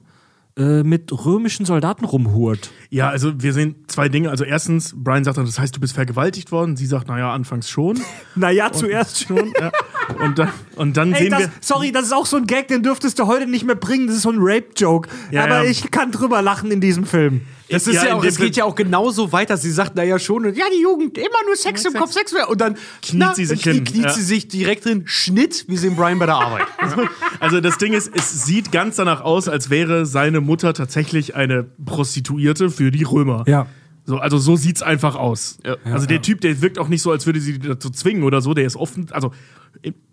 äh, 0.58 0.84
mit 0.84 1.12
römischen 1.26 1.66
Soldaten 1.66 2.06
rumhurt. 2.06 2.72
Ja, 2.90 3.10
also 3.10 3.42
wir 3.42 3.54
sehen 3.54 3.84
zwei 3.88 4.10
Dinge. 4.10 4.30
Also 4.30 4.44
erstens, 4.44 4.94
Brian 4.96 5.24
sagt 5.24 5.38
dann, 5.38 5.46
das 5.46 5.60
heißt, 5.60 5.76
du 5.76 5.80
bist 5.80 5.94
vergewaltigt 5.94 6.52
worden. 6.52 6.76
Sie 6.76 6.86
sagt, 6.86 7.08
naja, 7.08 7.34
anfangs 7.34 7.70
schon. 7.70 8.00
Naja, 8.36 8.72
zuerst 8.72 9.26
schon. 9.26 9.54
Ja. 9.60 9.72
Und 10.18 10.40
dann, 10.40 10.50
und 10.76 10.98
dann 10.98 11.14
Ey, 11.14 11.24
sehen 11.24 11.32
das, 11.32 11.40
wir. 11.42 11.52
sorry, 11.62 11.92
das 11.92 12.06
ist 12.06 12.14
auch 12.14 12.26
so 12.26 12.38
ein 12.38 12.48
Gag, 12.48 12.68
den 12.68 12.82
dürftest 12.84 13.20
du 13.20 13.28
heute 13.28 13.46
nicht 13.48 13.66
mehr 13.66 13.76
bringen. 13.76 14.08
Das 14.08 14.16
ist 14.16 14.24
so 14.24 14.32
ein 14.32 14.38
Rape-Joke. 14.40 15.08
Ja, 15.32 15.44
Aber 15.44 15.64
ja. 15.64 15.70
ich 15.70 15.92
kann 15.92 16.12
drüber 16.12 16.42
lachen 16.42 16.72
in 16.72 16.82
diesem 16.82 17.06
Film. 17.06 17.42
Es, 17.72 17.86
ist 17.86 17.94
Ja, 17.96 18.06
ja, 18.08 18.16
auch, 18.16 18.24
es 18.24 18.38
geht 18.38 18.56
ja 18.56 18.64
auch 18.66 18.74
genauso 18.74 19.32
weiter. 19.32 19.56
Sie 19.56 19.70
sagt, 19.72 19.96
naja, 19.96 20.18
schon, 20.18 20.46
und 20.48 20.58
ja, 20.58 20.66
die 20.76 20.82
Jugend, 20.82 21.18
immer 21.20 21.28
nur 21.46 21.56
Sex 21.56 21.86
im 21.86 21.94
Kopf, 21.94 22.12
Sex 22.12 22.34
wäre. 22.34 22.48
Und 22.48 22.60
dann 22.60 22.76
Kniet 23.04 23.36
sie 23.36 23.46
sich 23.46 23.62
knie- 23.62 23.74
hin, 23.74 23.84
Kniet 23.84 24.04
ja. 24.06 24.10
sie 24.10 24.24
sich 24.24 24.48
direkt 24.48 24.86
drin, 24.86 25.04
Schnitt, 25.06 25.66
wir 25.68 25.78
sehen 25.78 25.96
Brian 25.96 26.18
bei 26.18 26.26
der 26.26 26.36
Arbeit. 26.36 26.66
Also 27.40 27.62
das 27.62 27.78
Ding 27.78 27.94
ist, 27.94 28.12
es 28.14 28.44
sieht 28.44 28.72
ganz 28.72 28.96
danach 28.98 29.22
aus, 29.22 29.48
als 29.48 29.70
wäre 29.70 30.06
seine 30.06 30.42
Mutter 30.42 30.74
tatsächlich 30.74 31.36
eine 31.36 31.64
Prostituierte 31.86 32.70
für 32.70 32.92
die 32.92 33.04
Römer. 33.04 33.44
Ja. 33.48 33.68
So, 34.10 34.18
also 34.18 34.40
so 34.40 34.56
sieht's 34.56 34.82
einfach 34.82 35.16
aus. 35.16 35.60
Ja. 35.64 35.76
also 35.86 36.08
der 36.08 36.24
Typ, 36.24 36.42
der 36.42 36.64
wirkt 36.64 36.80
auch 36.80 36.88
nicht 36.88 37.04
so, 37.04 37.12
als 37.12 37.28
würde 37.28 37.40
sie 37.40 37.60
dazu 37.60 37.92
zwingen 37.92 38.24
oder 38.24 38.42
so. 38.42 38.56
Der 38.56 38.66
ist 38.66 38.76
offen, 38.76 39.08
also 39.12 39.32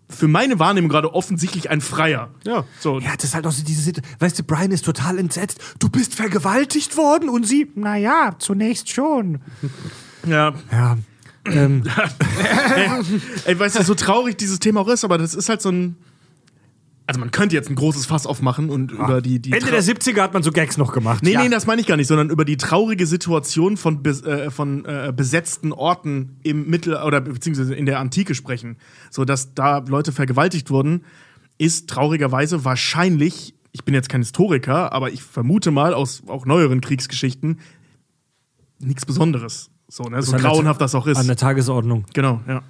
für 0.07 0.27
meine 0.27 0.59
Wahrnehmung 0.59 0.87
gerade 0.87 1.15
offensichtlich 1.15 1.71
ein 1.71 1.81
Freier. 1.81 2.29
Ja. 2.45 2.63
So. 2.79 2.99
Ja, 2.99 3.15
das 3.15 3.23
ist 3.25 3.33
halt 3.33 3.47
auch 3.47 3.51
so 3.51 3.63
diese 3.63 3.81
Situation. 3.81 4.15
Weißt 4.19 4.37
du, 4.37 4.43
Brian 4.43 4.69
ist 4.69 4.85
total 4.85 5.17
entsetzt. 5.17 5.59
Du 5.79 5.89
bist 5.89 6.13
vergewaltigt 6.13 6.95
worden 6.95 7.27
und 7.27 7.47
sie, 7.47 7.71
naja, 7.73 8.35
zunächst 8.37 8.89
schon. 8.91 9.39
ja. 10.27 10.53
Ja. 10.71 10.97
Ähm, 11.45 11.83
Ey, 13.45 13.57
weißt 13.57 13.79
du, 13.79 13.83
so 13.83 13.95
traurig 13.95 14.37
dieses 14.37 14.59
Thema 14.59 14.81
auch 14.81 14.89
ist, 14.89 15.05
aber 15.05 15.17
das 15.17 15.33
ist 15.33 15.49
halt 15.49 15.63
so 15.63 15.69
ein. 15.69 15.95
Also 17.07 17.21
man 17.21 17.31
könnte 17.31 17.55
jetzt 17.55 17.69
ein 17.69 17.75
großes 17.75 18.05
Fass 18.05 18.27
aufmachen 18.27 18.69
und 18.69 18.91
über 18.91 19.21
die, 19.21 19.39
die 19.39 19.53
Ende 19.53 19.71
der 19.71 19.81
70er 19.81 20.21
hat 20.21 20.33
man 20.33 20.43
so 20.43 20.51
Gags 20.51 20.75
noch 20.77 20.91
gemacht. 20.91 21.23
Nee, 21.23 21.31
ja. 21.31 21.41
nee, 21.41 21.47
das 21.47 21.65
meine 21.65 21.79
ich 21.79 21.87
gar 21.87 21.95
nicht, 21.95 22.07
sondern 22.07 22.29
über 22.29 22.43
die 22.43 22.57
traurige 22.57 23.07
Situation 23.07 23.77
von, 23.77 24.03
äh, 24.03 24.51
von 24.51 24.83
äh, 24.83 25.13
besetzten 25.15 25.71
Orten 25.71 26.35
im 26.43 26.69
Mittel- 26.69 27.01
oder 27.01 27.21
beziehungsweise 27.21 27.73
in 27.75 27.85
der 27.85 27.99
Antike 27.99 28.35
sprechen. 28.35 28.75
So 29.09 29.23
dass 29.23 29.53
da 29.53 29.77
Leute 29.87 30.11
vergewaltigt 30.11 30.69
wurden, 30.69 31.05
ist 31.57 31.89
traurigerweise 31.89 32.65
wahrscheinlich, 32.65 33.55
ich 33.71 33.85
bin 33.85 33.93
jetzt 33.93 34.09
kein 34.09 34.21
Historiker, 34.21 34.91
aber 34.91 35.09
ich 35.09 35.23
vermute 35.23 35.71
mal 35.71 35.93
aus 35.93 36.23
auch 36.27 36.45
neueren 36.45 36.81
Kriegsgeschichten, 36.81 37.61
nichts 38.79 39.05
Besonderes. 39.05 39.69
So, 39.87 40.03
ne? 40.03 40.21
so 40.21 40.35
grauenhaft 40.35 40.81
das 40.81 40.93
auch 40.93 41.07
ist. 41.07 41.17
An 41.17 41.27
der 41.27 41.37
Tagesordnung. 41.37 42.05
Genau, 42.13 42.41
ja. 42.49 42.63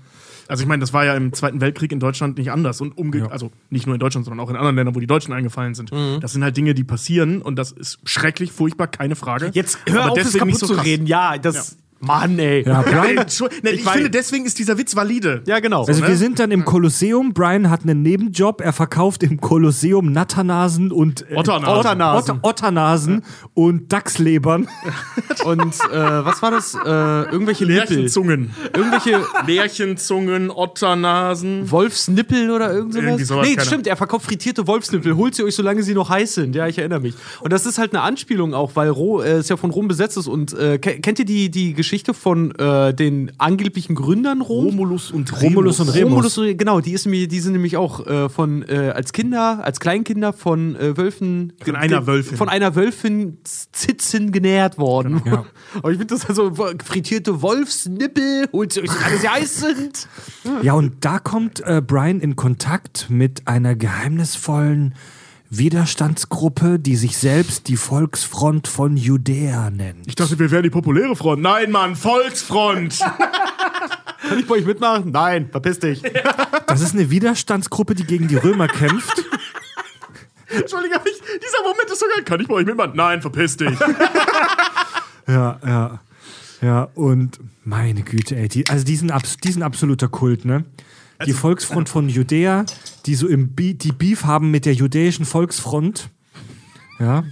Also 0.48 0.64
ich 0.64 0.68
meine, 0.68 0.82
das 0.82 0.94
war 0.94 1.06
ja 1.06 1.16
im 1.16 1.34
Zweiten 1.34 1.62
Weltkrieg 1.62 1.92
in 1.92 2.00
Deutschland 2.00 2.38
nicht 2.38 2.52
anders 2.52 2.82
und 2.82 2.98
umge 2.98 3.20
Ja. 3.20 3.28
also 3.28 3.52
nicht 3.70 3.86
nur 3.86 3.96
in 3.96 4.00
Deutschland, 4.00 4.26
sondern 4.26 4.46
auch 4.46 4.50
in 4.50 4.56
anderen 4.56 4.76
Ländern, 4.76 4.96
wo 4.96 5.00
die 5.00 5.08
Deutschen 5.08 5.34
eingefallen 5.34 5.76
sind. 5.76 5.92
Mhm. 5.92 6.20
Das 6.22 6.34
sind 6.34 6.44
halt 6.44 6.56
Dinge, 6.58 6.74
die 6.74 6.84
passieren 6.84 7.42
und 7.42 7.58
das 7.58 7.72
ist 7.72 8.00
schrecklich, 8.04 8.52
furchtbar, 8.52 8.88
keine 8.88 9.16
Frage. 9.16 9.52
Jetzt 9.54 9.80
hör 9.88 10.04
Aber 10.04 10.12
auf, 10.14 10.18
es 10.18 10.26
deswegen 10.26 10.40
kaputt 10.46 10.54
nicht 10.54 10.60
so 10.60 10.68
zu 10.76 10.82
reden. 10.82 11.06
Ja, 11.08 11.38
das. 11.38 11.78
Mann, 12.00 12.38
ey. 12.40 12.64
Ja, 12.68 12.82
Brian, 12.84 13.26
Ne, 13.64 13.72
ich 13.72 13.82
Ich 13.82 13.90
finde, 13.90 14.10
deswegen 14.10 14.46
ist 14.46 14.60
dieser 14.60 14.78
Witz 14.78 14.96
valide. 14.96 15.42
Ja, 15.48 15.60
genau. 15.60 15.86
Also 15.86 16.02
ne? 16.02 16.08
wir 16.10 16.16
sind 16.18 16.40
dann 16.40 16.52
im 16.52 16.66
Kolosseum. 16.66 17.34
Brian 17.34 17.70
hat 17.70 17.84
einen 17.84 18.02
Nebenjob. 18.02 18.62
Er 18.62 18.74
verkauft 18.74 19.24
im 19.24 19.40
Kolosseum 19.42 20.12
Natternasen 20.12 20.92
und 20.92 21.26
äh, 21.30 21.36
Otternasen. 21.36 21.78
Otternasen. 21.80 22.36
Otter, 22.36 22.40
Otternasen 22.48 23.24
und 23.54 23.92
Dachslebern. 23.92 24.68
Und 25.46 25.62
äh, 25.62 26.26
was 26.26 26.42
war 26.42 26.52
das? 26.52 26.74
Äh, 26.74 26.80
irgendwelche. 27.32 27.64
Lärchenzungen. 27.66 28.52
Irgendwelche 28.76 29.22
Lärchenzungen, 29.46 30.50
Otternasen. 30.50 31.70
Wolfsnippel 31.70 32.50
oder 32.52 32.74
irgend 32.74 32.94
sowas? 32.94 33.06
Irgendwie 33.06 33.24
sowas, 33.24 33.48
nee, 33.48 33.56
keine 33.56 33.68
stimmt, 33.68 33.88
er 33.88 33.96
verkauft 33.96 34.26
frittierte 34.26 34.68
Wolfsnippel. 34.68 35.16
Holt 35.16 35.36
sie 35.36 35.44
euch, 35.44 35.56
solange 35.56 35.84
sie 35.84 35.94
noch 35.94 36.10
heiß 36.10 36.34
sind. 36.36 36.56
Ja, 36.56 36.68
ich 36.68 36.78
erinnere 36.78 37.00
mich. 37.02 37.14
Und 37.42 37.54
das 37.54 37.66
ist 37.66 37.78
halt 37.78 37.94
eine 37.94 38.02
Anspielung 38.02 38.54
auch, 38.54 38.72
weil 38.76 38.90
Ro, 38.90 39.22
äh, 39.22 39.34
es 39.34 39.50
ja 39.50 39.58
von 39.58 39.70
Rom 39.72 39.88
besetzt 39.88 40.18
ist. 40.18 40.28
Und 40.28 40.54
äh, 40.58 40.80
ke- 40.80 41.00
kennt 41.00 41.20
ihr 41.20 41.26
die, 41.26 41.50
die 41.50 41.74
Geschichte 41.74 41.87
von 42.14 42.52
äh, 42.56 42.94
den 42.94 43.32
angeblichen 43.38 43.96
Gründern 43.96 44.42
Rom. 44.42 44.66
Romulus 44.68 45.12
und 45.12 45.42
Romulus 45.42 45.80
und 45.80 45.90
Remus. 45.90 46.12
Romulus, 46.12 46.38
und- 46.38 46.58
genau, 46.58 46.80
die, 46.82 46.92
ist, 46.92 47.06
nämlich- 47.06 47.28
die 47.28 47.40
sind 47.40 47.54
nämlich 47.54 47.78
auch 47.78 48.06
äh, 48.06 48.30
von 48.30 48.64
äh, 48.68 48.92
als 48.96 49.14
Kinder, 49.14 49.60
als 49.64 49.80
Kleinkinder 49.80 50.34
von 50.34 50.76
äh, 50.76 50.98
Wölfen. 50.98 51.54
Von 51.64 51.76
einer 51.76 52.06
Wölfin. 52.08 52.38
Von 52.38 52.50
einer 52.50 52.76
Wölfin 52.76 53.38
Zitzen 53.44 54.32
genährt 54.32 54.78
worden. 54.78 55.22
Ja. 55.26 55.46
Aber 55.76 55.92
ich 55.92 55.98
finde 55.98 56.14
das 56.14 56.28
also 56.28 56.54
frittierte 56.84 57.42
Wolfsnippel, 57.42 58.50
holt 58.52 58.74
sie 58.74 58.82
euch 58.82 58.90
die 58.90 59.04
alle 59.04 59.18
sie 59.18 59.30
heiß 59.30 59.60
sind. 59.60 60.08
Ja, 60.64 60.74
und 60.74 60.94
da 61.06 61.20
kommt 61.20 61.62
äh, 61.62 61.82
Brian 61.86 62.20
in 62.20 62.36
Kontakt 62.36 63.10
mit 63.10 63.48
einer 63.48 63.76
geheimnisvollen 63.76 64.96
Widerstandsgruppe, 65.50 66.80
die 66.80 66.96
sich 66.96 67.18
selbst 67.18 67.68
die 67.68 67.78
Volksfront 67.78 68.68
von 68.68 68.98
Judäa 68.98 69.70
nennt. 69.70 70.08
Ich 70.08 70.16
dachte, 70.16 70.38
wir 70.40 70.52
wären 70.52 70.64
die 70.64 70.70
populäre 70.70 71.16
Front. 71.16 71.42
Nein, 71.42 71.72
Mann, 71.72 71.96
Volksfront! 71.96 73.00
Kann 74.28 74.40
ich 74.40 74.48
bei 74.48 74.56
euch 74.56 74.66
mitmachen? 74.66 75.12
Nein, 75.12 75.50
verpiss 75.50 75.80
dich. 75.80 76.02
Das 76.68 76.82
ist 76.82 76.94
eine 76.94 77.10
Widerstandsgruppe, 77.10 77.96
die 77.96 78.04
gegen 78.04 78.28
die 78.28 78.36
Römer 78.36 78.68
kämpft. 78.68 79.24
Entschuldigung, 80.50 81.00
ich, 81.06 81.20
dieser 81.20 81.64
Moment 81.64 81.90
ist 81.92 82.00
so 82.00 82.06
geil. 82.14 82.24
Kann 82.24 82.42
ich 82.42 82.48
bei 82.48 82.56
euch 82.56 82.66
mitmachen? 82.66 82.94
Nein, 82.96 83.22
verpiss 83.22 83.58
dich. 83.58 83.78
Ja, 85.30 85.60
ja. 85.66 86.00
Ja, 86.62 86.88
und 86.96 87.40
meine 87.66 88.02
Güte, 88.02 88.36
ey, 88.38 88.48
die, 88.48 88.66
also 88.68 88.86
die 88.86 88.96
sind, 88.96 89.12
abs, 89.12 89.36
die 89.38 89.52
sind 89.52 89.62
absoluter 89.62 90.08
Kult, 90.08 90.46
ne? 90.46 90.64
Die 91.26 91.34
Volksfront 91.34 91.90
von 91.90 92.10
Judäa, 92.10 92.66
die 93.06 93.16
so 93.16 93.28
im 93.28 93.56
Be 93.56 93.74
die 93.74 93.92
Beef 93.92 94.26
haben 94.26 94.52
mit 94.52 94.66
der 94.66 94.74
judäischen 94.74 95.26
Volksfront. 95.26 96.10
Ja. 97.00 97.24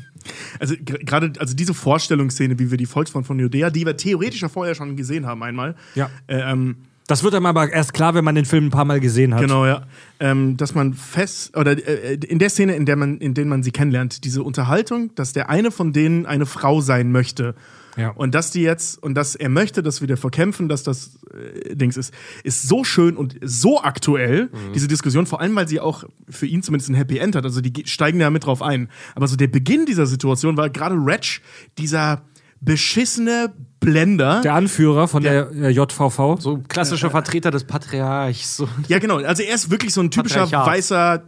Also 0.59 0.75
gerade 0.79 1.33
also 1.39 1.55
diese 1.55 1.73
Vorstellungsszene, 1.73 2.57
wie 2.57 2.71
wir 2.71 2.77
die 2.77 2.87
Volksfront 2.87 3.27
von 3.27 3.37
Judäa, 3.37 3.69
die 3.69 3.85
wir 3.85 3.95
theoretisch 3.95 4.41
ja 4.41 4.49
vorher 4.49 4.73
schon 4.73 4.95
gesehen 4.95 5.25
haben 5.27 5.43
einmal. 5.43 5.75
Ja. 5.93 6.09
Äh, 6.27 6.51
ähm, 6.51 6.77
Das 7.07 7.23
wird 7.23 7.35
einem 7.35 7.45
aber 7.45 7.71
erst 7.71 7.93
klar, 7.93 8.15
wenn 8.15 8.25
man 8.25 8.33
den 8.33 8.45
Film 8.45 8.65
ein 8.65 8.69
paar 8.71 8.85
Mal 8.85 8.99
gesehen 8.99 9.35
hat. 9.35 9.41
Genau, 9.41 9.67
ja. 9.67 9.83
Ähm, 10.19 10.57
dass 10.57 10.73
man 10.73 10.95
fest, 10.95 11.55
oder 11.55 11.73
äh, 11.73 12.15
in 12.15 12.39
der 12.39 12.49
Szene, 12.49 12.75
in 12.75 12.87
der 12.87 12.95
man, 12.95 13.19
in 13.19 13.35
der 13.35 13.45
man 13.45 13.61
sie 13.61 13.69
kennenlernt, 13.69 14.23
diese 14.23 14.41
Unterhaltung, 14.41 15.13
dass 15.13 15.31
der 15.31 15.49
eine 15.49 15.69
von 15.69 15.93
denen 15.93 16.25
eine 16.25 16.47
Frau 16.47 16.81
sein 16.81 17.11
möchte. 17.11 17.53
Ja. 17.97 18.10
Und 18.10 18.36
dass 18.36 18.51
die 18.51 18.62
jetzt, 18.62 19.01
und 19.01 19.13
dass 19.15 19.36
er 19.36 19.49
möchte, 19.49 19.81
dass 19.84 20.01
wir 20.01 20.08
dafür 20.08 20.29
kämpfen, 20.31 20.67
dass 20.69 20.84
das 20.84 21.17
äh, 21.34 21.75
Dings 21.75 21.97
ist, 21.97 22.13
ist 22.43 22.67
so 22.67 22.84
schön 22.84 23.15
und 23.17 23.38
so 23.41 23.81
aktuell, 23.81 24.49
diese 24.73 24.88
Diskussion, 24.88 25.25
vor 25.25 25.41
allem, 25.41 25.55
weil 25.55 25.67
sie 25.67 25.79
auch 25.79 26.03
für 26.29 26.45
ihn 26.45 26.62
zumindest 26.63 26.89
ein 26.89 26.95
Happy 26.95 27.17
End 27.17 27.36
hat. 27.36 27.43
Also 27.45 27.62
die 27.62 27.71
ge- 27.73 27.88
steigen 27.88 28.19
da 28.19 28.29
mit 28.29 28.45
drauf 28.45 28.62
ein. 28.62 28.89
Aber 29.15 29.27
so 29.27 29.36
der 29.36 29.47
Beginn 29.47 29.86
dieser 29.86 30.05
Situation 30.08 30.58
war 30.58 30.69
gerade 30.69 30.95
Ratch, 30.97 31.41
dieser 31.77 32.21
beschissene 32.62 33.53
Blender. 33.79 34.41
Der 34.41 34.53
Anführer 34.55 35.08
von 35.08 35.21
der, 35.23 35.51
äh, 35.51 35.69
JVV. 35.69 36.38
So 36.39 36.58
klassischer 36.67 37.12
Vertreter 37.12 37.51
des 37.51 37.63
Patriarchs. 37.65 38.58
So. 38.58 38.67
Ja, 38.88 38.97
genau. 38.99 39.17
Also 39.17 39.43
er 39.43 39.53
ist 39.55 39.69
wirklich 39.69 39.93
so 39.93 40.01
ein 40.01 40.10
typischer 40.12 40.51
weißer 40.51 41.23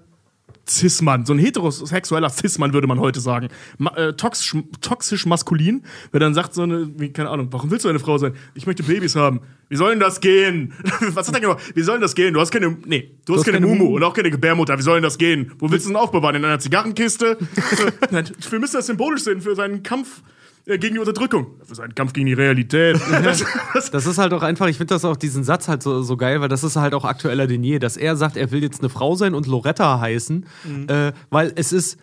Cis-Mann. 0.70 1.26
So 1.26 1.34
ein 1.34 1.40
heterosexueller 1.40 2.30
Cis-Mann, 2.30 2.74
würde 2.74 2.88
man 2.88 3.00
heute 3.00 3.20
sagen. 3.20 3.50
Ma 3.78 3.96
äh, 3.96 4.14
toxisch, 4.14 4.56
toxisch 4.82 5.26
maskulin. 5.26 5.84
Wer 6.12 6.20
dann 6.20 6.34
sagt 6.34 6.54
so 6.54 6.64
eine, 6.64 6.90
wie, 7.00 7.12
keine 7.12 7.30
Ahnung, 7.30 7.48
warum 7.52 7.72
willst 7.72 7.86
du 7.86 7.90
eine 7.90 8.00
Frau 8.00 8.18
sein? 8.18 8.34
Ich 8.54 8.66
möchte 8.66 8.84
Babys 8.84 9.16
haben. 9.16 9.42
Wie 9.70 9.76
soll 9.76 9.92
denn 9.92 10.00
das 10.00 10.22
gehen? 10.22 10.74
Was 11.14 11.28
hat 11.28 11.36
er 11.36 11.42
gemacht? 11.42 11.60
Wie 11.76 11.82
soll 11.82 11.96
denn 11.96 12.02
das 12.02 12.16
gehen? 12.16 12.34
Du 12.34 12.40
hast 12.40 12.52
keine, 12.52 12.78
nee, 12.86 13.12
du 13.26 13.36
hast, 13.36 13.44
keine, 13.44 13.60
keine 13.60 13.68
Mumu 13.68 13.96
und 13.96 14.04
auch 14.04 14.14
keine 14.14 14.32
Gebärmutter. 14.32 14.78
Wie 14.78 14.84
soll 14.84 14.96
denn 14.96 15.04
das 15.04 15.18
gehen? 15.18 15.52
Wo 15.60 15.70
willst 15.72 15.86
du 15.86 15.90
denn 15.90 15.98
aufbewahren? 15.98 16.36
In 16.36 16.46
einer 16.46 16.60
Zigarrenkiste? 16.60 17.38
Nein, 18.12 18.30
wir 18.50 18.60
müssen 18.60 18.78
das 18.78 18.88
symbolisch 18.88 19.24
sehen 19.24 19.42
für 19.42 19.56
seinen 19.56 19.84
Kampf 19.84 20.22
gegen 20.68 20.96
die 20.96 21.00
Unterdrückung. 21.00 21.48
Für 21.64 21.76
seinen 21.76 21.96
Kampf 21.96 22.14
gegen 22.14 22.26
die 22.28 22.34
Realität. 22.34 23.00
das, 23.24 23.44
das, 23.74 23.92
Das 23.92 24.06
ist 24.06 24.18
halt 24.18 24.34
auch 24.34 24.44
einfach, 24.44 24.68
ich 24.68 24.78
finde 24.78 24.94
das 24.94 25.06
auch 25.06 25.16
diesen 25.16 25.44
Satz 25.44 25.68
halt 25.68 25.82
so, 25.82 26.02
so 26.04 26.18
geil, 26.18 26.42
weil 26.42 26.50
das 26.50 26.64
ist 26.64 26.76
halt 26.76 26.94
auch 26.94 27.06
aktueller 27.06 27.48
denn 27.48 27.64
je, 27.64 27.80
dass 27.80 27.96
er 27.98 28.16
sagt, 28.18 28.36
er 28.38 28.52
will 28.52 28.62
jetzt 28.62 28.82
eine 28.82 28.90
Frau 28.90 29.16
sein 29.16 29.34
und 29.34 29.48
Loretta 29.48 30.00
heißen, 30.00 30.46
Mhm. 30.66 30.90
äh, 30.90 31.14
weil 31.30 31.54
es 31.56 31.72
ist 31.72 31.98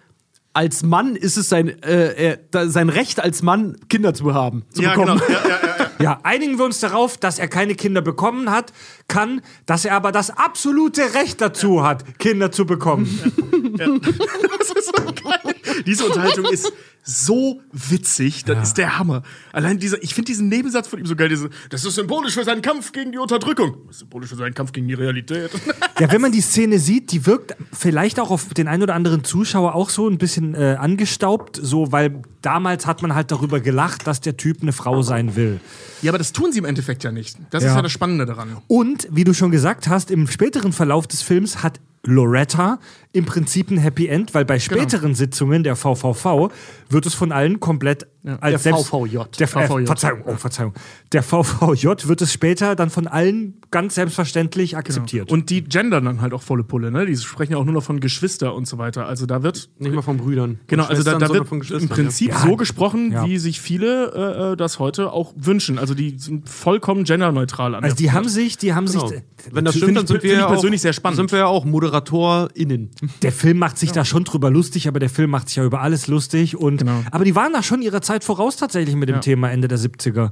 als 0.57 0.85
Mann 0.85 1.17
ist 1.17 1.37
es 1.37 1.49
sein, 1.49 1.69
äh, 1.83 2.13
er, 2.15 2.37
da, 2.53 2.69
sein 2.69 2.89
Recht 2.89 3.19
als 3.21 3.43
Mann 3.43 3.77
Kinder 3.89 4.15
zu 4.15 4.35
haben, 4.35 4.63
zu 4.73 4.83
ja, 4.83 4.95
bekommen. 4.95 5.21
genau. 5.27 5.39
Ja, 5.41 5.49
ja, 5.49 5.57
ja, 5.67 5.67
ja. 5.79 5.91
Ja, 6.01 6.21
einigen 6.23 6.59
wir 6.59 6.65
uns 6.65 6.81
darauf, 6.81 7.17
dass 7.19 7.39
er 7.39 7.49
keine 7.49 7.75
Kinder 7.77 8.03
bekommen 8.03 8.51
hat, 8.51 8.73
kann, 9.09 9.41
dass 9.67 9.85
er 9.85 9.95
aber 9.95 10.13
das 10.13 10.31
absolute 10.31 11.15
Recht 11.15 11.41
dazu 11.41 11.83
hat, 11.85 12.19
Kinder 12.19 12.51
zu 12.53 12.67
bekommen. 12.67 13.07
Das 13.79 14.71
ist 14.71 14.87
so 14.97 15.03
geil. 15.05 15.54
Diese 15.87 16.05
Unterhaltung 16.05 16.47
ist 16.47 16.73
so 17.07 17.61
witzig, 17.71 18.45
das 18.47 18.69
ist 18.69 18.79
der 18.79 18.99
Hammer. 18.99 19.23
Allein 19.53 19.79
dieser, 19.79 20.03
ich 20.03 20.15
finde 20.15 20.29
diesen 20.29 20.49
Nebensatz 20.49 20.89
von 20.89 20.99
ihm 20.99 21.05
so 21.05 21.15
geil. 21.15 21.29
Diese, 21.29 21.51
das 21.69 21.85
ist 21.85 21.97
symbolisch 21.97 22.33
für 22.33 22.45
seinen 22.45 22.63
Kampf 22.63 22.93
gegen 22.93 23.13
die 23.13 23.19
Unterdrückung. 23.19 23.77
Das 23.87 23.97
ist 23.97 24.01
symbolisch 24.01 24.31
für 24.31 24.37
seinen 24.37 24.55
Kampf 24.55 24.73
gegen 24.73 24.89
die 24.89 24.95
Realität. 24.95 25.51
Ja, 26.01 26.11
wenn 26.11 26.21
man 26.21 26.33
die 26.33 26.41
Szene 26.41 26.81
sieht, 26.81 27.13
die 27.13 27.25
wirkt 27.25 27.55
vielleicht 27.73 28.19
auch 28.19 28.33
auf 28.33 28.53
den 28.53 28.67
einen 28.67 28.83
oder 28.83 28.97
anderen 28.97 29.23
Zuschauer 29.23 29.77
auch 29.77 29.91
so 29.91 30.09
ein 30.09 30.19
bisschen 30.19 30.57
äh, 30.57 30.75
angestaubt, 30.77 31.57
so, 31.63 31.93
weil 31.93 32.23
damals 32.43 32.85
hat 32.87 33.01
man 33.01 33.15
halt 33.15 33.31
darüber 33.31 33.61
gelacht, 33.61 34.05
dass 34.09 34.21
der 34.21 34.37
Typ 34.37 34.61
eine 34.63 34.73
Frau 34.73 35.03
sein 35.03 35.37
will. 35.37 35.61
Ja, 36.03 36.11
aber 36.11 36.19
das 36.19 36.33
tun 36.33 36.51
sie 36.51 36.59
im 36.59 36.65
Endeffekt 36.65 37.05
ja 37.05 37.13
nicht. 37.13 37.37
Das 37.51 37.63
ist 37.63 37.69
Ja. 37.69 37.77
ja 37.77 37.83
das 37.83 37.93
Spannende 37.93 38.27
daran. 38.27 38.57
Und, 38.67 39.07
wie 39.09 39.23
du 39.23 39.35
schon 39.35 39.53
gesagt 39.53 39.87
hast, 39.87 40.11
im 40.11 40.27
späteren 40.27 40.73
Verlauf 40.73 41.07
des 41.07 41.23
Films 41.23 41.63
hat 41.63 41.79
Loretta. 42.05 42.79
Im 43.13 43.25
Prinzip 43.25 43.71
ein 43.71 43.79
Happy 43.79 44.07
End, 44.07 44.35
weil 44.35 44.45
bei 44.45 44.59
späteren 44.59 45.15
Sitzungen 45.15 45.63
der 45.63 45.77
VVV 45.77 46.51
wird 46.89 47.07
es 47.07 47.15
von 47.15 47.33
allen 47.33 47.61
komplett 47.61 48.07
als 48.25 48.63
Der 48.63 48.73
selbst 48.73 48.89
VVJ. 48.89 49.19
Der 49.39 49.47
äh, 49.57 49.69
VVJ. 49.69 49.87
Verzeihung, 49.87 50.23
oh, 50.25 50.37
Verzeihung. 50.37 50.73
Der 51.13 51.23
VVJ 51.23 51.87
wird 52.09 52.23
es 52.23 52.33
später 52.33 52.75
dann 52.75 52.91
von 52.91 53.07
allen 53.07 53.61
ganz 53.71 53.97
selbstverständlich 53.97 54.77
akzeptiert. 54.77 55.31
Und 55.31 55.51
die 55.51 55.63
gendern 55.65 56.05
dann 56.05 56.21
halt 56.21 56.33
auch 56.33 56.43
volle 56.43 56.65
Pulle, 56.65 56.91
ne? 56.91 57.05
Die 57.07 57.17
sprechen 57.17 57.53
ja 57.53 57.59
auch 57.59 57.65
nur 57.65 57.75
noch 57.75 57.83
von 57.83 58.01
Geschwister 58.01 58.55
und 58.55 58.67
so 58.67 58.79
weiter. 58.79 59.07
Also 59.07 59.27
da 59.27 59.43
wird 59.43 59.69
Nicht 59.79 59.95
mal 59.95 60.03
von 60.03 60.17
Brüdern. 60.17 60.59
Genau, 60.69 60.85
also 60.85 61.03
da, 61.03 61.19
da 61.19 61.29
wird 61.29 61.47
von 61.47 61.61
im 61.61 61.89
Prinzip 61.89 62.31
Ja. 62.31 62.39
so 62.39 62.57
gesprochen, 62.57 63.13
Ja. 63.13 63.27
wie 63.27 63.39
sich 63.39 63.61
viele 63.61 64.13
äh, 64.15 64.53
äh, 64.53 64.57
das 64.57 64.79
heute 64.79 65.13
auch 65.13 65.35
wünschen. 65.37 65.79
Also 65.79 65.95
die 65.95 66.19
sind 66.19 66.49
vollkommen 66.49 67.05
genderneutral 67.05 67.75
an 67.75 67.85
also 67.85 67.97
die 67.97 68.05
der 68.05 68.13
haben 68.15 68.29
sich, 68.29 68.57
die 68.57 68.75
haben 68.75 68.87
Genau. 68.87 69.07
sich. 69.09 69.23
Wenn 69.53 69.65
das 69.65 69.77
stimmt, 69.77 69.97
dann 69.97 70.07
sind 70.07 70.23
wir 70.23 70.33
ja 70.35 70.47
persönlich 70.47 70.81
auch, 70.81 70.83
sehr 70.83 70.93
spannend. 70.95 71.17
Sind 71.17 71.33
wir 71.33 71.41
ja 71.41 71.47
auch 71.47 71.65
ModeratorInnen. 71.65 72.91
Der 73.23 73.33
Film 73.33 73.59
macht 73.59 73.77
sich 73.79 73.93
da 73.93 74.05
schon 74.05 74.25
drüber 74.25 74.51
lustig, 74.51 74.89
aber 74.89 75.01
der 75.01 75.11
Film 75.11 75.31
macht 75.31 75.49
sich 75.49 75.57
ja 75.57 75.65
über 75.65 75.81
alles 75.81 76.07
lustig. 76.07 76.57
Und, 76.57 76.79
Genau. 76.79 77.03
Aber 77.11 77.25
die 77.25 77.35
waren 77.35 77.53
da 77.53 77.63
schon 77.63 77.83
ihrer 77.83 78.01
Zeit 78.03 78.14
voraus 78.23 78.57
tatsächlich 78.57 78.95
mit 78.95 79.09
dem 79.09 79.21
Thema 79.21 79.51
Ende 79.51 79.67
der 79.67 79.79
70er. 79.79 80.31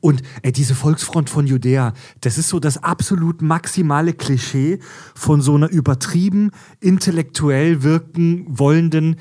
Und 0.00 0.22
ey, 0.42 0.50
diese 0.52 0.74
Volksfront 0.74 1.28
von 1.28 1.46
Judäa, 1.46 1.92
das 2.22 2.38
ist 2.38 2.48
so 2.48 2.58
das 2.58 2.82
absolut 2.82 3.42
maximale 3.42 4.14
Klischee 4.14 4.78
von 5.14 5.42
so 5.42 5.54
einer 5.54 5.68
übertrieben 5.70 6.50
intellektuell 6.80 7.82
wirken 7.82 8.46
wollenden 8.48 9.16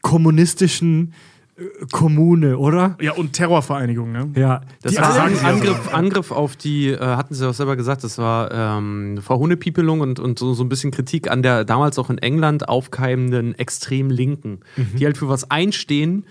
kommunistischen 0.00 1.12
äh, 1.56 1.64
Kommune, 1.92 2.56
oder? 2.56 2.96
Ja, 3.00 3.12
und 3.12 3.34
Terrorvereinigung, 3.34 4.10
ne? 4.10 4.30
Ja, 4.34 4.62
Das 4.80 4.92
die 4.92 4.98
war 4.98 5.14
ja 5.14 5.48
Angriff, 5.48 5.92
Angriff 5.92 6.30
auf 6.30 6.56
die, 6.56 6.88
äh, 6.88 6.98
hatten 6.98 7.34
sie 7.34 7.46
auch 7.46 7.54
selber 7.54 7.76
gesagt, 7.76 8.02
das 8.02 8.16
war 8.16 8.50
ähm, 8.50 9.18
Verhundepiepelung 9.20 10.00
und, 10.00 10.18
und 10.18 10.38
so, 10.38 10.54
so 10.54 10.64
ein 10.64 10.70
bisschen 10.70 10.92
Kritik 10.92 11.30
an 11.30 11.42
der 11.42 11.64
damals 11.64 11.98
auch 11.98 12.08
in 12.08 12.18
England 12.18 12.68
aufkeimenden 12.70 13.54
extrem 13.58 14.08
Linken, 14.08 14.60
die 14.98 15.04
halt 15.04 15.18
für 15.18 15.28
was 15.28 15.50
einstehen 15.50 16.24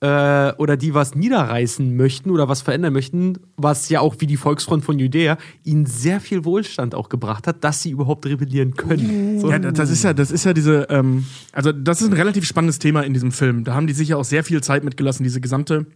äh, 0.00 0.52
oder 0.58 0.76
die 0.76 0.92
was 0.92 1.14
niederreißen 1.14 1.96
möchten 1.96 2.30
oder 2.30 2.48
was 2.48 2.60
verändern 2.60 2.92
möchten, 2.92 3.38
was 3.56 3.88
ja 3.88 4.00
auch 4.00 4.16
wie 4.18 4.26
die 4.26 4.36
Volksfront 4.36 4.84
von 4.84 4.98
Judäa 4.98 5.38
ihnen 5.64 5.86
sehr 5.86 6.20
viel 6.20 6.44
Wohlstand 6.44 6.94
auch 6.94 7.08
gebracht 7.08 7.46
hat, 7.46 7.64
dass 7.64 7.82
sie 7.82 7.90
überhaupt 7.90 8.26
rebellieren 8.26 8.74
können. 8.74 9.40
So. 9.40 9.50
Ja, 9.50 9.58
das 9.58 9.90
ist 9.90 10.04
ja, 10.04 10.12
das 10.12 10.30
ist 10.30 10.44
ja 10.44 10.52
diese, 10.52 10.86
ähm, 10.90 11.24
also 11.52 11.72
das 11.72 12.02
ist 12.02 12.08
ein 12.08 12.14
relativ 12.14 12.44
spannendes 12.44 12.78
Thema 12.78 13.02
in 13.02 13.14
diesem 13.14 13.32
Film. 13.32 13.64
Da 13.64 13.74
haben 13.74 13.86
die 13.86 13.94
sich 13.94 14.08
ja 14.10 14.16
auch 14.16 14.24
sehr 14.24 14.44
viel 14.44 14.62
Zeit 14.62 14.84
mitgelassen, 14.84 15.24
diese 15.24 15.40
gesamte, 15.40 15.86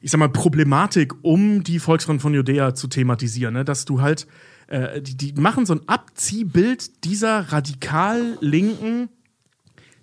ich 0.00 0.12
sag 0.12 0.18
mal, 0.18 0.28
Problematik 0.28 1.12
um 1.22 1.64
die 1.64 1.80
Volksfront 1.80 2.22
von 2.22 2.34
Judäa 2.34 2.74
zu 2.74 2.86
thematisieren, 2.86 3.54
ne? 3.54 3.64
Dass 3.64 3.84
du 3.84 4.00
halt, 4.00 4.28
äh, 4.68 5.02
die, 5.02 5.16
die 5.16 5.40
machen 5.40 5.66
so 5.66 5.74
ein 5.74 5.80
Abziehbild 5.88 7.04
dieser 7.04 7.52
radikal 7.52 8.38
linken 8.40 9.08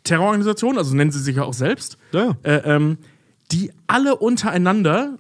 Terrororganisation, 0.08 0.78
also 0.78 0.96
nennen 0.96 1.12
sie 1.12 1.20
sich 1.20 1.36
ja 1.36 1.44
auch 1.44 1.54
selbst, 1.54 1.98
Ja. 2.12 2.36
äh, 2.44 2.56
ähm, 2.66 2.98
die 3.52 3.72
alle 3.88 4.16
untereinander 4.16 5.18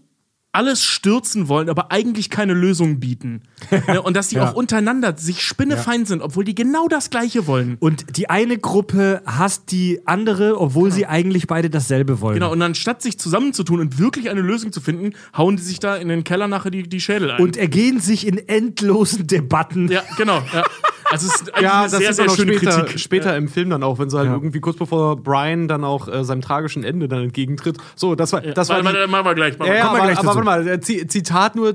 alles 0.53 0.83
stürzen 0.83 1.49
wollen, 1.49 1.69
aber 1.69 1.91
eigentlich 1.91 2.31
keine 2.31 2.53
Lösung 2.55 2.99
bieten. 2.99 3.43
Ne, 3.87 4.01
Und 4.01 4.17
dass 4.17 4.29
die 4.29 4.37
Ja. 4.37 4.49
auch 4.49 4.53
untereinander 4.55 5.15
sich 5.15 5.43
spinnefeind 5.43 6.07
sind, 6.07 6.23
obwohl 6.23 6.45
die 6.45 6.55
genau 6.55 6.87
das 6.87 7.11
Gleiche 7.11 7.45
wollen. 7.45 7.77
Und 7.79 8.17
die 8.17 8.29
eine 8.31 8.57
Gruppe 8.57 9.21
hasst 9.27 9.71
die 9.71 10.01
andere, 10.07 10.59
obwohl 10.59 10.91
sie 10.91 11.05
eigentlich 11.05 11.45
beide 11.45 11.69
dasselbe 11.69 12.21
wollen. 12.21 12.35
Genau, 12.35 12.51
und 12.51 12.61
anstatt 12.63 13.03
sich 13.03 13.19
zusammenzutun 13.19 13.81
und 13.81 13.99
wirklich 13.99 14.31
eine 14.31 14.41
Lösung 14.41 14.71
zu 14.71 14.81
finden, 14.81 15.13
hauen 15.37 15.57
die 15.57 15.63
sich 15.63 15.79
da 15.79 15.95
in 15.95 16.07
den 16.07 16.23
Keller 16.23 16.47
nachher 16.47 16.71
die, 16.71 16.83
die 16.89 17.01
Schädel 17.01 17.29
ein. 17.31 17.41
Und 17.41 17.55
ergehen 17.55 17.99
sich 17.99 18.25
in 18.25 18.37
endlosen 18.47 19.27
Debatten. 19.27 19.89
ja, 19.91 20.01
genau. 20.17 20.41
Ja. 20.53 20.63
Also 21.09 21.27
es 21.27 21.41
ist 21.41 21.51
Ja, 21.61 21.81
eine 21.81 21.89
das 21.89 21.91
sehr, 21.99 22.09
ist 22.09 22.15
sehr 22.17 22.25
dann 22.25 22.33
auch 22.33 22.37
schöne 22.37 22.53
später, 22.57 22.81
Kritik. 22.83 22.99
später 22.99 23.37
im 23.37 23.47
Film 23.47 23.69
dann 23.69 23.83
auch, 23.83 23.97
wenn 23.99 24.09
sie 24.09 24.17
halt 24.17 24.27
Ja. 24.27 24.33
irgendwie 24.33 24.59
kurz 24.59 24.77
bevor 24.77 25.15
Brian 25.15 25.67
dann 25.67 25.83
auch 25.83 26.07
äh, 26.07 26.23
seinem 26.23 26.41
tragischen 26.41 26.83
Ende 26.83 27.07
dann 27.07 27.23
entgegentritt. 27.23 27.77
So, 27.95 28.15
das 28.15 28.33
war, 28.33 28.41
das 28.41 28.69
war 28.69 28.83
warte, 28.83 29.07
machen 29.07 29.25
wir 29.25 29.35
gleich. 29.35 29.57
Machen 29.57 29.67
Ja, 29.69 29.73
wir. 29.73 29.79
ja, 29.79 29.89
aber, 29.89 29.99
gleich 30.01 30.17
aber 30.17 30.27
warte 30.27 30.43
mal, 30.43 30.79
Zi- 30.81 31.07
Zitat 31.07 31.55
nur, 31.55 31.73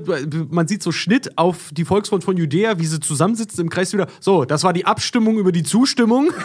man 0.51 0.67
sieht 0.67 0.83
so 0.83 0.91
Schnitt 0.91 1.37
auf 1.37 1.69
die 1.71 1.85
Volksfront 1.85 2.23
von 2.23 2.37
Judäa, 2.37 2.77
wie 2.79 2.85
sie 2.85 2.99
zusammensitzen 2.99 3.61
im 3.61 3.69
Kreis 3.69 3.91
wieder. 3.93 4.07
So, 4.19 4.45
das 4.45 4.63
war 4.63 4.73
die 4.73 4.85
Abstimmung 4.85 5.37
über 5.37 5.51
die 5.51 5.63
Zustimmung. 5.63 6.29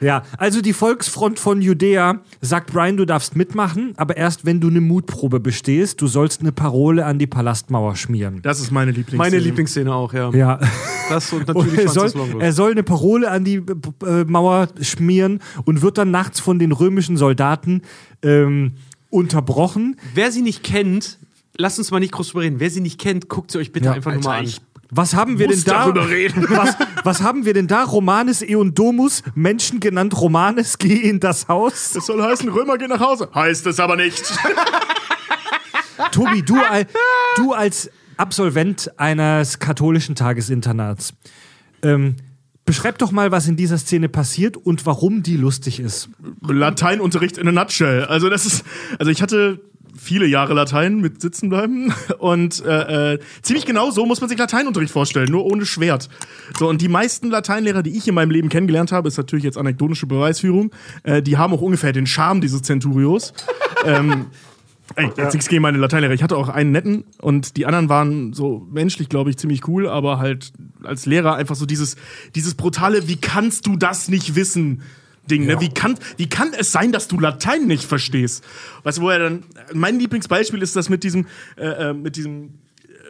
Ja, 0.00 0.22
also 0.38 0.62
die 0.62 0.72
Volksfront 0.72 1.38
von 1.38 1.60
Judäa 1.60 2.20
sagt 2.40 2.72
Brian, 2.72 2.96
du 2.96 3.04
darfst 3.04 3.36
mitmachen, 3.36 3.92
aber 3.96 4.16
erst 4.16 4.46
wenn 4.46 4.60
du 4.60 4.68
eine 4.68 4.80
Mutprobe 4.80 5.40
bestehst. 5.40 6.00
Du 6.00 6.06
sollst 6.06 6.40
eine 6.40 6.52
Parole 6.52 7.04
an 7.04 7.18
die 7.18 7.26
Palastmauer 7.26 7.96
schmieren. 7.96 8.40
Das 8.42 8.60
ist 8.60 8.70
meine 8.70 8.92
Lieblings. 8.92 9.18
Meine 9.18 9.38
Lieblingsszene 9.38 9.92
auch, 9.94 10.12
ja. 10.14 10.30
Ja. 10.30 10.58
Das 11.10 11.32
und 11.32 11.48
Und 11.48 11.56
natürlich 11.56 11.78
er, 11.80 11.88
soll, 11.88 12.12
er 12.40 12.52
soll 12.52 12.70
eine 12.70 12.82
Parole 12.82 13.30
an 13.30 13.44
die 13.44 13.56
äh, 14.06 14.24
Mauer 14.24 14.68
schmieren 14.80 15.40
und 15.64 15.82
wird 15.82 15.98
dann 15.98 16.10
nachts 16.10 16.40
von 16.40 16.58
den 16.58 16.72
römischen 16.72 17.16
Soldaten 17.16 17.82
ähm, 18.22 18.72
unterbrochen. 19.10 19.96
Wer 20.14 20.32
sie 20.32 20.42
nicht 20.42 20.62
kennt, 20.62 21.18
lasst 21.56 21.78
uns 21.78 21.90
mal 21.90 22.00
nicht 22.00 22.12
groß 22.12 22.28
drüber 22.28 22.42
reden. 22.42 22.60
Wer 22.60 22.70
sie 22.70 22.80
nicht 22.80 23.00
kennt, 23.00 23.28
guckt 23.28 23.50
sie 23.50 23.58
euch 23.58 23.72
bitte 23.72 23.86
Ja, 23.86 23.92
einfach 23.92 24.14
nur 24.14 24.22
mal 24.22 24.40
an. 24.40 24.52
Was 24.92 25.14
haben 25.14 25.38
wir 25.38 25.46
denn 25.46 25.62
da? 25.64 25.86
Was, 25.94 26.76
was 27.04 27.22
haben 27.22 27.44
wir 27.44 27.54
denn 27.54 27.68
da? 27.68 27.84
Romanes 27.84 28.42
Eondomus, 28.42 29.22
Menschen 29.36 29.78
genannt 29.78 30.20
Romanes, 30.20 30.78
geh 30.78 30.96
in 30.96 31.20
das 31.20 31.46
Haus. 31.46 31.92
Das 31.92 32.06
soll 32.06 32.20
heißen, 32.20 32.48
Römer 32.48 32.76
gehen 32.76 32.88
nach 32.88 32.98
Hause. 32.98 33.28
Heißt 33.32 33.66
es 33.68 33.78
aber 33.78 33.94
nicht. 33.94 34.24
Tobi, 36.10 36.42
du, 36.42 36.56
du 37.36 37.52
als 37.52 37.88
Absolvent 38.20 38.90
eines 38.98 39.60
katholischen 39.60 40.14
Tagesinternats, 40.14 41.14
ähm, 41.82 42.16
beschreib 42.66 42.98
doch 42.98 43.12
mal, 43.12 43.32
was 43.32 43.48
in 43.48 43.56
dieser 43.56 43.78
Szene 43.78 44.10
passiert 44.10 44.58
und 44.58 44.84
warum 44.84 45.22
die 45.22 45.38
lustig 45.38 45.80
ist. 45.80 46.10
Lateinunterricht 46.46 47.38
in 47.38 47.48
a 47.48 47.52
nutshell. 47.52 48.04
Also 48.04 48.28
das 48.28 48.44
ist, 48.44 48.62
also 48.98 49.10
ich 49.10 49.22
hatte 49.22 49.60
viele 49.98 50.26
Jahre 50.26 50.52
Latein 50.52 51.00
mit 51.00 51.22
Sitzenbleiben 51.22 51.94
und 52.18 52.62
äh, 52.62 53.14
äh, 53.14 53.18
ziemlich 53.40 53.64
genau 53.64 53.90
so 53.90 54.04
muss 54.04 54.20
man 54.20 54.28
sich 54.28 54.38
Lateinunterricht 54.38 54.92
vorstellen, 54.92 55.30
nur 55.30 55.46
ohne 55.46 55.64
Schwert. 55.64 56.10
So 56.58 56.68
und 56.68 56.82
die 56.82 56.88
meisten 56.88 57.30
Lateinlehrer, 57.30 57.82
die 57.82 57.96
ich 57.96 58.06
in 58.06 58.14
meinem 58.14 58.30
Leben 58.30 58.50
kennengelernt 58.50 58.92
habe, 58.92 59.08
ist 59.08 59.16
natürlich 59.16 59.46
jetzt 59.46 59.56
anekdotische 59.56 60.06
Beweisführung, 60.06 60.72
äh, 61.04 61.22
die 61.22 61.38
haben 61.38 61.54
auch 61.54 61.62
ungefähr 61.62 61.92
den 61.92 62.06
Charme 62.06 62.42
dieses 62.42 62.60
Centurios. 62.60 63.32
ähm, 63.86 64.26
Ey, 64.96 65.10
jetzt 65.16 65.34
nichts 65.34 65.48
gegen 65.48 65.62
meine 65.62 65.78
Lateinlehrer. 65.78 66.14
Ich 66.14 66.22
hatte 66.22 66.36
auch 66.36 66.48
einen 66.48 66.72
netten 66.72 67.04
und 67.20 67.56
die 67.56 67.66
anderen 67.66 67.88
waren 67.88 68.32
so 68.32 68.66
menschlich, 68.70 69.08
glaube 69.08 69.30
ich, 69.30 69.36
ziemlich 69.36 69.66
cool, 69.68 69.88
aber 69.88 70.18
halt 70.18 70.52
als 70.82 71.06
Lehrer 71.06 71.34
einfach 71.36 71.54
so 71.54 71.66
dieses, 71.66 71.96
dieses 72.34 72.54
brutale, 72.54 73.06
wie 73.08 73.16
kannst 73.16 73.66
du 73.66 73.76
das 73.76 74.08
nicht 74.08 74.34
wissen? 74.34 74.82
Ding, 75.30 75.46
ne? 75.46 75.60
Wie 75.60 75.68
kann, 75.68 75.96
wie 76.16 76.28
kann 76.28 76.52
es 76.58 76.72
sein, 76.72 76.92
dass 76.92 77.06
du 77.06 77.20
Latein 77.20 77.66
nicht 77.66 77.84
verstehst? 77.84 78.42
Weißt 78.82 78.98
du, 78.98 79.02
wo 79.02 79.10
er 79.10 79.18
dann, 79.18 79.44
mein 79.72 79.98
Lieblingsbeispiel 79.98 80.60
ist 80.60 80.76
das 80.76 80.88
mit 80.88 81.04
diesem, 81.04 81.26
äh, 81.56 81.90
äh, 81.90 81.92
mit 81.94 82.16
diesem, 82.16 82.54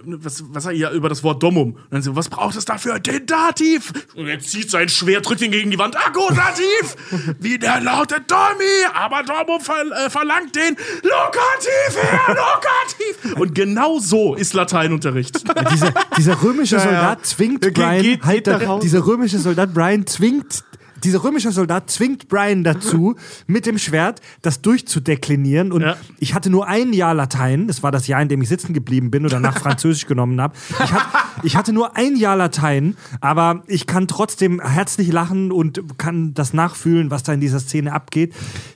was, 0.04 0.44
was 0.48 0.66
er 0.66 0.72
ja 0.72 0.90
über 0.92 1.08
das 1.08 1.22
Wort 1.22 1.42
Domum. 1.42 1.72
Und 1.74 1.86
dann 1.90 2.02
so, 2.02 2.16
was 2.16 2.28
braucht 2.28 2.56
es 2.56 2.64
dafür? 2.64 2.98
Den 2.98 3.26
Dativ! 3.26 3.92
Und 4.16 4.26
er 4.26 4.38
zieht 4.40 4.70
sein 4.70 4.88
Schwert, 4.88 5.28
drückt 5.28 5.40
ihn 5.42 5.50
gegen 5.50 5.70
die 5.70 5.78
Wand. 5.78 5.96
Akkusativ! 5.96 6.96
Wie 7.38 7.58
der 7.58 7.80
lautet 7.80 8.30
Domi! 8.30 8.64
Aber 8.94 9.22
Domum 9.22 9.60
ver, 9.60 9.82
äh, 10.06 10.10
verlangt 10.10 10.54
den 10.56 10.76
Lokativ 11.02 12.02
her! 12.02 12.20
Lokativ! 12.28 13.36
Und 13.40 13.54
genau 13.54 13.98
so 13.98 14.34
ist 14.34 14.54
Lateinunterricht. 14.54 15.42
Dieser, 15.70 15.92
dieser 16.16 16.42
römische 16.42 16.78
Soldat 16.80 17.24
zwingt 17.26 17.60
Geht- 17.62 17.74
Brian, 17.74 18.02
geht- 18.02 18.24
halt, 18.24 18.44
geht 18.44 18.66
Hause. 18.66 18.82
dieser 18.82 19.06
römische 19.06 19.38
Soldat 19.38 19.72
Brian 19.74 20.06
zwingt 20.06 20.64
dieser 21.04 21.22
römische 21.24 21.50
Soldat 21.52 21.90
zwingt 21.90 22.28
Brian 22.28 22.64
dazu, 22.64 23.16
mit 23.46 23.66
dem 23.66 23.78
Schwert 23.78 24.20
das 24.42 24.60
durchzudeklinieren. 24.62 25.72
Und 25.72 25.82
Ja. 25.82 25.96
ich 26.18 26.34
hatte 26.34 26.50
nur 26.50 26.66
ein 26.68 26.92
Jahr 26.92 27.14
Latein. 27.14 27.66
Das 27.66 27.82
war 27.82 27.90
das 27.92 28.06
Jahr, 28.06 28.20
in 28.22 28.28
dem 28.28 28.42
ich 28.42 28.48
sitzen 28.48 28.72
geblieben 28.74 29.10
bin 29.10 29.24
oder 29.24 29.40
nach 29.40 29.58
Französisch 29.60 30.06
genommen 30.06 30.40
habe. 30.40 30.54
Ich, 30.82 30.92
hat, 30.92 31.02
ich 31.42 31.56
hatte 31.56 31.72
nur 31.72 31.96
ein 31.96 32.16
Jahr 32.16 32.36
Latein, 32.36 32.96
aber 33.20 33.62
ich 33.66 33.86
kann 33.86 34.08
trotzdem 34.08 34.60
herzlich 34.60 35.10
lachen 35.12 35.52
und 35.52 35.98
kann 35.98 36.34
das 36.34 36.52
nachfühlen, 36.52 37.10
was 37.10 37.22
da 37.22 37.32
in 37.32 37.40
dieser 37.40 37.60
Szene 37.60 37.92
abgeht. 37.92 38.34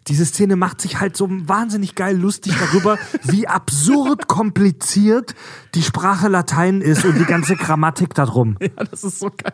Diese 0.09 0.25
Szene 0.25 0.57
macht 0.57 0.81
sich 0.81 1.01
halt 1.01 1.16
so 1.16 1.29
wahnsinnig 1.31 1.95
geil 1.95 2.16
lustig 2.16 2.55
darüber, 2.59 2.99
wie 3.25 3.47
absurd 3.49 4.29
kompliziert 4.29 5.35
die 5.75 5.83
Sprache 5.83 6.29
Latein 6.29 6.81
ist 6.81 7.05
und 7.05 7.18
die 7.18 7.25
ganze 7.25 7.57
Grammatik 7.57 8.14
darum. 8.14 8.57
ja, 8.61 8.68
das 8.85 9.05
ist 9.05 9.18
so 9.18 9.31
geil. 9.37 9.53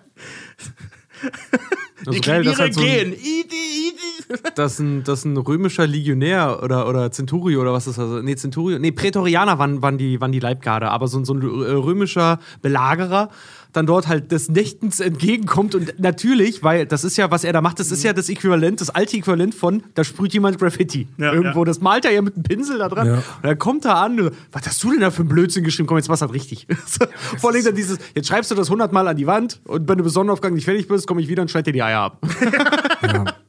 Also 2.01 2.11
Die 2.13 2.21
geil, 2.21 2.43
dass 2.45 2.59
halt 2.59 2.75
so 2.75 2.81
ein- 2.81 3.15
dass 4.55 4.79
ein, 4.79 5.03
dass 5.05 5.25
ein 5.25 5.37
römischer 5.37 5.87
Legionär 5.87 6.61
oder, 6.63 6.89
oder 6.89 7.11
Centurio 7.11 7.61
oder 7.61 7.73
was 7.73 7.87
ist 7.87 7.99
das? 7.99 8.23
Nee, 8.23 8.37
Centurio. 8.37 8.79
Nee, 8.79 8.93
Prätorianer 8.93 9.59
waren, 9.59 9.83
waren, 9.83 9.99
die, 9.99 10.21
waren 10.21 10.33
die 10.33 10.39
Leibgarde, 10.41 10.91
aber 10.91 11.09
so, 11.09 11.23
so 11.25 11.35
ein 11.35 11.43
äh, 11.43 11.73
römischer 11.73 12.39
Belagerer 12.63 13.31
dann 13.73 13.87
dort 13.87 14.09
halt 14.09 14.33
des 14.33 14.49
Nächtens 14.49 15.01
entgegenkommt 15.01 15.75
und 15.75 15.99
natürlich, 15.99 16.63
weil 16.63 16.87
das 16.87 17.05
ist 17.05 17.17
ja, 17.17 17.31
was 17.31 17.45
er 17.45 17.53
da 17.53 17.61
macht, 17.61 17.79
das 17.81 17.91
ist 17.91 18.03
ja 18.03 18.13
das 18.13 18.29
Äquivalent, 18.29 18.81
das 18.81 18.91
alte 18.91 19.17
Äquivalent 19.17 19.55
von, 19.55 19.83
da 19.95 20.05
sprüht 20.05 20.33
jemand 20.33 20.59
Graffiti. 20.59 21.09
Ja, 21.19 21.33
Irgendwo, 21.33 21.61
ja. 21.61 21.65
das 21.65 21.81
malt 21.81 22.05
er 22.05 22.13
ja 22.13 22.23
mit 22.23 22.35
einem 22.35 22.43
Pinsel 22.43 22.79
da 22.79 22.89
dran. 22.89 23.07
Ja. 23.07 23.15
Und 23.15 23.25
dann 23.43 23.59
kommt 23.59 23.85
er 23.85 23.97
an, 23.97 24.31
was 24.53 24.67
hast 24.67 24.83
du 24.83 24.91
denn 24.91 25.01
da 25.01 25.11
für 25.11 25.21
einen 25.21 25.29
Blödsinn 25.29 25.65
geschrieben? 25.65 25.87
Komm, 25.87 25.99
jetzt 25.99 26.09
mach's 26.09 26.23
halt 26.23 26.33
richtig. 26.33 26.67
Vor 27.39 27.51
allem 27.51 27.65
dann 27.65 27.75
dieses, 27.75 27.99
jetzt 28.15 28.29
schreibst 28.29 28.51
du 28.51 28.55
das 28.55 28.71
hundertmal 28.71 29.07
an 29.09 29.17
die 29.17 29.27
Wand 29.27 29.61
und 29.65 29.89
wenn 29.89 29.99
du 29.99 30.05
bis 30.05 30.15
Sonnenaufgang 30.15 30.55
nicht 30.55 30.65
fertig 30.65 30.89
bist, 30.89 31.07
komme 31.07 31.21
ich 31.21 31.29
wieder 31.29 31.43
und 31.43 31.51
schneid 31.51 31.67
dir 31.67 31.73
die 31.73 31.83
Eier 31.83 32.01
ab. 32.01 32.19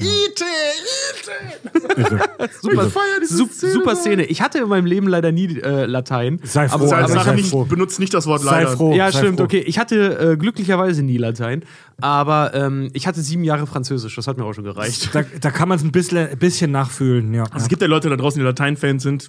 Ite, 0.00 0.44
ite. 0.44 2.20
Super, 2.62 2.90
feier 2.90 3.20
diese 3.20 3.36
sup- 3.36 3.52
Szene 3.52 3.72
super. 3.72 3.96
Szene. 3.96 4.24
Ich 4.24 4.40
hatte 4.42 4.58
in 4.58 4.68
meinem 4.68 4.86
Leben 4.86 5.06
leider 5.08 5.32
nie 5.32 5.58
äh, 5.60 5.84
Latein. 5.86 6.40
Sei 6.42 6.68
froh, 6.68 6.74
aber, 6.76 6.88
Sag, 6.88 6.98
aber 7.04 7.12
sag 7.12 7.24
sei 7.24 7.34
nicht, 7.34 7.50
froh. 7.50 7.64
benutzt 7.64 8.00
nicht 8.00 8.12
das 8.14 8.26
Wort 8.26 8.42
Sei 8.42 8.50
leider. 8.62 8.76
froh. 8.76 8.94
ja, 8.94 9.10
sei 9.12 9.18
stimmt, 9.18 9.38
froh. 9.38 9.44
okay. 9.44 9.60
Ich 9.60 9.78
hatte 9.78 10.32
äh, 10.32 10.36
glücklicherweise 10.36 11.02
nie 11.02 11.16
Latein, 11.18 11.64
aber 12.00 12.54
ähm, 12.54 12.90
ich 12.94 13.06
hatte 13.06 13.20
sieben 13.20 13.44
Jahre 13.44 13.66
Französisch. 13.66 14.14
Das 14.16 14.26
hat 14.26 14.38
mir 14.38 14.44
auch 14.44 14.52
schon 14.54 14.64
gereicht. 14.64 15.10
Da, 15.14 15.22
da 15.40 15.50
kann 15.50 15.68
man 15.68 15.78
es 15.78 15.84
ein 15.84 15.92
bisschen, 15.92 16.28
ein 16.28 16.38
bisschen 16.38 16.70
nachfühlen, 16.70 17.32
ja. 17.34 17.44
Also 17.44 17.64
es 17.64 17.68
gibt 17.68 17.82
ja 17.82 17.88
Leute 17.88 18.08
da 18.08 18.16
draußen, 18.16 18.38
die 18.38 18.44
Latein-Fans 18.44 19.02
sind. 19.02 19.28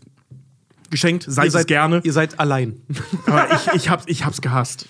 Geschenkt, 0.89 1.25
sei 1.27 1.47
es 1.47 1.65
gerne. 1.67 2.01
Ihr 2.03 2.11
seid 2.13 2.39
allein. 2.39 2.81
Aber 3.25 3.47
ich, 3.53 3.73
ich, 3.75 3.89
hab's, 3.89 4.03
ich 4.07 4.25
hab's 4.25 4.41
gehasst. 4.41 4.87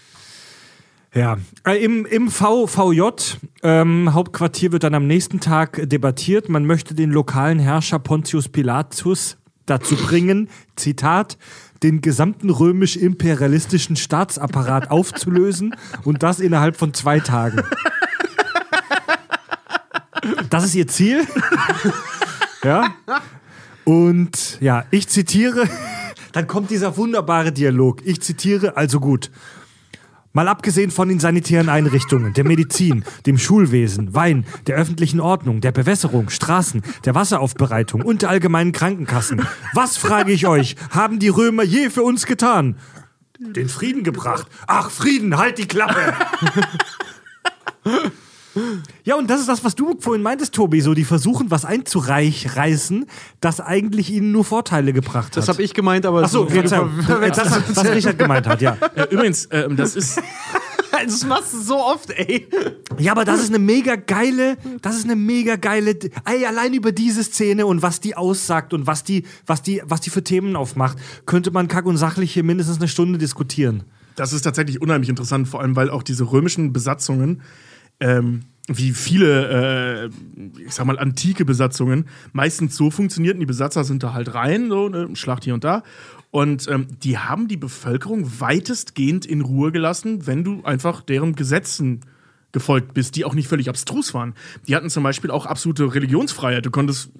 Ja, 1.14 1.38
äh, 1.68 1.84
im, 1.84 2.06
im 2.06 2.32
VVJ, 2.32 3.36
ähm, 3.64 4.14
Hauptquartier, 4.14 4.72
wird 4.72 4.84
dann 4.84 4.94
am 4.94 5.08
nächsten 5.08 5.42
Tag 5.42 5.90
debattiert. 5.90 6.48
Man 6.48 6.66
möchte 6.66 6.96
den 6.96 7.12
lokalen 7.12 7.60
Herrscher 7.60 8.00
Pontius 8.00 8.48
Pilatus 8.48 9.38
dazu 9.66 9.98
bringen, 9.98 10.50
Zitat, 10.78 11.38
den 11.84 12.00
gesamten 12.00 12.50
römisch-imperialistischen 12.50 13.98
Staatsapparat 13.98 14.90
aufzulösen 14.90 15.76
und 16.06 16.24
das 16.24 16.40
innerhalb 16.40 16.78
von 16.78 16.94
zwei 16.94 17.20
Tagen. 17.20 17.62
Das 20.50 20.64
ist 20.64 20.76
ihr 20.76 20.88
Ziel. 20.88 21.26
ja. 22.64 22.94
Und 23.84 24.60
ja, 24.62 24.86
ich 24.92 25.10
zitiere, 25.10 25.68
dann 26.32 26.48
kommt 26.48 26.70
dieser 26.70 26.96
wunderbare 26.96 27.52
Dialog. 27.52 28.06
Ich 28.06 28.22
zitiere, 28.22 28.78
also 28.78 29.00
gut. 29.00 29.32
Mal 30.34 30.48
abgesehen 30.48 30.92
von 30.92 31.10
den 31.10 31.20
sanitären 31.20 31.68
Einrichtungen, 31.68 32.34
der 32.34 32.46
Medizin, 32.46 33.04
dem 33.26 33.38
Schulwesen, 33.38 34.14
Wein, 34.14 34.46
der 34.68 34.78
öffentlichen 34.78 35.20
Ordnung, 35.20 35.60
der 35.60 35.74
Bewässerung, 35.74 36.30
Straßen, 36.30 36.84
der 37.04 37.16
Wasseraufbereitung 37.16 38.02
und 38.02 38.22
der 38.22 38.30
allgemeinen 38.30 38.72
Krankenkassen. 38.72 39.46
Was, 39.74 39.98
frage 39.98 40.32
ich 40.32 40.48
euch, 40.48 40.78
haben 40.92 41.20
die 41.20 41.30
Römer 41.30 41.64
je 41.64 41.90
für 41.90 42.04
uns 42.04 42.26
getan? 42.26 42.78
Den 43.40 43.68
Frieden 43.68 44.04
gebracht. 44.04 44.48
Ach, 44.68 44.90
Frieden, 44.90 45.38
halt 45.38 45.58
die 45.58 45.68
Klappe. 45.68 46.14
Ja, 49.04 49.16
und 49.16 49.30
das 49.30 49.40
ist 49.40 49.50
das, 49.50 49.64
was 49.64 49.76
du 49.76 49.96
vorhin 50.00 50.22
meintest, 50.22 50.54
Tobi. 50.54 50.82
So, 50.82 50.94
die 50.94 51.06
versuchen, 51.06 51.52
was 51.52 51.66
einzureißen, 51.66 53.06
das 53.40 53.62
eigentlich 53.62 54.12
ihnen 54.12 54.32
nur 54.32 54.44
Vorteile 54.44 54.94
gebracht 54.94 55.28
hat. 55.28 55.38
Das 55.38 55.48
habe 55.48 55.64
ich 55.64 55.74
gemeint, 55.74 56.06
aber 56.06 56.24
Achso, 56.24 56.46
Verzeihung. 56.48 56.92
Das, 57.08 57.38
das, 57.38 57.76
was 57.76 57.86
Richard 57.92 58.20
gemeint 58.20 58.48
hat, 58.48 58.62
ja. 58.62 58.78
Äh, 58.96 59.04
übrigens, 59.10 59.48
ähm, 59.52 59.76
das 59.78 59.96
ist. 59.96 60.22
das 61.06 61.26
machst 61.26 61.54
du 61.54 61.62
so 61.62 61.78
oft, 61.78 62.10
ey. 62.12 62.48
Ja, 63.00 63.14
aber 63.14 63.26
das 63.26 63.42
ist 63.42 63.50
eine 63.50 63.60
mega 63.60 63.96
geile, 63.96 64.58
das 64.82 64.98
ist 64.98 65.06
eine 65.06 65.16
mega 65.16 65.56
geile, 65.56 65.98
ey, 66.26 66.46
allein 66.46 66.74
über 66.74 66.92
diese 66.92 67.24
Szene 67.24 67.66
und 67.66 67.82
was 67.82 68.00
die 68.00 68.16
aussagt 68.16 68.74
und 68.74 68.88
was 68.88 69.04
die, 69.04 69.26
was 69.46 69.62
die, 69.62 69.82
was 69.86 70.02
die 70.02 70.10
für 70.10 70.24
Themen 70.24 70.56
aufmacht, 70.56 70.98
könnte 71.26 71.52
man 71.52 71.68
kack 71.68 71.86
und 71.86 71.98
sachlich 71.98 72.34
hier 72.34 72.44
mindestens 72.44 72.78
eine 72.78 72.88
Stunde 72.88 73.18
diskutieren. 73.18 73.84
Das 74.16 74.34
ist 74.34 74.42
tatsächlich 74.42 74.82
unheimlich 74.82 75.10
interessant, 75.10 75.48
vor 75.48 75.62
allem 75.62 75.76
weil 75.76 75.90
auch 75.90 76.04
diese 76.04 76.32
römischen 76.32 76.74
Besatzungen, 76.74 77.42
ähm, 78.02 78.42
wie 78.68 78.92
viele, 78.92 80.10
äh, 80.10 80.62
ich 80.66 80.74
sag 80.74 80.86
mal, 80.86 81.00
antike 81.00 81.46
Besatzungen, 81.46 82.06
meistens 82.34 82.76
so 82.76 82.92
funktionierten. 82.92 83.40
Die 83.40 83.46
Besatzer 83.46 83.84
sind 83.84 84.04
da 84.04 84.14
halt 84.14 84.34
rein, 84.34 84.70
so, 84.70 84.90
ne, 84.90 85.10
Schlacht 85.16 85.46
hier 85.46 85.54
und 85.54 85.64
da. 85.64 85.84
Und 86.32 86.68
ähm, 86.68 86.88
die 87.04 87.18
haben 87.18 87.48
die 87.48 87.58
Bevölkerung 87.58 88.40
weitestgehend 88.40 89.26
in 89.26 89.42
Ruhe 89.42 89.72
gelassen, 89.72 90.28
wenn 90.28 90.44
du 90.44 90.64
einfach 90.64 91.02
deren 91.02 91.36
Gesetzen 91.36 92.02
gefolgt 92.52 92.94
bist, 92.94 93.16
die 93.16 93.26
auch 93.26 93.34
nicht 93.34 93.48
völlig 93.48 93.70
abstrus 93.70 94.14
waren. 94.14 94.34
Die 94.68 94.76
hatten 94.76 94.90
zum 94.90 95.04
Beispiel 95.04 95.32
auch 95.32 95.46
absolute 95.46 95.94
Religionsfreiheit. 95.94 96.66
Du 96.66 96.72
konntest 96.72 97.12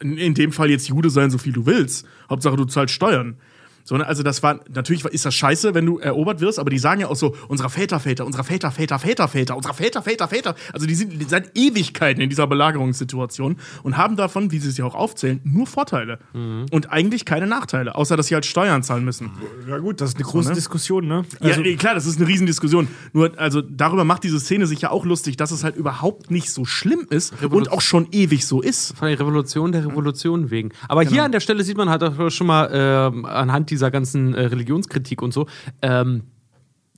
in 0.00 0.34
dem 0.34 0.52
Fall 0.52 0.70
jetzt 0.70 0.88
Jude 0.88 1.10
sein, 1.10 1.30
so 1.30 1.38
viel 1.38 1.52
du 1.52 1.66
willst. 1.66 2.06
Hauptsache, 2.28 2.56
du 2.56 2.64
zahlst 2.64 2.94
Steuern. 2.94 3.36
So, 3.84 3.98
ne? 3.98 4.06
Also 4.06 4.22
das 4.22 4.42
war, 4.42 4.60
natürlich 4.72 5.04
ist 5.04 5.26
das 5.26 5.34
scheiße, 5.34 5.74
wenn 5.74 5.84
du 5.84 5.98
erobert 5.98 6.40
wirst, 6.40 6.58
aber 6.58 6.70
die 6.70 6.78
sagen 6.78 7.02
ja 7.02 7.08
auch 7.08 7.16
so, 7.16 7.36
unserer 7.48 7.68
Väter, 7.68 8.00
Väter, 8.00 8.24
unserer 8.24 8.42
Väter, 8.44 8.70
Väter, 8.70 8.98
Väter, 8.98 9.28
Väter, 9.28 9.56
unserer 9.56 9.74
Väter, 9.74 10.02
Väter, 10.02 10.28
Väter. 10.28 10.54
Also 10.72 10.86
die 10.86 10.94
sind 10.94 11.28
seit 11.28 11.56
Ewigkeiten 11.56 12.22
in 12.22 12.30
dieser 12.30 12.46
Belagerungssituation 12.46 13.56
und 13.82 13.96
haben 13.98 14.16
davon, 14.16 14.50
wie 14.50 14.58
sie 14.58 14.70
es 14.70 14.78
ja 14.78 14.86
auch 14.86 14.94
aufzählen, 14.94 15.40
nur 15.44 15.66
Vorteile. 15.66 16.18
Und 16.32 16.90
eigentlich 16.90 17.26
keine 17.26 17.46
Nachteile, 17.46 17.94
außer 17.94 18.16
dass 18.16 18.28
sie 18.28 18.34
halt 18.34 18.46
Steuern 18.46 18.82
zahlen 18.82 19.04
müssen. 19.04 19.30
Ja, 19.68 19.78
gut, 19.78 20.00
das 20.00 20.10
ist 20.10 20.16
eine 20.16 20.24
große 20.24 20.48
ne? 20.48 20.54
Diskussion, 20.54 21.06
ne? 21.06 21.24
ja, 21.40 21.56
nee, 21.58 21.76
klar, 21.76 21.94
das 21.94 22.06
ist 22.06 22.18
eine 22.18 22.26
Riesendiskussion. 22.26 22.88
Nur, 23.12 23.38
also 23.38 23.60
darüber 23.60 24.04
macht 24.04 24.24
diese 24.24 24.40
Szene 24.40 24.66
sich 24.66 24.80
ja 24.80 24.90
auch 24.90 25.04
lustig, 25.04 25.36
dass 25.36 25.50
es 25.50 25.62
halt 25.62 25.76
überhaupt 25.76 26.30
nicht 26.30 26.50
so 26.50 26.64
schlimm 26.64 27.06
ist 27.10 27.34
und 27.42 27.70
auch 27.70 27.82
schon 27.82 28.08
ewig 28.12 28.46
so 28.46 28.62
ist. 28.62 28.96
Von 28.96 29.08
der 29.08 29.20
Revolution 29.20 29.72
der 29.72 29.84
Revolution 29.84 30.50
wegen. 30.50 30.70
Aber 30.88 31.02
hier 31.02 31.24
an 31.24 31.32
der 31.32 31.40
Stelle 31.40 31.62
sieht 31.64 31.76
man 31.76 31.90
halt 31.90 32.02
auch 32.02 32.30
schon 32.30 32.46
mal 32.46 32.70
ähm, 32.72 33.26
anhand 33.26 33.73
dieser 33.74 33.90
ganzen 33.90 34.34
äh, 34.34 34.46
Religionskritik 34.46 35.20
und 35.22 35.32
so, 35.34 35.46
ähm, 35.82 36.22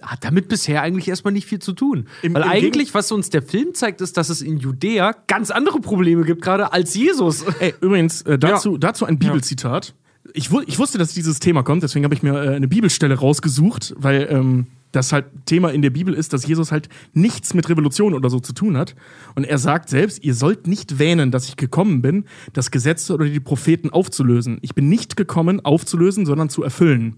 hat 0.03 0.25
damit 0.25 0.49
bisher 0.49 0.83
eigentlich 0.83 1.09
erstmal 1.09 1.33
nicht 1.33 1.47
viel 1.47 1.59
zu 1.59 1.73
tun. 1.73 2.07
Im- 2.23 2.35
Weil 2.35 2.43
im 2.43 2.49
eigentlich, 2.49 2.93
was 2.95 3.11
uns 3.13 3.31
der 3.31 3.41
Film 3.43 3.73
zeigt, 3.75 4.01
ist, 4.03 4.17
dass 4.19 4.29
es 4.29 4.43
in 4.43 4.59
Judäa 4.59 5.13
ganz 5.27 5.51
andere 5.51 5.81
Probleme 5.81 6.25
gibt, 6.25 6.43
gerade 6.43 6.73
als 6.73 6.95
Jesus. 6.95 7.43
Ey, 7.61 7.75
übrigens, 7.81 8.21
äh, 8.23 8.39
dazu, 8.39 8.77
dazu 8.77 9.07
ein 9.07 9.19
Bibelzitat. 9.19 9.95
Ich, 10.35 10.51
wu 10.51 10.61
ich 10.67 10.79
wusste, 10.79 10.99
dass 10.99 11.15
dieses 11.15 11.39
Thema 11.41 11.63
kommt, 11.63 11.83
deswegen 11.83 12.05
habe 12.05 12.15
ich 12.15 12.23
mir 12.23 12.35
äh, 12.35 12.57
eine 12.57 12.69
Bibelstelle 12.69 13.15
rausgesucht, 13.15 13.95
weil 13.97 14.27
ähm, 14.31 14.67
das 14.97 15.13
halt 15.13 15.27
Thema 15.45 15.73
in 15.73 15.83
der 15.83 15.91
Bibel 15.91 16.15
ist, 16.15 16.33
dass 16.33 16.47
Jesus 16.47 16.73
halt 16.73 16.89
nichts 17.13 17.55
mit 17.55 17.69
Revolution 17.69 18.15
oder 18.15 18.31
so 18.31 18.41
zu 18.41 18.53
tun 18.53 18.77
hat. 18.77 18.97
Und 19.35 19.45
er 19.45 19.59
sagt 19.59 19.89
selbst, 19.89 20.25
ihr 20.25 20.35
sollt 20.35 20.67
nicht 20.67 20.99
wähnen, 20.99 21.31
dass 21.31 21.49
ich 21.49 21.57
gekommen 21.57 22.03
bin, 22.03 22.25
das 22.53 22.71
Gesetz 22.71 23.11
oder 23.11 23.27
die 23.27 23.41
Propheten 23.41 23.91
aufzulösen. 23.91 24.59
Ich 24.63 24.75
bin 24.75 24.89
nicht 24.89 25.17
gekommen, 25.17 25.65
aufzulösen, 25.65 26.27
sondern 26.27 26.49
zu 26.49 26.63
erfüllen. 26.63 27.17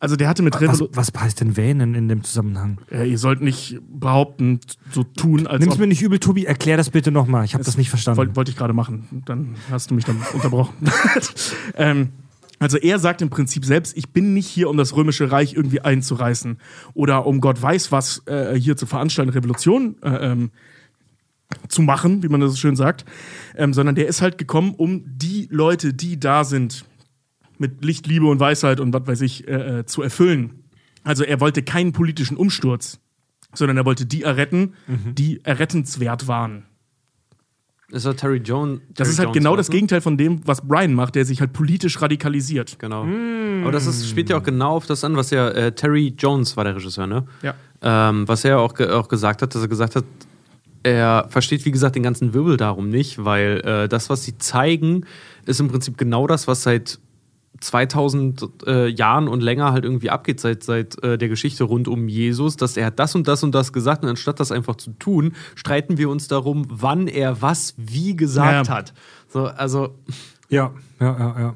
Also 0.00 0.16
der 0.16 0.28
hatte 0.28 0.42
mit 0.42 0.54
Was, 0.54 0.60
Revolution. 0.60 0.90
was 0.92 1.12
heißt 1.16 1.40
denn 1.40 1.56
Wähnen 1.56 1.94
in 1.94 2.08
dem 2.08 2.24
Zusammenhang? 2.24 2.78
Äh, 2.90 3.08
ihr 3.08 3.16
sollt 3.16 3.40
nicht 3.40 3.80
behaupten, 3.88 4.60
so 4.90 5.02
tun, 5.04 5.46
als 5.46 5.60
Nimm's 5.60 5.74
ob 5.74 5.80
mir 5.80 5.86
nicht 5.86 6.02
übel, 6.02 6.18
Tobi, 6.18 6.44
erklär 6.44 6.76
das 6.76 6.90
bitte 6.90 7.10
nochmal. 7.10 7.44
Ich 7.44 7.54
habe 7.54 7.64
das 7.64 7.78
nicht 7.78 7.88
verstanden. 7.88 8.18
Wollte 8.18 8.36
wollte 8.36 8.50
ich 8.50 8.56
gerade 8.56 8.74
machen. 8.74 9.22
Dann 9.24 9.54
hast 9.70 9.90
du 9.90 9.94
mich 9.94 10.04
dann 10.04 10.20
unterbrochen. 10.34 10.74
ähm, 11.76 12.10
also 12.64 12.78
er 12.78 12.98
sagt 12.98 13.20
im 13.20 13.28
Prinzip 13.28 13.66
selbst, 13.66 13.94
ich 13.94 14.14
bin 14.14 14.32
nicht 14.32 14.46
hier, 14.46 14.70
um 14.70 14.78
das 14.78 14.96
römische 14.96 15.30
Reich 15.30 15.52
irgendwie 15.52 15.82
einzureißen 15.82 16.56
oder 16.94 17.26
um 17.26 17.42
Gott 17.42 17.60
weiß 17.60 17.92
was 17.92 18.26
äh, 18.26 18.58
hier 18.58 18.74
zu 18.74 18.86
veranstalten, 18.86 19.30
Revolution 19.30 19.96
äh, 20.02 20.32
ähm, 20.32 20.50
zu 21.68 21.82
machen, 21.82 22.22
wie 22.22 22.28
man 22.28 22.40
das 22.40 22.52
so 22.52 22.56
schön 22.56 22.74
sagt, 22.74 23.04
ähm, 23.54 23.74
sondern 23.74 23.94
der 23.94 24.08
ist 24.08 24.22
halt 24.22 24.38
gekommen, 24.38 24.74
um 24.74 25.02
die 25.04 25.46
Leute, 25.50 25.92
die 25.92 26.18
da 26.18 26.42
sind, 26.42 26.86
mit 27.58 27.84
Licht, 27.84 28.06
Liebe 28.06 28.24
und 28.24 28.40
Weisheit 28.40 28.80
und 28.80 28.94
was 28.94 29.06
weiß 29.06 29.20
ich, 29.20 29.46
äh, 29.46 29.80
äh, 29.80 29.84
zu 29.84 30.00
erfüllen. 30.00 30.64
Also 31.02 31.22
er 31.22 31.40
wollte 31.40 31.62
keinen 31.62 31.92
politischen 31.92 32.38
Umsturz, 32.38 32.98
sondern 33.52 33.76
er 33.76 33.84
wollte 33.84 34.06
die 34.06 34.22
erretten, 34.22 34.72
die 35.12 35.44
errettenswert 35.44 36.28
waren. 36.28 36.64
Ist 37.90 38.16
Terry 38.16 38.38
Jones. 38.38 38.80
Das 38.94 39.08
ist 39.08 39.18
halt 39.18 39.32
genau 39.32 39.56
das 39.56 39.68
Gegenteil 39.68 40.00
von 40.00 40.16
dem, 40.16 40.40
was 40.46 40.66
Brian 40.66 40.94
macht, 40.94 41.14
der 41.14 41.24
sich 41.24 41.40
halt 41.40 41.52
politisch 41.52 42.00
radikalisiert. 42.00 42.78
Genau. 42.78 43.04
Aber 43.62 43.72
das 43.72 43.86
ist, 43.86 44.08
spielt 44.08 44.30
ja 44.30 44.38
auch 44.38 44.42
genau 44.42 44.76
auf 44.76 44.86
das 44.86 45.04
an, 45.04 45.16
was 45.16 45.30
ja 45.30 45.48
äh, 45.50 45.72
Terry 45.72 46.14
Jones 46.16 46.56
war 46.56 46.64
der 46.64 46.76
Regisseur, 46.76 47.06
ne? 47.06 47.26
Ja. 47.42 47.54
Ähm, 47.82 48.26
was 48.26 48.44
er 48.44 48.58
auch, 48.60 48.74
ge 48.74 48.88
auch 48.88 49.08
gesagt 49.08 49.42
hat, 49.42 49.54
dass 49.54 49.62
er 49.62 49.68
gesagt 49.68 49.96
hat, 49.96 50.04
er 50.82 51.26
versteht, 51.30 51.64
wie 51.64 51.70
gesagt, 51.70 51.96
den 51.96 52.02
ganzen 52.02 52.34
Wirbel 52.34 52.56
darum 52.56 52.90
nicht, 52.90 53.24
weil 53.24 53.60
äh, 53.64 53.88
das, 53.88 54.10
was 54.10 54.24
sie 54.24 54.38
zeigen, 54.38 55.06
ist 55.46 55.60
im 55.60 55.68
Prinzip 55.68 55.96
genau 55.98 56.26
das, 56.26 56.46
was 56.46 56.62
seit 56.62 56.98
2000 57.60 58.48
äh, 58.66 58.88
Jahren 58.88 59.28
und 59.28 59.40
länger 59.40 59.72
halt 59.72 59.84
irgendwie 59.84 60.10
abgeht, 60.10 60.40
seit, 60.40 60.62
seit 60.62 61.02
äh, 61.02 61.16
der 61.18 61.28
Geschichte 61.28 61.64
rund 61.64 61.88
um 61.88 62.08
Jesus, 62.08 62.56
dass 62.56 62.76
er 62.76 62.86
hat 62.86 62.98
das 62.98 63.14
und 63.14 63.28
das 63.28 63.42
und 63.42 63.54
das 63.54 63.72
gesagt 63.72 64.02
und 64.02 64.10
anstatt 64.10 64.40
das 64.40 64.52
einfach 64.52 64.76
zu 64.76 64.90
tun, 64.92 65.32
streiten 65.54 65.96
wir 65.96 66.10
uns 66.10 66.28
darum, 66.28 66.66
wann 66.68 67.06
er 67.06 67.42
was 67.42 67.74
wie 67.76 68.16
gesagt 68.16 68.68
Ja. 68.68 68.74
hat. 68.74 68.92
So, 69.28 69.46
also, 69.46 69.94
Ja, 70.48 70.72
ja, 71.00 71.18
ja, 71.18 71.40
ja. 71.40 71.54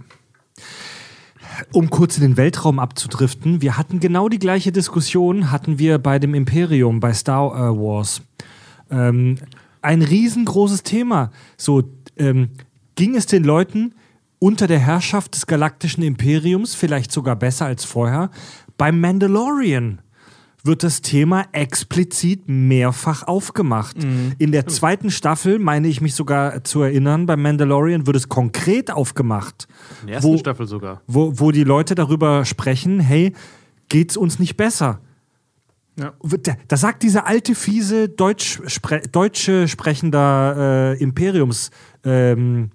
Um 1.72 1.90
kurz 1.90 2.16
in 2.16 2.22
den 2.22 2.36
Weltraum 2.36 2.78
abzudriften, 2.78 3.60
wir 3.60 3.76
hatten 3.76 4.00
genau 4.00 4.28
die 4.28 4.38
gleiche 4.38 4.70
Diskussion, 4.70 5.50
hatten 5.50 5.78
wir 5.78 5.98
bei 5.98 6.18
dem 6.18 6.34
Imperium, 6.34 7.00
bei 7.00 7.12
Star 7.12 7.52
äh, 7.54 7.76
Wars. 7.76 8.22
Ähm, 8.90 9.38
ein 9.82 10.02
riesengroßes 10.02 10.82
Thema. 10.84 11.30
So, 11.56 11.82
ähm, 12.16 12.50
ging 12.94 13.16
es 13.16 13.26
den 13.26 13.44
Leuten 13.44 13.94
unter 14.38 14.66
der 14.66 14.78
Herrschaft 14.78 15.34
des 15.34 15.46
galaktischen 15.46 16.02
Imperiums 16.02 16.74
vielleicht 16.74 17.12
sogar 17.12 17.36
besser 17.36 17.66
als 17.66 17.84
vorher? 17.84 18.30
Beim 18.76 19.00
Mandalorian 19.00 20.00
wird 20.64 20.82
das 20.82 21.00
Thema 21.02 21.46
explizit 21.52 22.42
mehrfach 22.48 23.22
aufgemacht. 23.26 23.96
In 24.38 24.52
der 24.52 24.66
zweiten 24.66 25.10
Staffel, 25.10 25.58
meine 25.58 25.88
ich 25.88 26.00
mich 26.00 26.14
sogar 26.14 26.62
zu 26.64 26.82
erinnern, 26.82 27.26
beim 27.26 27.40
Mandalorian 27.42 28.06
wird 28.06 28.16
es 28.16 28.28
konkret 28.28 28.90
aufgemacht. 28.90 29.66
in 30.02 30.08
der 30.08 30.16
ersten 30.16 30.32
Wo- 30.32 30.38
Staffel 30.38 30.66
sogar. 30.66 31.00
Wo, 31.06 31.32
wo 31.38 31.52
die 31.52 31.64
Leute 31.64 31.94
darüber 31.94 32.44
sprechen, 32.44 33.00
hey, 33.00 33.32
geht's 33.88 34.16
uns 34.16 34.38
nicht 34.40 34.56
besser? 34.56 35.00
Ja. 35.98 36.12
Da, 36.68 36.76
sagt 36.76 37.02
dieser 37.02 37.26
alte, 37.26 37.54
fiese 37.54 38.08
Deutsch, 38.08 38.60
spre, 38.66 39.00
deutsche 39.10 39.66
sprechender 39.68 40.94
äh, 40.94 41.02
Imperiumsvorstand, 41.02 41.70
ähm, 42.04 42.70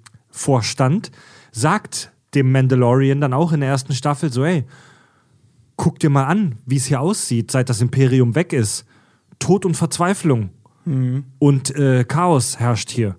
sagt 1.54 2.12
dem 2.34 2.52
Mandalorian 2.52 3.22
dann 3.22 3.34
auch 3.34 3.54
in 3.54 3.62
der 3.62 3.70
ersten 3.70 3.94
Staffel 3.94 4.32
so, 4.32 4.44
hey, 4.44 4.66
guck 5.78 6.00
dir 6.00 6.10
mal 6.10 6.26
an, 6.26 6.58
wie 6.66 6.76
es 6.78 6.86
hier 6.86 7.00
aussieht, 7.00 7.52
seit 7.52 7.70
das 7.70 7.80
Imperium 7.80 8.36
weg 8.36 8.52
ist. 8.54 8.86
Tod 9.40 9.66
und 9.66 9.78
Verzweiflung 9.78 10.50
und 11.40 11.76
äh, 11.78 12.04
Chaos 12.04 12.60
herrscht 12.60 12.90
hier. 12.90 13.16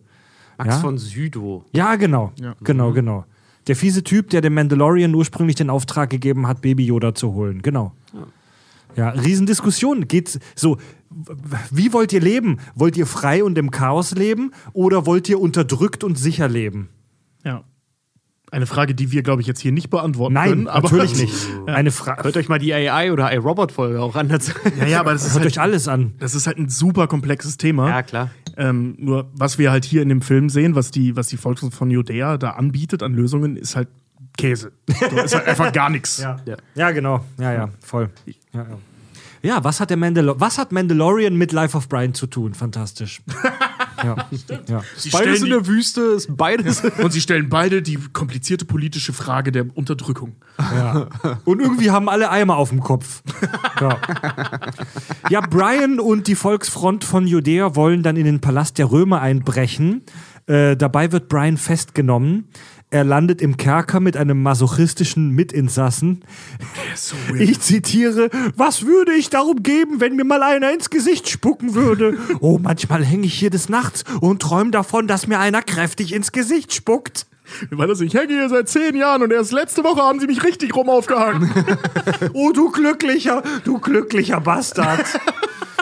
Max 0.59 0.75
Ja? 0.75 0.81
von 0.81 0.99
Südow. 0.99 1.65
Ja, 1.75 1.97
genau. 1.97 2.33
Genau, 2.63 2.93
genau. 2.93 3.25
Der 3.69 3.75
fiese 3.77 4.05
Typ, 4.05 4.29
der 4.31 4.43
dem 4.43 4.53
Mandalorian 4.53 5.15
ursprünglich 5.15 5.57
den 5.57 5.71
Auftrag 5.71 6.11
gegeben 6.11 6.47
hat, 6.47 6.61
Baby 6.61 6.85
Yoda 6.85 7.15
zu 7.15 7.33
holen. 7.33 7.63
Genau. 7.63 7.93
Ja, 8.97 9.09
Riesendiskussion. 9.11 10.07
Geht's 10.07 10.39
so, 10.55 10.77
wie 11.71 11.93
wollt 11.95 12.13
ihr 12.13 12.21
leben? 12.21 12.59
Wollt 12.75 12.97
ihr 12.97 13.07
frei 13.07 13.43
und 13.43 13.57
im 13.57 13.71
Chaos 13.71 14.13
leben 14.15 14.53
oder 14.75 15.07
wollt 15.07 15.29
ihr 15.29 15.41
unterdrückt 15.41 16.05
und 16.05 16.19
sicher 16.19 16.49
leben? 16.49 16.91
Ja. 17.45 17.65
Eine 18.55 18.67
Frage, 18.67 18.95
die 18.95 19.11
wir, 19.11 19.23
glaube 19.25 19.43
ich, 19.43 19.49
jetzt 19.49 19.61
hier 19.61 19.73
nicht 19.73 19.91
beantworten 19.91 20.35
Nein, 20.35 20.49
können. 20.51 20.69
aber- 20.69 20.89
natürlich 20.91 21.17
nicht. 21.21 21.35
Eine 21.67 21.91
Frage. 21.91 22.23
Hört 22.23 22.37
euch 22.37 22.49
mal 22.49 22.61
die 22.61 22.73
AI 22.73 23.13
oder 23.13 23.33
iRobot-Folge 23.33 24.01
auch 24.01 24.15
an. 24.15 24.29
Ja, 24.79 24.87
ja, 24.87 25.01
aber 25.01 25.13
das 25.13 25.23
ist, 25.27 25.33
Hört 25.35 25.43
halt, 25.43 25.53
euch 25.55 25.61
alles 25.61 25.89
an. 25.89 26.13
das 26.21 26.35
ist 26.37 26.47
halt 26.47 26.59
ein 26.59 26.69
super 26.69 27.09
komplexes 27.09 27.57
Thema. 27.57 27.89
ja, 27.89 28.03
klar. 28.03 28.31
Ähm, 28.57 28.95
nur 28.99 29.29
was 29.35 29.59
wir 29.59 29.73
halt 29.73 29.85
hier 29.85 30.03
in 30.03 30.09
dem 30.09 30.23
Film 30.23 30.49
sehen, 30.49 30.77
was 30.77 30.93
die, 30.93 31.17
was 31.17 31.27
die 31.27 31.37
Volks 31.37 31.67
von 31.73 31.91
Judäa 31.91 32.39
da 32.39 32.51
anbietet 32.51 33.03
an 33.03 33.13
Lösungen, 33.15 33.57
ist 33.57 33.75
halt 33.75 33.89
Käse. 34.39 34.71
So, 34.89 35.07
ist 35.17 35.35
halt 35.35 35.49
einfach 35.49 35.73
gar 35.73 35.91
nichts. 35.91 36.19
Ja. 36.23 36.37
ja, 36.77 36.91
genau. 36.93 37.25
Ja, 37.39 37.53
ja, 37.53 37.69
voll. 37.81 38.11
Ja, 38.53 38.61
ja. 38.63 38.67
ja 39.43 39.65
was, 39.65 39.81
hat 39.81 39.91
der 39.91 39.97
Mandalo 39.97 40.39
was 40.39 40.59
hat 40.59 40.71
Mandalorian 40.71 41.35
mit 41.37 41.51
Life 41.53 41.77
of 41.77 41.89
Brian 41.89 42.15
zu 42.15 42.29
tun? 42.29 42.55
Fantastisch. 42.55 43.21
ja. 44.05 44.17
ja. 44.69 44.83
Sie 44.97 45.11
Beides 45.11 45.43
in 45.43 45.51
der 45.51 45.67
Wüste, 45.67 46.01
ist 46.01 46.37
beides. 46.37 46.83
und 47.03 47.13
sie 47.13 47.21
stellen 47.21 47.49
beide 47.49 47.83
die 47.83 47.99
komplizierte 48.13 48.65
politische 48.65 49.13
Frage 49.13 49.53
der 49.53 49.67
Unterdrückung. 49.75 50.37
Ja. 50.59 51.09
Und 51.45 51.61
irgendwie 51.61 51.91
haben 51.91 52.09
alle 52.09 52.31
Eimer 52.31 52.57
auf 52.57 52.71
dem 52.71 52.81
Kopf. 52.81 53.23
Ja. 53.81 53.99
ja, 55.31 55.41
Brian 55.41 56.01
und 56.01 56.27
die 56.27 56.35
Volksfront 56.35 57.05
von 57.05 57.27
Judäa 57.27 57.75
wollen 57.75 58.03
dann 58.03 58.17
in 58.17 58.25
den 58.25 58.41
Palast 58.41 58.79
der 58.79 58.91
Römer 58.91 59.21
einbrechen. 59.21 60.03
Äh, 60.47 60.77
dabei 60.77 61.11
wird 61.11 61.29
Brian 61.29 61.57
festgenommen. 61.57 62.49
Er 62.95 63.03
landet 63.03 63.43
im 63.43 63.57
Kerker 63.57 63.99
mit 63.99 64.17
einem 64.17 64.41
masochistischen 64.41 65.31
Mitinsassen. 65.31 66.25
Ich 67.37 67.59
zitiere, 67.59 68.31
was 68.55 68.87
würde 68.87 69.15
ich 69.15 69.31
darum 69.31 69.65
geben, 69.65 69.99
wenn 69.99 70.15
mir 70.15 70.23
mal 70.23 70.45
einer 70.45 70.73
ins 70.73 70.91
Gesicht 70.91 71.29
spucken 71.29 71.75
würde? 71.75 72.17
Oh, 72.39 72.61
manchmal 72.63 73.05
hänge 73.05 73.27
ich 73.27 73.35
hier 73.35 73.51
des 73.51 73.69
Nachts 73.69 74.05
und 74.21 74.43
träume 74.43 74.71
davon, 74.71 75.09
dass 75.09 75.27
mir 75.27 75.41
einer 75.41 75.61
kräftig 75.61 76.15
ins 76.15 76.31
Gesicht 76.31 76.73
spuckt. 76.73 77.27
Weil 77.71 77.89
das, 77.89 78.01
ich 78.01 78.15
hänge 78.15 78.33
hier 78.33 78.49
seit 78.49 78.69
zehn 78.69 78.95
Jahren 78.95 79.25
und 79.25 79.33
erst 79.33 79.51
letzte 79.51 79.83
Woche 79.83 80.01
haben 80.01 80.21
sie 80.21 80.29
mich 80.29 80.45
richtig 80.45 80.77
rum 80.77 80.89
aufgehangen. 80.89 81.51
Oh, 82.33 82.53
du 82.53 82.71
glücklicher, 82.71 83.43
du 83.65 83.81
glücklicher 83.81 84.41
Bastard. 84.41 85.05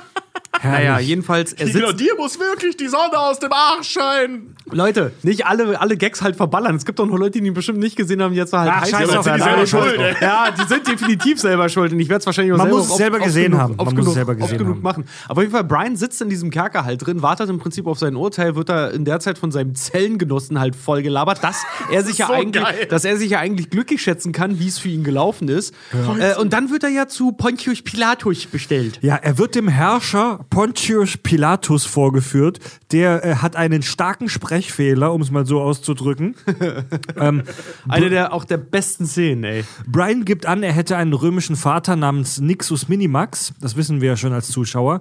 Naja, 0.62 0.98
jedenfalls, 0.98 1.52
er 1.52 1.66
sitzt, 1.66 2.00
dir 2.00 2.14
muss 2.16 2.38
wirklich 2.38 2.76
die 2.76 2.88
Sonne 2.88 3.18
aus 3.18 3.38
dem 3.38 3.52
Arsch 3.52 3.90
scheinen. 3.90 4.54
Leute, 4.70 5.12
nicht 5.22 5.46
alle, 5.46 5.78
alle 5.80 5.96
Gags 5.96 6.22
halt 6.22 6.36
verballern. 6.36 6.76
Es 6.76 6.84
gibt 6.84 6.98
doch 6.98 7.06
noch 7.06 7.16
Leute, 7.18 7.40
die 7.40 7.46
ihn 7.46 7.52
bestimmt 7.54 7.78
nicht 7.78 7.96
gesehen 7.96 8.22
haben, 8.22 8.32
die 8.32 8.38
jetzt 8.38 8.52
halt 8.52 8.70
Ach, 8.72 8.82
heiß 8.82 8.90
scheiß 8.90 9.08
werden. 9.08 9.18
auf 9.18 9.24
die 9.24 9.30
Ja, 9.30 9.38
selber 9.44 9.60
ja, 9.60 9.66
schuld, 9.66 9.96
ja. 9.98 10.06
ey. 10.06 10.16
Ja, 10.20 10.50
die 10.50 10.68
sind 10.68 10.86
definitiv 10.88 11.40
selber 11.40 11.68
schuld. 11.68 11.92
Und 11.92 12.00
ich 12.00 12.08
werde 12.08 12.20
es 12.20 12.26
wahrscheinlich 12.26 12.52
auch 12.54 12.58
Man 12.58 12.66
selber 12.68 12.78
muss 12.80 12.90
es 12.90 12.96
selber 12.96 13.16
oft 13.16 13.24
gesehen 13.26 13.44
genug, 13.50 13.60
haben. 13.60 13.74
Oft 13.78 13.78
Man 13.78 13.86
muss 13.86 13.94
genug, 13.96 14.08
es 14.08 14.14
selber 14.14 14.34
gesehen 14.36 14.58
genug 14.58 14.74
haben. 14.76 14.82
machen. 14.82 15.04
Aber 15.28 15.38
auf 15.38 15.42
jeden 15.42 15.52
Fall, 15.52 15.64
Brian 15.64 15.96
sitzt 15.96 16.22
in 16.22 16.28
diesem 16.30 16.50
Kerker 16.50 16.84
halt 16.84 17.04
drin, 17.04 17.22
wartet 17.22 17.50
im 17.50 17.58
Prinzip 17.58 17.86
auf 17.86 17.98
sein 17.98 18.16
Urteil, 18.16 18.54
wird 18.56 18.68
da 18.68 18.88
in 18.88 19.04
der 19.04 19.20
Zeit 19.20 19.36
von 19.38 19.50
seinem 19.50 19.74
Zellengenossen 19.74 20.58
halt 20.60 20.76
voll 20.76 21.02
gelabert, 21.02 21.42
dass 21.42 21.62
er 21.92 22.02
sich 22.04 22.18
ja 22.18 22.28
so 22.28 22.32
eigentlich, 22.32 22.62
geil. 22.64 22.86
dass 22.88 23.04
er 23.04 23.16
sich 23.16 23.30
ja 23.30 23.40
eigentlich 23.40 23.68
glücklich 23.68 24.00
schätzen 24.00 24.32
kann, 24.32 24.58
wie 24.58 24.68
es 24.68 24.78
für 24.78 24.88
ihn 24.88 25.04
gelaufen 25.04 25.48
ist. 25.48 25.74
Äh, 26.18 26.36
und 26.36 26.52
dann 26.52 26.70
wird 26.70 26.84
er 26.84 26.90
ja 26.90 27.08
zu 27.08 27.32
Pontius 27.32 27.82
Pilatus 27.82 28.46
bestellt. 28.46 28.98
Ja, 29.02 29.16
er 29.16 29.36
wird 29.38 29.54
dem 29.54 29.68
Herrscher 29.68 30.40
Pontius 30.52 31.16
Pilatus 31.16 31.86
vorgeführt. 31.86 32.60
Der 32.92 33.24
äh, 33.24 33.34
hat 33.36 33.56
einen 33.56 33.80
starken 33.80 34.28
Sprechfehler, 34.28 35.10
um 35.14 35.22
es 35.22 35.30
mal 35.30 35.46
so 35.46 35.62
auszudrücken. 35.62 36.34
ähm, 37.16 37.44
Eine 37.88 38.10
der 38.10 38.34
auch 38.34 38.44
der 38.44 38.58
besten 38.58 39.06
Szenen, 39.06 39.44
ey. 39.44 39.64
Brian 39.86 40.26
gibt 40.26 40.44
an, 40.44 40.62
er 40.62 40.74
hätte 40.74 40.98
einen 40.98 41.14
römischen 41.14 41.56
Vater 41.56 41.96
namens 41.96 42.38
Nixus 42.38 42.88
Minimax. 42.88 43.54
Das 43.62 43.76
wissen 43.76 44.02
wir 44.02 44.10
ja 44.10 44.16
schon 44.18 44.34
als 44.34 44.48
Zuschauer. 44.48 45.00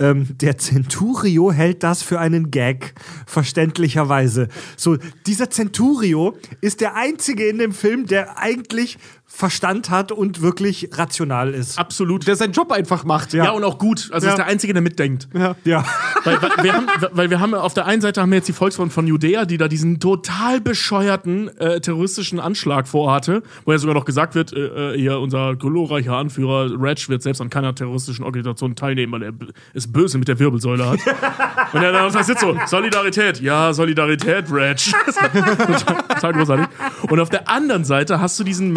Ähm, 0.00 0.36
der 0.36 0.58
Centurio 0.58 1.52
hält 1.52 1.84
das 1.84 2.02
für 2.02 2.18
einen 2.18 2.50
Gag, 2.50 2.94
verständlicherweise. 3.24 4.48
So, 4.76 4.96
dieser 5.26 5.48
Centurio 5.48 6.36
ist 6.60 6.80
der 6.80 6.96
einzige 6.96 7.46
in 7.46 7.58
dem 7.58 7.70
Film, 7.70 8.06
der 8.06 8.36
eigentlich 8.38 8.98
Verstand 9.30 9.90
hat 9.90 10.10
und 10.10 10.40
wirklich 10.40 10.88
rational 10.94 11.52
ist. 11.52 11.78
Absolut. 11.78 12.26
Der 12.26 12.34
seinen 12.34 12.52
Job 12.52 12.72
einfach 12.72 13.04
macht. 13.04 13.34
ja. 13.34 13.50
und 13.50 13.62
auch 13.62 13.78
gut. 13.78 14.08
Also 14.10 14.26
Ja. 14.26 14.32
ist 14.32 14.38
der 14.38 14.46
Einzige, 14.46 14.72
der 14.72 14.80
mitdenkt. 14.82 15.28
Ja. 15.64 15.84
Weil, 16.24 16.42
weil, 16.42 16.64
wir 16.64 16.72
haben, 16.72 16.86
weil 17.12 17.30
wir 17.30 17.38
haben 17.38 17.54
auf 17.54 17.74
der 17.74 17.84
einen 17.86 18.00
Seite 18.00 18.22
haben 18.22 18.30
wir 18.30 18.36
jetzt 18.36 18.48
die 18.48 18.52
Volksfront 18.54 18.92
von 18.92 19.06
Judäa, 19.06 19.44
die 19.44 19.58
da 19.58 19.68
diesen 19.68 20.00
total 20.00 20.60
bescheuerten 20.62 21.48
äh, 21.58 21.80
terroristischen 21.80 22.40
Anschlag 22.40 22.88
vorhatte, 22.88 23.42
wo 23.66 23.72
ja 23.72 23.78
sogar 23.78 23.94
noch 23.94 24.06
gesagt 24.06 24.34
wird, 24.34 24.52
äh, 24.54 24.94
äh, 24.94 24.98
hier 24.98 25.20
unser 25.20 25.56
glorreicher 25.56 26.16
Anführer 26.16 26.70
Reg 26.80 27.08
wird 27.08 27.22
selbst 27.22 27.40
an 27.40 27.50
keiner 27.50 27.74
terroristischen 27.74 28.24
Organisation 28.24 28.76
teilnehmen, 28.76 29.12
weil 29.12 29.22
er 29.22 29.32
es 29.74 29.92
böse 29.92 30.16
mit 30.18 30.28
der 30.28 30.38
Wirbelsäule 30.38 30.88
hat. 30.88 31.00
Und 31.74 31.82
er 31.82 31.92
dann 31.92 32.10
sitzt 32.24 32.40
so, 32.40 32.56
Solidarität, 32.66 33.40
ja, 33.42 33.74
Solidarität, 33.74 34.50
Reg. 34.50 34.78
total, 36.08 36.32
großartig. 36.32 36.66
Und 37.10 37.20
auf 37.20 37.28
der 37.28 37.48
anderen 37.48 37.84
Seite 37.84 38.20
hast 38.20 38.40
du 38.40 38.44
diesen 38.44 38.72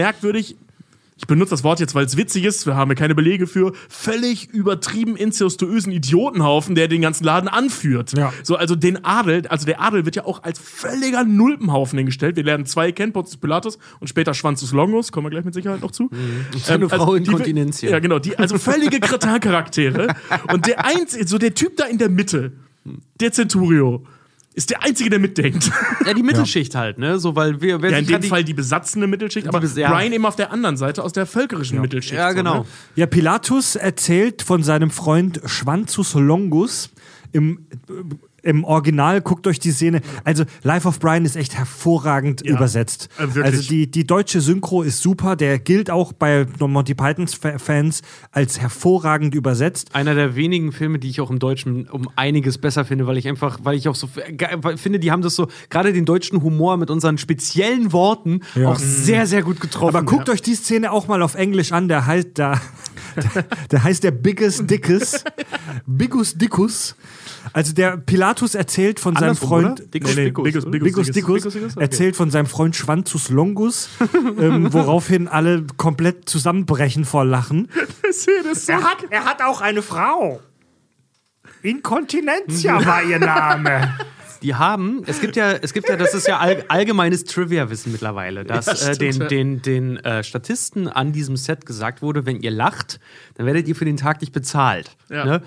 merkwürdig 0.49 0.55
ich 1.21 1.27
benutze 1.27 1.51
das 1.51 1.63
Wort 1.63 1.79
jetzt, 1.79 1.93
weil 1.93 2.03
es 2.03 2.17
witzig 2.17 2.45
ist, 2.45 2.65
wir 2.65 2.75
haben 2.75 2.89
ja 2.89 2.95
keine 2.95 3.13
Belege 3.13 3.45
für, 3.45 3.73
völlig 3.89 4.49
übertrieben 4.49 5.15
incestuösen 5.15 5.91
Idiotenhaufen, 5.91 6.73
der 6.73 6.87
den 6.87 7.03
ganzen 7.03 7.25
Laden 7.25 7.47
anführt. 7.47 8.17
Ja. 8.17 8.33
So, 8.41 8.55
also 8.55 8.75
den 8.75 9.05
Adel, 9.05 9.45
also 9.47 9.67
der 9.67 9.79
Adel 9.81 10.05
wird 10.05 10.15
ja 10.15 10.25
auch 10.25 10.41
als 10.41 10.57
völliger 10.57 11.23
Nulpenhaufen 11.23 11.99
hingestellt. 11.99 12.37
Wir 12.37 12.43
lernen 12.43 12.65
zwei 12.65 12.91
kennen, 12.91 13.13
Pontius 13.13 13.37
Pilatus 13.37 13.77
und 13.99 14.07
später 14.07 14.33
Schwanzus 14.33 14.71
Longus, 14.71 15.11
kommen 15.11 15.27
wir 15.27 15.29
gleich 15.29 15.45
mit 15.45 15.53
Sicherheit 15.53 15.81
noch 15.81 15.91
zu. 15.91 16.09
Seine 16.57 16.89
Frau 16.89 17.13
in 17.13 17.23
die- 17.23 17.29
Kontinentia. 17.29 17.91
Ja, 17.91 17.99
genau, 17.99 18.17
die, 18.17 18.39
also 18.39 18.57
völlige 18.57 18.99
Kretin-Charaktere. 18.99 20.15
und 20.51 20.65
der 20.65 20.83
einzige, 20.83 21.27
so 21.27 21.37
der 21.37 21.53
Typ 21.53 21.77
da 21.77 21.85
in 21.85 21.99
der 21.99 22.09
Mitte, 22.09 22.53
der 23.19 23.31
Centurio, 23.31 24.03
ist 24.53 24.69
der 24.69 24.83
Einzige, 24.83 25.09
der 25.09 25.19
mitdenkt. 25.19 25.71
Ja, 26.05 26.13
die 26.13 26.23
Mittelschicht 26.23 26.75
halt, 26.75 26.97
ne? 26.97 27.19
So, 27.19 27.35
weil 27.35 27.61
wir, 27.61 27.81
wer 27.81 27.91
Ja, 27.91 27.97
in 27.99 28.05
dem 28.05 28.13
halt 28.13 28.23
die- 28.23 28.27
Fall 28.29 28.43
die 28.43 28.53
besatzende 28.53 29.07
Mittelschicht, 29.07 29.47
aber 29.47 29.63
ja. 29.63 29.91
Brian 29.93 30.11
eben 30.11 30.25
auf 30.25 30.35
der 30.35 30.51
anderen 30.51 30.77
Seite 30.77 31.03
aus 31.03 31.13
der 31.13 31.25
völkerischen 31.25 31.79
Mittelschicht. 31.79 32.15
Ja, 32.15 32.29
so, 32.31 32.35
genau. 32.35 32.59
ne? 32.59 32.65
Ja, 32.95 33.05
Pilatus 33.05 33.75
erzählt 33.75 34.41
von 34.41 34.63
seinem 34.63 34.89
Freund 34.89 35.39
Schwanzus 35.45 36.13
Longus 36.15 36.89
im, 37.31 37.65
im 38.43 38.63
Original. 38.63 39.21
Guckt 39.21 39.45
euch 39.47 39.59
die 39.59 39.71
Szene. 39.71 40.01
Also, 40.23 40.43
Life 40.63 40.87
of 40.87 40.99
Brian 40.99 41.25
ist 41.25 41.35
echt 41.35 41.55
hervorragend 41.55 42.41
Ja, 42.45 42.55
übersetzt. 42.55 43.09
äh, 43.17 43.21
wirklich. 43.35 43.45
also, 43.45 43.61
die, 43.69 43.89
die 43.89 44.05
deutsche 44.07 44.41
Synchro 44.41 44.81
ist 44.81 45.01
super. 45.01 45.35
Der 45.35 45.59
gilt 45.59 45.89
auch 45.89 46.13
bei 46.13 46.45
Monty 46.59 46.93
Pythons 46.95 47.33
Fa- 47.33 47.57
Fans 47.59 48.01
als 48.31 48.59
hervorragend 48.59 49.35
übersetzt. 49.35 49.93
einer 49.95 50.15
der 50.15 50.35
wenigen 50.35 50.71
Filme, 50.71 50.99
die 50.99 51.09
ich 51.09 51.21
auch 51.21 51.29
im 51.29 51.39
Deutschen 51.39 51.87
um 51.87 52.07
einiges 52.15 52.57
besser 52.57 52.85
finde, 52.85 53.07
weil 53.07 53.17
ich 53.17 53.27
einfach, 53.27 53.59
weil 53.63 53.75
ich 53.77 53.87
auch 53.87 53.95
so 53.95 54.07
finde, 54.77 54.99
die 54.99 55.11
haben 55.11 55.21
das 55.21 55.35
so, 55.35 55.47
gerade 55.69 55.93
den 55.93 56.05
deutschen 56.05 56.41
Humor 56.41 56.77
mit 56.77 56.89
unseren 56.89 57.17
speziellen 57.17 57.91
Worten 57.91 58.41
auch 58.65 58.79
sehr, 58.79 59.27
sehr 59.27 59.43
gut 59.43 59.59
getroffen. 59.59 59.95
Aber 59.95 60.05
guckt 60.05 60.29
euch 60.29 60.41
die 60.41 60.55
Szene 60.55 60.91
auch 60.91 61.07
mal 61.07 61.21
auf 61.21 61.35
Englisch 61.35 61.71
an. 61.71 61.87
Der 61.87 62.05
heißt, 62.05 62.29
da, 62.35 62.59
der, 63.15 63.43
der 63.71 63.83
heißt 63.83 64.03
der 64.03 64.11
Biggest 64.11 64.69
Dickus. 64.69 65.23
Biggus 65.85 66.35
Dickus. 66.35 66.95
Also 67.53 67.73
der 67.73 67.97
Pilatus 67.97 68.55
erzählt 68.55 68.99
von 68.99 69.15
seinem 69.15 69.35
Freund? 69.35 69.93
Dickus, 69.93 70.15
Dickus, 70.15 71.55
erzählt 71.75 72.15
von 72.15 72.31
seinem 72.31 72.45
Freund 72.45 72.75
Schwanzus 72.75 73.29
Longus, 73.29 73.89
ähm, 74.39 74.71
woraufhin 74.73 75.27
alle 75.27 75.65
komplett 75.77 76.29
zusammenbrechen 76.29 77.05
vor 77.05 77.25
Lachen. 77.25 77.69
Er 78.67 78.83
hat, 78.83 78.97
er 79.09 79.25
hat 79.25 79.41
auch 79.41 79.61
eine 79.61 79.81
Frau. 79.81 80.41
Inkontinentia 81.61 82.85
war 82.85 83.03
ihr 83.03 83.19
Name. 83.19 83.93
Die 84.41 84.55
haben, 84.55 85.03
es 85.05 85.21
gibt 85.21 85.35
ja, 85.35 85.51
es 85.51 85.71
gibt 85.71 85.87
ja, 85.87 85.95
das 85.95 86.15
ist 86.15 86.27
ja 86.27 86.39
all, 86.39 86.65
allgemeines 86.67 87.25
Trivia-Wissen 87.25 87.91
mittlerweile, 87.91 88.43
dass 88.43 88.65
Ja, 88.65 88.89
äh, 88.89 88.97
den, 88.97 89.27
den, 89.27 89.61
den 89.61 89.97
äh, 89.97 90.23
Statisten 90.23 90.87
an 90.87 91.11
diesem 91.11 91.37
Set 91.37 91.67
gesagt 91.67 92.01
wurde, 92.01 92.25
wenn 92.25 92.39
ihr 92.39 92.49
lacht, 92.49 92.99
dann 93.35 93.45
werdet 93.45 93.67
ihr 93.67 93.75
für 93.75 93.85
den 93.85 93.97
Tag 93.97 94.19
nicht 94.21 94.33
bezahlt. 94.33 94.97
Ja. 95.09 95.25
Ne? 95.25 95.41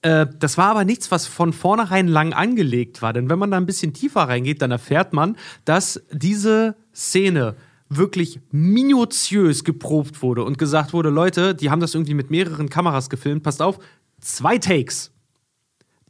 Äh, 0.00 0.26
das 0.38 0.56
war 0.56 0.70
aber 0.70 0.84
nichts, 0.84 1.10
was 1.10 1.26
von 1.26 1.52
vornherein 1.52 2.08
lang 2.08 2.32
angelegt 2.32 3.02
war. 3.02 3.12
Denn 3.12 3.28
wenn 3.28 3.38
man 3.38 3.50
da 3.50 3.58
ein 3.58 3.66
bisschen 3.66 3.92
tiefer 3.92 4.22
reingeht, 4.22 4.62
dann 4.62 4.70
erfährt 4.70 5.12
man, 5.12 5.36
dass 5.64 6.02
diese 6.10 6.76
Szene 6.94 7.56
wirklich 7.88 8.40
minutiös 8.50 9.64
geprobt 9.64 10.22
wurde 10.22 10.44
und 10.44 10.56
gesagt 10.56 10.92
wurde, 10.92 11.10
Leute, 11.10 11.54
die 11.54 11.70
haben 11.70 11.80
das 11.80 11.94
irgendwie 11.94 12.14
mit 12.14 12.30
mehreren 12.30 12.70
Kameras 12.70 13.10
gefilmt, 13.10 13.42
passt 13.42 13.60
auf, 13.60 13.78
zwei 14.20 14.58
Takes. 14.58 15.12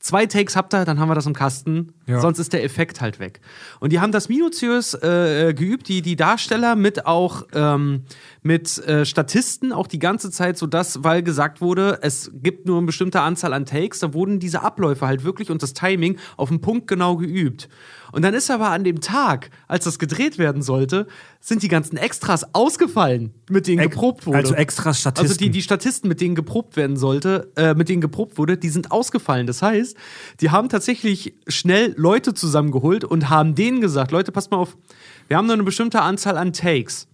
Zwei 0.02 0.26
Takes 0.26 0.56
habt 0.56 0.74
ihr, 0.74 0.84
dann 0.84 0.98
haben 0.98 1.08
wir 1.08 1.14
das 1.14 1.26
im 1.26 1.32
Kasten. 1.32 1.92
Ja. 2.08 2.20
Sonst 2.20 2.40
ist 2.40 2.52
der 2.52 2.64
Effekt 2.64 3.00
halt 3.00 3.20
weg. 3.20 3.40
Und 3.78 3.92
die 3.92 4.00
haben 4.00 4.10
das 4.10 4.28
minutiös 4.28 4.94
äh, 4.94 5.54
geübt, 5.54 5.86
die, 5.86 6.02
die 6.02 6.16
Darsteller 6.16 6.74
mit 6.74 7.06
auch 7.06 7.44
ähm, 7.54 8.02
mit 8.42 8.84
äh, 8.84 9.06
Statisten 9.06 9.72
auch 9.72 9.86
die 9.86 10.00
ganze 10.00 10.32
Zeit, 10.32 10.58
so 10.58 10.66
dass, 10.66 11.04
weil 11.04 11.22
gesagt 11.22 11.60
wurde, 11.60 12.00
es 12.02 12.32
gibt 12.34 12.66
nur 12.66 12.78
eine 12.78 12.86
bestimmte 12.86 13.20
Anzahl 13.20 13.52
an 13.52 13.64
Takes, 13.64 14.00
da 14.00 14.12
wurden 14.12 14.40
diese 14.40 14.62
Abläufe 14.62 15.06
halt 15.06 15.22
wirklich 15.22 15.52
und 15.52 15.62
das 15.62 15.72
Timing 15.72 16.18
auf 16.36 16.48
den 16.48 16.60
Punkt 16.60 16.88
genau 16.88 17.16
geübt. 17.16 17.68
Und 18.12 18.22
dann 18.22 18.34
ist 18.34 18.50
aber 18.50 18.68
an 18.68 18.84
dem 18.84 19.00
Tag, 19.00 19.50
als 19.66 19.84
das 19.84 19.98
gedreht 19.98 20.38
werden 20.38 20.62
sollte, 20.62 21.06
sind 21.40 21.62
die 21.62 21.68
ganzen 21.68 21.96
Extras 21.96 22.54
ausgefallen, 22.54 23.34
mit 23.50 23.66
denen 23.66 23.82
geprobt 23.82 24.26
wurde. 24.26 24.38
Also 24.38 24.54
extra 24.54 24.94
Statisten. 24.94 25.28
Also 25.28 25.38
die, 25.38 25.50
die 25.50 25.62
Statisten, 25.62 26.08
mit 26.08 26.20
denen 26.20 26.34
geprobt 26.34 26.76
werden 26.76 26.96
sollte, 26.96 27.50
äh, 27.56 27.74
mit 27.74 27.88
denen 27.88 28.00
geprobt 28.00 28.38
wurde, 28.38 28.56
die 28.56 28.68
sind 28.68 28.92
ausgefallen. 28.92 29.46
Das 29.46 29.62
heißt, 29.62 29.96
die 30.40 30.50
haben 30.50 30.68
tatsächlich 30.68 31.34
schnell 31.48 31.94
Leute 31.96 32.34
zusammengeholt 32.34 33.04
und 33.04 33.30
haben 33.30 33.54
denen 33.54 33.80
gesagt, 33.80 34.12
Leute, 34.12 34.30
passt 34.30 34.50
mal 34.50 34.58
auf, 34.58 34.76
wir 35.28 35.36
haben 35.36 35.46
nur 35.46 35.54
eine 35.54 35.64
bestimmte 35.64 36.02
Anzahl 36.02 36.36
an 36.36 36.52
Takes. 36.52 37.08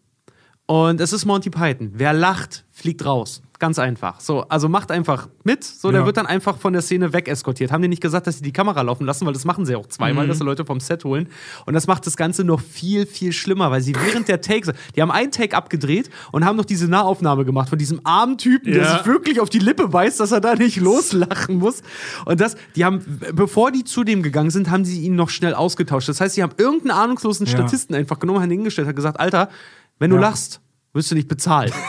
Und 0.67 1.01
es 1.01 1.15
ist 1.15 1.25
Monty 1.25 1.49
Python. 1.49 1.93
Wer 1.95 2.13
lacht, 2.13 2.67
fliegt 2.73 3.05
raus. 3.07 3.41
Ganz 3.61 3.81
einfach. 3.81 4.21
So, 4.21 4.43
also 4.43 4.69
macht 4.69 4.93
einfach 4.93 5.29
mit. 5.43 5.65
So, 5.65 5.91
der 5.91 6.03
Ja. 6.03 6.07
wird 6.07 6.17
dann 6.17 6.27
einfach 6.27 6.59
von 6.59 6.73
der 6.73 6.81
Szene 6.81 7.13
wegeskortiert. 7.13 7.73
Haben 7.73 7.83
die 7.83 7.89
nicht 7.89 8.01
gesagt, 8.01 8.29
dass 8.29 8.37
sie 8.37 8.45
die 8.45 8.53
Kamera 8.53 8.83
laufen 8.83 9.05
lassen, 9.05 9.27
weil 9.27 9.33
das 9.33 9.45
machen 9.45 9.67
sie 9.67 9.75
auch 9.75 9.87
zweimal, 9.89 10.25
Mhm. 10.27 10.29
dass 10.29 10.39
sie 10.39 10.45
Leute 10.45 10.65
vom 10.65 10.79
Set 10.79 11.05
holen. 11.05 11.29
Und 11.67 11.75
das 11.75 11.89
macht 11.89 12.07
das 12.07 12.17
Ganze 12.17 12.45
noch 12.45 12.61
viel, 12.61 13.05
viel 13.05 13.33
schlimmer, 13.33 13.73
weil 13.73 13.81
sie 13.81 13.97
während 13.97 14.29
der 14.29 14.41
Takes, 14.41 14.71
die 14.95 15.03
haben 15.03 15.11
einen 15.11 15.33
Take 15.33 15.57
abgedreht 15.57 16.09
und 16.31 16.45
haben 16.45 16.55
noch 16.57 16.67
diese 16.67 16.87
Nahaufnahme 16.87 17.45
gemacht 17.45 17.69
von 17.69 17.79
diesem 17.79 18.01
armen 18.05 18.39
Typen, 18.39 18.73
der 18.73 18.85
Ja. 18.85 18.99
sich 18.99 19.07
wirklich 19.07 19.41
auf 19.41 19.51
die 19.51 19.59
Lippe 19.59 19.89
beißt, 19.89 20.21
dass 20.21 20.31
er 20.31 20.41
da 20.41 20.55
nicht 20.55 20.77
loslachen 20.77 21.57
muss. 21.57 21.83
Und 22.27 22.41
das, 22.41 22.55
die 22.77 22.85
haben, 22.85 23.01
bevor 23.35 23.73
die 23.73 23.83
zu 23.83 24.05
dem 24.05 24.23
gegangen 24.23 24.51
sind, 24.51 24.71
haben 24.71 24.85
sie 24.85 25.01
ihn 25.03 25.17
noch 25.17 25.31
schnell 25.31 25.55
ausgetauscht. 25.55 26.09
Das 26.09 26.21
heißt, 26.21 26.37
sie 26.37 26.45
haben 26.45 26.53
irgendeinen 26.59 26.93
ahnungslosen 26.93 27.47
Ja. 27.47 27.55
Statisten 27.55 27.97
einfach 27.97 28.21
genommen, 28.21 28.39
haben 28.41 28.51
ihn 28.51 28.59
hingestellt, 28.59 28.87
hat 28.87 28.95
gesagt, 28.95 29.19
Alter, 29.19 29.49
wenn 29.99 30.11
du 30.11 30.17
Ja. 30.17 30.23
lachst, 30.23 30.61
wirst 30.93 31.11
du 31.11 31.17
nicht 31.17 31.27
bezahlt. 31.27 31.73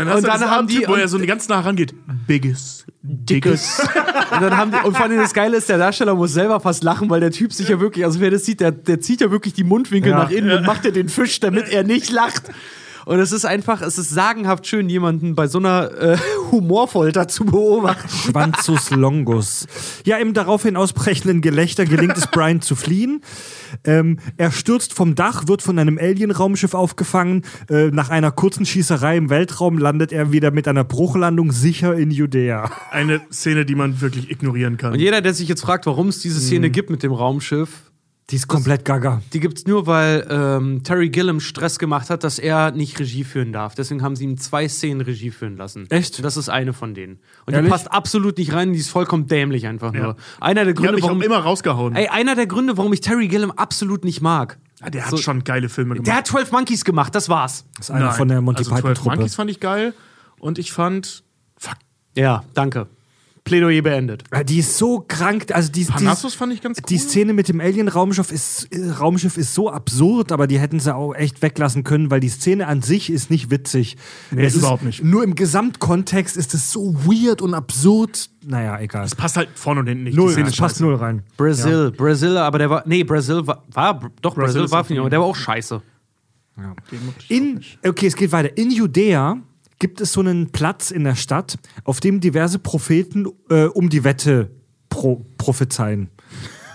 Und 0.00 0.06
dann, 0.06 0.16
Und 0.18 0.26
dann 0.26 0.50
haben 0.50 0.66
die- 0.66 0.84
wo 0.86 0.94
er 0.94 1.08
so 1.08 1.18
ganz 1.20 1.48
nah 1.48 1.60
rangeht. 1.60 1.94
Biggest, 2.26 2.86
dickes. 3.02 3.80
Und 4.32 4.42
dann 4.42 4.56
haben 4.56 4.70
die, 4.72 4.78
und 4.86 4.96
vor 4.96 5.06
allem 5.06 5.16
das 5.18 5.32
Geile 5.34 5.56
ist, 5.56 5.68
der 5.68 5.78
Darsteller 5.78 6.14
muss 6.14 6.32
selber 6.32 6.58
fast 6.60 6.82
lachen, 6.82 7.08
weil 7.10 7.20
der 7.20 7.30
Typ 7.30 7.52
sich 7.52 7.68
ja 7.68 7.78
wirklich, 7.80 8.04
also 8.04 8.20
wer 8.20 8.30
das 8.30 8.44
sieht, 8.44 8.60
der, 8.60 8.72
der 8.72 9.00
zieht 9.00 9.20
ja 9.20 9.30
wirklich 9.30 9.54
die 9.54 9.64
Mundwinkel 9.64 10.10
Ja. 10.12 10.18
nach 10.24 10.30
innen 10.30 10.50
und 10.58 10.66
macht 10.66 10.84
ja 10.84 10.90
den 10.90 11.08
Fisch, 11.08 11.38
damit 11.40 11.68
er 11.68 11.84
nicht 11.84 12.10
lacht. 12.10 12.44
Und 13.06 13.18
es 13.18 13.32
ist 13.32 13.44
einfach, 13.44 13.82
es 13.82 13.98
ist 13.98 14.10
sagenhaft 14.10 14.66
schön, 14.66 14.88
jemanden 14.88 15.34
bei 15.34 15.46
so 15.46 15.58
einer 15.58 15.90
äh, 15.92 16.16
Humorfolter 16.50 17.28
zu 17.28 17.44
beobachten. 17.44 18.08
Schwanzus 18.08 18.90
Longus. 18.90 19.66
Ja, 20.04 20.16
im 20.16 20.32
daraufhin 20.34 20.76
ausbrechenden 20.76 21.40
Gelächter 21.40 21.84
gelingt 21.84 22.16
es 22.16 22.26
Brian 22.26 22.60
zu 22.60 22.76
fliehen. 22.76 23.20
Ähm, 23.84 24.18
er 24.36 24.52
stürzt 24.52 24.94
vom 24.94 25.14
Dach, 25.14 25.46
wird 25.46 25.62
von 25.62 25.78
einem 25.78 25.98
Alien-Raumschiff 25.98 26.74
aufgefangen. 26.74 27.42
Äh, 27.68 27.88
nach 27.88 28.10
einer 28.10 28.30
kurzen 28.30 28.64
Schießerei 28.64 29.16
im 29.16 29.30
Weltraum 29.30 29.78
landet 29.78 30.12
er 30.12 30.32
wieder 30.32 30.50
mit 30.50 30.68
einer 30.68 30.84
Bruchlandung 30.84 31.52
sicher 31.52 31.94
in 31.94 32.10
Judäa. 32.10 32.70
Eine 32.90 33.20
Szene, 33.32 33.64
die 33.64 33.74
man 33.74 34.00
wirklich 34.00 34.30
ignorieren 34.30 34.76
kann. 34.76 34.92
Und 34.92 35.00
jeder, 35.00 35.20
der 35.20 35.34
sich 35.34 35.48
jetzt 35.48 35.62
fragt, 35.62 35.86
warum 35.86 36.08
es 36.08 36.20
diese 36.20 36.40
Szene 36.40 36.70
gibt 36.70 36.90
mit 36.90 37.02
dem 37.02 37.12
Raumschiff, 37.12 37.70
Die 38.30 38.36
ist 38.36 38.48
komplett 38.48 38.86
gaga. 38.86 39.20
Die 39.34 39.40
gibt's 39.40 39.66
nur, 39.66 39.86
weil 39.86 40.26
ähm, 40.30 40.82
Terry 40.82 41.10
Gilliam 41.10 41.40
Stress 41.40 41.78
gemacht 41.78 42.08
hat, 42.08 42.24
dass 42.24 42.38
er 42.38 42.70
nicht 42.70 42.98
Regie 42.98 43.22
führen 43.22 43.52
darf. 43.52 43.74
Deswegen 43.74 44.02
haben 44.02 44.16
sie 44.16 44.24
ihm 44.24 44.38
zwei 44.38 44.66
Szenen 44.66 45.02
Regie 45.02 45.30
führen 45.30 45.58
lassen. 45.58 45.90
Echt? 45.90 46.16
Und 46.18 46.22
das 46.24 46.38
ist 46.38 46.48
eine 46.48 46.72
von 46.72 46.94
denen. 46.94 47.18
Und 47.44 47.52
Ehrlich? 47.52 47.66
die 47.68 47.70
passt 47.70 47.92
absolut 47.92 48.38
nicht 48.38 48.54
rein, 48.54 48.72
die 48.72 48.78
ist 48.78 48.88
vollkommen 48.88 49.26
dämlich 49.26 49.66
einfach 49.66 49.92
nur. 49.92 50.16
Einer 50.40 50.64
der 50.64 50.72
Gründe, 50.72 51.02
warum, 51.02 51.20
immer 51.20 51.36
rausgehauen. 51.38 51.94
ey, 51.96 52.08
einer 52.08 52.34
der 52.34 52.46
Gründe, 52.46 52.78
warum 52.78 52.94
ich 52.94 53.02
Terry 53.02 53.28
Gilliam 53.28 53.50
absolut 53.50 54.04
nicht 54.04 54.22
mag. 54.22 54.58
Ah, 54.80 54.88
der 54.88 55.04
hat 55.04 55.10
so- 55.10 55.16
schon 55.18 55.44
geile 55.44 55.68
Filme 55.68 55.94
gemacht. 55.94 56.06
Der 56.06 56.16
hat 56.16 56.26
12 56.26 56.50
Monkeys 56.50 56.84
gemacht, 56.86 57.14
das 57.14 57.28
war's. 57.28 57.66
Das 57.76 57.86
ist 57.86 57.90
einer 57.90 58.06
Nein. 58.06 58.16
von 58.16 58.28
der 58.28 58.40
Monty 58.40 58.60
also 58.60 58.70
Python 58.70 58.82
12 58.86 58.98
Truppe. 59.00 59.16
Monkeys 59.16 59.34
fand 59.34 59.50
ich 59.50 59.60
geil. 59.60 59.92
Und 60.40 60.58
ich 60.58 60.72
fand. 60.72 61.24
Fuck. 61.58 61.76
Ja, 62.16 62.42
danke. 62.54 62.86
Plädoyer 63.44 63.82
beendet. 63.82 64.24
Ja, 64.32 64.42
Die 64.42 64.58
ist 64.58 64.78
so 64.78 65.04
krank, 65.06 65.46
also 65.52 65.70
die, 65.70 65.84
die, 65.84 65.92
Parnassus 65.92 66.34
fand 66.34 66.52
ich 66.54 66.62
ganz 66.62 66.78
cool. 66.78 66.84
die 66.88 66.96
Szene 66.98 67.34
mit 67.34 67.48
dem 67.48 67.60
Alien-Raumschiff 67.60 68.32
ist, 68.32 68.68
äh, 68.72 68.90
Raumschiff 68.90 69.36
ist 69.36 69.52
so 69.52 69.70
absurd, 69.70 70.32
aber 70.32 70.46
die 70.46 70.58
hätten 70.58 70.80
sie 70.80 70.94
auch 70.94 71.14
echt 71.14 71.42
weglassen 71.42 71.84
können, 71.84 72.10
weil 72.10 72.20
die 72.20 72.30
Szene 72.30 72.66
an 72.66 72.80
sich 72.80 73.10
ist 73.10 73.30
nicht 73.30 73.50
witzig. 73.50 73.96
Nee, 74.30 74.46
es 74.46 74.56
überhaupt 74.56 74.82
nicht. 74.82 75.04
Nur 75.04 75.22
im 75.22 75.34
Gesamtkontext 75.34 76.38
ist 76.38 76.54
es 76.54 76.72
so 76.72 76.94
weird 77.04 77.42
und 77.42 77.52
absurd. 77.52 78.30
Naja, 78.46 78.80
egal. 78.80 79.02
Das 79.02 79.14
passt 79.14 79.36
halt 79.36 79.50
vorne 79.54 79.80
und 79.80 79.88
hinten 79.88 80.04
nicht. 80.04 80.16
Null, 80.16 80.28
Die 80.28 80.32
Szene 80.34 80.46
es 80.48 80.54
ist 80.54 80.60
passt 80.60 80.80
null 80.80 80.94
rein. 80.94 81.22
Brazil, 81.36 81.90
Brazil, 81.90 82.38
aber 82.38 82.58
der 82.58 82.70
war. 82.70 82.82
Nee, 82.86 83.04
Brazil 83.04 83.46
war. 83.46 83.62
war 83.70 84.00
doch, 84.22 84.34
Brazil 84.34 84.34
Brazil 84.34 84.64
ist 84.64 84.70
war 84.70 84.80
auf 84.80 84.86
für 84.86 84.94
ihn, 84.94 85.00
aber 85.00 85.10
der 85.10 85.20
war 85.20 85.26
auch 85.26 85.36
scheiße. 85.36 85.82
Den 86.56 87.06
mochte 87.06 87.20
ich 87.28 87.30
auch 87.30 87.30
In, 87.30 87.60
okay, 87.86 88.06
es 88.06 88.16
geht 88.16 88.32
weiter. 88.32 88.56
In 88.56 88.70
Judäa 88.70 89.38
gibt 89.78 90.00
es 90.00 90.12
so 90.12 90.20
einen 90.20 90.50
Platz 90.50 90.90
in 90.90 91.04
der 91.04 91.14
Stadt, 91.16 91.56
auf 91.84 92.00
dem 92.00 92.20
diverse 92.20 92.58
Propheten 92.58 93.26
äh, 93.50 93.64
um 93.64 93.88
die 93.90 94.04
Wette 94.04 94.50
pro 94.88 95.24
prophezeien. 95.38 96.10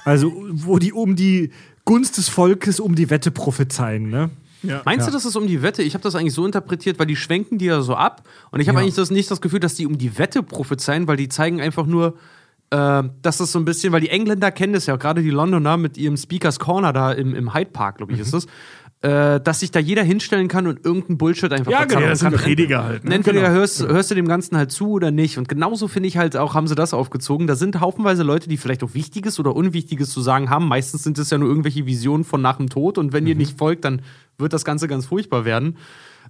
Also, 0.05 0.31
wo 0.51 0.77
die 0.79 0.93
um 0.93 1.15
die 1.15 1.51
Gunst 1.85 2.17
des 2.17 2.29
Volkes 2.29 2.79
um 2.79 2.95
die 2.95 3.09
Wette 3.09 3.31
prophezeien, 3.31 4.09
ne? 4.09 4.29
Ja. 4.61 4.81
Meinst 4.83 5.07
du, 5.07 5.11
das 5.11 5.23
ist 5.23 5.37
um 5.37 5.47
die 5.47 5.61
Wette? 5.61 5.81
Ich 5.83 5.93
habe 5.93 6.03
das 6.03 6.15
eigentlich 6.15 6.33
so 6.33 6.45
interpretiert, 6.45 6.99
weil 6.99 7.05
die 7.07 7.15
schwenken 7.15 7.57
die 7.57 7.65
ja 7.65 7.81
so 7.81 7.95
ab. 7.95 8.23
Und 8.51 8.59
ich 8.59 8.67
habe 8.67 8.77
Ja. 8.77 8.83
eigentlich 8.83 8.95
das, 8.95 9.09
nicht 9.09 9.31
das 9.31 9.39
Gefühl, 9.39 9.61
dass 9.61 9.75
die 9.75 9.85
um 9.85 9.97
die 9.97 10.17
Wette 10.17 10.43
prophezeien, 10.43 11.07
weil 11.07 11.15
die 11.15 11.29
zeigen 11.29 11.61
einfach 11.61 11.85
nur, 11.85 12.15
äh, 12.71 13.03
dass 13.21 13.37
das 13.37 13.53
so 13.53 13.59
ein 13.59 13.63
bisschen, 13.65 13.93
weil 13.93 14.01
die 14.01 14.09
Engländer 14.09 14.51
kennen 14.51 14.73
das 14.73 14.85
ja, 14.85 14.97
gerade 14.97 15.23
die 15.23 15.29
Londoner 15.29 15.77
mit 15.77 15.97
ihrem 15.97 16.17
Speakers 16.17 16.59
Corner 16.59 16.91
da 16.91 17.13
im, 17.13 17.33
im 17.35 17.53
Hyde 17.53 17.71
Park, 17.71 17.97
glaube 17.99 18.11
ich, 18.13 18.19
ist 18.19 18.33
das. 18.33 18.47
Äh, 19.01 19.39
dass 19.39 19.61
sich 19.61 19.71
da 19.71 19.79
jeder 19.79 20.03
hinstellen 20.03 20.49
kann 20.49 20.67
und 20.67 20.83
irgendeinen 20.83 21.17
Bullshit 21.17 21.53
einfach 21.53 21.71
Ja, 21.71 21.85
genau, 21.85 22.01
das 22.01 22.19
sind 22.19 22.31
kann. 22.31 22.39
Prediger 22.41 22.83
halt. 22.83 23.05
Ne? 23.05 23.15
entweder 23.15 23.39
Genau. 23.39 23.53
hörst, 23.53 23.81
hörst 23.81 24.11
du 24.11 24.15
dem 24.15 24.27
Ganzen 24.27 24.57
halt 24.57 24.73
zu 24.73 24.89
oder 24.89 25.09
nicht. 25.09 25.37
Und 25.37 25.47
genauso 25.47 25.87
finde 25.87 26.07
ich 26.09 26.17
halt 26.17 26.35
auch, 26.35 26.53
haben 26.53 26.67
sie 26.67 26.75
das 26.75 26.93
aufgezogen. 26.93 27.47
Da 27.47 27.55
sind 27.55 27.79
haufenweise 27.79 28.23
Leute, 28.23 28.49
die 28.49 28.57
vielleicht 28.57 28.83
auch 28.83 28.95
Wichtiges 28.95 29.39
oder 29.39 29.55
Unwichtiges 29.55 30.09
zu 30.09 30.19
sagen 30.19 30.49
haben. 30.49 30.67
Meistens 30.67 31.03
sind 31.03 31.17
es 31.17 31.29
ja 31.29 31.37
nur 31.37 31.47
irgendwelche 31.47 31.85
Visionen 31.85 32.25
von 32.25 32.41
nach 32.41 32.57
dem 32.57 32.67
Tod. 32.69 32.97
Und 32.97 33.13
wenn 33.13 33.25
ihr 33.25 33.35
nicht 33.35 33.57
folgt, 33.57 33.85
dann 33.85 34.01
wird 34.37 34.51
das 34.51 34.65
Ganze 34.65 34.89
ganz 34.89 35.05
furchtbar 35.05 35.45
werden. 35.45 35.77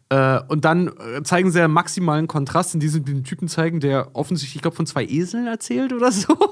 Äh, 0.09 0.39
und 0.47 0.65
dann 0.65 0.88
äh, 0.88 1.22
zeigen 1.24 1.51
sie 1.51 1.59
ja 1.59 1.67
maximalen 1.67 2.28
Kontrast, 2.28 2.74
in 2.74 2.80
diesem 2.80 3.05
den 3.05 3.24
Typen 3.24 3.47
zeigen, 3.47 3.80
der 3.80 4.15
offensichtlich, 4.15 4.55
ich 4.55 4.61
glaube, 4.61 4.76
von 4.76 4.88
zwei 4.88 5.05
Eseln 5.05 5.47
erzählt 5.47 5.93
oder 5.93 6.11
so. 6.11 6.36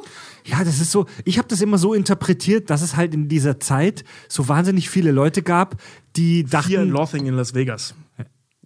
Ja, 0.46 0.64
das 0.64 0.80
ist 0.80 0.94
so, 0.94 1.08
ich 1.26 1.40
habe 1.40 1.50
das 1.50 1.60
immer 1.60 1.78
so 1.78 1.94
interpretiert, 1.94 2.70
dass 2.70 2.82
es 2.82 2.96
halt 2.96 3.14
in 3.14 3.28
dieser 3.28 3.60
Zeit 3.60 4.06
so 4.30 4.48
wahnsinnig 4.48 4.90
viele 4.90 5.12
Leute 5.12 5.42
gab, 5.42 5.76
die 6.18 6.46
Fear 6.46 6.82
and 6.82 6.90
dachten, 6.90 6.90
Loathing 6.90 7.26
in 7.28 7.36
Las 7.36 7.54
Vegas. 7.54 7.96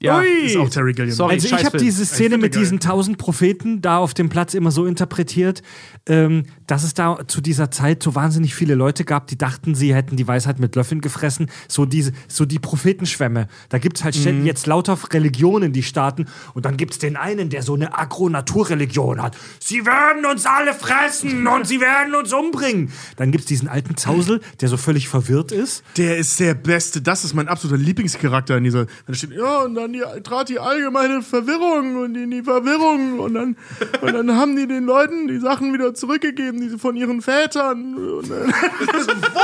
Ja, 0.02 0.22
Ist 0.22 0.58
auch 0.58 0.70
Terry 0.70 0.94
Gilliam. 0.94 1.16
Sorry. 1.16 1.34
Also 1.34 1.56
ich 1.56 1.64
habe 1.64 1.78
diese 1.78 2.06
Szene 2.06 2.40
mit 2.40 2.54
geil. 2.54 2.62
diesen 2.62 2.80
tausend 2.80 3.20
Propheten 3.20 3.82
da 3.82 3.98
auf 4.00 4.16
dem 4.16 4.30
Platz 4.30 4.56
immer 4.56 4.72
so 4.72 4.88
interpretiert, 4.88 5.62
ähm, 6.08 6.44
dass 6.72 6.84
es 6.84 6.94
da 6.94 7.18
zu 7.28 7.42
dieser 7.42 7.70
Zeit 7.70 8.02
so 8.02 8.16
wahnsinnig 8.16 8.56
viele 8.56 8.76
Leute 8.76 9.04
gab, 9.04 9.28
die 9.28 9.38
dachten, 9.38 9.76
sie 9.76 9.94
hätten 9.94 10.16
die 10.16 10.26
Weisheit 10.26 10.58
mit 10.58 10.74
Löffeln 10.78 11.02
gefressen. 11.02 11.52
So 11.68 11.86
diese, 11.86 12.14
so 12.30 12.46
die 12.46 12.60
Prophetenschwämme. 12.60 13.50
Da 13.68 13.78
gibt's 13.78 14.06
halt 14.06 14.16
Mhm. 14.16 14.46
jetzt 14.46 14.68
lauter 14.68 14.98
Religionen, 15.12 15.74
die 15.74 15.84
starten. 15.84 16.28
Und 16.54 16.64
dann 16.64 16.78
gibt's 16.78 16.98
den 16.98 17.18
einen, 17.18 17.50
der 17.50 17.62
so 17.62 17.74
eine 17.74 17.98
Agro-Naturreligion 17.98 19.22
hat. 19.22 19.38
Sie 19.60 19.86
werden 19.86 20.26
uns 20.26 20.46
alle 20.46 20.74
fressen 20.74 21.46
und 21.46 21.68
sie 21.68 21.82
werden 21.82 22.16
uns 22.16 22.32
umbringen. 22.32 22.94
Dann 23.18 23.32
gibt's 23.32 23.48
diesen 23.48 23.68
alten 23.68 23.98
Zausel, 23.98 24.40
der 24.62 24.70
so 24.70 24.78
völlig 24.78 25.10
verwirrt 25.10 25.52
ist. 25.52 25.84
Der 25.98 26.18
ist 26.18 26.40
der 26.40 26.54
Beste. 26.54 27.02
Das 27.02 27.26
ist 27.26 27.34
mein 27.34 27.50
absoluter 27.50 27.82
Lieblingscharakter 27.82 28.56
in 28.56 28.64
dieser. 28.64 28.86
Da 29.08 29.14
steht, 29.14 29.32
ja, 29.32 29.64
und 29.64 29.76
dann 29.76 29.92
die, 29.92 30.04
trat 30.24 30.48
die 30.48 30.60
allgemeine 30.60 31.22
Verwirrung 31.22 31.98
und 31.98 32.16
in 32.16 32.32
die 32.32 32.44
Verwirrung. 32.44 33.20
Und 33.20 33.34
dann, 33.34 33.58
und 34.02 34.14
dann 34.14 34.38
haben 34.38 34.56
die 34.56 34.68
den 34.68 34.86
Leuten 34.86 35.28
die 35.28 35.40
Sachen 35.40 35.74
wieder 35.74 35.94
zurückgegeben, 35.94 36.61
von 36.78 36.96
ihren 36.96 37.22
Vätern. 37.22 37.96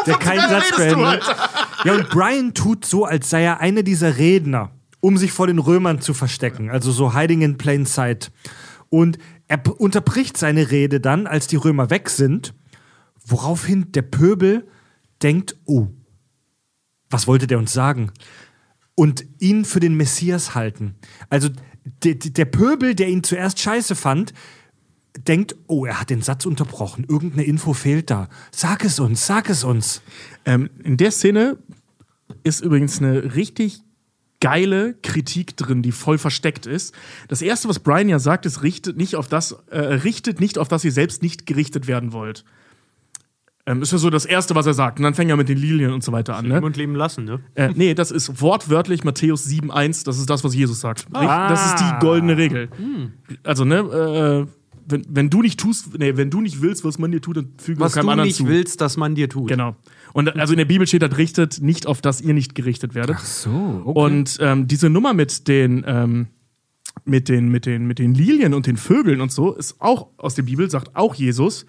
Der 0.06 0.16
keinen 0.16 0.50
Satz 0.50 0.76
beendet. 0.76 1.24
Ja, 1.84 1.94
und 1.94 2.10
Brian 2.10 2.54
tut 2.54 2.86
so, 2.86 3.06
als 3.06 3.30
sei 3.30 3.44
er 3.44 3.60
einer 3.60 3.84
dieser 3.84 4.18
Redner, 4.18 4.72
um 5.00 5.18
sich 5.18 5.32
vor 5.32 5.48
den 5.48 5.60
Römern 5.60 6.02
zu 6.02 6.14
verstecken. 6.14 6.70
Also 6.70 6.92
so 6.92 7.16
hiding 7.16 7.42
in 7.42 7.58
plain 7.58 7.86
sight. 7.86 8.32
Und 8.90 9.18
er 9.48 9.62
unterbricht 9.80 10.38
seine 10.38 10.72
Rede 10.72 11.00
dann, 11.00 11.28
als 11.28 11.48
die 11.48 11.56
Römer 11.56 11.90
weg 11.90 12.10
sind, 12.10 12.54
woraufhin 13.26 13.92
der 13.92 14.02
Pöbel 14.02 14.68
denkt, 15.22 15.58
oh, 15.66 15.88
was 17.10 17.28
wollte 17.28 17.48
der 17.48 17.58
uns 17.58 17.74
sagen? 17.74 18.12
Und 18.96 19.26
ihn 19.40 19.66
für 19.66 19.80
den 19.80 19.96
Messias 19.96 20.56
halten. 20.56 20.96
Also 21.30 21.50
der, 22.04 22.16
der 22.16 22.46
Pöbel, 22.46 22.96
der 22.96 23.10
ihn 23.10 23.24
zuerst 23.24 23.60
scheiße 23.60 23.96
fand, 23.96 24.34
denkt, 25.28 25.56
oh, 25.68 25.86
er 25.86 26.00
hat 26.00 26.10
den 26.10 26.22
Satz 26.22 26.46
unterbrochen. 26.46 27.06
Irgendeine 27.08 27.44
Info 27.44 27.74
fehlt 27.74 28.10
da. 28.10 28.30
Sag 28.52 28.84
es 28.84 29.00
uns, 29.00 29.26
sag 29.26 29.50
es 29.50 29.64
uns. 29.64 30.02
ähm, 30.46 30.70
in 30.84 30.98
der 30.98 31.12
Szene 31.12 31.58
ist 32.44 32.62
übrigens 32.62 33.00
eine 33.00 33.36
richtig 33.36 33.82
geile 34.40 34.94
Kritik 35.02 35.58
drin, 35.58 35.82
die 35.82 35.92
voll 35.92 36.18
versteckt 36.18 36.66
ist. 36.66 36.94
Das 37.28 37.42
erste, 37.42 37.68
was 37.70 37.80
Brian 37.80 38.10
ja 38.10 38.20
sagt, 38.20 38.46
ist, 38.46 38.62
richtet 38.62 38.98
nicht 38.98 39.16
auf 39.16 39.28
das, 39.28 39.54
äh, 39.72 39.80
richtet 39.80 40.40
nicht 40.40 40.58
auf 40.58 40.68
das 40.68 40.84
ihr 40.84 40.92
selbst 40.92 41.24
nicht 41.24 41.46
gerichtet 41.46 41.88
werden 41.88 42.14
wollt. 42.14 42.44
Ähm, 43.66 43.82
ist 43.82 43.92
ja 43.92 43.98
so 43.98 44.10
das 44.10 44.26
erste, 44.26 44.56
was 44.56 44.66
er 44.66 44.74
sagt. 44.74 45.00
Und 45.00 45.04
dann 45.04 45.14
fängt 45.14 45.30
er 45.30 45.36
mit 45.36 45.50
den 45.50 45.58
Lilien 45.58 45.92
und 45.92 46.02
so 46.02 46.14
weiter 46.14 46.38
an. 46.38 46.48
Ne? 46.48 46.62
Und 46.62 46.78
leben 46.78 46.96
lassen, 46.96 47.26
ne? 47.26 47.42
Äh, 47.56 47.72
nee, 47.76 47.94
das 47.96 48.12
ist 48.12 48.42
wortwörtlich 48.42 49.04
Matthäus 49.04 49.46
7,1. 49.46 50.06
Das 50.06 50.20
ist 50.20 50.30
das, 50.30 50.44
was 50.46 50.56
Jesus 50.56 50.80
sagt. 50.80 51.06
Das 51.12 51.66
ist 51.66 51.80
die 51.80 52.00
goldene 52.00 52.38
Regel. 52.38 52.70
Also, 53.44 53.66
ne, 53.66 54.48
äh, 54.48 54.57
wenn, 54.90 55.06
wenn 55.10 55.30
du 55.30 55.42
nicht 55.42 55.60
tust, 55.60 55.98
nee, 56.00 56.16
wenn 56.16 56.30
du 56.30 56.42
nicht 56.42 56.62
willst, 56.62 56.84
was 56.86 56.98
man 56.98 57.12
dir 57.12 57.22
tut, 57.22 57.38
dann 57.38 57.50
füge 57.58 57.80
Was 57.80 57.94
keinem 57.94 58.06
du 58.06 58.12
anderen 58.12 58.28
nicht 58.28 58.38
zu. 58.38 58.48
willst, 58.48 58.82
dass 58.82 58.98
man 58.98 59.16
dir 59.16 59.30
tut. 59.30 59.50
Genau. 59.50 59.76
Und 60.14 60.36
also 60.38 60.54
in 60.54 60.58
der 60.58 60.66
Bibel 60.66 60.88
steht, 60.88 61.02
das 61.02 61.18
richtet 61.18 61.62
nicht 61.62 61.86
auf 61.88 62.02
das 62.02 62.22
ihr 62.22 62.34
nicht 62.34 62.56
gerichtet 62.56 62.96
werdet. 62.96 63.20
So, 63.20 63.52
Und 63.52 64.38
ähm, 64.42 64.68
diese 64.68 64.90
Nummer 64.90 65.14
mit 65.14 65.48
den, 65.48 65.84
ähm, 65.86 66.28
mit, 67.06 67.30
den, 67.30 67.50
mit, 67.50 67.66
den, 67.66 67.86
mit 67.86 68.00
den 68.00 68.14
Lilien 68.14 68.54
und 68.54 68.66
den 68.66 68.78
Vögeln 68.78 69.22
und 69.22 69.32
so 69.32 69.54
ist 69.54 69.80
auch 69.80 70.08
aus 70.18 70.36
der 70.36 70.44
Bibel, 70.44 70.70
sagt 70.70 70.96
auch 70.96 71.14
Jesus. 71.16 71.66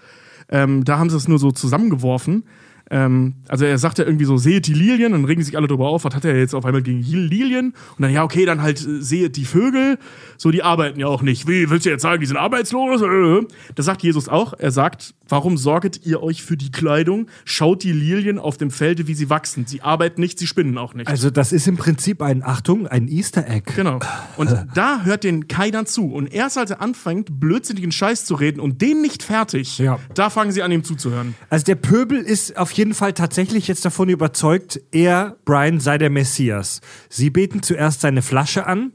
Ähm, 0.49 0.85
da 0.85 0.99
haben 0.99 1.11
sie 1.11 1.16
es 1.16 1.29
nur 1.29 1.39
so 1.39 1.51
zusammengeworfen. 1.51 2.45
Ähm, 2.91 3.34
also 3.49 3.64
er 3.64 3.78
sagt 3.78 3.99
ja 3.99 4.05
irgendwie 4.05 4.24
so, 4.24 4.36
seht 4.39 4.66
die 4.66 4.72
Lilien, 4.74 5.12
dann 5.12 5.24
regen 5.24 5.43
sich 5.43 5.57
alle 5.57 5.66
drüber 5.66 5.89
auf, 5.89 6.05
was 6.05 6.14
hat 6.14 6.24
er 6.24 6.36
jetzt 6.39 6.55
auf 6.55 6.64
einmal 6.64 6.82
gegen 6.82 7.03
Lilien? 7.03 7.74
Und 7.97 8.03
dann, 8.03 8.12
ja, 8.12 8.24
okay, 8.24 8.45
dann 8.47 8.62
halt 8.62 8.80
äh, 8.80 9.03
seht 9.03 9.36
die 9.36 9.45
Vögel, 9.45 9.99
so 10.36 10.51
die 10.51 10.62
arbeiten 10.62 10.99
ja 10.99 11.07
auch 11.07 11.22
nicht. 11.22 11.47
Wie, 11.49 11.68
willst 11.70 11.84
du 11.86 11.91
jetzt 11.91 12.03
sagen, 12.03 12.20
die 12.20 12.26
sind 12.26 12.36
arbeitslos? 12.36 13.03
Äh. 13.03 13.47
Das 13.74 13.86
sagt 13.86 14.03
Jesus 14.03 14.28
auch. 14.28 14.55
Er 14.59 14.70
sagt, 14.70 15.14
warum 15.28 15.59
sorget 15.59 16.07
ihr 16.07 16.22
euch 16.22 16.43
für 16.43 16.57
die 16.57 16.70
Kleidung? 16.70 17.26
Schaut 17.45 17.82
die 17.82 17.93
Lilien 17.93 18.39
auf 18.39 18.57
dem 18.57 18.70
Felde, 18.70 19.07
wie 19.07 19.14
sie 19.14 19.28
wachsen. 19.28 19.66
Sie 19.66 19.82
arbeiten 19.82 20.20
nicht, 20.20 20.39
sie 20.39 20.47
spinnen 20.47 20.78
auch 20.78 20.95
nicht. 20.95 21.09
Also 21.09 21.30
das 21.30 21.53
ist 21.53 21.66
im 21.68 21.76
Prinzip 21.76 22.22
ein, 22.22 22.43
Achtung, 22.43 22.86
ein 22.86 23.09
Easter 23.09 23.47
Egg. 23.49 23.72
Genau. 23.76 23.99
Und 24.36 24.51
da 24.74 25.03
hört 25.05 25.24
den 25.24 25.49
keiner 25.49 25.84
zu. 25.84 26.07
Und 26.12 26.32
erst 26.32 26.57
als 26.57 26.70
er 26.70 26.80
anfängt, 26.80 27.39
blödsinnigen 27.41 27.93
Scheiß 27.93 28.24
zu 28.24 28.34
reden 28.34 28.61
und 28.61 28.80
den 28.80 29.03
nicht 29.03 29.22
fertig, 29.22 29.78
Ja. 29.78 29.99
da 30.14 30.30
fangen 30.30 30.53
sie 30.53 30.62
an, 30.62 30.72
ihm 30.72 30.84
zuzuhören. 30.84 31.34
Also 31.51 31.64
der 31.64 31.74
Pöbel 31.74 32.18
ist 32.18 32.57
auf 32.57 32.70
jeden 32.79 32.95
Fall 32.95 33.12
tatsächlich 33.12 33.68
jetzt 33.68 33.85
davon 33.85 34.09
überzeugt, 34.09 34.81
er, 34.91 35.37
Brian, 35.45 35.81
sei 35.81 35.99
der 35.99 36.11
Messias. 36.11 36.81
Sie 37.09 37.29
beten 37.31 37.62
zuerst 37.62 38.01
seine 38.01 38.22
Flasche 38.22 38.66
an, 38.66 38.93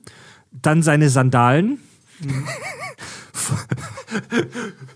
dann 0.51 0.81
seine 0.81 1.09
Sandalen. 1.09 1.79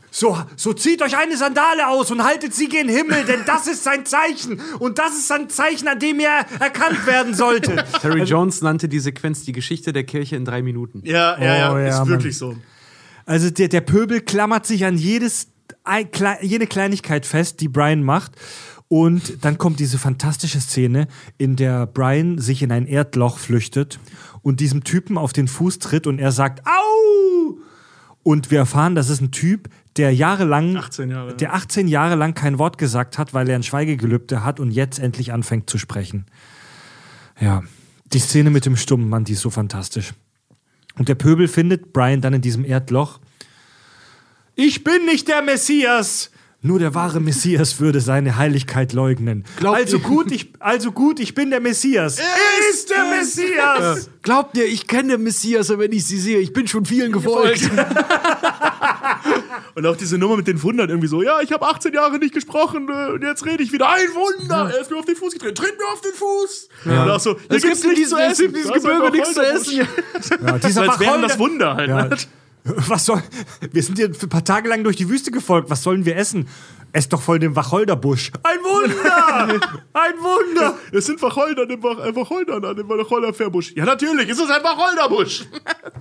So, 0.10 0.36
so 0.56 0.74
zieht 0.74 1.04
euch 1.04 1.16
eine 1.16 1.38
Sandale 1.38 1.88
aus 1.90 2.10
und 2.10 2.24
haltet 2.24 2.52
sie 2.52 2.68
gen 2.68 2.90
Himmel, 2.90 3.24
denn 3.26 3.42
das 3.46 3.68
ist 3.68 3.84
sein 3.84 4.04
Zeichen. 4.04 4.60
Und 4.80 4.98
das 4.98 5.16
ist 5.16 5.32
ein 5.32 5.48
Zeichen, 5.48 5.88
an 5.88 6.00
dem 6.00 6.20
er 6.20 6.44
erkannt 6.60 7.06
werden 7.06 7.36
sollte. 7.36 7.76
Terry 8.02 8.24
Jones 8.24 8.64
nannte 8.64 8.90
die 8.90 9.00
Sequenz 9.00 9.44
die 9.44 9.52
Geschichte 9.52 9.94
der 9.94 10.06
Kirche 10.06 10.36
in 10.36 10.44
drei 10.44 10.64
Minuten. 10.64 11.04
Ja, 11.06 11.40
ja, 11.40 11.78
ja, 11.80 12.02
ist 12.02 12.08
wirklich 12.08 12.36
so. 12.36 12.56
Also 13.28 13.52
der, 13.52 13.68
der 13.68 13.82
Pöbel 13.82 14.22
klammert 14.22 14.66
sich 14.66 14.86
an 14.86 14.98
jedes, 14.98 15.50
jede 16.42 16.66
Kleinigkeit 16.66 17.28
fest, 17.28 17.60
die 17.60 17.68
Brian 17.68 18.02
macht. 18.02 18.32
Und 18.90 19.44
dann 19.44 19.58
kommt 19.58 19.80
diese 19.80 19.98
fantastische 19.98 20.62
Szene, 20.62 21.08
in 21.38 21.56
der 21.56 21.86
Brian 21.88 22.40
sich 22.40 22.62
in 22.62 22.72
ein 22.72 22.88
Erdloch 22.88 23.38
flüchtet 23.38 24.00
und 24.42 24.62
diesem 24.62 24.84
Typen 24.84 25.18
auf 25.18 25.34
den 25.34 25.48
Fuß 25.48 25.80
tritt 25.80 26.08
und 26.08 26.20
er 26.20 26.32
sagt, 26.32 26.66
au! 26.66 27.58
Und 28.24 28.52
wir 28.52 28.60
erfahren, 28.60 28.96
das 28.96 29.10
ist 29.10 29.22
ein 29.22 29.32
Typ, 29.32 29.70
der 29.98 30.14
jahrelang 30.14 30.78
18 30.78 31.10
Jahre. 31.10 31.36
der 31.36 31.54
18 31.54 31.88
Jahre 31.88 32.16
lang 32.16 32.34
kein 32.34 32.60
Wort 32.60 32.78
gesagt 32.78 33.18
hat, 33.18 33.34
weil 33.34 33.50
er 33.50 33.56
ein 33.56 33.64
Schweigegelübde 33.64 34.44
hat 34.44 34.60
und 34.60 34.72
jetzt 34.72 35.00
endlich 35.00 35.34
anfängt 35.34 35.70
zu 35.70 35.78
sprechen. 35.78 36.26
Ja, 37.40 37.64
die 38.14 38.20
Szene 38.20 38.50
mit 38.50 38.66
dem 38.66 38.78
Stummen, 38.78 39.10
Mann, 39.10 39.26
die 39.26 39.34
ist 39.34 39.42
so 39.42 39.50
fantastisch. 39.50 40.14
Und 40.98 41.10
der 41.10 41.16
Pöbel 41.16 41.48
findet 41.48 41.94
Brian 41.94 42.22
dann 42.22 42.34
in 42.34 42.42
diesem 42.42 42.64
Erdloch. 42.66 43.20
Ich 44.56 44.84
bin 44.84 45.06
nicht 45.06 45.28
der 45.28 45.42
Messias! 45.42 46.32
Nur 46.64 46.80
der 46.80 46.96
wahre 46.96 47.20
Messias 47.20 47.80
würde 47.80 48.02
seine 48.02 48.38
Heiligkeit 48.38 48.92
leugnen. 48.92 49.44
also 49.64 50.00
gut, 50.00 50.32
ich, 50.32 50.52
also 50.58 50.92
gut, 50.92 51.20
ich 51.20 51.36
bin 51.36 51.52
der 51.52 51.60
Messias. 51.60 52.18
Er 52.18 52.26
ist 52.72 52.90
der 52.90 53.06
Messias! 53.06 54.10
Glaubt 54.24 54.58
ihr, 54.58 54.66
ich 54.66 54.88
kenne 54.88 55.14
den 55.14 55.24
Messias, 55.24 55.70
wenn 55.70 55.92
ich 55.92 56.06
sie 56.06 56.18
sehe? 56.18 56.40
Ich 56.40 56.54
bin 56.54 56.68
schon 56.68 56.86
vielen 56.86 57.12
gefolgt. 57.12 57.62
Und 59.76 59.86
auch 59.86 59.96
diese 59.96 60.18
Nummer 60.18 60.36
mit 60.36 60.48
den 60.48 60.62
Wundern 60.64 60.90
irgendwie 60.90 61.08
so, 61.08 61.22
ja, 61.22 61.40
ich 61.42 61.52
habe 61.52 61.68
18 61.68 61.94
Jahre 61.94 62.18
nicht 62.18 62.34
gesprochen 62.34 62.90
äh, 62.90 63.12
und 63.12 63.22
jetzt 63.22 63.46
rede 63.46 63.62
ich 63.62 63.72
wieder. 63.72 63.88
Ein 63.90 64.08
Wunder! 64.16 64.72
Er 64.74 64.82
ist 64.82 64.90
mir 64.90 64.98
auf 64.98 65.06
den 65.06 65.16
Fuß 65.16 65.34
getreten. 65.34 65.54
Tritt 65.54 65.78
mir 65.78 65.86
auf 65.94 66.02
den 66.02 66.14
Fuß! 66.14 66.70
Und 66.86 67.12
auch 67.12 67.20
so, 67.20 67.38
hier 67.38 67.58
Es 67.58 67.62
gibt 67.62 67.84
in 67.84 67.90
nichts 67.92 68.10
zu 68.10 68.18
essen. 68.18 68.54
diesem 68.54 68.70
Da 68.70 68.76
ist 68.76 68.84
Gebirge 68.84 69.12
nichts 69.12 69.34
zu 69.34 69.42
essen. 69.42 69.78
Ja, 69.78 70.58
dieser 70.58 70.86
So 70.86 70.90
als 70.90 71.00
wären 71.00 71.22
das 71.22 71.38
Wunder 71.38 71.76
halt. 71.76 71.90
Ja. 71.90 72.10
Was 72.76 73.06
soll. 73.06 73.22
Wir 73.72 73.84
sind 73.84 73.98
hier 73.98 74.14
für 74.14 74.26
ein 74.26 74.30
paar 74.30 74.44
Tage 74.44 74.70
lang 74.70 74.84
durch 74.84 74.96
die 74.96 75.10
Wüste 75.10 75.32
gefolgt. 75.32 75.70
Was 75.70 75.84
sollen 75.84 76.06
wir 76.06 76.18
essen? 76.18 76.48
Ess 76.94 77.10
doch 77.10 77.22
voll 77.22 77.40
den 77.40 77.56
Wacholderbusch. 77.56 78.32
Ein 78.44 78.60
Wunder! 78.60 79.60
Ein 79.94 80.14
Wunder! 80.20 80.76
Es 80.92 81.06
sind 81.06 81.22
Wacholder 81.22 81.64
an 81.64 81.70
dem 81.70 81.84
Wach 81.84 82.00
äh, 82.00 82.16
Wacholder 82.16 82.70
an 82.70 82.76
dem 82.76 82.88
Wacholderfährbusch. 82.88 83.74
Ja, 83.76 83.86
natürlich, 83.86 84.30
es 84.30 84.40
ist 84.40 84.50
ein 84.50 84.64
Wacholderbusch. 84.64 85.46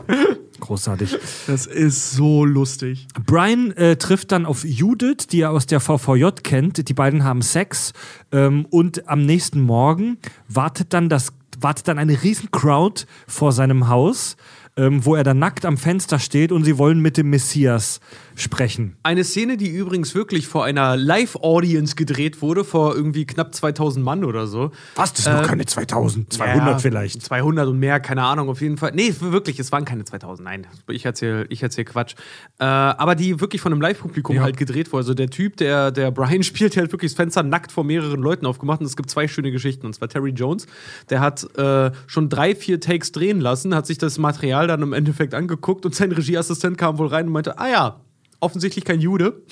Großartig. 0.60 1.18
Das 1.46 1.66
ist 1.66 2.12
so 2.12 2.44
lustig. 2.44 3.08
Brian 3.26 3.72
äh, 3.72 3.96
trifft 3.96 4.32
dann 4.32 4.46
auf 4.46 4.64
Judith, 4.64 5.26
die 5.30 5.40
er 5.40 5.50
aus 5.50 5.66
der 5.66 5.80
VVJ 5.80 6.28
kennt. 6.42 6.88
Die 6.88 6.94
beiden 6.94 7.24
haben 7.24 7.42
Sex. 7.42 7.92
Ähm, 8.32 8.66
und 8.70 9.08
am 9.08 9.26
nächsten 9.26 9.60
Morgen 9.60 10.18
wartet 10.48 10.92
dann, 10.92 11.08
das, 11.08 11.32
wartet 11.60 11.88
dann 11.88 11.98
eine 11.98 12.22
riesen 12.22 12.50
Crowd 12.52 13.04
vor 13.26 13.52
seinem 13.52 13.88
Haus, 13.88 14.36
ähm, 14.76 15.04
wo 15.04 15.14
er 15.14 15.24
dann 15.24 15.38
nackt 15.38 15.64
am 15.64 15.76
Fenster 15.78 16.18
steht 16.18 16.52
und 16.52 16.64
sie 16.64 16.76
wollen 16.78 17.00
mit 17.00 17.16
dem 17.16 17.30
Messias 17.30 18.00
sprechen. 18.34 18.96
Eine 19.02 19.24
Szene, 19.24 19.56
die 19.56 19.68
übrigens 19.70 20.14
wirklich 20.14 20.46
vor 20.46 20.64
einer 20.64 20.96
Live-Audience 20.96 21.96
gedreht 21.96 22.42
wurde, 22.42 22.64
vor 22.64 22.94
irgendwie 22.94 23.24
knapp 23.26 23.54
2000 23.54 24.04
Mann 24.04 24.24
oder 24.24 24.46
so. 24.46 24.72
Was? 24.94 25.14
Das 25.14 25.24
sind 25.24 25.32
noch 25.34 25.46
keine 25.46 25.64
2000, 25.64 26.30
200 26.32 26.66
Ja, 26.66 26.78
vielleicht. 26.78 27.22
200 27.22 27.68
und 27.68 27.78
mehr, 27.78 28.00
keine 28.00 28.22
Ahnung, 28.24 28.50
auf 28.50 28.60
jeden 28.60 28.76
Fall. 28.76 28.92
Nee, 28.94 29.14
wirklich, 29.20 29.58
es 29.58 29.72
waren 29.72 29.86
keine 29.86 30.04
2000, 30.04 30.44
nein, 30.44 30.66
ich 30.90 31.04
erzähle 31.06 31.46
ich 31.48 31.62
erzähl 31.62 31.84
Quatsch. 31.86 32.14
Äh, 32.58 32.64
aber 32.64 33.14
die 33.14 33.40
wirklich 33.40 33.62
von 33.62 33.72
einem 33.72 33.80
Live-Publikum 33.80 34.36
Ja. 34.36 34.42
halt 34.42 34.58
gedreht 34.58 34.92
wurde. 34.92 34.96
Also 35.00 35.14
der 35.14 35.30
Typ, 35.30 35.56
der, 35.56 35.90
der 35.90 36.10
Brian 36.10 36.42
spielt, 36.42 36.76
der 36.76 36.84
hat 36.84 36.92
wirklich 36.92 37.12
das 37.12 37.16
Fenster 37.16 37.42
nackt 37.42 37.72
vor 37.72 37.84
mehreren 37.84 38.20
Leuten 38.20 38.44
aufgemacht 38.44 38.80
und 38.80 38.86
es 38.86 38.96
gibt 38.96 39.08
zwei 39.08 39.26
schöne 39.28 39.50
Geschichten. 39.52 39.86
Und 39.86 39.94
zwar 39.94 40.08
Terry 40.08 40.30
Jones, 40.30 40.66
der 41.08 41.20
hat 41.20 41.46
äh, 41.56 41.90
schon 42.06 42.28
drei, 42.28 42.54
vier 42.54 42.80
Takes 42.80 43.12
drehen 43.12 43.40
lassen, 43.40 43.74
hat 43.74 43.86
sich 43.86 43.96
das 43.96 44.18
Material 44.18 44.65
dann 44.66 44.82
im 44.82 44.92
Endeffekt 44.92 45.34
angeguckt 45.34 45.84
und 45.86 45.94
sein 45.94 46.12
Regieassistent 46.12 46.78
kam 46.78 46.98
wohl 46.98 47.08
rein 47.08 47.26
und 47.26 47.32
meinte, 47.32 47.58
ah 47.58 47.68
ja, 47.68 48.00
offensichtlich 48.40 48.84
kein 48.84 49.00
Jude. 49.00 49.42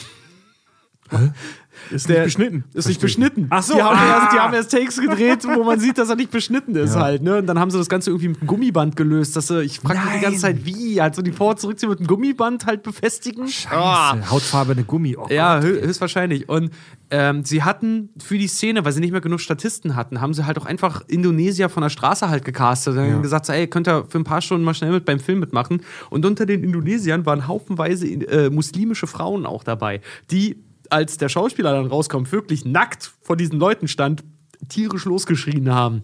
Ist 1.90 2.08
Der 2.08 2.24
nicht 2.24 2.24
beschnitten. 2.36 2.64
Ist 2.72 2.88
nicht 2.88 3.00
beschnitten. 3.00 3.46
Ach 3.50 3.62
so, 3.62 3.74
Die 3.74 3.82
haben, 3.82 3.96
ah. 3.98 4.06
erst, 4.20 4.32
die 4.32 4.38
haben 4.38 4.54
erst 4.54 4.70
Takes 4.72 5.00
gedreht, 5.00 5.44
wo 5.44 5.64
man 5.64 5.78
sieht, 5.78 5.98
dass 5.98 6.08
er 6.08 6.16
nicht 6.16 6.30
beschnitten 6.30 6.74
ist 6.76 6.96
halt. 6.96 7.22
Ne? 7.22 7.38
Und 7.38 7.46
dann 7.46 7.58
haben 7.58 7.70
sie 7.70 7.76
das 7.78 7.88
Ganze 7.88 8.10
irgendwie 8.10 8.28
mit 8.28 8.38
einem 8.38 8.46
Gummiband 8.46 8.96
gelöst. 8.96 9.36
Dass 9.36 9.48
sie, 9.48 9.62
ich 9.62 9.80
frage 9.80 10.00
mich 10.00 10.14
die 10.14 10.20
ganze 10.20 10.40
Zeit, 10.40 10.64
wie? 10.64 11.00
Also 11.00 11.20
die 11.20 11.32
Vor- 11.32 11.50
und 11.50 11.60
zurückziehen 11.60 11.90
mit 11.90 11.98
einem 11.98 12.06
Gummiband 12.08 12.64
halt 12.64 12.82
befestigen? 12.82 13.46
Scheiße. 13.48 14.30
Hautfarbene 14.30 14.84
Gummi. 14.84 15.16
Oh 15.16 15.26
Ja, 15.30 15.56
Gott. 15.60 15.64
hö 15.68 15.80
höchstwahrscheinlich. 15.86 16.48
Und 16.48 16.70
ähm, 17.16 17.44
sie 17.44 17.62
hatten 17.62 18.10
für 18.18 18.38
die 18.38 18.48
Szene, 18.48 18.84
weil 18.84 18.90
sie 18.90 18.98
nicht 18.98 19.12
mehr 19.12 19.20
genug 19.20 19.40
Statisten 19.40 19.94
hatten, 19.94 20.20
haben 20.20 20.34
sie 20.34 20.46
halt 20.46 20.58
auch 20.58 20.66
einfach 20.66 21.02
Indonesier 21.06 21.68
von 21.68 21.84
der 21.84 21.90
Straße 21.90 22.28
halt 22.28 22.44
gecastet. 22.44 22.96
Dann 22.96 23.12
haben 23.12 23.22
gesagt, 23.22 23.46
so, 23.46 23.52
ey, 23.52 23.68
könnt 23.68 23.86
ihr 23.86 24.04
für 24.08 24.18
ein 24.18 24.24
paar 24.24 24.40
Stunden 24.40 24.64
mal 24.64 24.74
schnell 24.74 24.90
mit 24.90 25.04
beim 25.04 25.20
Film 25.20 25.38
mitmachen. 25.38 25.82
Und 26.10 26.26
unter 26.26 26.44
den 26.44 26.64
Indonesiern 26.64 27.24
waren 27.24 27.46
haufenweise 27.46 28.08
äh, 28.08 28.50
muslimische 28.50 29.06
Frauen 29.06 29.46
auch 29.46 29.62
dabei, 29.62 30.00
die, 30.32 30.56
als 30.90 31.16
der 31.16 31.28
Schauspieler 31.28 31.72
dann 31.72 31.86
rauskommt, 31.86 32.32
wirklich 32.32 32.64
nackt 32.64 33.12
vor 33.22 33.36
diesen 33.36 33.60
Leuten 33.60 33.86
stand, 33.86 34.24
tierisch 34.68 35.04
losgeschrien 35.04 35.72
haben. 35.72 36.02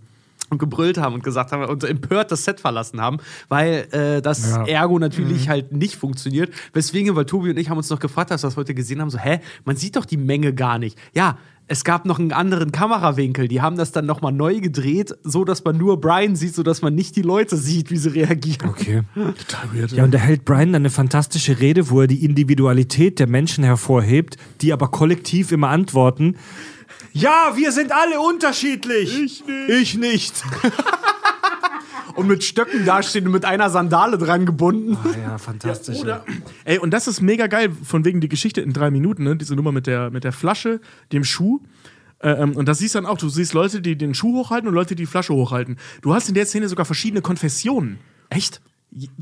Und 0.51 0.59
gebrüllt 0.59 0.98
haben 0.98 1.14
und 1.14 1.22
gesagt 1.22 1.53
haben 1.53 1.64
und 1.64 1.84
empört 1.84 2.30
das 2.32 2.44
Set 2.44 2.61
verlassen 2.61 3.01
haben, 3.01 3.18
weil 3.48 3.86
äh, 3.92 4.20
das 4.20 4.51
Ja. 4.51 4.66
Ergo 4.66 4.98
natürlich 4.98 5.48
halt 5.48 5.72
nicht 5.72 5.94
funktioniert. 5.94 6.53
Weswegen, 6.72 7.14
weil 7.14 7.24
Tobi 7.24 7.51
und 7.51 7.57
ich 7.57 7.70
haben 7.70 7.78
uns 7.78 7.88
noch 7.88 8.01
gefragt, 8.01 8.32
als 8.32 8.42
wir 8.42 8.48
das 8.48 8.57
heute 8.57 8.74
gesehen 8.74 9.01
haben, 9.01 9.11
so, 9.11 9.18
hä, 9.18 9.38
man 9.64 9.76
sieht 9.76 9.94
doch 9.96 10.05
die 10.05 10.16
Menge 10.16 10.53
gar 10.53 10.78
nicht. 10.78 10.98
Ja, 11.14 11.38
es 11.72 11.84
gab 11.84 12.05
noch 12.05 12.18
einen 12.18 12.32
anderen 12.32 12.72
Kamerawinkel. 12.72 13.46
Die 13.46 13.61
haben 13.61 13.76
das 13.76 13.92
dann 13.92 14.05
nochmal 14.05 14.32
neu 14.32 14.59
gedreht, 14.59 15.14
so 15.22 15.44
dass 15.44 15.62
man 15.62 15.78
nur 15.78 16.01
Brian 16.01 16.34
sieht, 16.34 16.53
so 16.53 16.64
dass 16.64 16.82
man 16.82 16.96
nicht 16.96 17.14
die 17.14 17.22
Leute 17.22 17.57
sieht, 17.57 17.92
wie 17.92 17.96
sie 17.96 18.09
reagieren. 18.09 18.70
Okay. 18.70 19.03
Total 19.14 19.72
weird. 19.72 19.92
Ja, 19.92 20.03
und 20.03 20.12
da 20.12 20.18
hält 20.18 20.44
Brian 20.44 20.72
dann 20.72 20.82
eine 20.82 20.90
fantastische 20.90 21.61
Rede, 21.61 21.88
wo 21.88 22.01
er 22.01 22.07
die 22.09 22.24
Individualität 22.24 23.20
der 23.20 23.28
Menschen 23.28 23.62
hervorhebt, 23.62 24.36
die 24.62 24.72
aber 24.72 24.88
kollektiv 24.88 25.53
immer 25.53 25.68
antworten. 25.68 26.34
Ja, 27.12 27.52
wir 27.56 27.72
sind 27.72 27.92
alle 27.92 28.20
unterschiedlich. 28.20 29.18
Ich 29.18 29.44
nicht. 29.46 29.68
Ich 29.68 29.98
nicht. 29.98 30.44
Und 32.14 32.26
mit 32.26 32.44
Stöcken 32.44 32.84
dastehen 32.84 33.26
und 33.26 33.32
mit 33.32 33.44
einer 33.44 33.70
Sandale 33.70 34.18
dran 34.18 34.44
gebunden. 34.44 34.98
Ah, 35.02 35.16
ja, 35.16 35.38
fantastisch. 35.38 36.00
Oder, 36.00 36.24
ey, 36.64 36.78
und 36.78 36.90
das 36.90 37.06
ist 37.06 37.22
mega 37.22 37.46
geil, 37.46 37.70
von 37.84 38.04
wegen 38.04 38.20
die 38.20 38.28
Geschichte 38.28 38.61
in 38.61 38.72
drei 38.72 38.90
Minuten, 38.90 39.22
ne? 39.22 39.36
Diese 39.36 39.54
Nummer 39.54 39.72
mit 39.72 39.86
der, 39.86 40.11
mit 40.11 40.24
der 40.24 40.32
Flasche, 40.32 40.80
dem 41.12 41.24
Schuh. 41.24 41.61
Äh, 42.18 42.32
ähm, 42.32 42.56
und 42.56 42.66
das 42.68 42.78
siehst 42.78 42.94
dann 42.94 43.06
auch, 43.06 43.16
du 43.16 43.28
siehst 43.28 43.54
Leute, 43.54 43.80
die 43.80 43.96
den 43.96 44.12
Schuh 44.14 44.34
hochhalten 44.34 44.68
und 44.68 44.74
Leute, 44.74 44.94
die 44.94 45.04
die 45.04 45.06
Flasche 45.06 45.32
hochhalten. 45.32 45.78
Du 46.02 46.12
hast 46.12 46.28
in 46.28 46.34
der 46.34 46.46
Szene 46.46 46.68
sogar 46.68 46.84
verschiedene 46.84 47.22
Konfessionen. 47.22 47.98
Echt? 48.28 48.61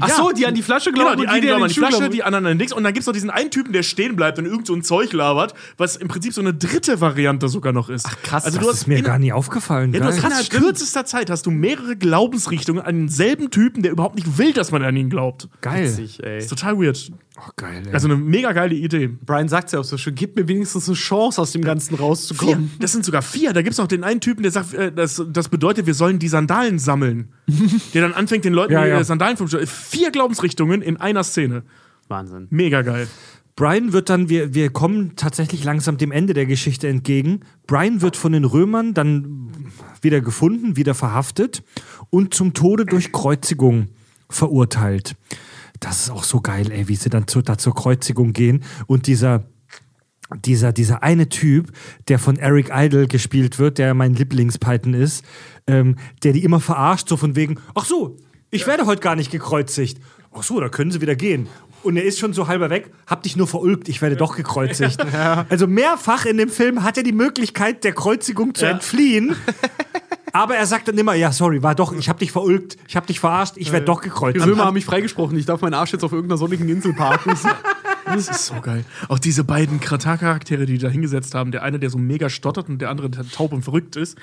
Ach 0.00 0.08
so, 0.08 0.30
die 0.32 0.46
an 0.46 0.54
die 0.54 0.62
Flasche 0.62 0.90
Genau, 0.92 1.04
glauben 1.14 1.16
die 1.18 1.22
und 1.24 1.28
einen 1.28 1.40
die, 1.42 1.46
die 1.48 1.52
an 1.52 1.58
glauben 1.58 1.62
an 1.64 1.68
die 1.68 1.74
Schuh 1.74 1.80
Flasche, 1.82 1.96
glauben. 1.98 2.12
die 2.12 2.22
anderen 2.22 2.46
an 2.46 2.56
nichts. 2.56 2.72
Und 2.72 2.84
dann 2.84 2.94
gibt 2.94 3.02
es 3.02 3.06
noch 3.06 3.12
diesen 3.12 3.28
einen 3.28 3.50
Typen, 3.50 3.72
der 3.74 3.82
stehen 3.82 4.16
bleibt 4.16 4.38
und 4.38 4.46
irgend 4.46 4.66
so 4.66 4.74
ein 4.74 4.82
Zeug 4.82 5.12
labert, 5.12 5.52
was 5.76 5.96
im 5.96 6.08
Prinzip 6.08 6.32
so 6.32 6.40
eine 6.40 6.54
dritte 6.54 7.00
Variante 7.02 7.48
sogar 7.48 7.72
noch 7.74 7.90
ist. 7.90 8.06
Ach 8.08 8.16
krass, 8.22 8.44
also 8.46 8.56
Das 8.56 8.64
du 8.66 8.70
hast 8.72 8.78
ist 8.82 8.86
mir 8.86 8.98
in- 8.98 9.04
gar 9.04 9.18
nie 9.18 9.30
aufgefallen. 9.32 9.92
Ja, 9.92 10.00
du 10.00 10.06
hast 10.06 10.24
innerhalb 10.24 10.48
kürzester 10.48 11.04
Zeit 11.04 11.28
hast 11.28 11.44
du 11.44 11.50
mehrere 11.50 11.96
Glaubensrichtungen 11.96 12.82
an 12.82 12.94
denselben 12.96 13.50
Typen, 13.50 13.82
der 13.82 13.92
überhaupt 13.92 14.14
nicht 14.14 14.38
will, 14.38 14.52
dass 14.54 14.70
man 14.72 14.82
an 14.82 14.96
ihn 14.96 15.10
glaubt. 15.10 15.48
Geil. 15.60 15.84
Witzig, 15.88 16.22
ey. 16.24 16.38
Ist 16.38 16.48
total 16.48 16.78
weird. 16.80 17.10
Oh, 17.40 17.50
geil 17.56 17.84
ey. 17.86 17.92
Also 17.92 18.08
eine 18.08 18.16
mega 18.16 18.52
geile 18.52 18.74
Idee. 18.74 19.06
Brian 19.08 19.48
sagt 19.48 19.70
ja 19.72 19.78
auch 19.78 19.84
so 19.84 19.96
schön, 19.96 20.14
gib 20.14 20.34
mir 20.34 20.48
wenigstens 20.48 20.88
eine 20.88 20.96
Chance, 20.96 21.40
aus 21.40 21.52
dem 21.52 21.62
Ganzen 21.62 21.96
Vier. 21.96 22.04
rauszukommen. 22.04 22.72
Das 22.80 22.92
sind 22.92 23.04
sogar 23.04 23.22
vier. 23.22 23.52
Da 23.52 23.62
gibt 23.62 23.72
es 23.72 23.78
noch 23.78 23.86
den 23.86 24.02
einen 24.02 24.20
Typen, 24.20 24.42
der 24.42 24.50
sagt, 24.50 24.74
äh, 24.74 24.90
das, 24.92 25.22
das 25.30 25.48
bedeutet, 25.48 25.86
wir 25.86 25.94
sollen 25.94 26.18
die 26.18 26.28
Sandalen 26.28 26.78
sammeln. 26.78 27.28
der 27.94 28.02
dann 28.02 28.12
anfängt, 28.12 28.44
den 28.44 28.54
Leuten 28.54 28.72
Ja, 28.72 28.82
die 28.84 28.90
ja. 28.90 28.98
äh, 29.00 29.04
Sandalen 29.04 29.36
vom 29.36 29.48
Vier 29.48 30.10
Glaubensrichtungen 30.10 30.82
in 30.82 30.96
einer 30.96 31.22
Szene. 31.22 31.62
Wahnsinn. 32.08 32.48
Mega 32.50 32.82
geil. 32.82 33.06
Brian 33.54 33.92
wird 33.92 34.08
dann, 34.08 34.28
wir, 34.28 34.54
wir 34.54 34.70
kommen 34.70 35.16
tatsächlich 35.16 35.64
langsam 35.64 35.96
dem 35.96 36.12
Ende 36.12 36.32
der 36.32 36.46
Geschichte 36.46 36.86
entgegen. 36.86 37.40
Brian 37.66 38.02
wird 38.02 38.16
von 38.16 38.32
den 38.32 38.44
Römern 38.44 38.94
dann 38.94 39.50
wieder 40.00 40.20
gefunden, 40.20 40.76
wieder 40.76 40.94
verhaftet 40.94 41.64
und 42.10 42.34
zum 42.34 42.54
Tode 42.54 42.86
durch 42.86 43.10
Kreuzigung 43.10 43.88
verurteilt. 44.30 45.16
Das 45.80 46.02
ist 46.02 46.10
auch 46.10 46.24
so 46.24 46.40
geil, 46.40 46.70
ey, 46.70 46.88
wie 46.88 46.96
sie 46.96 47.10
dann 47.10 47.26
zu, 47.26 47.42
da 47.42 47.58
zur 47.58 47.74
Kreuzigung 47.74 48.32
gehen 48.32 48.64
und 48.86 49.06
dieser 49.06 49.44
dieser, 50.44 50.74
dieser 50.74 51.02
eine 51.02 51.30
Typ, 51.30 51.72
der 52.08 52.18
von 52.18 52.36
Eric 52.36 52.70
Idle 52.70 53.06
gespielt 53.06 53.58
wird, 53.58 53.78
der 53.78 53.94
mein 53.94 54.12
Lieblingspython 54.12 54.92
ist, 54.92 55.24
ähm, 55.66 55.96
der 56.22 56.34
die 56.34 56.44
immer 56.44 56.60
verarscht, 56.60 57.08
so 57.08 57.16
von 57.16 57.34
wegen, 57.34 57.58
ach 57.74 57.86
so, 57.86 58.18
ich 58.50 58.66
werde 58.66 58.86
heute 58.86 59.00
gar 59.00 59.16
nicht 59.16 59.30
gekreuzigt. 59.30 59.98
Ach 60.32 60.42
so, 60.42 60.60
da 60.60 60.68
können 60.68 60.90
sie 60.90 61.00
wieder 61.00 61.16
gehen. 61.16 61.48
Und 61.82 61.96
er 61.96 62.04
ist 62.04 62.18
schon 62.18 62.32
so 62.32 62.48
halber 62.48 62.70
weg, 62.70 62.90
hab 63.06 63.22
dich 63.22 63.36
nur 63.36 63.46
verulgt, 63.46 63.88
ich 63.88 64.02
werde 64.02 64.16
doch 64.16 64.36
gekreuzigt. 64.36 64.98
Also 65.48 65.66
mehrfach 65.66 66.26
in 66.26 66.36
dem 66.36 66.48
Film 66.48 66.82
hat 66.82 66.96
er 66.96 67.02
die 67.02 67.12
Möglichkeit, 67.12 67.84
der 67.84 67.92
Kreuzigung 67.92 68.54
zu 68.54 68.66
entfliehen. 68.66 69.36
Aber 70.32 70.56
er 70.56 70.66
sagt 70.66 70.88
dann 70.88 70.98
immer, 70.98 71.14
ja, 71.14 71.32
sorry, 71.32 71.62
war 71.62 71.74
doch, 71.74 71.92
ich 71.92 72.08
hab 72.08 72.18
dich 72.18 72.32
verulgt, 72.32 72.76
ich 72.86 72.96
hab 72.96 73.06
dich 73.06 73.20
verarscht, 73.20 73.54
ich 73.56 73.72
werde 73.72 73.86
doch 73.86 74.00
Die 74.00 74.08
gekreuzigt. 74.08 74.46
Römer 74.46 74.64
haben 74.64 74.74
mich 74.74 74.84
freigesprochen, 74.84 75.38
ich 75.38 75.46
darf 75.46 75.60
meinen 75.60 75.74
Arsch 75.74 75.92
jetzt 75.92 76.04
auf 76.04 76.12
irgendeiner 76.12 76.38
sonnigen 76.38 76.68
Insel 76.68 76.92
parken. 76.92 77.34
Das 78.04 78.26
ist 78.26 78.46
so 78.46 78.54
geil. 78.62 78.86
Auch 79.08 79.18
diese 79.18 79.44
beiden 79.44 79.80
Kratar-Charaktere, 79.80 80.64
die 80.64 80.78
die 80.78 80.78
da 80.78 80.88
hingesetzt 80.88 81.34
haben. 81.34 81.52
Der 81.52 81.62
eine, 81.62 81.78
der 81.78 81.90
so 81.90 81.98
mega 81.98 82.30
stottert 82.30 82.68
und 82.70 82.78
der 82.78 82.88
andere, 82.88 83.10
der 83.10 83.28
taub 83.28 83.52
und 83.52 83.62
verrückt 83.62 83.96
ist. 83.96 84.16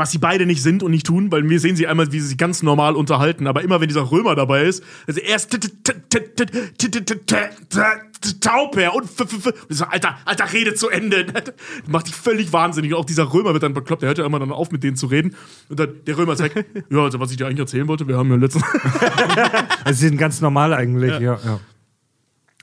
Was 0.00 0.12
sie 0.12 0.18
beide 0.18 0.46
nicht 0.46 0.62
sind 0.62 0.82
und 0.82 0.92
nicht 0.92 1.04
tun, 1.04 1.30
weil 1.30 1.46
wir 1.46 1.60
sehen 1.60 1.76
sie 1.76 1.86
einmal, 1.86 2.10
wie 2.10 2.20
sie 2.20 2.28
sich 2.28 2.38
ganz 2.38 2.62
normal 2.62 2.96
unterhalten. 2.96 3.46
Aber 3.46 3.60
immer, 3.60 3.82
wenn 3.82 3.88
dieser 3.88 4.10
Römer 4.10 4.34
dabei 4.34 4.64
ist, 4.64 4.82
also 5.06 5.20
erst 5.20 5.52
taub 8.40 8.76
her 8.76 8.94
und 8.94 9.10
so, 9.68 9.84
Alter, 9.84 10.16
Alter, 10.24 10.50
rede 10.54 10.72
zu 10.72 10.88
Ende. 10.88 11.26
Macht 11.86 12.06
dich 12.06 12.14
völlig 12.14 12.50
wahnsinnig. 12.50 12.94
Und 12.94 13.00
auch 13.00 13.04
dieser 13.04 13.30
Römer 13.30 13.52
wird 13.52 13.62
dann 13.62 13.74
bekloppt, 13.74 14.00
der 14.00 14.08
hört 14.08 14.16
ja 14.16 14.24
immer 14.24 14.38
dann 14.38 14.52
auf, 14.52 14.72
mit 14.72 14.82
denen 14.82 14.96
zu 14.96 15.04
reden. 15.04 15.36
Und 15.68 15.78
dann 15.78 15.90
der 16.06 16.16
Römer 16.16 16.34
sagt, 16.34 16.56
ja, 16.56 16.98
also 16.98 17.20
was 17.20 17.30
ich 17.30 17.36
dir 17.36 17.46
eigentlich 17.46 17.58
erzählen 17.58 17.86
wollte, 17.86 18.08
wir 18.08 18.16
haben 18.16 18.30
ja 18.30 18.36
letztens 18.36 18.64
Also 19.84 20.00
sie 20.00 20.08
sind 20.08 20.16
ganz 20.16 20.40
normal 20.40 20.72
eigentlich, 20.72 21.12
ja. 21.20 21.38
ja. 21.44 21.60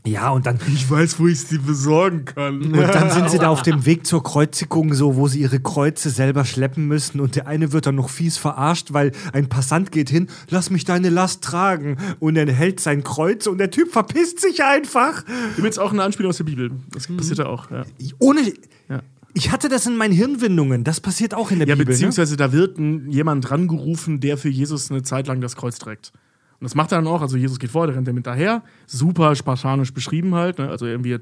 Ja, 0.06 0.30
und 0.30 0.46
dann, 0.46 0.58
Ich 0.74 0.90
weiß, 0.90 1.20
wo 1.20 1.28
ich 1.28 1.42
sie 1.42 1.58
besorgen 1.58 2.24
kann. 2.26 2.62
und 2.62 2.74
dann 2.78 3.10
sind 3.12 3.30
sie 3.30 3.40
da 3.40 3.50
auf 3.50 3.62
dem 3.62 3.86
Weg 3.86 4.06
zur 4.08 4.24
Kreuzigung, 4.24 4.94
so, 4.94 5.18
wo 5.18 5.28
sie 5.28 5.42
ihre 5.42 5.60
Kreuze 5.60 6.10
selber 6.10 6.46
schleppen 6.46 6.88
müssen. 6.88 7.20
Und 7.20 7.36
der 7.36 7.48
eine 7.48 7.74
wird 7.74 7.88
dann 7.88 7.96
noch 7.96 8.10
fies 8.10 8.38
verarscht, 8.38 8.94
weil 8.94 9.12
ein 9.34 9.50
Passant 9.50 9.92
geht 9.92 10.10
hin, 10.10 10.28
lass 10.50 10.70
mich 10.70 10.86
deine 10.86 11.10
Last 11.10 11.44
tragen. 11.44 11.98
Und 12.20 12.38
er 12.38 12.50
hält 12.52 12.80
sein 12.80 13.04
Kreuz 13.04 13.48
und 13.48 13.58
der 13.58 13.70
Typ 13.72 13.92
verpisst 13.92 14.40
sich 14.40 14.64
einfach. 14.64 15.24
Übrigens 15.58 15.78
auch 15.78 15.92
eine 15.92 16.04
Anspielung 16.04 16.30
aus 16.30 16.38
der 16.38 16.46
Bibel. 16.46 16.72
Das 16.94 17.08
passiert 17.08 17.40
ja 17.40 17.48
auch. 17.48 17.70
Ja. 17.72 17.84
Ohne. 18.20 18.42
Ja. 18.90 19.02
Ich 19.34 19.52
hatte 19.52 19.68
das 19.68 19.86
in 19.88 19.98
meinen 19.98 20.14
Hirnwindungen. 20.14 20.84
Das 20.86 21.02
passiert 21.02 21.34
auch 21.34 21.52
in 21.52 21.60
der 21.60 21.68
Ja, 21.68 21.76
Bibel. 21.76 21.86
Ne? 21.88 21.92
beziehungsweise 21.92 22.38
da 22.38 22.54
wird 22.54 22.78
ein, 22.80 23.12
jemand 23.12 23.52
rangerufen, 23.52 24.20
der 24.22 24.38
für 24.38 24.50
Jesus 24.50 24.90
eine 24.90 25.04
Zeit 25.04 25.28
lang 25.28 25.42
das 25.42 25.56
Kreuz 25.56 25.78
trägt. 25.80 26.14
Und 26.60 26.64
das 26.64 26.76
macht 26.76 26.92
er 26.92 26.98
dann 26.98 27.08
auch. 27.08 27.22
Also 27.22 27.38
Jesus 27.38 27.60
geht 27.60 27.72
vor, 27.72 27.88
der 27.88 27.96
rennt 27.96 28.08
damit 28.08 28.26
daher. 28.26 28.64
Super 28.86 29.36
spartanisch 29.36 29.94
beschrieben 29.94 30.34
halt. 30.36 30.58
Ne? 30.58 30.70
Also 30.70 30.86
irgendwie 30.86 31.14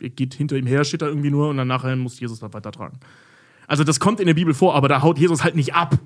er 0.00 0.08
geht 0.08 0.34
hinter 0.34 0.56
ihm 0.56 0.66
her, 0.66 0.84
steht 0.84 1.02
da 1.02 1.06
irgendwie 1.06 1.30
nur 1.30 1.48
und 1.48 1.56
dann 1.56 1.68
nachher 1.68 1.96
muss 1.96 2.18
Jesus 2.20 2.40
das 2.40 2.52
weitertragen. 2.52 2.98
Also 3.66 3.84
das 3.84 4.00
kommt 4.00 4.20
in 4.20 4.26
der 4.26 4.34
Bibel 4.34 4.54
vor, 4.54 4.74
aber 4.74 4.88
da 4.88 5.02
haut 5.02 5.18
Jesus 5.18 5.42
halt 5.42 5.56
nicht 5.56 5.74
ab. 5.74 5.98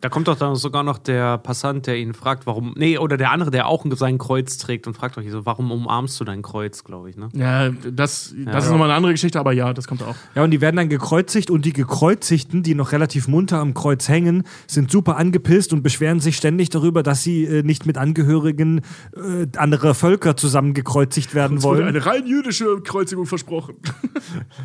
Da 0.00 0.08
kommt 0.08 0.28
doch 0.28 0.36
dann 0.38 0.56
sogar 0.56 0.82
noch 0.82 0.96
der 0.96 1.36
Passant, 1.36 1.86
der 1.86 1.98
ihn 1.98 2.14
fragt, 2.14 2.46
warum. 2.46 2.72
Nee, 2.76 2.96
oder 2.96 3.18
der 3.18 3.30
andere, 3.30 3.50
der 3.50 3.66
auch 3.66 3.84
sein 3.96 4.16
Kreuz 4.16 4.56
trägt 4.56 4.86
und 4.86 4.94
fragt 4.96 5.16
doch 5.18 5.22
so, 5.28 5.44
warum 5.44 5.70
umarmst 5.70 6.18
du 6.18 6.24
dein 6.24 6.40
Kreuz, 6.40 6.84
glaube 6.84 7.10
ich, 7.10 7.16
ne? 7.18 7.28
Ja, 7.34 7.68
das, 7.68 7.90
das 7.92 8.64
ist 8.64 8.68
Ja. 8.68 8.72
nochmal 8.72 8.88
eine 8.88 8.94
andere 8.94 9.12
Geschichte, 9.12 9.38
aber 9.38 9.52
ja, 9.52 9.74
das 9.74 9.86
kommt 9.86 10.02
auch. 10.02 10.14
Ja, 10.34 10.42
und 10.42 10.52
die 10.52 10.62
werden 10.62 10.76
dann 10.76 10.88
gekreuzigt 10.88 11.50
und 11.50 11.66
die 11.66 11.74
Gekreuzigten, 11.74 12.62
die 12.62 12.74
noch 12.74 12.92
relativ 12.92 13.28
munter 13.28 13.58
am 13.58 13.74
Kreuz 13.74 14.08
hängen, 14.08 14.44
sind 14.66 14.90
super 14.90 15.16
angepisst 15.18 15.74
und 15.74 15.82
beschweren 15.82 16.18
sich 16.18 16.38
ständig 16.38 16.70
darüber, 16.70 17.02
dass 17.02 17.22
sie 17.22 17.44
äh, 17.44 17.62
nicht 17.62 17.84
mit 17.84 17.98
Angehörigen 17.98 18.80
äh, 19.14 19.46
anderer 19.58 19.94
Völker 19.94 20.34
zusammen 20.36 20.72
gekreuzigt 20.72 21.34
werden 21.34 21.62
wurde 21.62 21.80
wollen. 21.82 21.88
eine 21.88 22.06
rein 22.06 22.26
jüdische 22.26 22.80
Kreuzigung 22.82 23.26
versprochen. 23.26 23.76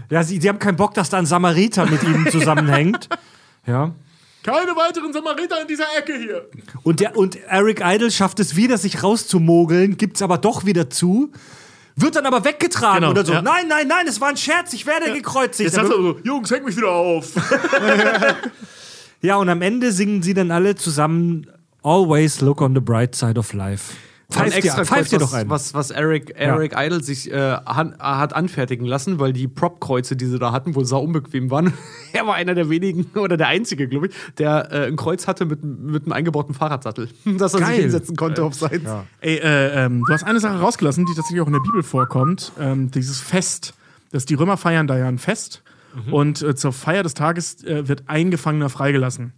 Ja, 0.09 0.23
sie, 0.23 0.39
sie 0.39 0.47
haben 0.49 0.59
keinen 0.59 0.77
Bock, 0.77 0.93
dass 0.93 1.09
da 1.09 1.17
ein 1.17 1.25
Samariter 1.25 1.85
mit 1.85 2.03
ihnen 2.03 2.27
zusammenhängt. 2.31 3.09
Ja. 3.67 3.93
Keine 4.43 4.75
weiteren 4.75 5.11
Samariter 5.13 5.61
in 5.61 5.67
dieser 5.67 5.85
Ecke 5.97 6.17
hier. 6.17 6.49
Und, 6.83 6.99
der, 7.01 7.17
und 7.17 7.35
Eric 7.47 7.81
Idle 7.83 8.09
schafft 8.09 8.39
es 8.39 8.55
wieder, 8.55 8.77
sich 8.77 9.03
rauszumogeln, 9.03 9.97
gibt's 9.97 10.21
aber 10.21 10.37
doch 10.37 10.65
wieder 10.65 10.89
zu. 10.89 11.31
Wird 11.97 12.15
dann 12.15 12.25
aber 12.25 12.45
weggetragen 12.45 13.01
Genau, 13.01 13.11
oder 13.11 13.25
so. 13.25 13.33
ja. 13.33 13.41
Nein, 13.41 13.67
nein, 13.67 13.87
nein, 13.87 14.07
es 14.07 14.21
war 14.21 14.29
ein 14.29 14.37
Scherz, 14.37 14.71
ich 14.71 14.85
werde 14.85 15.11
gekreuzigt. 15.13 15.67
Jetzt 15.67 15.75
sagt 15.75 15.87
Aber- 15.87 15.95
er 15.95 16.01
so, 16.13 16.19
Jungs, 16.23 16.49
häng 16.51 16.63
mich 16.63 16.77
wieder 16.77 16.91
auf. 16.91 17.33
Ja, 19.21 19.35
und 19.35 19.49
am 19.49 19.61
Ende 19.61 19.91
singen 19.91 20.23
sie 20.23 20.33
dann 20.33 20.49
alle 20.51 20.75
zusammen 20.75 21.45
Always 21.83 22.39
look 22.41 22.61
on 22.61 22.73
the 22.73 22.79
bright 22.79 23.15
side 23.15 23.37
of 23.37 23.51
life. 23.53 23.93
Pfeift 24.31 24.53
dir, 24.53 24.57
Extra 24.57 24.85
pfeift 24.85 25.11
dir 25.11 25.17
Kreuz, 25.17 25.31
doch 25.31 25.37
ein. 25.37 25.49
was, 25.49 25.73
was 25.73 25.89
Eric, 25.89 26.33
Eric 26.35 26.75
Idle 26.77 27.01
sich 27.01 27.31
äh, 27.31 27.57
han, 27.65 27.95
hat 27.97 28.35
anfertigen 28.35 28.85
lassen, 28.85 29.19
weil 29.19 29.33
die 29.33 29.47
Prop-Kreuze, 29.47 30.15
die 30.15 30.27
sie 30.27 30.37
da 30.37 30.51
hatten, 30.51 30.75
wohl 30.75 30.85
sau 30.85 31.01
unbequem 31.01 31.49
waren. 31.49 31.73
er 32.13 32.27
war 32.27 32.35
einer 32.35 32.53
der 32.53 32.69
wenigen 32.69 33.05
oder 33.19 33.37
der 33.37 33.47
einzige, 33.47 33.87
glaube 33.87 34.07
ich, 34.07 34.13
der 34.37 34.71
äh, 34.71 34.87
ein 34.87 34.97
Kreuz 34.97 35.27
hatte 35.27 35.45
mit, 35.45 35.63
mit 35.63 36.03
einem 36.03 36.13
eingebauten 36.13 36.53
Fahrradsattel, 36.53 37.09
dass 37.25 37.55
er 37.55 37.61
Geil. 37.61 37.69
sich 37.69 37.81
hinsetzen 37.81 38.15
konnte 38.15 38.43
auf 38.43 38.53
seins. 38.53 38.87
Ey, 39.19 39.37
äh, 39.37 39.85
ähm, 39.85 40.03
du 40.05 40.13
hast 40.13 40.23
eine 40.23 40.39
Sache 40.39 40.59
rausgelassen, 40.59 41.07
die 41.07 41.15
tatsächlich 41.15 41.41
auch 41.41 41.47
in 41.47 41.53
der 41.53 41.61
Bibel 41.61 41.81
vorkommt. 41.81 42.51
Ähm, 42.59 42.91
dieses 42.91 43.19
Fest. 43.19 43.73
Das, 44.11 44.25
die 44.25 44.35
Römer 44.35 44.57
feiern 44.57 44.85
da 44.85 44.97
ja 44.97 45.07
ein 45.07 45.17
Fest. 45.19 45.63
Und 46.11 46.41
äh, 46.43 46.55
zur 46.55 46.71
Feier 46.71 47.01
des 47.01 47.15
Tages 47.15 47.63
äh, 47.63 47.87
wird 47.87 48.03
ein 48.07 48.29
Gefangener 48.29 48.69
freigelassen. 48.69 49.33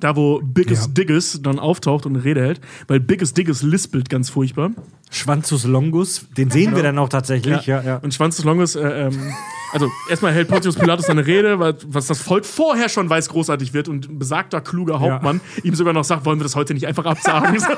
Da, 0.00 0.16
wo 0.16 0.40
Biggest 0.42 0.88
Ja. 0.88 0.92
Digges 0.94 1.40
dann 1.42 1.58
auftaucht 1.58 2.06
und 2.06 2.14
eine 2.14 2.24
Rede 2.24 2.40
hält, 2.42 2.60
weil 2.88 3.00
Biggest 3.00 3.36
Digges 3.36 3.62
lispelt 3.62 4.08
ganz 4.10 4.30
furchtbar. 4.30 4.70
Schwanzus 5.10 5.64
longus, 5.64 6.26
den 6.36 6.50
sehen 6.50 6.76
wir 6.76 6.82
dann 6.82 6.98
auch 6.98 7.08
tatsächlich. 7.08 7.66
Ja, 7.66 7.82
ja. 7.82 7.96
Und 7.96 8.14
Schwanz 8.14 8.36
des 8.36 8.44
Longus, 8.44 8.76
äh, 8.76 9.06
ähm, 9.06 9.32
also 9.72 9.88
erstmal 10.08 10.32
hält 10.32 10.48
Pontius 10.48 10.76
Pilatus 10.76 11.08
eine 11.10 11.26
Rede, 11.26 11.58
was 11.58 12.06
das 12.06 12.20
Volk 12.20 12.44
vorher 12.44 12.88
schon 12.88 13.10
weiß 13.10 13.28
großartig 13.28 13.74
wird 13.74 13.88
und 13.88 14.08
ein 14.08 14.18
besagter, 14.18 14.60
kluger 14.60 15.00
Hauptmann 15.00 15.40
ihm 15.64 15.74
sogar 15.74 15.92
noch 15.92 16.04
sagt, 16.04 16.24
wollen 16.24 16.38
wir 16.38 16.44
das 16.44 16.56
heute 16.56 16.74
nicht 16.74 16.86
einfach 16.86 17.06
absagen? 17.06 17.58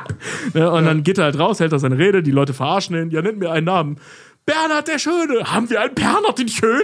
ne, 0.54 0.70
und 0.70 0.84
dann 0.84 1.02
geht 1.02 1.18
er 1.18 1.24
halt 1.24 1.38
raus, 1.38 1.60
hält 1.60 1.72
da 1.72 1.78
seine 1.78 1.98
Rede, 1.98 2.22
die 2.22 2.30
Leute 2.30 2.54
verarschen 2.54 2.96
ihn, 2.96 3.10
ja, 3.10 3.22
nennt 3.22 3.38
mir 3.38 3.50
einen 3.50 3.66
Namen. 3.66 3.96
Bernhard 4.44 4.88
der 4.88 4.98
Schöne. 4.98 5.44
Haben 5.44 5.70
wir 5.70 5.80
einen 5.80 5.94
Bernhard 5.94 6.38
den 6.38 6.48
Schönen? 6.48 6.82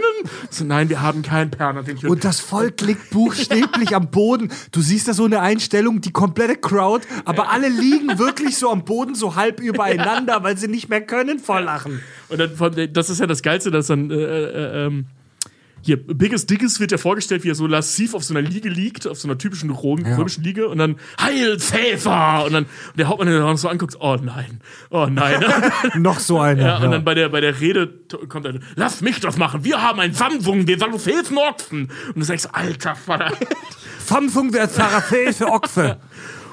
So, 0.49 0.65
nein, 0.65 0.89
wir 0.89 1.03
haben 1.03 1.23
keinen 1.23 1.51
Bernhard 1.51 1.89
den 1.89 1.99
Schönen. 1.99 2.13
Und 2.13 2.25
das 2.25 2.39
Volk 2.39 2.81
liegt 2.83 3.11
buchstäblich 3.11 3.97
am 3.97 4.11
Boden. 4.11 4.53
Du 4.71 4.81
siehst 4.81 5.09
da 5.09 5.13
so 5.13 5.25
eine 5.25 5.41
Einstellung, 5.41 6.01
die 6.01 6.13
komplette 6.13 6.57
Crowd, 6.57 7.05
aber 7.25 7.51
alle 7.51 7.69
liegen 7.69 8.19
wirklich 8.19 8.57
so 8.57 8.71
am 8.71 8.85
Boden, 8.85 9.17
so 9.17 9.35
halb 9.35 9.61
übereinander, 9.61 10.43
weil 10.45 10.57
sie 10.57 10.69
nicht 10.69 10.89
mehr 10.89 11.01
können 11.01 11.41
vor 11.41 11.61
Lachen. 11.61 12.01
Und 12.29 12.39
dann, 12.39 12.93
das 12.93 13.11
ist 13.11 13.19
ja 13.19 13.27
das 13.27 13.43
Geilste, 13.43 13.73
dass 13.73 13.89
dann, 13.89 14.11
äh, 14.11 14.15
äh, 14.15 14.87
ähm, 14.87 15.07
hier, 15.89 15.97
Biggest 15.97 16.51
Diggest 16.51 16.81
wird 16.81 16.93
ja 16.93 16.99
vorgestellt, 16.99 17.45
wie 17.45 17.51
er 17.51 17.55
so 17.55 17.67
lassiv 17.67 18.15
auf 18.15 18.23
so 18.23 18.35
einer 18.35 18.47
Liege 18.47 18.69
liegt, 18.69 19.07
auf 19.07 19.19
so 19.19 19.27
einer 19.27 19.39
typischen 19.39 19.71
Rom 19.71 20.05
römischen 20.05 20.45
Liege 20.45 20.69
und 20.69 20.79
dann 20.79 20.97
Heil 21.21 21.59
Pfeffer! 21.59 22.45
Und 22.45 22.53
dann 22.53 22.65
und 22.65 22.99
der 22.99 23.09
Hauptmann, 23.09 23.29
der 23.29 23.41
noch 23.41 23.57
so 23.57 23.69
anguckt, 23.69 23.97
oh 23.99 24.17
nein, 24.23 24.61
oh 24.91 25.07
nein. 25.11 25.43
Noch 25.97 26.19
so 26.19 26.41
einer. 26.41 26.63
ja, 26.63 26.77
und 26.79 26.91
dann 26.91 27.05
bei 27.05 27.15
der, 27.15 27.31
bei 27.31 27.41
der 27.41 27.61
Rede 27.61 27.89
kommt 28.29 28.45
er, 28.45 28.61
lass 28.77 29.01
mich 29.01 29.21
das 29.21 29.39
machen, 29.39 29.65
wir 29.65 29.83
haben 29.83 29.99
einen 30.01 30.13
Sammlung, 30.15 30.67
wir 30.67 30.79
sollen 30.79 30.93
uns 30.93 31.07
helfen, 31.07 31.39
Ochsen. 31.39 31.91
Und 32.09 32.17
du 32.17 32.23
sagst, 32.23 32.55
alter 32.55 32.95
Vater. 32.95 33.33
Famfung 33.99 34.53
der 34.53 34.69
für 34.69 35.47
Ochse. 35.47 35.99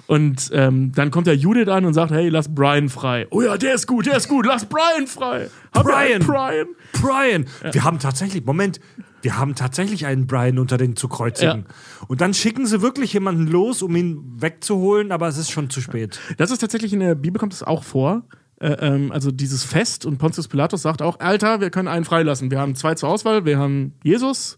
Und 0.07 0.51
ähm, 0.53 0.91
dann 0.93 1.09
kommt 1.09 1.25
der 1.25 1.36
Judith 1.36 1.67
an 1.67 1.83
und 1.83 1.95
sagt, 1.95 2.11
hey, 2.11 2.29
lass 2.29 2.53
Brian 2.53 2.89
frei. 2.89 3.25
Oh 3.31 3.41
ja, 3.41 3.57
der 3.57 3.73
ist 3.73 3.88
gut, 3.88 4.05
der 4.05 4.17
ist 4.17 4.27
gut, 4.27 4.45
lass 4.45 4.65
Brian 4.65 5.07
frei. 5.07 5.49
Einen 5.71 5.83
Brian. 5.83 6.19
Brian. 6.21 6.67
Brian. 7.01 7.45
Wir 7.71 7.83
haben 7.83 7.97
tatsächlich, 7.97 8.45
Moment, 8.45 8.79
wir 9.26 9.39
haben 9.39 9.55
tatsächlich 9.55 10.05
einen 10.05 10.28
Brian 10.28 10.59
unter 10.59 10.78
den 10.78 10.95
zu 10.95 11.07
kreuzigen. 11.07 11.65
Und 12.07 12.21
dann 12.21 12.36
schicken 12.36 12.67
sie 12.67 12.84
wirklich 12.84 13.11
jemanden 13.13 13.47
los, 13.47 13.82
um 13.82 13.95
ihn 13.95 14.21
wegzuholen, 14.39 15.11
aber 15.11 15.28
es 15.28 15.38
ist 15.39 15.49
schon 15.49 15.71
zu 15.71 15.82
spät. 15.82 16.19
Das 16.38 16.51
ist 16.51 16.59
tatsächlich 16.59 16.93
in 16.93 16.99
der 16.99 17.15
Bibel 17.15 17.39
kommt 17.39 17.51
es 17.53 17.63
auch 17.63 17.84
vor. 17.84 18.21
Äh, 18.61 18.73
ähm, 18.73 19.11
also 19.11 19.32
dieses 19.32 19.63
Fest 19.63 20.05
und 20.05 20.19
Pontius 20.19 20.47
Pilatus 20.47 20.84
sagt 20.84 21.01
auch, 21.01 21.19
Alter, 21.21 21.59
wir 21.59 21.71
können 21.71 21.88
einen 21.88 22.05
freilassen. 22.05 22.51
Wir 22.51 22.59
haben 22.59 22.76
zwei 22.76 22.93
zur 22.93 23.09
Auswahl. 23.09 23.45
Wir 23.45 23.57
haben 23.57 23.93
Jesus, 24.03 24.57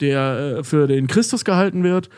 der 0.00 0.58
äh, 0.58 0.64
für 0.64 0.86
den 0.86 1.06
Christus 1.06 1.42
gehalten 1.46 1.82
wird. 1.82 2.10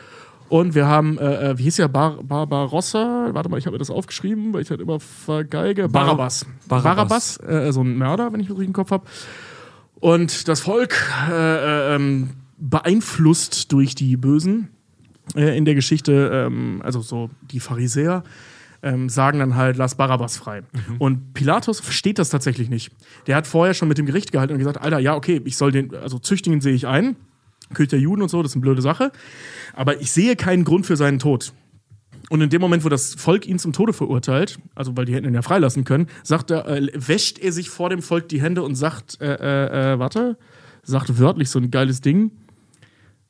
Und 0.49 0.75
wir 0.75 0.87
haben, 0.87 1.17
äh, 1.17 1.51
äh, 1.51 1.57
wie 1.57 1.63
hieß 1.63 1.77
der, 1.77 1.87
Bar 1.87 2.21
Barbarossa? 2.23 3.29
Warte 3.31 3.47
mal, 3.49 3.57
ich 3.59 3.65
habe 3.65 3.75
mir 3.75 3.79
das 3.79 3.89
aufgeschrieben, 3.89 4.53
weil 4.53 4.61
ich 4.61 4.69
halt 4.69 4.81
immer 4.81 4.99
vergeige. 4.99 5.89
Bar- 5.89 6.03
Barabbas. 6.05 6.45
Barabbas. 6.67 7.37
Barabbas, 7.39 7.67
äh, 7.67 7.71
so 7.71 7.81
ein 7.81 7.97
Mörder, 7.97 8.31
wenn 8.33 8.41
ich 8.41 8.47
das 8.47 8.55
richtig 8.57 8.67
im 8.67 8.73
Kopf 8.73 8.91
habe. 8.91 9.05
Und 9.99 10.47
das 10.47 10.61
Volk, 10.61 11.11
äh, 11.29 11.33
äh, 11.33 11.95
ähm, 11.95 12.29
beeinflusst 12.57 13.71
durch 13.71 13.95
die 13.95 14.17
Bösen 14.17 14.69
äh, 15.35 15.57
in 15.57 15.65
der 15.65 15.75
Geschichte, 15.75 16.31
ähm, 16.33 16.81
also 16.83 17.01
so 17.01 17.29
die 17.51 17.59
Pharisäer, 17.59 18.23
ähm, 18.83 19.09
sagen 19.09 19.39
dann 19.39 19.55
halt, 19.55 19.77
lass 19.77 19.95
Barabbas 19.95 20.37
frei. 20.37 20.61
Und 20.99 21.33
Pilatus 21.33 21.79
versteht 21.79 22.19
das 22.19 22.29
tatsächlich 22.29 22.69
nicht. 22.69 22.91
Der 23.25 23.35
hat 23.35 23.47
vorher 23.47 23.73
schon 23.73 23.87
mit 23.87 23.97
dem 23.97 24.05
Gericht 24.05 24.31
gehalten 24.31 24.53
und 24.53 24.59
gesagt, 24.59 24.81
Alter, 24.81 24.99
ja, 24.99 25.15
okay, 25.15 25.41
ich 25.45 25.57
soll 25.57 25.71
den, 25.71 25.95
also 25.95 26.19
züchtigen 26.19 26.61
sehe 26.61 26.73
ich 26.73 26.85
ein, 26.87 27.15
König 27.73 27.89
der 27.89 27.99
Juden 27.99 28.21
und 28.21 28.29
so, 28.29 28.41
das 28.41 28.51
ist 28.51 28.55
eine 28.55 28.61
blöde 28.61 28.81
Sache, 28.81 29.11
aber 29.73 29.99
ich 29.99 30.11
sehe 30.11 30.35
keinen 30.35 30.63
Grund 30.63 30.85
für 30.85 30.95
seinen 30.95 31.19
Tod. 31.19 31.53
Und 32.29 32.41
in 32.41 32.49
dem 32.49 32.59
Moment, 32.59 32.83
wo 32.83 32.89
das 32.89 33.15
Volk 33.15 33.47
ihn 33.47 33.57
zum 33.57 33.71
Tode 33.71 33.93
verurteilt, 33.93 34.59
also 34.75 34.97
weil 34.97 35.05
die 35.05 35.13
hätten 35.13 35.27
ihn 35.27 35.33
ja 35.33 35.41
freilassen 35.41 35.85
können, 35.85 36.07
sagt 36.23 36.51
er, 36.51 36.67
äh, 36.67 36.89
wäscht 36.93 37.39
er 37.39 37.53
sich 37.53 37.69
vor 37.69 37.89
dem 37.89 38.01
Volk 38.01 38.27
die 38.29 38.41
Hände 38.41 38.63
und 38.63 38.75
sagt, 38.75 39.21
äh, 39.21 39.33
äh, 39.33 39.93
äh, 39.93 39.99
warte, 39.99 40.37
sagt 40.83 41.19
wörtlich 41.19 41.49
so 41.49 41.59
ein 41.59 41.71
geiles 41.71 42.01
Ding 42.01 42.31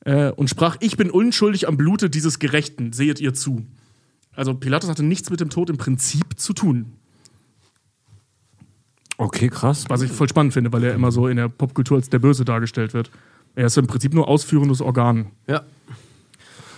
äh, 0.01 0.31
und 0.31 0.49
sprach, 0.49 0.77
ich 0.79 0.97
bin 0.97 1.11
unschuldig 1.11 1.67
am 1.67 1.77
Blute 1.77 2.09
dieses 2.09 2.39
Gerechten, 2.39 2.91
sehet 2.93 3.19
ihr 3.19 3.33
zu. 3.33 3.65
Also 4.33 4.53
Pilatus 4.53 4.89
hatte 4.89 5.03
nichts 5.03 5.29
mit 5.29 5.41
dem 5.41 5.49
Tod 5.49 5.69
im 5.69 5.77
Prinzip 5.77 6.39
zu 6.39 6.53
tun. 6.53 6.93
Okay, 9.17 9.49
krass. 9.49 9.85
Was 9.89 10.01
ich 10.01 10.11
voll 10.11 10.29
spannend 10.29 10.53
finde, 10.53 10.71
weil 10.71 10.83
er 10.83 10.93
immer 10.93 11.11
so 11.11 11.27
in 11.27 11.37
der 11.37 11.49
Popkultur 11.49 11.97
als 11.97 12.09
der 12.09 12.19
Böse 12.19 12.45
dargestellt 12.45 12.93
wird. 12.93 13.11
Er 13.55 13.65
ist 13.65 13.77
im 13.77 13.87
Prinzip 13.87 14.13
nur 14.13 14.27
ausführendes 14.27 14.81
Organ. 14.81 15.31
Ja. 15.47 15.63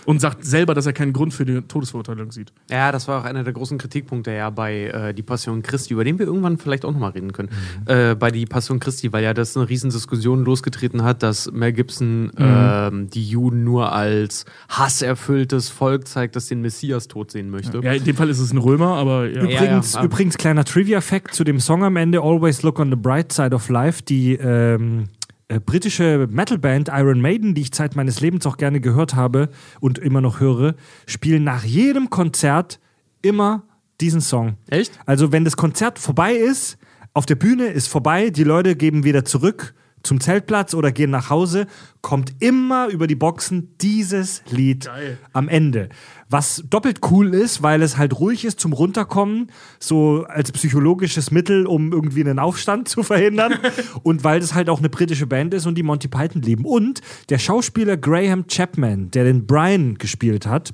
Und 0.04 0.20
sagt 0.20 0.44
selber, 0.44 0.74
dass 0.74 0.86
er 0.86 0.92
keinen 0.92 1.12
Grund 1.12 1.34
für 1.34 1.44
die 1.44 1.60
Todesverurteilung 1.62 2.32
sieht. 2.32 2.52
Ja, 2.70 2.92
das 2.92 3.08
war 3.08 3.20
auch 3.20 3.24
einer 3.24 3.44
der 3.44 3.52
großen 3.52 3.78
Kritikpunkte 3.78 4.32
ja 4.32 4.50
bei 4.50 4.86
äh, 4.86 5.14
Die 5.14 5.22
Passion 5.22 5.62
Christi, 5.62 5.92
über 5.92 6.04
den 6.04 6.18
wir 6.18 6.26
irgendwann 6.26 6.58
vielleicht 6.58 6.84
auch 6.84 6.92
nochmal 6.92 7.10
reden 7.10 7.32
können. 7.32 7.50
Äh, 7.86 8.14
bei 8.14 8.30
Die 8.30 8.46
Passion 8.46 8.80
Christi, 8.80 9.12
weil 9.12 9.24
ja 9.24 9.34
das 9.34 9.56
eine 9.56 9.68
Riesendiskussion 9.68 10.44
losgetreten 10.44 11.02
hat, 11.02 11.22
dass 11.22 11.50
Mel 11.52 11.72
Gibson 11.72 12.30
ähm, 12.38 13.10
die 13.10 13.24
Juden 13.28 13.64
nur 13.64 13.92
als 13.92 14.44
hasserfülltes 14.68 15.68
Volk 15.68 16.08
zeigt, 16.08 16.36
das 16.36 16.46
den 16.46 16.60
Messias 16.60 17.08
tot 17.08 17.30
sehen 17.30 17.50
möchte. 17.50 17.80
Ja, 17.82 17.92
in 17.92 18.04
dem 18.04 18.16
Fall 18.16 18.28
ist 18.30 18.38
es 18.38 18.52
ein 18.52 18.58
Römer, 18.58 18.96
aber 18.96 19.28
ja. 19.28 19.44
Ja, 19.44 19.64
Übrigens, 19.64 19.94
ja. 19.94 20.04
übrigens 20.04 20.38
kleiner 20.38 20.64
Trivia-Fact 20.64 21.34
zu 21.34 21.44
dem 21.44 21.60
Song 21.60 21.84
am 21.84 21.96
Ende, 21.96 22.20
Always 22.20 22.62
Look 22.62 22.78
on 22.78 22.90
the 22.90 22.96
Bright 22.96 23.32
Side 23.32 23.54
of 23.54 23.68
Life, 23.68 24.02
die 24.02 24.34
ähm, 24.34 25.04
äh, 25.50 25.58
britische 25.58 26.28
Metalband 26.30 26.88
Iron 26.92 27.20
Maiden, 27.20 27.54
die 27.54 27.62
ich 27.62 27.72
Zeit 27.72 27.96
meines 27.96 28.20
Lebens 28.20 28.46
auch 28.46 28.56
gerne 28.56 28.80
gehört 28.80 29.14
habe 29.14 29.50
und 29.80 29.98
immer 29.98 30.20
noch 30.20 30.38
höre, 30.38 30.74
spielen 31.06 31.44
nach 31.44 31.64
jedem 31.64 32.08
Konzert 32.08 32.78
immer 33.20 33.64
diesen 34.00 34.20
Song. 34.20 34.54
Echt? 34.68 34.92
Also 35.06 35.32
wenn 35.32 35.44
das 35.44 35.56
Konzert 35.56 35.98
vorbei 35.98 36.34
ist, 36.34 36.78
Auf 37.12 37.26
der 37.26 37.34
Bühne 37.34 37.66
ist 37.66 37.88
vorbei, 37.88 38.30
die 38.30 38.44
Leute 38.44 38.76
geben 38.76 39.02
wieder 39.02 39.24
zurück 39.24 39.74
zum 40.02 40.20
Zeltplatz 40.20 40.74
oder 40.74 40.92
gehen 40.92 41.10
nach 41.10 41.30
Hause, 41.30 41.66
kommt 42.00 42.32
immer 42.40 42.88
über 42.88 43.06
die 43.06 43.14
Boxen 43.14 43.74
dieses 43.80 44.42
Lied 44.50 44.90
am 45.32 45.48
Ende. 45.48 45.88
Was 46.30 46.62
doppelt 46.70 47.00
cool 47.10 47.34
ist, 47.34 47.62
weil 47.62 47.82
es 47.82 47.98
halt 47.98 48.18
ruhig 48.18 48.44
ist 48.44 48.60
zum 48.60 48.72
Runterkommen, 48.72 49.50
so 49.78 50.24
als 50.28 50.52
psychologisches 50.52 51.30
Mittel, 51.30 51.66
um 51.66 51.92
irgendwie 51.92 52.20
einen 52.20 52.38
Aufstand 52.38 52.88
zu 52.88 53.02
verhindern. 53.02 53.54
und 54.02 54.24
weil 54.24 54.40
das 54.40 54.54
halt 54.54 54.70
auch 54.70 54.78
eine 54.78 54.88
britische 54.88 55.26
Band 55.26 55.52
ist 55.54 55.66
und 55.66 55.76
die 55.76 55.82
Monty 55.82 56.08
Python 56.08 56.42
lieben. 56.42 56.64
Und 56.64 57.00
der 57.28 57.38
Schauspieler 57.38 57.96
Graham 57.96 58.46
Chapman, 58.46 59.10
der 59.10 59.24
den 59.24 59.46
Brian 59.46 59.96
gespielt 59.96 60.46
hat, 60.46 60.72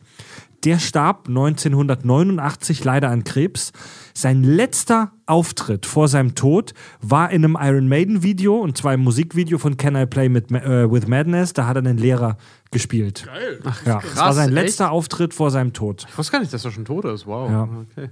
der 0.67 0.81
starb 0.81 1.29
1989 1.29 2.83
leider 2.83 3.09
an 3.09 3.23
Krebs. 3.23 3.73
Sein 4.15 4.43
letzter 4.43 5.13
Auftritt 5.25 5.87
vor 5.87 6.09
seinem 6.09 6.35
Tod 6.35 6.75
war 7.01 7.31
in 7.31 7.45
einem 7.45 7.57
Iron 7.61 7.87
Maiden 7.87 8.25
Video 8.25 8.57
und 8.57 8.77
zwar 8.77 8.95
im 8.95 9.01
Musikvideo 9.01 9.59
von 9.59 9.77
Can 9.77 9.95
I 9.95 10.07
Play 10.07 10.29
mit, 10.29 10.51
äh, 10.51 10.91
with 10.91 11.07
Madness. 11.07 11.53
Da 11.53 11.69
hat 11.69 11.77
er 11.77 11.85
einen 11.85 11.99
Lehrer 11.99 12.37
gespielt. 12.73 13.27
Geil. 13.27 13.61
Ach, 13.65 13.87
ja, 13.87 14.01
das 14.01 14.17
war 14.17 14.33
sein 14.33 14.51
letzter 14.51 14.87
echt? 14.87 14.93
Auftritt 14.93 15.35
vor 15.35 15.53
seinem 15.53 15.73
Tod. 15.73 16.05
Ich 16.09 16.19
wusste 16.19 16.33
gar 16.33 16.41
nicht, 16.41 16.53
dass 16.53 16.65
er 16.65 16.73
schon 16.73 16.85
tot 16.85 17.05
ist. 17.05 17.27
Wow. 17.29 17.49
Ja. 17.49 17.69
Okay. 17.93 18.11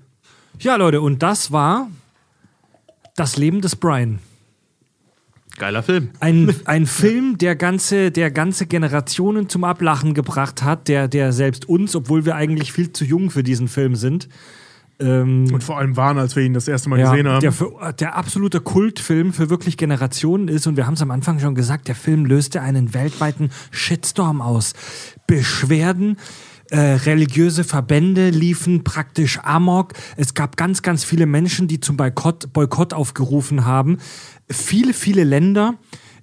Ja, 0.60 0.76
Leute, 0.76 1.00
und 1.00 1.24
das 1.24 1.50
war 1.50 1.88
das 3.16 3.36
Leben 3.36 3.62
des 3.62 3.74
Brian. 3.74 4.20
Geiler 5.56 5.82
Film. 5.82 6.10
Ein, 6.20 6.54
ein 6.64 6.86
Film, 6.86 7.38
der 7.38 7.54
ganze, 7.54 8.10
der 8.10 8.30
ganze 8.30 8.66
Generationen 8.66 9.48
zum 9.48 9.64
Ablachen 9.64 10.14
gebracht 10.14 10.62
hat, 10.62 10.88
der, 10.88 11.06
der 11.08 11.32
selbst 11.32 11.68
uns, 11.68 11.94
obwohl 11.94 12.24
wir 12.24 12.34
eigentlich 12.34 12.72
viel 12.72 12.92
zu 12.92 13.04
jung 13.04 13.30
für 13.30 13.42
diesen 13.42 13.68
Film 13.68 13.94
sind, 13.94 14.28
ähm, 15.00 15.46
Und 15.52 15.64
vor 15.64 15.78
allem 15.78 15.96
waren, 15.96 16.18
als 16.18 16.36
wir 16.36 16.44
ihn 16.44 16.54
das 16.54 16.68
erste 16.68 16.88
Mal 16.88 17.00
ja, 17.00 17.10
gesehen 17.10 17.28
haben. 17.28 17.40
Der, 17.40 17.52
für, 17.52 17.72
der 17.98 18.16
absolute 18.16 18.60
Kultfilm 18.60 19.32
für 19.32 19.50
wirklich 19.50 19.76
Generationen 19.76 20.48
ist. 20.48 20.66
Und 20.66 20.76
wir 20.76 20.86
haben 20.86 20.94
es 20.94 21.02
am 21.02 21.10
Anfang 21.10 21.40
schon 21.40 21.54
gesagt, 21.54 21.88
der 21.88 21.96
Film 21.96 22.24
löste 22.24 22.60
einen 22.60 22.94
weltweiten 22.94 23.50
Shitstorm 23.70 24.40
aus. 24.40 24.72
Beschwerden. 25.26 26.16
Äh, 26.70 26.78
religiöse 26.78 27.62
Verbände 27.62 28.30
liefen 28.30 28.84
praktisch 28.84 29.38
amok. 29.42 29.92
Es 30.16 30.32
gab 30.32 30.56
ganz, 30.56 30.82
ganz 30.82 31.04
viele 31.04 31.26
Menschen, 31.26 31.68
die 31.68 31.80
zum 31.80 31.96
Boykott, 31.96 32.52
Boykott 32.52 32.94
aufgerufen 32.94 33.66
haben. 33.66 33.98
Viele, 34.50 34.94
viele 34.94 35.24
Länder, 35.24 35.74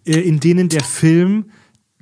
äh, 0.05 0.19
in 0.19 0.39
denen 0.39 0.69
der 0.69 0.83
Film 0.83 1.45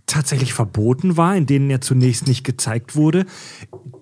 tatsächlich 0.05 0.53
verboten 0.53 1.17
war, 1.17 1.35
in 1.35 1.45
denen 1.45 1.69
er 1.69 1.81
zunächst 1.81 2.27
nicht 2.27 2.43
gezeigt 2.43 2.95
wurde. 2.95 3.25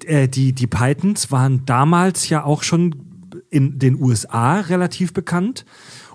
Äh, 0.05 0.27
die, 0.27 0.53
die 0.53 0.67
Pythons 0.67 1.31
waren 1.31 1.65
damals 1.65 2.29
ja 2.29 2.43
auch 2.43 2.63
schon 2.63 2.95
in 3.49 3.79
den 3.79 4.01
USA 4.01 4.59
relativ 4.59 5.13
bekannt 5.13 5.65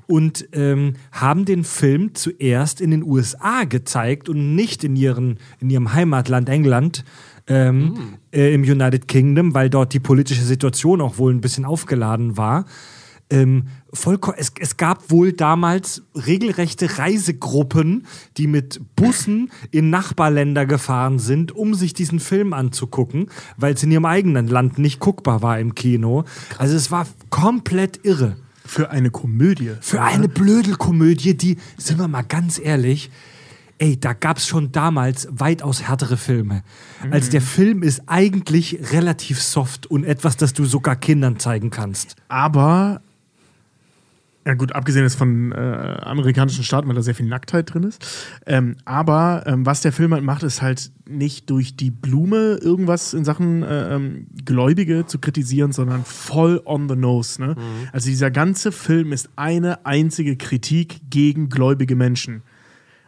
und 0.07 0.49
ähm, 0.53 0.95
haben 1.13 1.45
den 1.45 1.65
Film 1.65 2.15
zuerst 2.15 2.81
in 2.81 2.91
den 2.91 3.03
USA 3.03 3.65
gezeigt 3.65 4.29
und 4.29 4.55
nicht 4.55 4.85
in, 4.85 4.97
ihren, 4.97 5.39
in 5.61 5.71
ihrem 5.71 5.93
Heimatland 5.93 6.49
England. 6.49 7.05
Ähm, 7.49 8.19
äh, 8.33 8.55
im 8.55 8.63
United 8.63 9.09
Kingdom, 9.09 9.53
weil 9.53 9.69
dort 9.69 9.93
die 9.93 10.01
politische 10.01 10.43
Situation 10.43 11.01
auch 11.01 11.19
wohl 11.19 11.35
ein 11.35 11.41
bisschen 11.41 11.65
aufgeladen 11.65 12.37
war. 12.37 12.67
Ähm, 13.33 13.65
es, 14.37 14.53
es 14.61 14.77
gab 14.77 15.11
wohl 15.11 15.33
damals 15.33 16.03
regelrechte 16.15 16.99
Reisegruppen, 16.99 18.07
die 18.37 18.47
mit 18.47 18.81
Bussen 18.95 19.51
in 19.71 19.89
Nachbarländer 19.89 20.67
gefahren 20.67 21.19
sind, 21.19 21.51
um 21.53 21.75
sich 21.75 21.95
diesen 21.95 22.21
Film 22.21 22.53
anzugucken, 22.53 23.29
weil 23.57 23.73
es 23.73 23.83
in 23.83 23.91
ihrem 23.91 24.05
eigenen 24.05 24.49
Land 24.49 24.79
nicht 24.79 25.01
guckbar 25.01 25.41
war 25.41 25.59
im 25.59 25.75
Kino. 25.75 26.25
Also 26.59 26.77
es 26.77 26.91
war 26.91 27.07
komplett 27.31 28.05
irre. 28.05 28.37
Für 28.65 28.91
eine 28.91 29.11
Komödie. 29.11 29.73
Für 29.81 30.03
eine 30.03 30.29
Blödelkomödie, 30.29 31.35
die, 31.35 31.57
sind 31.77 31.99
wir 31.99 32.09
mal 32.09 32.23
ganz 32.23 32.61
ehrlich, 32.63 33.11
ey, 33.83 33.99
da 33.99 34.13
gab 34.13 34.37
es 34.37 34.47
schon 34.47 34.71
damals 34.71 35.27
weitaus 35.33 35.83
härtere 35.83 36.17
Filme. 36.17 36.63
Also 37.11 37.33
der 37.33 37.43
Film 37.43 37.83
ist 37.83 38.03
eigentlich 38.07 38.93
relativ 38.93 39.43
soft 39.43 39.87
und 39.87 40.05
etwas, 40.05 40.37
das 40.37 40.53
du 40.53 40.65
sogar 40.65 40.95
Kindern 40.95 41.41
zeigen 41.41 41.71
kannst. 41.71 42.15
Aber, 42.29 43.01
ja 44.47 44.55
gut, 44.55 44.73
abgesehen 44.73 45.03
jetzt 45.03 45.17
von 45.17 45.51
äh, 45.51 45.57
amerikanischen 45.57 46.63
Staaten, 46.63 46.87
weil 46.87 46.95
da 46.95 47.03
sehr 47.03 47.17
viel 47.17 47.27
Nacktheit 47.27 47.75
drin 47.75 47.83
ist. 47.83 48.07
Ähm, 48.47 48.77
aber 48.85 49.43
ähm, 49.47 49.67
was 49.67 49.81
der 49.81 49.91
Film 49.91 50.15
halt 50.15 50.23
macht, 50.23 50.45
ist 50.45 50.63
halt 50.63 50.93
nicht 51.09 51.51
durch 51.51 51.75
die 51.75 51.91
Blume 51.91 52.61
irgendwas 52.63 53.15
in 53.15 53.25
Sachen 53.25 53.65
äh, 53.65 53.97
ähm, 53.97 54.29
Gläubige 54.45 55.07
zu 55.07 55.19
kritisieren, 55.19 55.73
sondern 55.73 56.05
voll 56.05 56.63
on 56.65 56.89
the 56.89 56.95
nose. 56.95 57.43
Ne? 57.43 57.57
Also 57.93 58.09
dieser 58.09 58.31
ganze 58.31 58.71
Film 58.71 59.13
ist 59.13 59.29
eine 59.35 59.85
einzige 59.87 60.37
Kritik 60.37 61.01
gegen 61.11 61.49
gläubige 61.49 61.97
Menschen. 61.97 62.45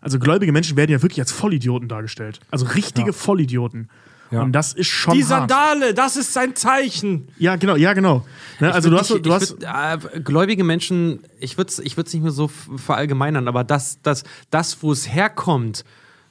Also 0.05 0.19
gläubige 0.19 0.53
Menschen 0.53 0.77
werden 0.77 0.93
ja 0.93 1.03
wirklich 1.03 1.19
als 1.21 1.33
Vollidioten 1.33 1.89
dargestellt. 1.89 2.39
Also 2.51 2.67
richtige 2.67 3.13
Vollidioten. 3.13 3.89
Ja. 4.31 4.43
Und 4.43 4.53
das 4.53 4.73
ist 4.73 4.89
schon 4.89 5.15
Die 5.15 5.25
hart. 5.25 5.49
Sandale, 5.51 5.95
das 5.95 6.17
ist 6.17 6.33
sein 6.33 6.55
Zeichen. 6.57 7.29
Ja, 7.39 7.57
genau, 7.57 7.77
ja, 7.77 7.93
genau. 7.93 8.25
Ne, 8.61 8.73
also 8.73 8.91
du 8.91 8.99
hast, 8.99 9.11
Ich 9.11 9.17
würd 9.17 9.27
du 9.27 9.31
nicht- 9.31 9.41
hast, 9.41 9.63
würd, 9.63 10.15
äh, 10.17 10.21
gläubige 10.21 10.65
Menschen, 10.65 11.21
ich 11.41 11.57
würde 11.57 11.69
es 11.71 11.79
ich 11.79 11.97
würd's 11.97 12.13
nicht 12.13 12.23
mehr 12.23 12.33
so 12.33 12.49
verallgemeinern, 12.49 13.49
aber 13.49 13.65
das, 13.65 13.99
das, 14.03 14.25
das 14.51 14.83
wo 14.83 14.93
es 14.93 15.13
herkommt, 15.13 15.85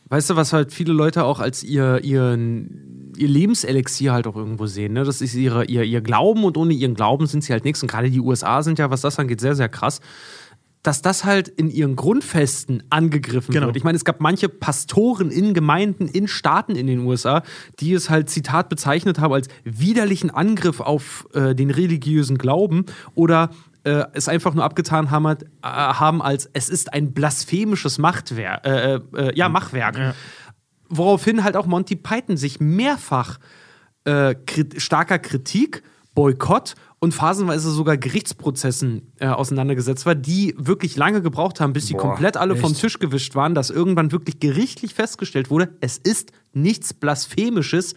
weißt 0.10 0.30
du, 0.32 0.36
was 0.36 0.54
halt 0.54 0.74
viele 0.74 0.94
Leute 0.94 1.24
auch 1.24 1.40
als 1.40 1.64
ihr, 1.64 2.04
ihren, 2.04 3.14
ihr 3.18 3.28
Lebenselixier 3.28 4.12
halt 4.14 4.28
auch 4.28 4.36
irgendwo 4.36 4.66
sehen. 4.68 4.94
Ne? 4.94 5.04
Das 5.04 5.22
ist 5.22 5.34
ihre, 5.34 5.66
ihr, 5.66 5.84
ihr 5.84 6.02
Glauben 6.02 6.44
und 6.44 6.58
ohne 6.58 6.74
ihren 6.74 6.94
Glauben 6.96 7.26
sind 7.28 7.44
sie 7.44 7.54
halt 7.54 7.64
nichts. 7.64 7.82
Und 7.82 7.90
gerade 7.90 8.10
die 8.12 8.20
USA 8.20 8.62
sind 8.64 8.80
ja, 8.80 8.90
was 8.90 9.02
das 9.02 9.18
angeht, 9.20 9.40
sehr, 9.40 9.56
sehr 9.56 9.70
krass. 9.70 10.02
Dass 10.84 11.02
das 11.02 11.24
halt 11.24 11.48
in 11.48 11.70
ihren 11.70 11.96
Grundfesten 11.96 12.84
angegriffen 12.90 13.54
Genau. 13.54 13.68
wird. 13.68 13.78
Ich 13.78 13.84
meine, 13.86 13.96
es 13.96 14.04
gab 14.06 14.20
manche 14.20 14.50
Pastoren 14.50 15.32
in 15.32 15.54
Gemeinden, 15.54 16.08
in 16.08 16.28
Staaten 16.28 16.76
in 16.76 16.88
den 16.88 17.00
USA, 17.00 17.42
die 17.80 17.94
es 17.94 18.10
halt, 18.10 18.30
Zitat, 18.30 18.68
bezeichnet 18.70 19.18
haben 19.20 19.34
als 19.34 19.48
widerlichen 19.64 20.30
Angriff 20.30 20.82
auf 20.82 21.26
äh, 21.34 21.56
den 21.56 21.72
religiösen 21.72 22.38
Glauben 22.38 22.86
oder 23.16 23.50
äh, 23.86 24.04
es 24.14 24.28
einfach 24.28 24.54
nur 24.54 24.64
abgetan 24.66 25.10
haben, 25.10 25.26
äh, 25.26 25.38
haben 25.64 26.22
als 26.22 26.50
es 26.54 26.70
ist 26.70 26.94
ein 26.94 27.14
blasphemisches 27.14 27.98
Machtwerk, 27.98 28.66
äh, 28.66 28.96
äh, 28.96 29.36
ja, 29.36 29.48
Machwerk. 29.50 30.16
Woraufhin 30.90 31.44
halt 31.44 31.56
auch 31.56 31.66
Monty 31.66 31.96
Python 31.96 32.38
sich 32.38 32.60
mehrfach 32.60 33.40
äh, 34.06 34.36
krit 34.36 34.82
starker 34.82 35.18
Kritik, 35.18 35.82
Boykott 36.14 36.76
und 37.04 37.14
phasenweise 37.14 37.70
sogar 37.70 37.98
Gerichtsprozessen 37.98 39.12
äh, 39.20 39.28
auseinandergesetzt 39.28 40.06
war, 40.06 40.16
die 40.16 40.56
wirklich 40.58 40.96
lange 40.96 41.22
gebraucht 41.22 41.60
haben, 41.60 41.74
bis 41.74 41.88
die 41.88 41.96
komplett 41.96 42.38
alle 42.38 42.56
vom 42.56 42.74
Tisch 42.74 42.98
gewischt 42.98 43.36
waren, 43.36 43.54
dass 43.54 43.70
irgendwann 43.70 44.14
wirklich 44.14 44.40
gerichtlich 44.40 44.94
festgestellt 44.94 45.50
wurde, 45.50 45.76
es 45.82 45.98
ist 45.98 46.32
nichts 46.54 46.94
Blasphemisches 46.94 47.96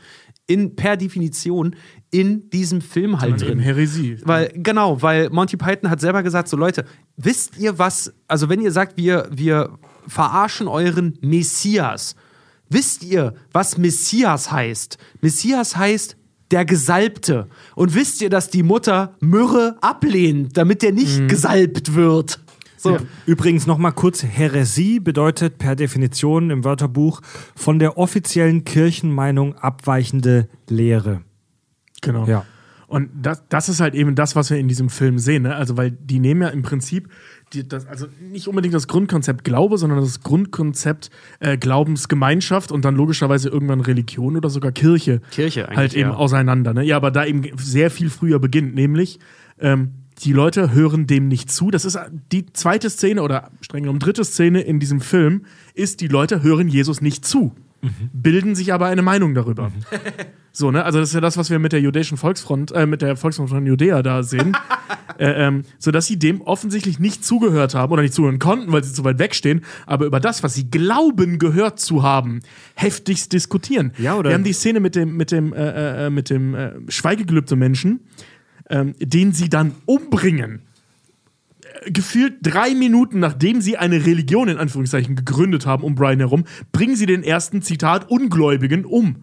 in, 0.49 0.75
per 0.75 0.97
Definition 0.97 1.77
in 2.11 2.51
diesem 2.51 2.81
Film 2.81 3.21
halt 3.21 3.43
drin. 3.43 3.61
Häresie. 3.61 4.19
Weil, 4.25 4.51
genau, 4.53 5.01
weil 5.03 5.31
Monty 5.31 5.57
Python 5.57 5.89
hat 5.89 6.01
selber 6.01 6.25
gesagt, 6.25 6.49
so 6.49 6.57
Leute, 6.57 6.85
wisst 7.17 7.57
ihr 7.59 7.79
was, 7.79 8.13
also 8.27 8.49
wenn 8.49 8.61
ihr 8.61 8.73
sagt, 8.73 8.97
wir, 8.97 9.29
wir 9.31 9.79
verarschen 10.09 10.67
euren 10.67 11.17
Messias, 11.21 12.17
wisst 12.69 13.05
ihr, 13.05 13.35
was 13.53 13.79
Messias 13.79 14.51
heißt? 14.51 14.99
Messias 15.21 15.77
heißt 15.77 16.17
der 16.51 16.65
Gesalbte. 16.65 17.49
Und 17.75 17.95
wisst 17.95 18.21
ihr, 18.23 18.31
dass 18.31 18.51
die 18.51 18.63
Mutter 18.63 19.15
Myrrhe 19.21 19.77
ablehnt, 19.81 20.57
damit 20.57 20.83
der 20.83 20.93
nicht 20.93 21.29
gesalbt 21.29 21.95
wird? 21.95 22.41
So. 22.77 22.99
Übrigens 23.25 23.67
noch 23.67 23.79
mal 23.79 23.91
kurz, 23.91 24.23
Häresie 24.23 25.01
bedeutet 25.01 25.59
per 25.59 25.77
Definition 25.77 26.51
im 26.51 26.65
Wörterbuch 26.65 27.21
von 27.55 27.79
der 27.79 27.99
offiziellen 27.99 28.65
Kirchenmeinung 28.65 29.57
abweichende 29.57 30.49
Lehre. 30.69 31.23
Genau. 32.03 32.27
Ja. 32.27 32.45
Und 32.87 33.11
das, 33.21 33.43
das 33.49 33.69
ist 33.69 33.81
halt 33.81 33.95
eben 33.95 34.15
das, 34.15 34.37
was 34.37 34.51
wir 34.51 34.59
in 34.59 34.69
diesem 34.69 34.91
Film 34.91 35.19
sehen. 35.19 35.43
Ne? 35.43 35.57
Also, 35.57 35.77
weil 35.77 35.91
die 35.91 36.21
nehmen 36.21 36.43
ja 36.43 36.49
im 36.49 36.63
Prinzip, 36.63 37.09
die, 37.53 37.67
das, 37.67 37.87
also 37.87 38.07
nicht 38.21 38.49
unbedingt 38.49 38.75
das 38.75 38.89
Grundkonzept 38.89 39.45
Glaube, 39.45 39.79
sondern 39.79 40.01
das 40.01 40.21
Grundkonzept 40.21 41.11
äh, 41.41 41.57
Glaubensgemeinschaft 41.57 42.73
und 42.73 42.85
dann 42.85 42.97
logischerweise 42.97 43.49
irgendwann 43.49 43.81
Religion 43.81 44.37
oder 44.37 44.51
sogar 44.51 44.73
Kirche. 44.73 45.21
Kirche 45.31 45.67
eigentlich, 45.67 45.77
Halt 45.77 45.95
eben 45.95 46.11
ja. 46.11 46.17
auseinander. 46.17 46.75
Ne? 46.75 46.85
Ja, 46.85 46.97
aber 46.97 47.11
da 47.11 47.25
eben 47.25 47.45
sehr 47.57 47.91
viel 47.91 48.11
früher 48.11 48.39
beginnt, 48.41 48.75
nämlich 48.75 49.21
ähm, 49.61 49.93
die 50.25 50.33
Leute 50.33 50.73
hören 50.73 51.07
dem 51.07 51.29
nicht 51.29 51.51
zu. 51.51 51.71
Das 51.71 51.85
ist 51.85 51.99
die 52.33 52.47
zweite 52.53 52.91
Szene 52.91 53.23
oder 53.23 53.51
streng 53.61 53.83
genommen 53.83 54.01
dritte 54.01 54.25
Szene 54.25 54.63
in 54.63 54.81
diesem 54.81 55.01
Film, 55.01 55.45
ist, 55.75 56.01
die 56.01 56.09
Leute 56.09 56.43
hören 56.43 56.69
Jesus 56.69 57.01
nicht 57.01 57.25
zu, 57.25 57.55
bilden 58.13 58.55
sich 58.55 58.73
aber 58.73 58.87
eine 58.87 59.03
Meinung 59.03 59.35
darüber. 59.35 59.71
So, 60.59 60.71
ne? 60.71 60.87
Also 60.87 61.01
das 61.01 61.11
ist 61.11 61.15
ja 61.15 61.21
das, 61.21 61.37
was 61.37 61.51
wir 61.51 61.59
mit 61.59 61.73
der 61.75 61.83
jüdischen 61.83 62.17
Volksfront, 62.17 62.73
äh, 62.73 62.87
mit 62.87 63.03
der 63.03 63.19
Volksfront 63.19 63.51
von 63.51 63.67
Judäa 63.67 64.03
da 64.03 64.23
sehen. 64.23 64.57
äh, 65.19 65.47
ähm, 65.47 65.65
so 65.79 65.91
dass 65.91 66.07
sie 66.07 66.19
dem 66.19 66.41
offensichtlich 66.41 66.99
nicht 66.99 67.27
zugehört 67.27 67.75
haben 67.75 67.93
oder 67.93 68.01
nicht 68.01 68.15
zuhören 68.15 68.39
konnten, 68.39 68.73
weil 68.73 68.83
sie 68.83 68.95
zu 68.95 69.05
weit 69.05 69.19
wegstehen, 69.19 69.67
aber 69.85 70.07
über 70.07 70.19
das, 70.19 70.43
was 70.43 70.55
sie 70.55 70.71
glauben, 70.71 71.39
gehört 71.39 71.79
zu 71.79 72.03
haben, 72.03 72.41
heftigst 72.75 73.35
diskutieren. 73.35 73.93
Ja, 73.99 74.17
oder- 74.17 74.31
Wir 74.31 74.35
haben 74.35 74.45
die 74.45 74.55
Szene 74.55 74.81
mit 74.81 74.95
dem, 74.95 75.15
mit 75.19 75.31
dem, 75.31 75.53
äh, 75.53 76.07
äh, 76.07 76.11
mit 76.11 76.31
dem 76.31 76.55
äh, 76.55 76.73
Schweigegelübde 76.89 77.55
Menschen, 77.55 78.01
ähm, 78.71 78.95
den 78.99 79.33
sie 79.33 79.51
dann 79.51 79.73
umbringen. 79.85 80.63
Gefühlt 81.87 82.39
drei 82.43 82.75
Minuten, 82.75 83.19
nachdem 83.21 83.61
sie 83.61 83.77
eine 83.77 84.05
Religion 84.07 84.49
in 84.49 84.59
Anführungszeichen 84.59 85.17
gegründet 85.17 85.67
haben 85.67 85.83
um 85.83 85.95
Brian 85.95 86.19
herum, 86.19 86.45
bringen 86.73 86.97
sie 86.97 87.07
den 87.07 87.23
ersten 87.23 87.63
Zitat 87.63 88.11
Ungläubigen 88.11 88.85
um. 88.85 89.17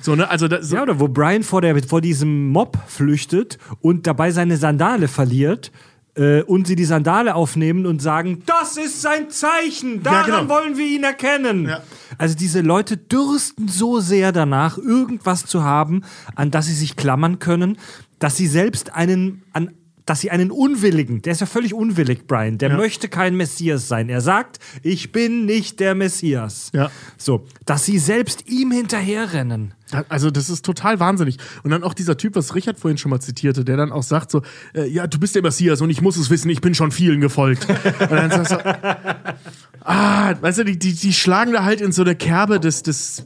So, 0.00 0.14
ne? 0.14 0.30
Also 0.30 0.48
da, 0.48 0.62
so, 0.62 0.76
Ja, 0.76 0.82
oder 0.82 1.00
wo 1.00 1.08
Brian 1.08 1.42
vor, 1.42 1.60
der, 1.60 1.82
vor 1.82 2.00
diesem 2.00 2.48
Mob 2.48 2.78
flüchtet 2.86 3.58
und 3.80 4.06
dabei 4.06 4.30
seine 4.30 4.56
Sandale 4.56 5.08
verliert 5.08 5.72
äh, 6.14 6.42
und 6.42 6.66
sie 6.66 6.76
die 6.76 6.84
Sandale 6.84 7.34
aufnehmen 7.34 7.86
und 7.86 8.00
sagen, 8.00 8.42
das 8.46 8.76
ist 8.76 9.02
sein 9.02 9.30
Zeichen, 9.30 10.02
daran 10.02 10.42
genau. 10.42 10.48
wollen 10.48 10.76
wir 10.76 10.86
ihn 10.86 11.04
erkennen. 11.04 11.66
Ja. 11.66 11.82
Also 12.16 12.36
diese 12.36 12.60
Leute 12.60 12.96
dürsten 12.96 13.68
so 13.68 14.00
sehr 14.00 14.32
danach, 14.32 14.78
irgendwas 14.78 15.46
zu 15.46 15.64
haben, 15.64 16.02
an 16.34 16.50
das 16.50 16.66
sie 16.66 16.74
sich 16.74 16.96
klammern 16.96 17.38
können, 17.38 17.76
dass 18.18 18.36
sie 18.36 18.46
selbst 18.46 18.94
einen, 18.94 19.42
an, 19.52 19.72
dass 20.08 20.20
sie 20.20 20.30
einen 20.30 20.50
Unwilligen, 20.50 21.20
der 21.20 21.32
ist 21.32 21.40
ja 21.40 21.46
völlig 21.46 21.74
unwillig, 21.74 22.26
Brian, 22.26 22.56
der 22.56 22.70
möchte 22.76 23.08
kein 23.08 23.36
Messias 23.36 23.88
sein. 23.88 24.08
Er 24.08 24.22
sagt, 24.22 24.58
ich 24.82 25.12
bin 25.12 25.44
nicht 25.44 25.80
der 25.80 25.94
Messias. 25.94 26.70
Ja. 26.72 26.90
So, 27.18 27.46
dass 27.66 27.84
sie 27.84 27.98
selbst 27.98 28.48
ihm 28.48 28.70
hinterherrennen. 28.70 29.74
Also, 30.08 30.30
das 30.30 30.50
ist 30.50 30.64
total 30.64 31.00
wahnsinnig. 31.00 31.38
Und 31.62 31.70
dann 31.70 31.82
auch 31.82 31.94
dieser 31.94 32.16
Typ, 32.16 32.36
was 32.36 32.54
Richard 32.54 32.78
vorhin 32.78 32.98
schon 32.98 33.10
mal 33.10 33.20
zitierte, 33.20 33.64
der 33.64 33.76
dann 33.76 33.92
auch 33.92 34.02
sagt: 34.02 34.30
so, 34.30 34.42
äh, 34.74 34.86
ja, 34.86 35.06
du 35.06 35.18
bist 35.18 35.34
der 35.34 35.42
Messias 35.42 35.80
und 35.80 35.90
ich 35.90 36.02
muss 36.02 36.16
es 36.16 36.30
wissen, 36.30 36.50
ich 36.50 36.60
bin 36.60 36.74
schon 36.74 36.90
vielen 36.90 37.20
gefolgt. 37.20 37.66
und 37.68 38.10
dann 38.10 38.30
sagst 38.30 38.52
du, 38.52 38.64
ah, 39.84 40.34
weißt 40.40 40.58
du, 40.58 40.64
die, 40.64 40.78
die, 40.78 40.94
die 40.94 41.12
schlagen 41.12 41.52
da 41.52 41.64
halt 41.64 41.80
in 41.80 41.92
so 41.92 42.02
eine 42.02 42.16
Kerbe 42.16 42.60
des, 42.60 42.82
des. 42.82 43.24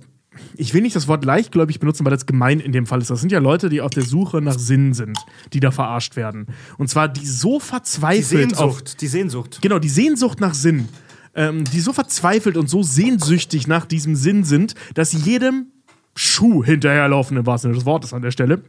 Ich 0.56 0.74
will 0.74 0.82
nicht 0.82 0.96
das 0.96 1.08
Wort 1.08 1.24
leichtgläubig 1.24 1.80
benutzen, 1.80 2.04
weil 2.04 2.10
das 2.10 2.26
gemein 2.26 2.60
in 2.60 2.72
dem 2.72 2.86
Fall 2.86 3.00
ist. 3.00 3.10
Das 3.10 3.20
sind 3.20 3.32
ja 3.32 3.38
Leute, 3.38 3.68
die 3.68 3.80
auf 3.80 3.90
der 3.90 4.02
Suche 4.02 4.40
nach 4.40 4.58
Sinn 4.58 4.94
sind, 4.94 5.18
die 5.52 5.60
da 5.60 5.70
verarscht 5.70 6.16
werden. 6.16 6.46
Und 6.78 6.88
zwar 6.88 7.08
die 7.08 7.26
so 7.26 7.58
Die 7.58 7.64
verzweifelt 7.64 8.58
auf 8.58 8.74
Sehnsucht, 8.74 9.00
die 9.00 9.06
Sehnsucht. 9.06 9.58
Genau, 9.62 9.78
die 9.78 9.88
Sehnsucht 9.88 10.40
nach 10.40 10.54
Sinn. 10.54 10.88
Ähm, 11.34 11.64
die 11.64 11.80
so 11.80 11.94
verzweifelt 11.94 12.58
und 12.58 12.68
so 12.68 12.82
sehnsüchtig 12.82 13.66
nach 13.66 13.86
diesem 13.86 14.16
Sinn 14.16 14.44
sind, 14.44 14.74
dass 14.94 15.12
sie 15.12 15.16
jedem 15.16 15.68
Schuh 16.14 16.62
hinterherlaufen, 16.62 17.38
im 17.38 17.46
wahrsten 17.46 17.70
Sinne 17.70 17.78
des 17.78 17.86
Wortes 17.86 18.12
an 18.12 18.20
der 18.20 18.32
Stelle, 18.32 18.62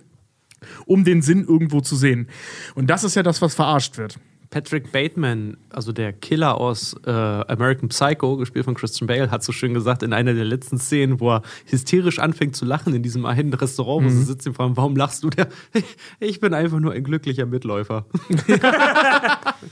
um 0.85 1.03
den 1.03 1.22
Sinn 1.22 1.43
irgendwo 1.45 1.81
zu 1.81 1.97
sehen. 1.97 2.30
Und 2.73 2.89
das 2.89 3.03
ist 3.03 3.15
ja 3.15 3.23
das, 3.23 3.41
was 3.41 3.53
verarscht 3.53 3.97
wird. 3.97 4.18
Patrick 4.53 4.91
Bateman, 4.91 5.57
also 5.71 5.91
der 5.91 6.13
Killer 6.13 6.57
aus 6.57 6.95
äh, 7.07 7.09
American 7.09 7.89
Psycho, 7.89 8.38
gespielt 8.38 8.65
von 8.65 8.75
Christian 8.75 9.07
Bale, 9.07 9.31
hat 9.31 9.43
so 9.43 9.51
schön 9.51 9.73
gesagt 9.73 10.03
in 10.03 10.13
einer 10.13 10.35
der 10.35 10.45
letzten 10.45 10.77
Szenen, 10.77 11.19
wo 11.19 11.31
er 11.31 11.41
hysterisch 11.65 12.19
anfängt 12.19 12.55
zu 12.55 12.63
lachen 12.63 12.93
in 12.93 13.01
diesem 13.01 13.25
einen 13.25 13.51
Restaurant, 13.51 14.05
wo 14.05 14.09
sie 14.09 14.21
sitzen 14.21 14.49
und 14.49 14.55
fragen, 14.55 14.77
warum 14.77 14.95
lachst 14.95 15.23
du? 15.23 15.31
Der, 15.31 15.47
ich 16.19 16.39
bin 16.39 16.53
einfach 16.53 16.80
nur 16.80 16.91
ein 16.93 17.03
glücklicher 17.03 17.47
Mitläufer. 17.47 18.05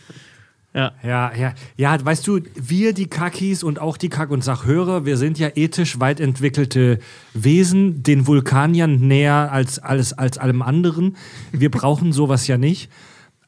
Ja, 0.74 0.94
ja, 1.04 1.54
ja, 1.76 2.06
weißt 2.06 2.26
du, 2.26 2.40
wir 2.56 2.94
die 2.94 3.08
Kakis 3.08 3.62
und 3.62 3.80
auch 3.80 3.98
die 3.98 4.08
Kack- 4.08 4.32
und 4.32 4.42
Sachhörer, 4.42 5.06
wir 5.06 5.18
sind 5.18 5.38
ja 5.38 5.50
ethisch 5.54 6.00
weit 6.00 6.22
entwickelte 6.22 7.00
Wesen, 7.34 8.04
den 8.04 8.26
Vulkaniern 8.26 8.96
näher 9.06 9.52
als 9.52 9.80
alles 9.80 10.14
als 10.14 10.38
allem 10.38 10.62
anderen. 10.62 11.18
Wir 11.52 11.70
brauchen 11.70 12.14
sowas 12.14 12.48
ja 12.48 12.58
nicht. 12.58 12.90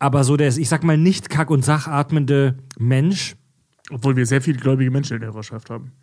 Aber 0.03 0.25
so 0.25 0.35
der, 0.35 0.49
ich 0.49 0.67
sag 0.67 0.83
mal, 0.83 0.97
nicht 0.97 1.29
Kack- 1.29 1.49
und 1.49 1.63
Sachatmende 1.63 2.57
Mensch, 2.77 3.37
Obwohl 3.89 4.17
wir 4.17 4.25
sehr 4.25 4.41
viele 4.41 4.57
gläubige 4.59 4.91
Menschen 4.91 5.13
in 5.15 5.21
der 5.21 5.31
Hörerschaft 5.31 5.69
haben. 5.69 5.93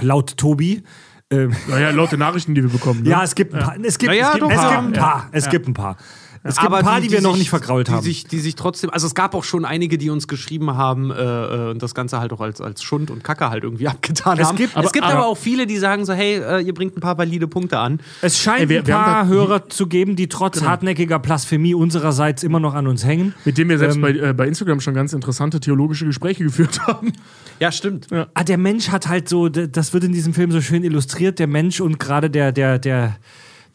laut 0.00 0.38
Tobi, 0.38 0.82
ähm, 1.30 1.54
Naja, 1.68 1.90
laut 1.90 2.12
den 2.12 2.20
Nachrichten, 2.20 2.54
die 2.54 2.62
wir 2.62 2.70
bekommen. 2.70 3.02
Ne? 3.02 3.10
ja, 3.10 3.22
es 3.22 3.34
gibt 3.34 3.52
ein 3.52 3.60
paar, 3.60 3.76
es 3.82 3.98
gibt, 3.98 4.10
Naja, 4.10 4.28
es 4.28 4.32
gibt, 4.32 4.42
doch, 4.42 4.50
es 4.50 4.56
gibt 4.56 4.70
ja. 4.72 4.78
ein 4.80 4.92
paar, 4.94 5.28
es 5.32 5.48
gibt 5.50 5.68
ein 5.68 5.74
paar. 5.74 5.96
Es 6.42 6.56
gibt 6.56 6.72
ein 6.72 6.82
paar, 6.82 7.00
die, 7.02 7.10
wir 7.10 7.20
noch 7.20 7.32
sich- 7.32 7.40
nicht 7.40 7.50
vergrault 7.50 7.88
die 7.88 7.92
haben. 7.92 8.02
Sich, 8.02 8.24
die 8.24 8.40
sich 8.40 8.54
trotzdem, 8.54 8.88
also 8.88 9.06
es 9.06 9.14
gab 9.14 9.34
auch 9.34 9.44
schon 9.44 9.66
einige, 9.66 9.98
die 9.98 10.08
uns 10.08 10.26
geschrieben 10.26 10.74
haben 10.74 11.10
äh, 11.10 11.14
äh, 11.16 11.70
und 11.72 11.82
das 11.82 11.94
Ganze 11.94 12.18
halt 12.18 12.32
auch 12.32 12.40
als, 12.40 12.62
als 12.62 12.82
Schund 12.82 13.10
und 13.10 13.22
Kacke 13.22 13.50
halt 13.50 13.62
irgendwie 13.62 13.88
abgetan 13.88 14.38
Es 14.38 14.48
haben. 14.48 14.56
gibt- 14.56 14.70
es 14.70 14.76
aber- 14.76 14.90
gibt 14.90 15.04
aber, 15.04 15.14
aber- 15.16 15.26
auch 15.26 15.36
viele, 15.36 15.66
die 15.66 15.76
sagen 15.76 16.06
so, 16.06 16.14
hey, 16.14 16.36
äh, 16.38 16.60
ihr 16.62 16.72
bringt 16.72 16.96
ein 16.96 17.00
paar 17.00 17.18
valide 17.18 17.46
Punkte 17.46 17.78
an. 17.78 18.00
Es 18.22 18.38
scheint 18.38 18.60
Ey, 18.62 18.68
wir- 18.70 18.78
ein 18.80 18.86
wir 18.86 18.94
haben 18.94 19.04
paar 19.12 19.22
da- 19.24 19.28
Hörer 19.28 19.68
zu 19.68 19.86
geben, 19.86 20.16
die 20.16 20.28
trotz 20.28 20.62
hartnäckiger 20.62 21.18
Blasphemie 21.18 21.74
unsererseits 21.74 22.42
immer 22.42 22.58
noch 22.58 22.72
an 22.74 22.86
uns 22.86 23.04
hängen. 23.04 23.34
Mit 23.44 23.58
dem 23.58 23.68
wir 23.68 23.78
selbst 23.78 23.96
Ähm, 23.96 24.02
bei, 24.02 24.10
äh, 24.12 24.32
bei 24.32 24.46
Instagram 24.48 24.80
schon 24.80 24.94
ganz 24.94 25.12
interessante 25.12 25.60
theologische 25.60 26.06
Gespräche 26.06 26.44
geführt 26.44 26.80
haben. 26.86 27.12
Ja, 27.58 27.70
stimmt. 27.70 28.06
Ah, 28.32 28.44
der 28.44 28.56
Mensch 28.56 28.88
hat 28.88 29.08
halt 29.08 29.28
so, 29.28 29.50
das 29.50 29.92
wird 29.92 30.04
in 30.04 30.12
diesem 30.12 30.32
Film 30.32 30.50
so 30.52 30.62
schön 30.62 30.84
illustriert, 30.84 31.38
der 31.38 31.48
Mensch 31.48 31.82
und 31.82 31.98
gerade 32.00 32.30
der, 32.30 32.52
der, 32.52 32.78
der, 32.78 33.16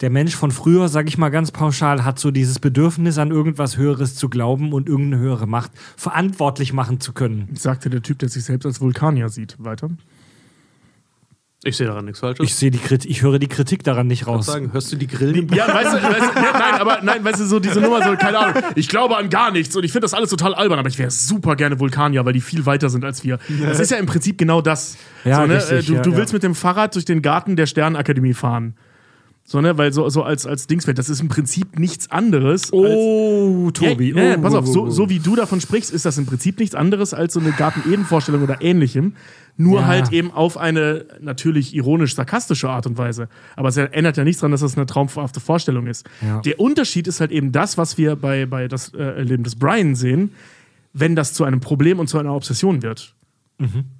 der 0.00 0.10
Mensch 0.10 0.36
von 0.36 0.50
früher, 0.50 0.88
sag 0.88 1.08
ich 1.08 1.18
mal 1.18 1.30
ganz 1.30 1.50
pauschal, 1.50 2.04
hat 2.04 2.18
so 2.18 2.30
dieses 2.30 2.58
Bedürfnis 2.58 3.18
an 3.18 3.30
irgendwas 3.30 3.76
Höheres 3.76 4.14
zu 4.14 4.28
glauben 4.28 4.72
und 4.72 4.88
irgendeine 4.88 5.22
höhere 5.22 5.46
Macht 5.46 5.72
verantwortlich 5.96 6.72
machen 6.72 7.00
zu 7.00 7.12
können. 7.12 7.48
Sagte 7.54 7.90
der 7.90 8.02
Typ, 8.02 8.18
der 8.18 8.28
sich 8.28 8.44
selbst 8.44 8.66
als 8.66 8.80
Vulkanier 8.80 9.28
sieht. 9.28 9.56
Weiter. 9.58 9.88
Ich 11.64 11.76
sehe 11.76 11.86
daran 11.86 12.04
nichts 12.04 12.20
Falsches. 12.20 12.46
Ich 12.46 12.54
sehe 12.54 12.70
die 12.70 12.78
Kritik, 12.78 13.10
ich 13.10 13.22
höre 13.22 13.40
die 13.40 13.48
Kritik 13.48 13.82
daran 13.82 14.06
nicht 14.06 14.28
raus. 14.28 14.46
sagen, 14.46 14.72
hörst 14.72 14.92
du 14.92 14.96
die 14.96 15.08
Grillen? 15.08 15.48
Ja, 15.48 15.66
weißt 15.66 15.94
du, 15.94 16.02
weißt 16.02 16.34
du, 16.34 16.40
nein, 16.40 16.74
aber 16.80 17.00
nein, 17.02 17.24
weißt 17.24 17.40
du, 17.40 17.44
so 17.44 17.58
diese 17.58 17.80
Nummer, 17.80 18.04
so, 18.04 18.14
keine 18.14 18.38
Ahnung, 18.38 18.62
ich 18.76 18.88
glaube 18.88 19.16
an 19.16 19.30
gar 19.30 19.50
nichts 19.50 19.74
und 19.74 19.82
ich 19.82 19.90
finde 19.90 20.04
das 20.04 20.14
alles 20.14 20.30
total 20.30 20.54
albern, 20.54 20.78
aber 20.78 20.88
ich 20.88 20.98
wäre 20.98 21.10
super 21.10 21.56
gerne 21.56 21.80
Vulkanier, 21.80 22.24
weil 22.24 22.34
die 22.34 22.40
viel 22.40 22.66
weiter 22.66 22.88
sind 22.88 23.04
als 23.04 23.24
wir. 23.24 23.38
Das 23.64 23.80
ist 23.80 23.90
ja 23.90 23.96
im 23.96 24.06
Prinzip 24.06 24.38
genau 24.38 24.60
das. 24.60 24.96
Ja, 25.24 25.40
so, 25.40 25.46
ne? 25.46 25.56
richtig, 25.56 25.78
äh, 25.78 25.82
du 25.82 25.94
ja, 25.94 26.02
du 26.02 26.10
ja. 26.12 26.16
willst 26.18 26.32
mit 26.34 26.44
dem 26.44 26.54
Fahrrad 26.54 26.94
durch 26.94 27.04
den 27.04 27.20
Garten 27.20 27.56
der 27.56 27.66
Sternakademie 27.66 28.34
fahren. 28.34 28.74
So, 29.48 29.60
ne, 29.60 29.78
weil 29.78 29.92
so, 29.92 30.08
so 30.08 30.24
als, 30.24 30.44
als 30.44 30.66
Dingsfeld, 30.66 30.98
das 30.98 31.08
ist 31.08 31.20
im 31.20 31.28
Prinzip 31.28 31.78
nichts 31.78 32.10
anderes. 32.10 32.64
als, 32.64 32.72
Oh, 32.72 33.70
Tobi. 33.72 34.12
Ja, 34.12 34.22
ja, 34.24 34.36
pass 34.38 34.54
auf, 34.54 34.66
so, 34.66 34.86
oh. 34.86 34.90
so 34.90 35.08
wie 35.08 35.20
du 35.20 35.36
davon 35.36 35.60
sprichst, 35.60 35.92
ist 35.92 36.04
das 36.04 36.18
im 36.18 36.26
Prinzip 36.26 36.58
nichts 36.58 36.74
anderes 36.74 37.14
als 37.14 37.34
so 37.34 37.38
eine 37.40 37.52
Garten-Eden-Vorstellung 37.52 38.42
oder 38.42 38.60
ähnlichem. 38.60 39.14
Nur 39.56 39.80
Ja. 39.82 39.86
halt 39.86 40.12
eben 40.12 40.32
auf 40.32 40.58
eine 40.58 41.06
natürlich 41.20 41.74
ironisch-sarkastische 41.76 42.68
Art 42.68 42.86
und 42.88 42.98
Weise. 42.98 43.28
Aber 43.54 43.68
es 43.68 43.76
ändert 43.76 44.16
ja 44.16 44.24
nichts 44.24 44.40
daran, 44.40 44.50
dass 44.50 44.62
das 44.62 44.76
eine 44.76 44.84
traumhafte 44.84 45.38
Vorstellung 45.40 45.86
ist. 45.86 46.04
Der 46.44 46.58
Unterschied 46.60 47.06
ist 47.06 47.20
halt 47.20 47.30
eben 47.30 47.52
das, 47.52 47.78
was 47.78 47.96
wir 47.96 48.16
bei, 48.16 48.46
bei 48.46 48.66
das 48.68 48.92
äh, 48.94 49.22
Leben 49.22 49.44
des 49.44 49.54
Brian 49.56 49.94
sehen, 49.94 50.32
wenn 50.92 51.14
das 51.14 51.32
zu 51.34 51.44
einem 51.44 51.60
Problem 51.60 52.00
und 52.00 52.08
zu 52.08 52.18
einer 52.18 52.34
Obsession 52.34 52.82
wird. 52.82 53.14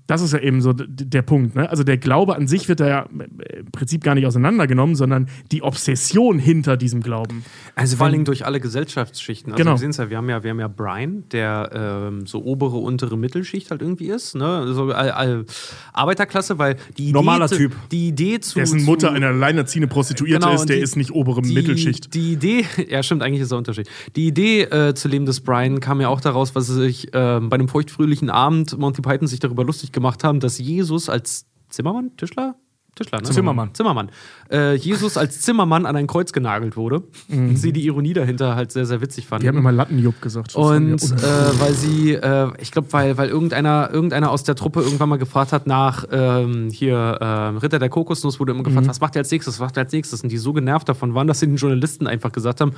Das 0.07 0.23
ist 0.23 0.33
ja 0.33 0.39
eben 0.39 0.61
so 0.61 0.73
der 0.73 1.23
Punkt. 1.23 1.57
Ne? 1.57 1.69
Also 1.69 1.83
der 1.83 1.97
Glaube 1.99 2.37
an 2.37 2.47
sich 2.47 2.69
wird 2.69 2.81
da 2.81 2.87
ja 2.89 3.07
äh, 3.39 3.59
im 3.61 3.71
Prinzip 3.73 4.05
gar 4.05 4.15
nicht 4.15 4.27
auseinandergenommen, 4.27 4.95
sondern 4.95 5.29
die 5.51 5.63
Obsession 5.63 6.39
hinter 6.39 6.77
diesem 6.77 7.01
Glauben. 7.03 7.45
Also 7.75 7.97
Vor 7.97 8.11
Dingen 8.11 8.25
durch 8.25 8.47
alle 8.47 8.61
Gesellschaftsschichten. 8.61 9.53
Also 9.53 9.63
Genau. 9.63 9.75
wir 9.75 9.79
sehen's 9.79 9.97
ja, 9.97 10.09
wir 10.09 10.17
haben 10.17 10.29
ja, 10.31 10.43
wir 10.45 10.51
haben 10.51 10.61
ja 10.61 10.69
Brian, 10.69 11.25
der 11.33 11.71
ähm, 12.09 12.27
so 12.27 12.43
obere, 12.45 12.77
untere 12.77 13.17
Mittelschicht 13.19 13.71
halt 13.71 13.83
irgendwie 13.83 14.07
ist, 14.07 14.35
ne? 14.37 14.73
So 14.75 14.91
all, 14.93 15.11
all, 15.11 15.45
Arbeiterklasse, 15.93 16.59
weil 16.59 16.77
die 16.99 17.05
Idee 17.05 17.13
Normaler 17.13 17.49
zu, 17.49 17.57
Typ. 17.57 17.73
Die 17.91 18.09
Idee 18.09 18.41
zu 18.41 18.59
Dessen 18.59 18.85
Mutter 18.85 19.13
eine 19.13 19.29
alleinerziehende 19.29 19.89
Prostituierte 19.89 20.47
Genau, 20.47 20.55
ist, 20.55 20.69
der 20.69 20.77
die- 20.77 20.83
ist 20.83 20.97
nicht 20.97 21.11
obere 21.11 21.43
die, 21.43 21.53
Mittelschicht. 21.55 22.15
Die 22.15 22.33
Idee, 22.33 22.65
ja 22.89 23.03
stimmt, 23.03 23.23
eigentlich 23.23 23.43
ist 23.43 23.51
der 23.51 23.59
Unterschied. 23.59 23.89
Die 24.15 24.27
Idee 24.29 24.63
äh, 24.63 24.95
zu 24.95 25.09
Leben 25.09 25.27
des 25.27 25.41
Brian 25.41 25.81
kam 25.81 26.01
ja 26.01 26.09
auch 26.09 26.21
daraus, 26.21 26.55
was 26.55 26.67
sich 26.67 27.09
äh, 27.09 27.11
bei 27.41 27.55
einem 27.55 27.69
feuchtfröhlichen 27.69 28.31
Abend 28.31 28.79
Monty 28.79 29.03
Python 29.03 29.27
sich 29.27 29.41
darüber 29.41 29.65
lustig 29.65 29.93
gemacht 29.97 30.23
haben, 30.23 30.39
dass 30.39 30.59
Jesus 30.59 31.09
als 31.09 31.47
Zimmermann, 31.71 32.17
Tischler? 32.17 32.55
Tischler, 32.97 33.21
ne? 33.21 33.25
Zimmermann. 33.25 33.75
Zimmermann. 33.75 34.11
Äh, 34.51 34.75
Jesus 34.75 35.19
als 35.19 35.43
Zimmermann 35.43 35.85
an 35.85 35.97
ein 35.97 36.07
Kreuz 36.07 36.33
genagelt 36.33 36.77
wurde. 36.77 37.03
Und 37.29 37.57
sie 37.57 37.73
die 37.73 37.85
Ironie 37.85 38.15
dahinter 38.15 38.57
halt 38.57 38.73
sehr, 38.73 38.87
sehr 38.87 39.03
witzig 39.03 39.27
fanden. 39.27 39.43
Die 39.43 39.49
haben 39.49 39.59
immer 39.59 39.73
Lattenjupp 39.73 40.23
gesagt. 40.23 40.55
Und 40.55 41.03
äh, 41.03 41.61
weil 41.61 41.75
sie, 41.75 42.13
äh, 42.13 42.51
ich 42.59 42.73
glaube, 42.73 42.93
weil, 42.93 43.19
weil 43.19 43.29
irgendeiner, 43.29 43.91
irgendeiner 43.93 44.31
aus 44.31 44.45
der 44.45 44.55
Truppe 44.55 44.81
irgendwann 44.81 45.11
mal 45.11 45.19
gefragt 45.19 45.53
hat 45.53 45.67
nach 45.67 46.07
ähm, 46.11 46.71
hier 46.71 47.19
ähm, 47.21 47.59
Ritter 47.59 47.79
der 47.79 47.91
Kokosnuss, 47.91 48.41
wurde 48.41 48.53
immer 48.53 48.63
gefragt, 48.63 48.89
was 48.89 49.01
macht 49.01 49.15
ihr 49.15 49.21
als 49.21 49.31
nächstes, 49.31 49.55
was 49.55 49.61
macht 49.61 49.77
ihr 49.77 49.83
als 49.83 49.93
nächstes? 49.93 50.23
Und 50.23 50.31
die 50.31 50.39
so 50.39 50.55
genervt 50.55 50.89
davon 50.89 51.15
waren, 51.15 51.27
dass 51.27 51.41
sie 51.41 51.47
den 51.47 51.57
Journalisten 51.57 52.07
einfach 52.07 52.33
gesagt 52.33 52.63
haben, 52.63 52.73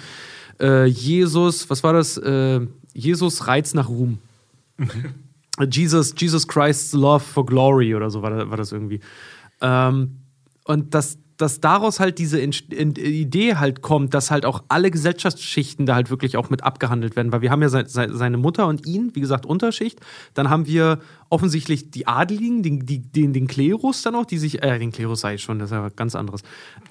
äh, 0.60 0.86
Jesus, 0.86 1.70
was 1.70 1.84
war 1.84 1.92
das? 1.92 2.16
Äh, 2.16 2.66
Jesus 2.92 3.46
Reiz 3.46 3.72
nach 3.74 3.88
Ruhm. 3.88 4.18
Jesus, 5.66 6.14
Jesus 6.16 6.46
Christ's 6.46 6.92
Love 6.92 7.20
for 7.20 7.44
Glory 7.44 7.94
oder 7.94 8.10
so 8.10 8.22
war, 8.22 8.30
da- 8.30 8.50
war 8.50 8.56
das 8.56 8.72
irgendwie. 8.72 9.00
Ähm, 9.60 10.18
und 10.64 10.94
dass, 10.94 11.18
dass 11.38 11.60
daraus 11.60 12.00
halt 12.00 12.18
diese 12.18 12.40
Idee 12.40 13.54
halt 13.54 13.80
kommt, 13.80 14.12
dass 14.12 14.30
halt 14.30 14.44
auch 14.44 14.64
alle 14.68 14.90
Gesellschaftsschichten 14.90 15.86
da 15.86 15.94
halt 15.94 16.10
wirklich 16.10 16.36
auch 16.36 16.50
mit 16.50 16.64
abgehandelt 16.64 17.14
werden, 17.14 17.32
weil 17.32 17.42
wir 17.42 17.50
haben 17.50 17.62
ja 17.62 17.68
se 17.68 17.84
se 17.86 18.08
seine 18.12 18.36
Mutter 18.36 18.66
und 18.66 18.86
ihn, 18.86 19.12
wie 19.14 19.20
gesagt, 19.20 19.46
Unterschicht. 19.46 20.00
Dann 20.34 20.50
haben 20.50 20.66
wir 20.66 20.98
offensichtlich 21.30 21.90
die 21.90 22.06
Adeligen, 22.06 22.62
den, 22.62 22.86
die, 22.86 23.00
den, 23.00 23.32
den 23.32 23.46
Klerus 23.46 24.02
dann 24.02 24.14
auch, 24.14 24.24
die 24.24 24.38
sich, 24.38 24.62
äh, 24.62 24.78
den 24.78 24.90
Klerus 24.90 25.20
sei 25.20 25.34
ich 25.34 25.42
schon, 25.42 25.58
das 25.58 25.70
ist 25.70 25.76
ja 25.76 25.88
ganz 25.90 26.16
anderes. 26.16 26.42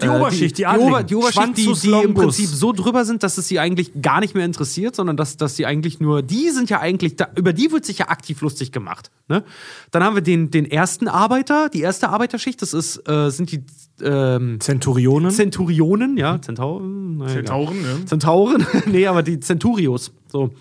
Die 0.01 0.07
Oberschicht, 0.07 0.57
die 0.57 0.61
die, 0.61 0.65
Adeligen. 0.65 0.93
Ober, 0.93 1.03
die 1.03 1.15
Oberschicht, 1.15 1.57
die, 1.57 1.73
die 1.73 1.91
im. 1.91 2.13
Prinzip 2.13 2.47
so 2.47 2.71
drüber 2.71 3.03
sind, 3.03 3.23
dass 3.23 3.37
es 3.37 3.47
sie 3.47 3.59
eigentlich 3.59 3.91
gar 4.01 4.21
nicht 4.21 4.33
mehr 4.33 4.45
interessiert, 4.45 4.95
sondern 4.95 5.17
dass, 5.17 5.35
dass 5.37 5.55
sie 5.55 5.65
eigentlich 5.65 5.99
nur, 5.99 6.21
die 6.21 6.49
sind 6.51 6.69
ja 6.69 6.79
eigentlich, 6.79 7.15
da, 7.17 7.27
über 7.35 7.51
die 7.51 7.71
wird 7.71 7.85
sich 7.85 7.99
ja 7.99 8.09
aktiv 8.09 8.41
lustig 8.41 8.71
gemacht. 8.71 9.11
Ne? 9.27 9.43
Dann 9.91 10.03
haben 10.03 10.15
wir 10.15 10.21
den, 10.21 10.51
den 10.51 10.69
ersten 10.69 11.07
Arbeiter, 11.07 11.69
die 11.69 11.81
erste 11.81 12.09
Arbeiterschicht, 12.09 12.61
das 12.61 12.73
ist, 12.73 13.07
äh, 13.09 13.29
sind 13.29 13.51
die 13.51 13.63
ähm, 14.01 14.59
Zenturionen. 14.59 15.31
Zenturionen, 15.31 16.17
ja, 16.17 16.41
Zentauren, 16.41 17.17
naja, 17.17 17.31
egal. 17.31 17.45
Zentauren, 17.45 17.81
ne? 17.81 18.05
Zentauren, 18.05 18.65
nee, 18.91 19.07
aber 19.07 19.23
die 19.23 19.39
Centurios. 19.39 20.11
So, 20.29 20.51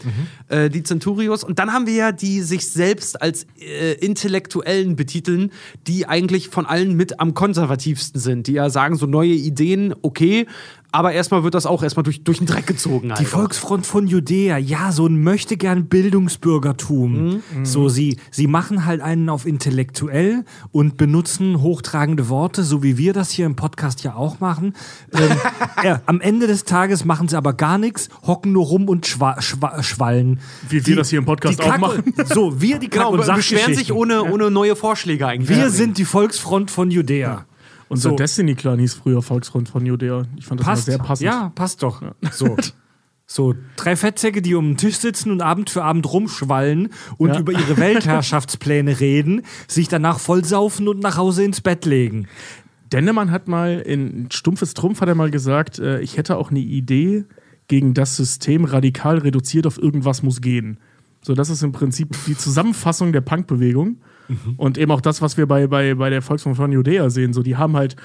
äh, 0.49 0.71
die 0.71 0.85
Centurios. 0.85 1.43
Und 1.43 1.59
dann 1.59 1.73
haben 1.73 1.87
wir 1.87 1.95
ja 1.95 2.13
die 2.13 2.41
sich 2.41 2.71
selbst 2.71 3.21
als 3.21 3.47
äh, 3.59 3.95
Intellektuellen 3.95 4.95
betiteln, 4.95 5.51
die 5.87 6.07
eigentlich 6.07 6.49
von 6.49 6.67
allen 6.67 6.95
mit 6.95 7.19
am 7.19 7.35
konservativsten 7.35 8.21
sind, 8.21 8.47
die 8.47 8.53
ja 8.53 8.71
sagen, 8.71 8.97
so 8.97 9.07
neue 9.07 9.33
Ideen, 9.33 9.95
okay, 10.03 10.47
aber 10.93 11.13
erstmal 11.13 11.43
wird 11.45 11.55
das 11.55 11.67
auch 11.67 11.83
erstmal 11.83 12.05
durch, 12.05 12.23
durch 12.25 12.39
den 12.39 12.47
Dreck 12.47 12.67
gezogen. 12.67 13.13
Die 13.19 13.25
Volksfront 13.25 13.85
von 13.87 14.07
Judäa, 14.07 14.57
ja, 14.59 14.93
so 14.93 15.07
ein 15.07 15.23
möchte 15.23 15.57
gern 15.57 15.87
Bildungsbürgertum. 15.87 17.43
So, 17.63 17.89
sie, 17.89 18.17
sie 18.31 18.47
machen 18.47 18.85
halt 18.87 19.01
einen 19.01 19.29
auf 19.29 19.47
intellektuell 19.47 20.45
und 20.73 20.97
benutzen 20.97 21.61
hochtragende 21.61 22.29
Worte, 22.29 22.63
so 22.65 22.83
wie 22.83 22.97
wir 22.99 23.13
das 23.13 23.31
hier 23.31 23.47
im 23.47 23.57
Podcast 23.57 24.03
ja 24.05 24.15
auch 24.15 24.41
machen. 24.41 24.75
ähm, 25.13 25.37
ja, 25.85 26.01
am 26.07 26.21
Ende 26.21 26.47
des 26.47 26.65
Tages 26.65 27.05
machen 27.05 27.29
sie 27.29 27.37
aber 27.37 27.53
gar 27.53 27.79
nichts, 27.79 28.09
hocken 28.27 28.53
nur 28.53 28.65
rum 28.67 28.89
und 28.89 29.07
schwa 29.07 29.41
schwa 29.43 29.83
schwallen. 29.83 30.41
Wie 30.69 30.85
wir 30.87 30.97
das 30.97 31.11
hier 31.11 31.19
im 31.19 31.25
Podcast 31.25 31.59
die 31.59 31.63
auch 31.63 31.79
machen. 31.79 32.15
So, 32.33 32.61
wir 32.61 32.79
die 32.79 32.89
Kack- 32.89 33.07
Genau, 33.07 33.23
und 33.23 33.35
beschweren 33.35 33.75
sich 33.75 33.93
ohne, 33.93 34.25
ohne 34.25 34.51
neue 34.51 34.75
Vorschläge 34.77 35.27
eigentlich. 35.27 35.57
Wir 35.57 35.71
sind 35.71 35.99
die 35.99 36.05
Volksfront 36.05 36.71
von 36.71 36.91
Judäa. 36.91 37.45
Unser 37.89 38.11
So. 38.11 38.17
Destiny-Clan 38.17 38.79
hieß 38.81 38.95
früher 38.95 39.23
Volksfront 39.23 39.69
von 39.69 39.85
Judäa. 39.87 40.23
Ich 40.37 40.47
fand 40.47 40.61
das 40.61 40.67
Passt. 40.67 40.85
sehr 40.87 40.99
passend. 40.99 41.27
Ja, 41.27 41.53
passt 41.55 41.83
doch. 41.83 42.03
So. 42.33 42.57
So, 43.29 43.55
drei 43.75 43.97
Fettsäcke, 43.97 44.41
die 44.41 44.55
um 44.55 44.69
den 44.69 44.77
Tisch 44.77 44.99
sitzen 44.99 45.33
und 45.33 45.43
Abend 45.43 45.69
für 45.69 45.83
Abend 45.83 46.09
rumschwallen 46.13 46.91
und 47.19 47.31
Ja. 47.31 47.41
über 47.41 47.51
ihre 47.51 47.77
Weltherrschaftspläne 47.77 49.01
reden, 49.01 49.43
sich 49.67 49.89
danach 49.89 50.21
vollsaufen 50.21 50.87
und 50.87 51.01
nach 51.01 51.17
Hause 51.17 51.43
ins 51.43 51.61
Bett 51.61 51.87
legen. 51.87 52.29
Dennemann 52.93 53.33
hat 53.33 53.49
mal 53.49 53.81
in 53.81 54.29
Stumpfes 54.31 54.75
Trumpf 54.75 55.01
hat 55.01 55.09
er 55.09 55.17
mal 55.17 55.33
gesagt, 55.33 55.81
äh, 55.81 55.99
ich 56.03 56.17
hätte 56.19 56.37
auch 56.37 56.53
eine 56.53 56.61
Idee 56.61 57.25
gegen 57.67 57.95
das 57.95 58.17
System 58.17 58.65
radikal 58.65 59.19
reduziert 59.19 59.67
auf 59.67 59.77
irgendwas 59.77 60.23
muss 60.23 60.41
gehen. 60.41 60.79
So, 61.21 61.35
das 61.35 61.51
ist 61.51 61.65
im 61.65 61.73
Prinzip 61.73 62.17
die 62.29 62.37
Zusammenfassung 62.37 63.13
der 63.13 63.23
Punkbewegung 63.23 63.97
und 64.57 64.78
eben 64.78 64.90
auch 64.90 65.01
das, 65.01 65.23
was 65.23 65.36
wir 65.36 65.47
bei, 65.47 65.66
bei, 65.66 65.94
bei 65.94 66.11
der 66.11 66.23
Volksfront 66.23 66.57
von 66.57 66.73
Judäa 66.73 67.11
sehen. 67.11 67.32
So, 67.32 67.43
die 67.43 67.57
haben 67.57 67.77
halt 67.77 67.97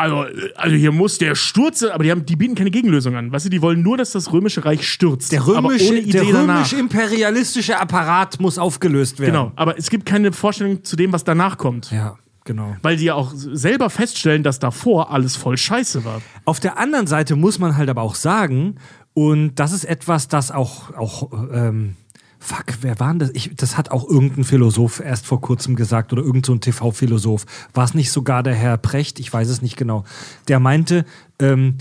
also, 0.00 0.26
also 0.54 0.76
hier 0.76 0.92
muss 0.92 1.18
der 1.18 1.34
Sturze, 1.34 1.92
aber 1.92 2.04
die, 2.04 2.12
haben, 2.12 2.24
die 2.24 2.36
bieten 2.36 2.54
keine 2.54 2.70
Gegenlösung 2.70 3.16
an. 3.16 3.32
Weißt 3.32 3.46
du, 3.46 3.50
die 3.50 3.60
wollen 3.60 3.82
nur, 3.82 3.96
dass 3.96 4.12
das 4.12 4.32
römische 4.32 4.64
Reich 4.64 4.88
stürzt. 4.88 5.32
Der 5.32 5.44
römische, 5.44 6.02
der 6.04 6.24
danach. 6.24 6.58
römisch-imperialistische 6.58 7.80
Apparat 7.80 8.38
muss 8.38 8.58
aufgelöst 8.58 9.18
werden. 9.18 9.32
Genau, 9.32 9.52
aber 9.56 9.76
es 9.76 9.90
gibt 9.90 10.06
keine 10.06 10.30
Vorstellung 10.30 10.84
zu 10.84 10.94
dem, 10.94 11.12
was 11.12 11.24
danach 11.24 11.58
kommt. 11.58 11.90
Ja, 11.90 12.16
genau. 12.44 12.76
Weil 12.82 12.96
die 12.96 13.06
ja 13.06 13.14
auch 13.14 13.32
selber 13.34 13.90
feststellen, 13.90 14.44
dass 14.44 14.60
davor 14.60 15.10
alles 15.10 15.34
voll 15.34 15.56
scheiße 15.56 16.04
war. 16.04 16.22
Auf 16.44 16.60
der 16.60 16.78
anderen 16.78 17.08
Seite 17.08 17.34
muss 17.34 17.58
man 17.58 17.76
halt 17.76 17.90
aber 17.90 18.02
auch 18.02 18.14
sagen, 18.14 18.76
und 19.14 19.56
das 19.56 19.72
ist 19.72 19.84
etwas, 19.84 20.28
das 20.28 20.52
auch, 20.52 20.94
auch 20.94 21.32
ähm, 21.52 21.96
fuck, 22.38 22.66
wer 22.80 22.98
war 23.00 23.10
denn 23.10 23.18
das? 23.18 23.30
Ich, 23.32 23.50
das 23.56 23.76
hat 23.76 23.90
auch 23.90 24.08
irgendein 24.08 24.44
Philosoph 24.44 25.00
erst 25.00 25.26
vor 25.26 25.40
kurzem 25.40 25.76
gesagt 25.76 26.12
oder 26.12 26.22
irgendein 26.22 26.44
so 26.44 26.56
TV-Philosoph. 26.56 27.46
War 27.74 27.84
es 27.84 27.94
nicht 27.94 28.10
sogar 28.10 28.42
der 28.42 28.54
Herr 28.54 28.76
Precht? 28.76 29.18
Ich 29.20 29.32
weiß 29.32 29.48
es 29.48 29.62
nicht 29.62 29.76
genau. 29.76 30.04
Der 30.46 30.60
meinte, 30.60 31.04
ähm, 31.38 31.78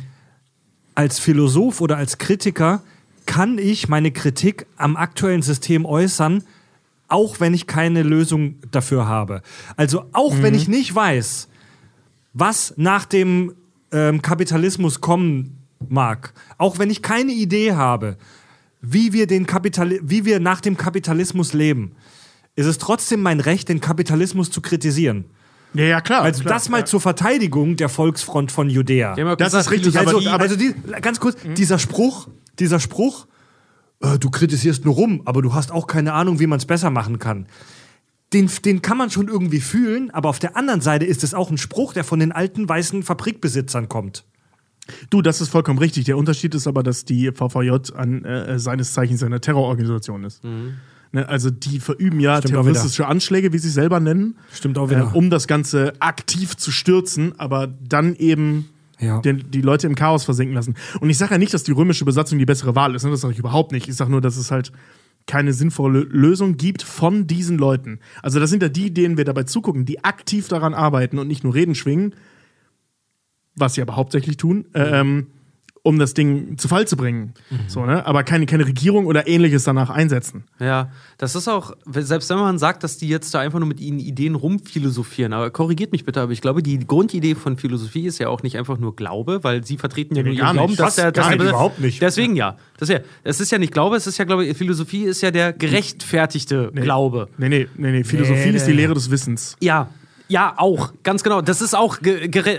als 0.96 1.20
Philosoph 1.20 1.82
oder 1.82 1.98
als 1.98 2.18
Kritiker 2.18 2.82
kann 3.26 3.58
ich 3.58 3.88
meine 3.88 4.12
Kritik 4.12 4.66
am 4.78 4.96
aktuellen 4.96 5.42
System 5.42 5.86
äußern, 5.86 6.44
auch 7.08 7.40
wenn 7.40 7.54
ich 7.54 7.68
keine 7.68 8.04
Lösung 8.04 8.56
dafür 8.72 9.08
habe. 9.08 9.42
Also 9.76 10.06
auch 10.14 10.42
wenn 10.42 10.56
ich 10.56 10.68
nicht 10.68 10.94
weiß, 10.94 11.48
was 12.34 12.74
nach 12.78 13.06
dem 13.06 13.54
ähm, 13.92 14.22
Kapitalismus 14.22 15.02
kommen 15.02 15.58
mag, 15.88 16.34
auch 16.58 16.80
wenn 16.80 16.90
ich 16.90 17.02
keine 17.02 17.32
Idee 17.32 17.74
habe, 17.74 18.18
wie 18.82 19.14
wir, 19.14 19.28
den 19.28 19.45
Kapitali 19.45 19.99
wie 20.04 20.26
wir 20.26 20.40
nach 20.40 20.62
dem 20.62 20.78
Kapitalismus 20.78 21.54
leben, 21.54 21.94
ist 22.56 22.66
es 22.66 22.78
trotzdem 22.78 23.22
mein 23.22 23.40
Recht, 23.40 23.70
den 23.70 23.82
Kapitalismus 23.82 24.52
zu 24.52 24.62
kritisieren. 24.62 25.26
Ja, 25.74 25.84
ja, 25.84 26.02
klar. 26.02 26.22
Also 26.24 26.41
klar, 26.44 26.54
das 26.56 26.70
mal 26.70 26.80
ja. 26.80 26.86
zur 26.86 27.02
Verteidigung 27.02 27.76
der 27.76 27.90
Volksfront 27.90 28.52
von 28.52 28.70
Judäa. 28.70 29.16
Ja 29.18 29.36
Das 29.36 29.48
gesagt, 29.52 29.66
ist 29.66 29.72
richtig, 29.72 29.98
Also, 29.99 30.20
die- 30.20 30.28
also 30.28 30.56
die, 30.56 30.74
ganz 31.02 31.20
kurz, 31.20 31.38
dieser 31.58 31.78
Spruch, 31.78 32.30
dieser 32.58 32.80
Spruch, 32.80 33.28
äh, 34.02 34.18
du 34.18 34.30
kritisierst 34.30 34.86
nur 34.86 34.95
rum, 34.95 35.22
aber 35.26 35.41
du 35.41 35.54
hast 35.54 35.72
auch 35.72 35.86
keine 35.88 36.14
Ahnung, 36.14 36.40
wie 36.40 36.48
man 36.48 36.58
es 36.58 36.66
besser 36.66 36.90
machen 36.90 37.20
kann. 37.20 37.48
Den, 38.34 38.49
den 38.66 38.82
kann 38.82 38.98
man 38.98 39.10
schon 39.10 39.28
irgendwie 39.28 39.62
fühlen, 39.62 40.10
aber 40.12 40.30
auf 40.30 40.40
der 40.40 40.58
anderen 40.58 40.82
Seite 40.82 41.06
ist 41.06 41.24
es 41.24 41.34
auch 41.34 41.49
ein 41.52 41.58
Spruch, 41.58 41.94
der 41.94 42.04
von 42.04 42.20
den 42.20 42.32
alten 42.32 42.68
weißen 42.68 43.04
Fabrikbesitzern 43.04 43.88
kommt. 43.88 44.26
Du, 45.09 45.22
das 45.22 45.41
ist 45.41 45.49
vollkommen 45.49 45.80
richtig. 45.80 46.05
Der 46.05 46.18
Unterschied 46.18 46.55
ist 46.55 46.68
aber, 46.68 46.84
dass 46.84 47.05
die 47.05 47.31
VVJ 47.31 47.93
an 47.95 48.23
äh, 48.26 48.59
seines 48.59 48.93
Zeichens 48.93 49.23
eine 49.23 49.39
Terrororganisation 49.41 50.23
ist. 50.23 50.43
Ne, 51.14 51.27
also 51.30 51.49
die 51.49 51.80
verüben 51.80 52.19
ja 52.19 52.38
Stimmt 52.38 52.51
terroristische 52.53 53.07
Anschläge, 53.07 53.53
wie 53.53 53.57
sie 53.59 53.69
es 53.69 53.73
selber 53.76 53.99
nennen, 53.99 54.35
Stimmt 54.53 54.77
auch 54.77 54.88
äh, 54.88 54.91
wieder. 54.91 55.15
um 55.15 55.30
das 55.30 55.47
Ganze 55.47 55.93
aktiv 55.99 56.57
zu 56.57 56.69
stürzen, 56.72 57.34
aber 57.39 57.68
dann 57.68 58.14
eben 58.15 58.68
Ja. 58.99 59.22
den, 59.22 59.49
die 59.49 59.61
Leute 59.61 59.88
im 59.88 59.95
Chaos 59.95 60.26
versinken 60.26 60.53
lassen. 60.55 60.76
Und 60.99 61.09
ich 61.09 61.18
sage 61.18 61.31
ja 61.34 61.38
nicht, 61.38 61.53
dass 61.53 61.64
die 61.64 61.72
römische 61.72 62.03
Besatzung 62.03 62.39
die 62.39 62.45
bessere 62.45 62.76
Wahl 62.76 62.93
ist. 62.95 63.03
Ne? 63.05 63.11
Das 63.11 63.22
sage 63.22 63.31
ich 63.34 63.39
überhaupt 63.39 63.72
nicht. 63.72 63.88
Ich 63.88 63.95
sage 63.95 64.11
nur, 64.11 64.19
dass 64.22 64.35
es 64.35 64.51
halt 64.51 64.72
keine 65.27 65.53
sinnvolle 65.53 65.99
Lösung 66.01 66.57
gibt 66.57 66.84
von 66.84 67.27
diesen 67.27 67.57
Leuten. 67.57 67.99
Also 68.22 68.39
das 68.39 68.49
sind 68.49 68.61
ja 68.64 68.69
die, 68.69 68.93
denen 68.93 69.18
wir 69.18 69.26
dabei 69.26 69.43
zugucken, 69.43 69.85
die 69.85 70.03
aktiv 70.03 70.47
daran 70.47 70.73
arbeiten 70.73 71.19
und 71.19 71.27
nicht 71.27 71.43
nur 71.43 71.53
Reden 71.53 71.76
schwingen, 71.76 72.15
was 73.58 73.74
sie 73.74 73.82
aber 73.82 73.96
hauptsächlich 73.96 74.38
tun, 74.38 74.66
äh, 74.74 75.00
ähm, 75.00 75.28
um 75.84 76.00
das 76.00 76.14
Ding 76.14 76.58
zu 76.58 76.68
Fall 76.68 76.86
zu 76.86 76.98
bringen. 76.98 77.34
So, 77.68 77.86
ne? 77.86 78.06
Aber 78.06 78.24
keine, 78.24 78.46
keine 78.46 78.66
Regierung 78.66 79.06
oder 79.06 79.26
ähnliches 79.26 79.64
danach 79.64 79.90
einsetzen. 79.90 80.44
Ja, 80.60 80.92
das 81.18 81.34
ist 81.34 81.48
auch, 81.48 81.72
selbst 81.86 82.30
wenn 82.30 82.40
man 82.40 82.60
sagt, 82.60 82.84
dass 82.84 82.98
die 82.98 83.08
jetzt 83.08 83.34
da 83.34 83.40
einfach 83.40 83.60
nur 83.60 83.70
mit 83.70 83.80
ihnen 83.80 84.00
Ideen 84.00 84.36
rumphilosophieren, 84.36 85.32
aber 85.32 85.50
korrigiert 85.50 85.94
mich 85.94 86.04
bitte, 86.04 86.20
aber 86.20 86.34
ich 86.34 86.42
glaube, 86.42 86.62
die 86.62 86.80
Grundidee 86.86 87.36
von 87.36 87.56
Philosophie 87.56 88.06
ist 88.06 88.20
ja 88.20 88.28
auch 88.28 88.44
nicht 88.44 88.58
einfach 88.58 88.78
nur 88.80 88.98
Glaube, 88.98 89.46
weil 89.46 89.64
sie 89.64 89.78
vertreten 89.78 90.14
ja 90.16 90.24
nur 90.24 90.36
gar 90.36 90.48
ihren 90.48 90.54
Glauben, 90.56 90.72
nicht. 90.72 90.80
dass 90.82 90.96
der, 90.96 91.14
dass 91.14 91.24
Gar 91.24 91.38
der 91.38 91.44
nicht, 91.46 91.50
überhaupt 91.52 91.80
nicht. 91.80 92.02
Deswegen 92.02 92.36
ja. 92.36 92.58
Das 92.78 92.90
ja, 92.90 93.00
es 93.24 93.40
ist 93.40 93.52
ja 93.52 93.58
nicht 93.58 93.72
Glaube, 93.72 93.96
es 93.96 94.08
ist 94.08 94.18
ja, 94.18 94.26
glaube 94.26 94.46
ich, 94.46 94.58
Philosophie 94.58 95.04
ist 95.04 95.22
ja 95.22 95.32
der 95.32 95.54
gerechtfertigte 95.54 96.72
Glaube. 96.74 97.30
Nee, 97.38 97.48
nee, 97.48 97.68
nee, 97.78 97.92
nee. 97.92 98.04
Philosophie 98.04 98.50
Nee, 98.50 98.58
ist 98.58 98.68
die 98.68 98.72
nee. 98.72 98.78
Lehre 98.78 98.94
des 98.94 99.10
Wissens. 99.10 99.56
Ja. 99.62 99.90
Ja, 100.30 100.56
auch, 100.58 100.91
ganz 101.04 101.24
genau. 101.24 101.41
Das 101.41 101.62
ist 101.62 101.74
auch, 101.74 101.98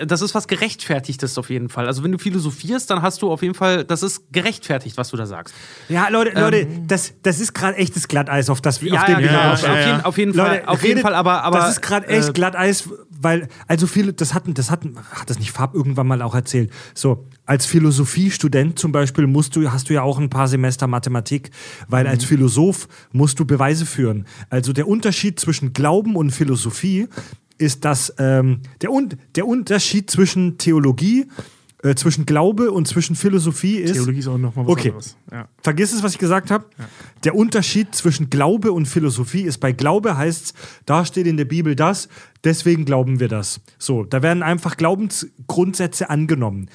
das 0.06 0.22
ist 0.22 0.34
was 0.34 0.48
Gerechtfertigtes 0.48 1.36
auf 1.36 1.50
jeden 1.50 1.68
Fall. 1.68 1.86
Also 1.86 2.02
wenn 2.02 2.12
du 2.12 2.18
philosophierst, 2.18 2.90
dann 2.90 3.02
hast 3.02 3.20
du 3.22 3.30
auf 3.30 3.42
jeden 3.42 3.54
Fall, 3.54 3.84
das 3.84 4.02
ist 4.02 4.32
gerechtfertigt, 4.32 4.96
was 4.96 5.10
du 5.10 5.16
da 5.18 5.26
sagst. 5.26 5.54
Ja, 5.88 6.08
Leute, 6.08 6.38
Leute, 6.40 6.66
das, 6.86 7.12
das 7.22 7.40
ist 7.40 7.52
gerade 7.54 7.76
echtes 7.76 8.08
Glatteis, 8.08 8.48
auf 8.48 8.60
das 8.60 8.80
wir 8.80 8.92
Ja, 8.92 9.00
auf 9.00 9.06
dem 9.06 9.18
wir 9.18 9.26
ja, 9.26 9.52
auf, 9.52 9.62
ja, 9.62 9.70
auf, 9.72 9.76
ja. 9.78 9.86
jeden, 9.86 10.04
auf 10.04 10.18
jeden 10.18 10.34
Fall, 10.34 10.50
Leute, 10.56 10.68
auf 10.68 10.82
jeden 10.82 10.92
redet- 10.98 11.02
Fall, 11.02 11.14
aber, 11.14 11.42
aber 11.44 11.58
das 11.58 11.70
ist 11.72 11.82
gerade 11.82 12.06
echt 12.06 12.30
äh, 12.30 12.32
Glatteis, 12.32 12.88
weil 13.10 13.48
also 13.66 13.86
viele, 13.86 14.12
das 14.14 14.32
hatten, 14.34 14.54
das 14.54 14.70
hatten, 14.70 14.96
hat 15.12 15.28
das 15.28 15.38
nicht 15.38 15.52
Farb 15.52 15.74
irgendwann 15.74 16.06
mal 16.06 16.22
auch 16.22 16.34
erzählt. 16.34 16.70
So 16.94 17.26
als 17.48 17.64
Philosophiestudent 17.66 18.78
zum 18.78 18.92
Beispiel 18.92 19.26
musst 19.26 19.56
du, 19.56 19.70
hast 19.72 19.88
du 19.88 19.94
ja 19.94 20.02
auch 20.02 20.18
ein 20.18 20.28
paar 20.28 20.48
Semester 20.48 20.86
Mathematik, 20.86 21.50
weil 21.88 22.06
als 22.06 22.24
Mhm. 22.24 22.28
Philosoph 22.28 22.88
musst 23.12 23.40
du 23.40 23.46
Beweise 23.46 23.86
führen. 23.86 24.26
Also 24.50 24.72
der 24.74 24.86
Unterschied 24.86 25.40
zwischen 25.40 25.72
Glauben 25.72 26.14
und 26.14 26.30
Philosophie 26.30 27.08
ist, 27.56 27.84
dass 27.86 28.12
ähm, 28.18 28.60
der, 28.82 28.92
Un 28.92 29.08
der 29.34 29.46
Unterschied 29.46 30.10
zwischen 30.10 30.58
Theologie 30.58 31.26
äh, 31.82 31.94
zwischen 31.94 32.26
Glaube 32.26 32.70
und 32.72 32.86
zwischen 32.88 33.14
Philosophie 33.16 33.76
ist. 33.76 33.92
Theologie 33.94 34.18
ist 34.18 34.28
auch 34.28 34.36
nochmal 34.36 34.66
was 34.66 34.72
Okay. 34.72 34.88
anderes. 34.88 35.16
Ja. 35.30 35.48
Vergiss 35.62 35.92
es, 35.92 36.02
was 36.02 36.12
ich 36.12 36.18
gesagt 36.18 36.50
habe. 36.50 36.66
Der 37.24 37.34
Unterschied 37.34 37.94
zwischen 37.94 38.30
Glaube 38.30 38.72
und 38.72 38.86
Philosophie 38.86 39.42
ist, 39.42 39.58
bei 39.58 39.72
Glaube 39.72 40.16
heißt 40.18 40.54
da 40.86 41.04
steht 41.06 41.26
in 41.26 41.36
der 41.36 41.44
Bibel 41.46 41.76
das, 41.76 42.08
deswegen 42.44 42.84
glauben 42.84 43.20
wir 43.20 43.28
das. 43.28 43.60
So, 43.78 44.04
da 44.04 44.22
werden 44.22 44.42
einfach 44.42 44.76
Glaubensgrundsätze 44.76 46.10
angenommen. 46.10 46.68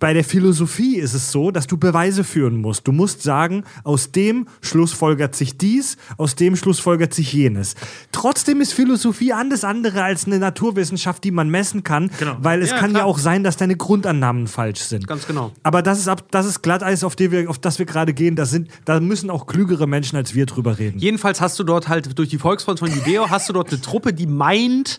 Bei 0.00 0.12
der 0.14 0.24
Philosophie 0.24 0.96
ist 0.96 1.14
es 1.14 1.30
so, 1.30 1.50
dass 1.52 1.66
du 1.68 1.76
Beweise 1.76 2.24
führen 2.24 2.56
musst. 2.56 2.88
Du 2.88 2.92
musst 2.92 3.22
sagen, 3.22 3.64
aus 3.84 4.10
dem 4.10 4.48
schlussfolgert 4.62 5.36
sich 5.36 5.58
dies, 5.58 5.96
aus 6.16 6.34
dem 6.34 6.56
schlussfolgert 6.56 7.14
sich 7.14 7.32
jenes. 7.32 7.74
Trotzdem 8.10 8.60
ist 8.62 8.72
Philosophie 8.72 9.32
alles 9.32 9.62
andere 9.62 10.02
als 10.02 10.26
eine 10.26 10.38
Naturwissenschaft, 10.38 11.22
die 11.22 11.30
man 11.30 11.50
messen 11.50 11.84
kann, 11.84 12.10
Genau. 12.18 12.36
weil 12.40 12.62
es 12.62 12.70
Ja, 12.70 12.78
kann 12.78 12.90
klar. 12.90 13.02
ja 13.02 13.06
auch 13.06 13.18
sein, 13.18 13.44
dass 13.44 13.56
deine 13.58 13.76
Grundannahmen 13.76 14.46
falsch 14.46 14.80
sind. 14.80 15.06
Ganz 15.06 15.26
genau. 15.26 15.52
Aber 15.62 15.82
das 15.82 15.98
ist, 15.98 16.08
ab, 16.08 16.24
das 16.30 16.46
ist 16.46 16.62
Glatteis, 16.62 17.04
auf, 17.04 17.14
die 17.14 17.30
wir, 17.30 17.48
auf 17.50 17.58
das 17.58 17.78
wir 17.78 17.86
gerade 17.86 18.14
gehen. 18.14 18.36
Da, 18.36 18.46
sind, 18.46 18.68
da 18.86 18.98
müssen 19.00 19.28
auch 19.30 19.46
klügere 19.46 19.86
Menschen 19.86 20.16
als 20.16 20.34
wir 20.34 20.46
drüber 20.46 20.78
reden. 20.78 20.98
Jedenfalls 20.98 21.40
hast 21.42 21.58
du 21.58 21.62
dort 21.64 21.88
halt 21.88 22.18
durch 22.18 22.30
die 22.30 22.38
Volksfront 22.38 22.78
von 22.78 22.90
Judeo 22.90 23.28
hast 23.28 23.50
du 23.50 23.52
dort 23.52 23.70
eine 23.70 23.80
Truppe, 23.82 24.14
die 24.14 24.26
meint, 24.26 24.98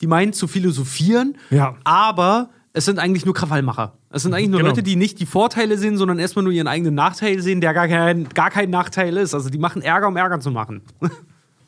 die 0.00 0.08
meint 0.08 0.34
zu 0.34 0.48
philosophieren, 0.48 1.36
Ja. 1.50 1.76
aber 1.84 2.50
es 2.72 2.84
sind 2.84 2.98
eigentlich 2.98 3.24
nur 3.24 3.34
Krawallmacher. 3.34 3.94
Es 4.10 4.22
sind 4.22 4.32
eigentlich 4.32 4.48
nur 4.48 4.60
Genau. 4.60 4.70
Leute, 4.70 4.82
die 4.82 4.96
nicht 4.96 5.18
die 5.18 5.26
Vorteile 5.26 5.76
sehen, 5.76 5.96
sondern 5.96 6.18
erstmal 6.18 6.44
nur 6.44 6.52
ihren 6.52 6.68
eigenen 6.68 6.94
Nachteil 6.94 7.40
sehen, 7.40 7.60
der 7.60 7.74
gar 7.74 7.88
kein, 7.88 8.28
gar 8.28 8.50
kein 8.50 8.70
Nachteil 8.70 9.16
ist. 9.16 9.34
Also 9.34 9.50
die 9.50 9.58
machen 9.58 9.82
Ärger, 9.82 10.08
um 10.08 10.16
Ärger 10.16 10.40
zu 10.40 10.50
machen. 10.50 10.82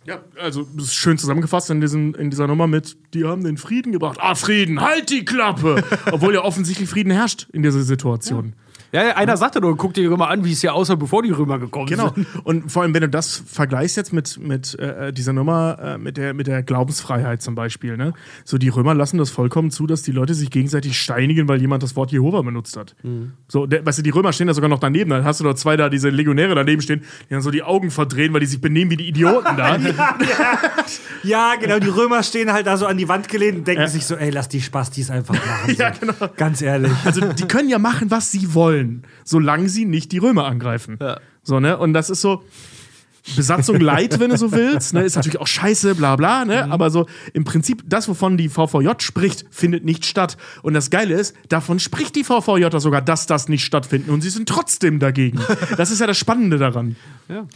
Ja, 0.05 0.19
also 0.41 0.67
das 0.75 0.87
ist 0.87 0.97
schön 0.97 1.17
zusammengefasst 1.17 1.71
in, 1.71 1.81
diesem, 1.81 2.13
in 2.17 2.29
dieser 2.29 2.49
Nummer 2.49 2.67
mit, 2.67 2.97
die 3.15 3.25
haben 3.25 3.45
den 3.45 3.57
Frieden 3.57 3.93
gebracht. 3.93 4.19
Ah, 4.21 4.35
Frieden, 4.35 4.81
halt 4.81 5.11
die 5.11 5.25
Klappe! 5.25 5.85
Obwohl 6.11 6.35
ja 6.35 6.43
offensichtlich 6.43 6.89
Frieden 6.89 7.13
herrscht 7.13 7.47
in 7.53 7.63
dieser 7.63 7.83
Situation. 7.83 8.55
Ja, 8.93 9.17
einer 9.17 9.37
sagte 9.39 9.61
nur, 9.61 9.77
guck 9.77 9.95
dir 9.95 10.11
mal 10.17 10.29
an, 10.29 10.45
wie 10.45 10.53
es 10.53 10.61
hier 10.61 10.75
aussah, 10.75 10.97
bevor 10.97 11.23
die 11.23 11.31
Römer 11.31 11.59
gekommen 11.59 11.87
Genau. 11.87 12.13
sind. 12.15 12.27
Und 12.45 12.71
vor 12.71 12.83
allem, 12.83 12.93
wenn 12.93 13.01
du 13.01 13.09
das 13.09 13.43
vergleichst 13.47 13.97
jetzt 13.97 14.13
mit, 14.13 14.39
mit 14.39 14.79
äh, 14.79 15.13
dieser 15.15 15.33
Nummer, 15.33 15.79
äh, 15.83 15.99
mit, 15.99 16.19
der, 16.19 16.35
mit 16.35 16.47
der 16.47 16.63
Glaubensfreiheit 16.63 17.41
zum 17.41 17.55
Beispiel, 17.55 17.97
ne? 17.97 18.13
So, 18.45 18.59
die 18.59 18.69
Römer 18.69 18.95
lassen 18.95 19.17
das 19.17 19.31
vollkommen 19.31 19.71
zu, 19.71 19.87
dass 19.87 20.03
die 20.03 20.13
Leute 20.13 20.35
sich 20.35 20.51
gegenseitig 20.51 21.01
steinigen, 21.01 21.49
weil 21.49 21.61
jemand 21.61 21.83
das 21.83 21.97
Wort 21.97 22.13
Jehova 22.13 22.43
benutzt 22.43 22.77
hat. 22.77 22.95
So, 23.49 23.65
der, 23.67 23.85
weißt 23.87 23.99
du, 23.99 24.03
die 24.03 24.11
Römer 24.11 24.33
stehen 24.35 24.47
da 24.49 24.55
sogar 24.55 24.69
noch 24.69 24.79
daneben. 24.81 25.09
Dann 25.11 25.25
hast 25.25 25.41
du 25.41 25.45
noch 25.45 25.55
zwei 25.55 25.77
da, 25.79 25.89
diese 25.89 26.11
Legionäre 26.11 26.55
daneben 26.55 26.83
stehen, 26.83 27.01
die 27.31 27.33
dann 27.35 27.41
so 27.43 27.51
die 27.51 27.63
Augen 27.63 27.91
verdrehen, 27.91 28.33
weil 28.35 28.41
die 28.41 28.47
sich 28.47 28.61
benehmen 28.61 28.91
wie 28.91 28.97
die 28.99 29.09
Idioten 29.09 29.57
da. 29.57 29.79
Ja, 31.23 31.55
genau, 31.61 31.79
die 31.79 31.89
Römer 31.89 32.23
stehen 32.23 32.53
halt 32.53 32.67
da 32.67 32.77
so 32.77 32.87
an 32.87 32.99
die 32.99 33.09
Wand 33.09 33.29
gelehnt 33.29 33.59
und 33.59 33.67
denken 33.69 33.87
sich 33.87 34.05
so, 34.05 34.17
ey, 34.17 34.31
lass 34.31 34.49
die 34.49 34.61
Spastis 34.61 35.11
einfach 35.11 35.35
machen. 35.35 35.75
Ja, 35.79 35.93
so. 35.95 36.01
genau. 36.01 36.33
Ganz 36.37 36.61
ehrlich. 36.63 36.93
Also, 37.05 37.33
die 37.33 37.45
können 37.47 37.69
ja 37.69 37.79
machen, 37.79 38.11
was 38.11 38.31
sie 38.33 38.53
wollen, 38.55 38.82
solange 39.25 39.69
sie 39.69 39.85
nicht 39.85 40.13
die 40.13 40.19
Römer 40.19 40.47
angreifen. 40.47 40.99
So, 41.43 41.61
ne? 41.61 41.77
Und 41.79 41.93
das 41.93 42.11
ist 42.11 42.21
so. 42.21 42.43
Besatzung 43.37 43.79
leid, 43.79 44.19
wenn 44.19 44.31
du 44.31 44.37
so 44.37 44.51
willst, 44.51 44.95
ne, 44.95 45.03
ist 45.03 45.15
natürlich 45.15 45.39
auch 45.39 45.47
scheiße, 45.47 45.95
bla 45.95 46.17
bla, 46.17 46.45
ne, 46.45 46.71
aber 46.73 46.91
so 46.91 47.07
im 47.33 47.45
Prinzip 47.45 47.85
das, 47.87 48.09
wovon 48.09 48.37
die 48.37 48.49
VVJ 48.49 48.89
spricht, 48.99 49.45
findet 49.51 49.85
nicht 49.85 50.05
statt. 50.07 50.37
Und 50.63 50.75
das 50.75 50.91
Geile 50.91 51.15
ist, 51.15 51.37
davon 51.49 51.79
spricht 51.79 52.17
die 52.17 52.25
VVJ 52.25 52.77
sogar, 52.79 53.01
dass 53.01 53.27
das 53.27 53.49
nicht 53.49 53.65
stattfindet 53.65 54.11
und 54.11 54.23
sie 54.23 54.31
sind 54.31 54.49
trotzdem 54.49 54.99
dagegen. 54.99 55.39
Das 55.77 55.93
ist 55.93 56.01
ja 56.01 56.09
das 56.09 56.19
Spannende 56.19 56.59
daran. 56.59 56.97
Ja, 57.29 57.47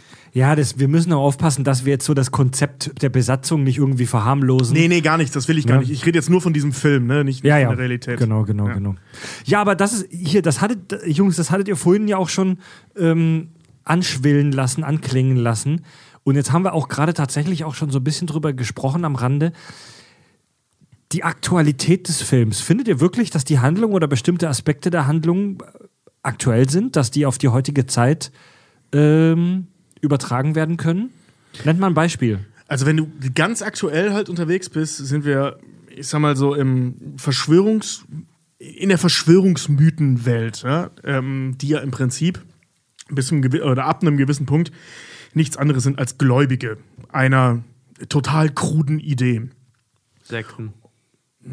das, 0.55 0.77
wir 0.77 0.87
müssen 0.87 1.13
auch 1.13 1.21
aufpassen, 1.23 1.63
dass 1.63 1.85
wir 1.85 1.93
jetzt 1.93 2.05
so 2.05 2.13
das 2.13 2.31
Konzept 2.31 3.01
der 3.01 3.09
Besatzung 3.09 3.63
nicht 3.63 3.77
irgendwie 3.77 4.05
verharmlosen. 4.05 4.75
Nee, 4.75 4.87
nee, 4.87 5.01
gar 5.01 5.17
nichts, 5.17 5.33
das 5.33 5.47
will 5.47 5.57
ich 5.57 5.65
gar 5.65 5.75
Ja. 5.75 5.79
nicht. 5.81 5.91
Ich 5.91 6.05
rede 6.05 6.17
jetzt 6.17 6.29
nur 6.29 6.41
von 6.41 6.53
diesem 6.53 6.73
Film, 6.73 7.07
ne, 7.07 7.23
nicht, 7.23 7.43
nicht 7.43 7.49
ja, 7.49 7.57
ja. 7.57 7.67
von 7.67 7.75
der 7.77 7.83
Realität. 7.83 8.19
Genau, 8.19 8.43
genau, 8.43 8.67
Ja. 8.67 8.73
genau. 8.73 8.95
Ja, 9.45 9.61
aber 9.61 9.75
das 9.75 9.93
ist 9.93 10.07
hier, 10.11 10.41
das 10.41 10.61
hattet, 10.61 10.95
Jungs, 11.05 11.37
das 11.37 11.49
hattet 11.49 11.67
ihr 11.67 11.75
vorhin 11.75 12.07
ja 12.07 12.17
auch 12.17 12.29
schon 12.29 12.59
ähm, 12.97 13.49
anschwillen 13.83 14.51
lassen, 14.51 14.83
anklingen 14.83 15.37
lassen. 15.37 15.81
Und 16.23 16.35
jetzt 16.35 16.51
haben 16.51 16.63
wir 16.63 16.73
auch 16.73 16.89
gerade 16.89 17.13
tatsächlich 17.13 17.63
auch 17.63 17.73
schon 17.73 17.89
so 17.89 17.99
ein 17.99 18.03
bisschen 18.03 18.27
drüber 18.27 18.51
gesprochen 18.53 19.05
am 19.05 19.15
Rande. 19.15 19.53
Die 21.13 21.23
Aktualität 21.23 22.09
des 22.09 22.21
Films. 22.21 22.59
Findet 22.59 22.89
ihr 22.89 22.99
wirklich, 22.99 23.29
dass 23.29 23.45
die 23.45 23.59
Handlung 23.59 23.93
oder 23.93 24.07
bestimmte 24.07 24.49
Aspekte 24.49 24.89
der 24.89 25.07
Handlung 25.07 25.61
äh, 25.61 25.85
aktuell 26.21 26.69
sind, 26.69 26.97
dass 26.97 27.11
die 27.11 27.25
auf 27.25 27.37
die 27.37 27.47
heutige 27.47 27.85
Zeit 27.85 28.31
ähm, 28.91 29.67
übertragen 30.01 30.55
werden 30.55 30.77
können? 30.77 31.09
Nennt 31.65 31.79
mal 31.79 31.87
ein 31.87 31.93
Beispiel. 31.93 32.39
Also 32.67 32.85
wenn 32.85 32.97
du 32.97 33.09
ganz 33.33 33.61
aktuell 33.61 34.13
halt 34.13 34.29
unterwegs 34.29 34.69
bist, 34.69 34.97
sind 34.97 35.25
wir, 35.25 35.57
ich 35.89 36.07
sag 36.07 36.19
mal 36.19 36.35
so 36.35 36.53
im 36.53 37.15
Verschwörungs, 37.17 38.05
in 38.59 38.89
der 38.89 38.97
Verschwörungsmythenwelt, 38.97 40.63
ja, 40.63 40.89
ähm, 41.03 41.55
die 41.59 41.69
ja 41.69 41.79
im 41.79 41.91
Prinzip 41.91 42.43
bis 43.09 43.27
zum 43.27 43.43
oder 43.43 43.85
ab 43.85 44.01
einem 44.01 44.17
gewissen 44.17 44.45
Punkt 44.45 44.71
nichts 45.33 45.55
anderes 45.55 45.83
sind 45.83 45.99
als 45.99 46.17
Gläubige 46.17 46.77
einer 47.09 47.63
total 48.09 48.49
kruden 48.49 48.99
Idee. 48.99 49.43
Sekten. 50.23 50.73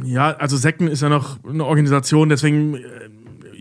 Ja, 0.03 0.33
also 0.33 0.57
Sekten 0.57 0.89
ist 0.89 1.03
ja 1.03 1.09
noch 1.09 1.45
eine 1.45 1.65
Organisation, 1.65 2.29
deswegen 2.29 2.75
äh, 2.75 2.81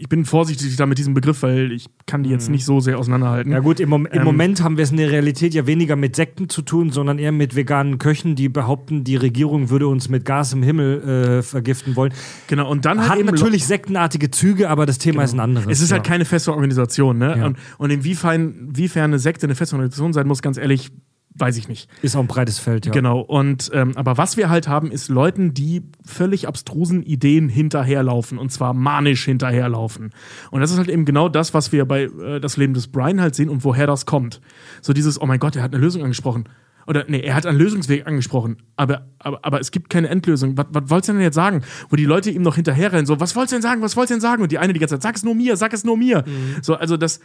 ich 0.03 0.09
bin 0.09 0.25
vorsichtig 0.25 0.75
da 0.75 0.85
mit 0.85 0.97
diesem 0.97 1.13
Begriff, 1.13 1.43
weil 1.43 1.71
ich 1.71 1.85
kann 2.05 2.23
die 2.23 2.30
jetzt 2.30 2.49
nicht 2.49 2.65
so 2.65 2.81
sehr 2.81 2.99
auseinanderhalten. 2.99 3.53
Ja 3.53 3.59
gut, 3.59 3.80
im, 3.80 3.88
Mom 3.88 4.05
im 4.05 4.19
Ähm, 4.19 4.25
Moment 4.25 4.61
haben 4.61 4.75
wir 4.75 4.84
es 4.84 4.91
in 4.91 4.97
der 4.97 5.09
Realität 5.09 5.53
ja 5.53 5.65
weniger 5.65 5.95
mit 5.95 6.17
Sekten 6.17 6.49
zu 6.49 6.61
tun, 6.61 6.89
sondern 6.89 7.19
eher 7.19 7.31
mit 7.31 7.55
veganen 7.55 7.99
Köchen, 7.99 8.35
die 8.35 8.49
behaupten, 8.49 9.05
die 9.05 9.15
Regierung 9.15 9.69
würde 9.69 9.88
uns 9.88 10.09
mit 10.09 10.25
Gas 10.25 10.51
im 10.51 10.61
Himmel 10.61 11.39
äh, 11.39 11.41
vergiften 11.41 11.95
wollen. 11.95 12.11
Genau, 12.47 12.69
und 12.69 12.84
dann 12.84 13.07
Hat 13.07 13.17
eben 13.17 13.27
natürlich 13.27 13.65
sektenartige 13.65 14.30
Züge, 14.30 14.69
aber 14.69 14.85
das 14.85 14.97
Thema 14.97 15.23
ist 15.23 15.31
ein 15.31 15.39
anderes. 15.39 15.67
Es 15.69 15.80
ist 15.80 15.93
halt 15.93 16.05
ja. 16.05 16.11
keine 16.11 16.25
feste 16.25 16.51
Organisation, 16.51 17.17
ne? 17.17 17.38
Ja. 17.38 17.45
Und, 17.45 17.57
und 17.77 17.89
inwiefern, 17.89 18.71
inwiefern 18.71 19.05
eine 19.05 19.19
Sekte 19.19 19.47
eine 19.47 19.55
feste 19.55 19.77
Organisation 19.77 20.11
sein 20.11 20.27
muss, 20.27 20.41
ganz 20.41 20.57
ehrlich, 20.57 20.91
weiß 21.35 21.57
ich 21.57 21.68
nicht. 21.68 21.89
Ist 22.01 22.15
auch 22.15 22.19
ein 22.19 22.27
breites 22.27 22.60
Feld, 22.60 22.85
ja. 22.85 22.91
Genau. 22.91 23.19
Und 23.19 23.72
ähm, 23.73 23.93
aber 23.95 24.18
was 24.18 24.38
wir 24.38 24.49
halt 24.49 24.68
haben, 24.68 24.91
ist 24.91 25.10
Leuten, 25.10 25.53
die 25.53 25.81
völlig 26.05 26.47
abstrusen 26.47 27.03
Ideen 27.03 27.49
hinterherlaufen 27.49 28.38
und 28.38 28.51
zwar 28.51 28.73
manisch 28.73 29.26
hinterherlaufen. 29.26 30.11
Und 30.51 30.61
das 30.61 30.72
ist 30.72 30.77
halt 30.77 30.89
eben 30.89 31.05
genau 31.05 31.30
das, 31.30 31.53
was 31.53 31.72
wir 31.72 31.85
bei 31.85 32.03
äh, 32.03 32.39
das 32.39 32.57
Leben 32.57 32.73
des 32.73 32.88
Brian 32.88 33.22
halt 33.22 33.35
sehen 33.35 33.49
und 33.49 33.64
woher 33.64 33.88
das 33.88 34.05
kommt. 34.05 34.41
So 34.81 34.93
dieses, 34.93 35.19
oh 35.22 35.26
mein 35.26 35.39
Gott, 35.39 35.55
er 35.55 35.64
hat 35.64 35.73
eine 35.73 35.81
Lösung 35.81 36.03
angesprochen. 36.03 36.45
Oder 36.88 37.05
nee, 37.07 37.22
er 37.22 37.35
hat 37.35 37.45
einen 37.45 37.57
Lösungsweg 37.57 38.05
angesprochen, 38.05 38.57
aber, 38.76 39.07
aber, 39.19 39.39
aber 39.43 39.60
es 39.60 39.72
gibt 39.72 39.89
keine 39.89 40.10
Endlösung. 40.10 40.57
Was, 40.57 40.68
was 40.69 40.89
wollt's 40.89 41.07
denn 41.07 41.19
jetzt 41.19 41.35
sagen? 41.35 41.64
Wo 41.89 41.95
die 41.95 42.05
Leute 42.05 42.30
ihm 42.31 42.41
noch 42.41 42.55
hinterherrennen, 42.55 43.05
so, 43.05 43.19
was 43.19 43.35
wollt's 43.35 43.51
denn 43.51 43.61
sagen, 43.61 43.81
was 43.81 43.95
wollt's 43.95 44.11
denn 44.11 44.22
sagen? 44.22 44.43
Und 44.43 44.51
die 44.51 44.57
eine 44.57 44.73
die 44.73 44.80
ganze 44.80 44.95
Zeit, 44.95 45.03
sag 45.03 45.15
es 45.15 45.23
nur 45.23 45.35
mir, 45.35 45.57
sag 45.57 45.73
es 45.73 45.84
nur 45.84 45.97
mir. 45.97 46.23
So, 46.61 46.76
also 46.76 46.97
das, 46.97 47.19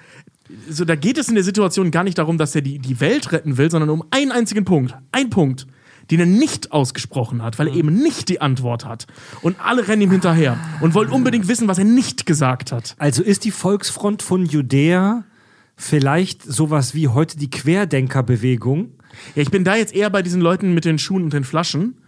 so, 0.69 0.85
da 0.85 0.95
geht 0.95 1.19
es 1.19 1.29
in 1.29 1.35
der 1.35 1.45
Situation 1.45 1.91
gar 1.91 2.05
nicht 2.05 2.19
darum, 2.19 2.39
dass 2.39 2.55
er 2.55 2.63
die, 2.63 2.79
die 2.79 3.01
Welt 3.01 3.33
retten 3.33 3.59
will, 3.59 3.71
sondern 3.71 3.91
um 3.91 4.05
einen 4.11 4.33
einzigen 4.33 4.65
Punkt. 4.65 4.95
Ein 5.13 5.31
Punkt, 5.31 5.67
den 6.11 6.21
er 6.21 6.27
nicht 6.27 6.73
ausgesprochen 6.73 7.43
hat, 7.43 7.59
weil 7.59 7.69
er 7.69 7.75
eben 7.75 7.95
nicht 7.95 8.29
die 8.29 8.41
Antwort 8.41 8.85
hat. 8.85 9.07
Und 9.43 9.57
alle 9.61 9.89
rennen 9.89 10.03
ihm 10.03 10.11
hinterher 10.11 10.57
und 10.81 10.95
wollen 10.95 11.11
unbedingt 11.11 11.49
wissen, 11.49 11.69
was 11.69 11.79
er 11.79 11.85
nicht 11.85 12.27
gesagt 12.27 12.73
hat. 12.73 12.95
Also 12.99 13.23
ist 13.23 13.45
die 13.45 13.51
Volksfront 13.51 14.23
von 14.23 14.47
Judäa 14.47 15.25
vielleicht 15.77 16.43
sowas 16.43 16.95
wie 16.95 17.09
heute 17.09 17.39
die 17.39 17.51
Querdenkerbewegung? 17.51 18.93
Ja, 19.35 19.43
ich 19.43 19.51
bin 19.51 19.65
da 19.65 19.77
jetzt 19.77 19.95
eher 19.95 20.11
bei 20.11 20.23
diesen 20.23 20.41
Leuten 20.41 20.75
mit 20.75 20.85
den 20.85 20.99
Schuhen 20.99 21.25
und 21.25 21.33
den 21.33 21.45
Flaschen, 21.45 21.99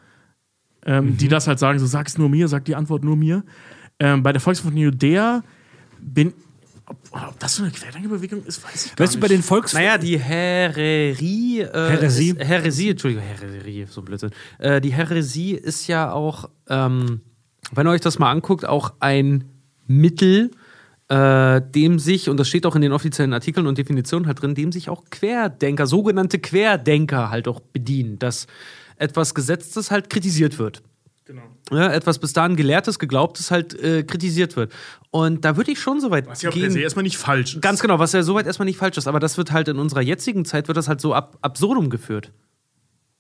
ähm, 0.87 1.17
die 1.17 1.29
das 1.29 1.47
halt 1.47 1.59
sagen, 1.59 1.79
so 1.79 1.87
sag's 1.87 2.19
nur 2.19 2.29
mir, 2.29 2.49
sag 2.49 2.65
die 2.65 2.75
Antwort 2.75 3.05
nur 3.05 3.17
mir. 3.17 3.45
Ähm, 3.99 4.23
bei 4.23 4.33
der 4.33 4.41
Volksfront 4.41 4.77
Judäa 4.77 5.43
bin 6.01 6.33
ob, 6.91 6.99
ob 7.13 7.39
das 7.39 7.55
so 7.55 7.63
eine 7.63 7.71
Querdenkerbewegung 7.71 8.43
ist, 8.45 8.65
weiß 8.65 8.87
ich 8.87 8.97
gar 8.97 9.05
Weißt 9.05 9.15
du, 9.15 9.19
nicht. 9.19 9.21
bei 9.21 9.29
den 9.29 9.43
Volksfronten. 9.45 9.87
Naja, 9.87 9.99
die 9.99 10.19
Härerie. 10.19 11.61
Äh, 11.61 11.91
Häresie? 11.91 12.31
Ist, 12.31 12.41
Häresie, 12.41 12.91
Entschuldigung, 12.91 13.25
Härerie, 13.25 13.87
so 13.89 14.03
Blödsinn. 14.03 14.31
Äh, 14.59 14.81
die 14.81 14.93
Häresie 14.93 15.55
ist 15.55 15.87
ja 15.87 16.11
auch, 16.11 16.51
ähm, 16.69 17.21
wenn 17.73 17.87
ihr 17.87 17.91
euch 17.91 18.01
das 18.01 18.19
mal 18.19 18.33
anguckt, 18.33 18.65
auch 18.65 18.95
ein 18.99 19.45
Mittel, 19.87 20.51
äh, 21.11 21.61
dem 21.61 21.99
sich, 21.99 22.29
und 22.29 22.37
das 22.39 22.49
steht 22.49 22.65
auch 22.67 22.77
in 22.77 22.83
den 22.83 22.93
offiziellen 22.93 23.33
Artikeln 23.35 23.67
und 23.67 23.77
Definitionen 23.77 24.27
halt 24.27 24.41
drin, 24.41 24.55
dem 24.55 24.73
sich 24.73 24.89
auch 24.89 25.05
Querdenker, 25.11 25.87
sogenannte 25.87 26.39
Querdenker 26.39 27.31
halt 27.31 27.49
auch 27.49 27.61
bedienen, 27.61 28.19
dass 28.19 28.47
etwas 28.97 29.35
Gesetztes 29.35 29.91
halt 29.91 30.09
kritisiert 30.09 30.59
wird. 30.59 30.83
Genau. 31.25 31.43
Ja, 31.73 31.93
etwas 31.93 32.19
bis 32.19 32.33
dahin 32.33 32.57
Gelehrtes, 32.57 32.99
Geglaubtes 32.99 33.51
halt 33.51 33.75
äh, 33.81 34.03
kritisiert 34.03 34.57
wird. 34.57 34.73
Und 35.11 35.45
da 35.45 35.57
würde 35.57 35.71
ich 35.71 35.79
schon 35.81 36.01
so 36.01 36.11
weit 36.11 36.27
Was 36.27 36.43
ja 36.43 36.51
per 36.51 36.61
gehen. 36.61 36.71
se 36.73 36.81
erstmal 36.81 37.03
nicht 37.05 37.19
falsch 37.19 37.55
ist. 37.55 37.63
Ganz 37.63 37.81
genau, 37.81 37.99
was 37.99 38.13
ja 38.13 38.23
soweit 38.23 38.47
erstmal 38.47 38.67
nicht 38.67 38.79
falsch 38.79 38.97
ist, 38.97 39.07
aber 39.07 39.21
das 39.21 39.37
wird 39.39 39.53
halt 39.53 39.69
in 39.69 39.79
unserer 39.79 40.01
jetzigen 40.01 40.45
Zeit 40.45 40.67
wird 40.69 40.77
das 40.77 40.89
halt 40.89 41.01
so 41.01 41.15
ab 41.15 41.39
absurdum 41.41 41.89
geführt. 41.91 42.33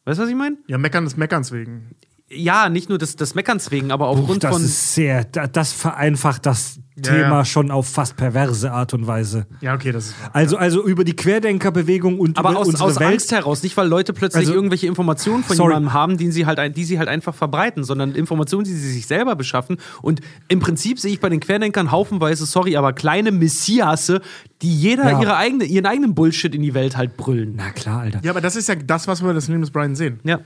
Weißt 0.05 0.19
du, 0.19 0.25
was 0.25 0.31
ich 0.31 0.37
meine? 0.37 0.57
Ja, 0.67 0.79
meckern 0.79 1.05
des 1.05 1.17
Meckerns 1.17 1.53
wegen. 1.53 1.91
Ja, 2.33 2.69
nicht 2.69 2.89
nur 2.89 2.99
des, 2.99 3.17
des 3.17 3.35
Meckerns 3.35 3.71
wegen, 3.71 3.91
aber 3.93 4.07
aufgrund 4.09 4.45
das 4.45 4.53
von. 4.55 4.65
ist 4.65 4.95
sehr, 4.95 5.25
da- 5.25 5.47
das 5.49 5.73
vereinfacht 5.73 6.47
das 6.47 6.79
Ja, 7.05 7.12
Thema 7.12 7.39
ja. 7.39 7.44
schon 7.44 7.70
auf 7.70 7.89
fast 7.89 8.16
perverse 8.16 8.70
Art 8.72 8.94
und 8.94 9.06
Weise. 9.06 9.47
Ja, 9.60 9.74
okay, 9.74 9.93
das 9.93 10.06
ist 10.06 10.20
wahr. 10.22 10.31
Also, 10.32 10.56
also 10.56 10.85
über 10.86 11.05
die 11.05 11.14
Querdenkerbewegung 11.16 12.18
und 12.18 12.39
aber 12.39 12.51
über 12.51 12.60
aus, 12.60 12.68
unsere 12.68 12.85
aus 12.85 13.01
Welt. 13.01 13.12
Angst 13.12 13.32
heraus, 13.32 13.62
nicht 13.62 13.77
weil 13.77 13.89
Leute 13.89 14.12
plötzlich 14.12 14.40
Also- 14.43 14.55
irgendwelche 14.55 14.86
Informationen 14.86 15.43
von 15.44 15.56
Sorry. 15.56 15.70
jemandem 15.70 15.93
haben, 15.93 16.16
die 16.16 16.31
sie, 16.31 16.47
halt, 16.47 16.59
ein- 16.59 16.72
die 16.74 16.85
sie 16.85 16.98
halt 16.98 17.09
einfach 17.09 17.35
verbreiten, 17.35 17.85
sondern 17.85 18.14
Informationen, 18.14 18.64
die 18.64 18.72
sie 18.72 18.93
sich 18.93 19.06
selber 19.06 19.36
beschaffen. 19.36 19.78
Und 20.02 20.20
im 20.48 20.60
Prinzip 20.60 20.98
sehe 20.98 21.12
ich 21.12 21.20
bei 21.20 21.28
den 21.28 21.40
Querdenkern 21.40 21.90
haufenweise, 21.90 22.47
sorry, 22.47 22.77
aber 22.77 22.93
kleine 22.93 23.32
Messiasse, 23.32 24.20
die 24.62 24.74
jeder 24.74 25.10
Ja. 25.10 25.20
ihre 25.20 25.36
eigene, 25.36 25.64
ihren 25.64 25.86
eigenen 25.86 26.14
Bullshit 26.14 26.55
in 26.55 26.62
die 26.62 26.74
Welt 26.74 26.97
halt 26.97 27.16
brüllen. 27.16 27.55
Na 27.56 27.70
klar, 27.70 28.01
Alter. 28.01 28.20
Ja, 28.22 28.31
aber 28.31 28.40
das 28.40 28.56
ist 28.56 28.68
ja 28.68 28.74
das, 28.74 29.09
was 29.09 29.22
wir 29.22 29.32
das 29.35 29.48
Leben 29.48 29.60
des 29.62 29.70
Brian 29.70 29.94
sehen. 29.94 30.20
Ja. 30.24 30.40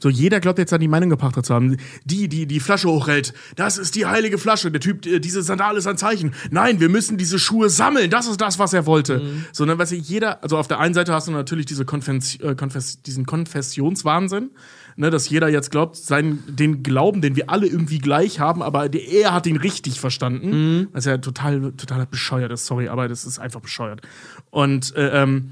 So, 0.00 0.08
jeder 0.08 0.38
glaubt 0.40 0.58
jetzt 0.58 0.72
an 0.72 0.80
die 0.80 0.88
Meinung 0.88 1.10
gepachtet 1.10 1.44
zu 1.46 1.54
haben. 1.54 1.76
Die, 2.04 2.28
die 2.28 2.46
die 2.46 2.60
Flasche 2.60 2.88
hochhält, 2.88 3.34
das 3.56 3.78
ist 3.78 3.96
die 3.96 4.06
heilige 4.06 4.38
Flasche. 4.38 4.70
Der 4.70 4.80
Typ, 4.80 5.04
äh, 5.06 5.18
diese 5.18 5.42
Sandale 5.42 5.78
ist 5.78 5.86
ein 5.86 5.96
Zeichen. 5.96 6.34
Nein, 6.50 6.80
wir 6.80 6.88
müssen 6.88 7.16
diese 7.16 7.38
Schuhe 7.38 7.68
sammeln. 7.68 8.10
Das 8.10 8.28
ist 8.28 8.40
das, 8.40 8.58
was 8.58 8.72
er 8.72 8.86
wollte. 8.86 9.22
So, 9.52 9.66
dann 9.66 9.78
weiß 9.78 9.92
ich, 9.92 10.08
jeder, 10.08 10.42
also 10.42 10.56
auf 10.56 10.68
der 10.68 10.78
einen 10.78 10.94
Seite 10.94 11.12
hast 11.12 11.28
du 11.28 11.32
natürlich 11.32 11.66
diese 11.66 11.84
Konfess, 11.84 12.36
äh, 12.36 12.54
Konfess, 12.54 13.02
diesen 13.02 13.26
Konfessionswahnsinn, 13.26 14.50
ne, 14.96 15.10
dass 15.10 15.28
jeder 15.28 15.48
jetzt 15.48 15.70
glaubt, 15.70 15.96
sein, 15.96 16.42
den 16.46 16.82
Glauben, 16.82 17.20
den 17.20 17.34
wir 17.34 17.50
alle 17.50 17.66
irgendwie 17.66 17.98
gleich 17.98 18.38
haben, 18.40 18.62
aber 18.62 18.88
der, 18.88 19.06
er 19.08 19.34
hat 19.34 19.46
ihn 19.46 19.56
richtig 19.56 20.00
verstanden. 20.00 20.88
Was 20.92 21.06
ja 21.06 21.18
total, 21.18 21.72
total 21.72 22.06
bescheuert 22.06 22.52
ist, 22.52 22.66
sorry, 22.66 22.88
aber 22.88 23.08
das 23.08 23.24
ist 23.24 23.38
einfach 23.38 23.60
bescheuert. 23.60 24.02
Und, 24.50 24.94
äh, 24.94 25.22
ähm, 25.22 25.50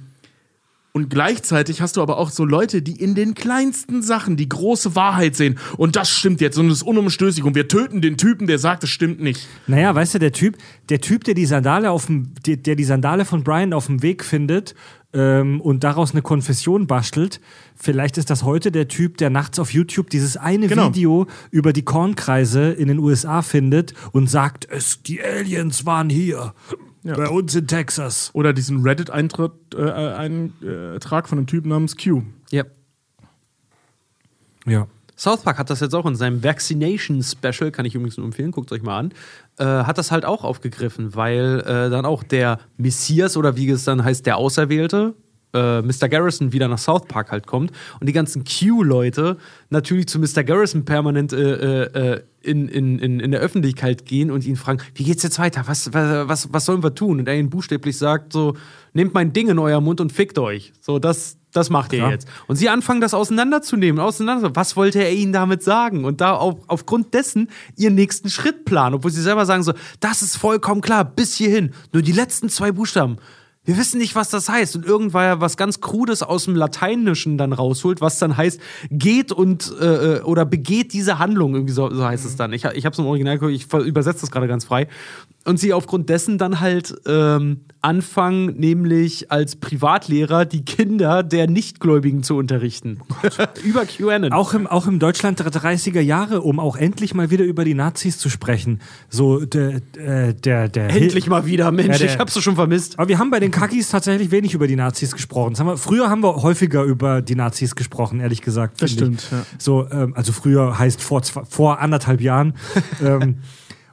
und 0.97 1.11
gleichzeitig 1.11 1.83
hast 1.83 1.99
du 1.99 2.03
aber 2.03 2.17
auch 2.17 2.31
so 2.31 2.47
Leute, 2.47 2.81
die 2.81 2.99
in 2.99 3.15
den 3.15 3.35
kleinsten 3.35 4.01
Sachen 4.01 4.39
die 4.39 4.49
große 4.49 4.97
Wahrheit 4.97 5.37
sehen. 5.37 5.59
Und 5.77 5.95
das 5.95 6.09
stimmt 6.09 6.41
jetzt 6.41 6.57
und 6.57 6.71
das 6.71 6.79
ist 6.79 6.85
unumstößlich. 6.85 7.45
Und 7.45 7.55
wir 7.55 7.69
töten 7.69 8.01
den 8.01 8.17
Typen, 8.17 8.47
der 8.47 8.59
sagt, 8.59 8.83
es 8.83 8.89
stimmt 8.89 9.21
nicht. 9.21 9.47
Naja, 9.67 9.95
weißt 9.95 10.15
du, 10.15 10.19
der 10.21 10.33
Typ, 10.33 10.57
der 10.89 11.03
Typ, 11.03 11.25
der 11.25 11.35
die 11.35 11.45
Sandale 11.45 11.91
auf 11.91 12.07
dem, 12.07 12.31
der, 12.47 12.57
der 12.57 12.77
die 12.77 12.85
Sandale 12.85 13.27
von 13.27 13.45
Brian 13.45 13.75
auf 13.75 13.89
dem 13.89 14.01
Weg 14.01 14.25
findet 14.25 14.75
ähm, 15.13 15.61
und 15.61 15.85
daraus 15.85 16.13
eine 16.13 16.23
Konfession 16.23 16.87
bastelt, 16.87 17.43
vielleicht 17.75 18.17
ist 18.17 18.31
das 18.31 18.43
heute 18.43 18.73
der 18.73 18.89
Typ, 18.89 19.19
der 19.19 19.29
nachts 19.29 19.59
auf 19.59 19.75
YouTube 19.75 20.09
dieses 20.09 20.39
eine 20.39 20.67
Genau. 20.67 20.89
Video 20.89 21.27
über 21.51 21.75
die 21.75 21.85
Kornkreise 21.85 22.71
in 22.73 22.89
den 22.89 23.01
USA 23.01 23.43
findet 23.43 23.93
und 24.13 24.31
sagt, 24.31 24.67
es, 24.71 25.03
die 25.03 25.21
Aliens 25.23 25.85
waren 25.85 26.09
hier. 26.09 26.55
Bei 27.15 27.29
uns 27.29 27.55
in 27.55 27.67
Texas. 27.67 28.31
Oder 28.33 28.53
diesen 28.53 28.83
Reddit-Eintrag 28.83 29.53
äh, 29.75 29.91
Eintrag 29.91 31.29
von 31.29 31.39
einem 31.39 31.47
Typen 31.47 31.69
namens 31.69 31.97
Q. 31.97 32.23
Ja. 32.51 32.65
Ja. 34.67 34.89
South 35.17 35.43
Park 35.43 35.59
hat 35.59 35.71
das 35.71 35.81
jetzt 35.81 35.95
auch 35.95 36.05
in 36.05 36.15
seinem 36.15 36.45
Vaccination 36.45 37.23
Special, 37.23 37.71
kann 37.71 37.87
ich 37.87 37.95
übrigens 37.95 38.19
nur 38.19 38.27
empfehlen, 38.27 38.51
guckt 38.51 38.71
euch 38.71 38.83
mal 38.83 38.99
an, 38.99 39.13
äh, 39.59 39.65
hat 39.65 39.97
das 39.97 40.11
halt 40.11 40.27
auch 40.27 40.45
aufgegriffen, 40.45 41.15
weil 41.15 41.61
äh, 41.61 41.89
dann 41.89 42.05
auch 42.05 42.23
der 42.23 42.59
Messias 42.77 43.39
oder 43.39 43.57
wie 43.57 43.71
es 43.71 43.85
dann 43.85 44.05
heißt, 44.05 44.27
der 44.27 44.37
Auserwählte, 44.37 45.15
äh, 45.57 45.83
Mr. 45.83 46.09
Garrison 46.09 46.53
wieder 46.53 46.69
nach 46.69 46.79
South 46.79 47.07
Park 47.09 47.31
halt 47.33 47.47
kommt 47.47 47.73
und 48.01 48.07
die 48.07 48.13
ganzen 48.13 48.45
Q-Leute 48.45 49.39
natürlich 49.71 50.07
zu 50.09 50.19
Mr. 50.19 50.45
Garrison 50.45 50.85
permanent 50.85 51.33
äh, 51.33 51.85
äh, 51.85 52.23
in, 52.43 52.69
in, 52.69 52.99
in, 52.99 53.21
in 53.21 53.31
der 53.33 53.41
Öffentlichkeit 53.41 54.05
gehen 54.07 54.31
und 54.31 54.47
ihn 54.47 54.57
fragen, 54.57 54.81
wie 54.95 55.05
geht's 55.05 55.23
jetzt 55.25 55.39
weiter? 55.39 55.65
Was, 55.67 55.93
was, 55.93 56.53
was 56.53 56.65
sollen 56.65 56.83
wir 56.83 56.95
tun? 56.95 57.19
Und 57.19 57.29
er 57.29 57.37
ihnen 57.37 57.51
buchstäblich 57.51 57.99
sagt 57.99 58.33
so, 58.33 58.55
nehmt 58.93 59.15
mein 59.15 59.33
Ding 59.33 59.49
in 59.49 59.59
euer 59.59 59.81
Mund 59.81 60.01
und 60.01 60.13
fickt 60.13 60.39
euch. 60.39 60.73
So, 60.81 61.01
das, 61.01 61.39
das 61.53 61.71
macht 61.71 61.93
ihr 61.93 62.01
Ja. 62.01 62.11
jetzt. 62.11 62.29
Und 62.47 62.55
sie 62.57 62.69
anfangen, 62.69 63.01
das 63.01 63.15
auseinanderzunehmen. 63.15 64.01
Auseinander. 64.01 64.55
Was 64.55 64.77
wollte 64.77 65.03
er 65.03 65.13
ihnen 65.13 65.33
damit 65.33 65.63
sagen? 65.65 66.05
Und 66.05 66.21
da 66.21 66.35
auf, 66.35 66.57
aufgrund 66.69 67.15
dessen 67.15 67.49
ihren 67.77 67.97
nächsten 67.97 68.31
Schritt 68.31 68.65
planen, 68.65 68.95
obwohl 68.95 69.11
sie 69.11 69.23
selber 69.23 69.45
sagen 69.45 69.65
so, 69.65 69.73
das 69.99 70.23
ist 70.23 70.37
vollkommen 70.37 70.83
klar, 70.83 71.05
bis 71.05 71.35
hierhin. 71.35 71.73
Nur 71.93 72.03
die 72.03 72.13
letzten 72.13 72.49
zwei 72.49 72.71
Buchstaben. 72.71 73.17
Wir 73.67 73.77
wissen 73.77 73.99
nicht, 73.99 74.15
was 74.15 74.31
das 74.31 74.49
heißt. 74.49 74.77
Und 74.77 74.87
irgendwann 74.87 75.41
was 75.41 75.57
ganz 75.57 75.81
Krudes 75.81 76.23
aus 76.23 76.45
dem 76.45 76.55
Lateinischen 76.55 77.37
dann 77.37 77.53
rausholt, 77.53 78.01
was 78.01 78.19
dann 78.19 78.37
heißt, 78.37 78.61
geht 78.91 79.33
und 79.33 79.73
äh, 79.81 80.21
oder 80.23 80.47
begeht 80.47 80.93
diese 80.93 81.19
Handlung, 81.19 81.55
irgendwie 81.55 81.73
so, 81.73 81.93
so 81.93 82.05
heißt 82.05 82.25
es 82.25 82.37
dann. 82.37 82.53
Ich, 82.53 82.65
ich 82.65 82.87
habe 82.87 82.93
es 82.93 82.99
im 82.99 83.07
Original 83.07 83.43
ich 83.51 83.73
übersetze 83.73 84.23
das 84.23 84.31
gerade 84.31 84.49
ganz 84.49 84.65
frei. 84.65 84.89
Und 85.45 85.61
sie 85.61 85.73
aufgrund 85.73 86.09
dessen 86.09 86.39
dann 86.39 86.61
halt 86.61 86.95
ähm, 87.07 87.61
anfangen, 87.87 88.59
nämlich 88.59 89.31
als 89.31 89.55
Privatlehrer 89.55 90.45
die 90.45 90.65
Kinder 90.65 91.23
der 91.23 91.49
Nichtgläubigen 91.49 92.25
zu 92.25 92.37
unterrichten. 92.37 92.99
Über 93.65 93.87
QAnon. 93.87 94.33
Auch 94.33 94.55
im, 94.55 94.67
auch 94.67 94.89
im 94.89 94.99
Deutschland 94.99 95.39
der 95.39 95.47
30er 95.47 96.01
Jahre, 96.01 96.41
um 96.41 96.59
auch 96.59 96.75
endlich 96.77 97.15
mal 97.15 97.31
wieder 97.31 97.45
über 97.45 97.65
die 97.65 97.75
Nazis 97.75 98.19
zu 98.19 98.29
sprechen. 98.29 98.81
So, 99.09 99.45
der, 99.45 99.83
äh, 99.97 100.35
der, 100.35 100.69
der. 100.69 100.91
Endlich 100.91 101.29
mal 101.29 101.47
wieder, 101.47 101.71
Mensch, 101.71 101.87
Ja, 101.93 101.99
der- 101.99 102.15
ich 102.15 102.19
hab's 102.19 102.35
so 102.35 102.41
schon 102.41 102.57
vermisst. 102.57 102.99
Aber 102.99 103.09
wir 103.09 103.21
haben 103.21 103.31
bei 103.31 103.39
den 103.39 103.53
Kakis 103.53 103.89
tatsächlich 103.89 104.33
wenig 104.33 104.55
über 104.55 104.67
die 104.67 104.77
Nazis 104.77 105.13
gesprochen. 105.13 105.57
Haben 105.57 105.69
wir, 105.69 105.77
früher 105.77 106.11
haben 106.11 106.25
wir 106.25 106.43
häufiger 106.43 106.83
über 106.83 107.23
die 107.23 107.37
Nazis 107.37 107.77
gesprochen, 107.77 108.19
ehrlich 108.19 108.43
gesagt. 108.43 108.83
Das 108.83 108.91
stimmt, 108.91 109.29
ja. 109.31 109.47
So, 109.59 109.89
ähm, 109.93 110.13
also 110.17 110.33
früher 110.33 110.77
heißt 110.77 111.01
vor, 111.01 111.23
vor 111.23 111.79
anderthalb 111.79 112.21
Jahren. 112.21 112.55
ähm, 113.01 113.37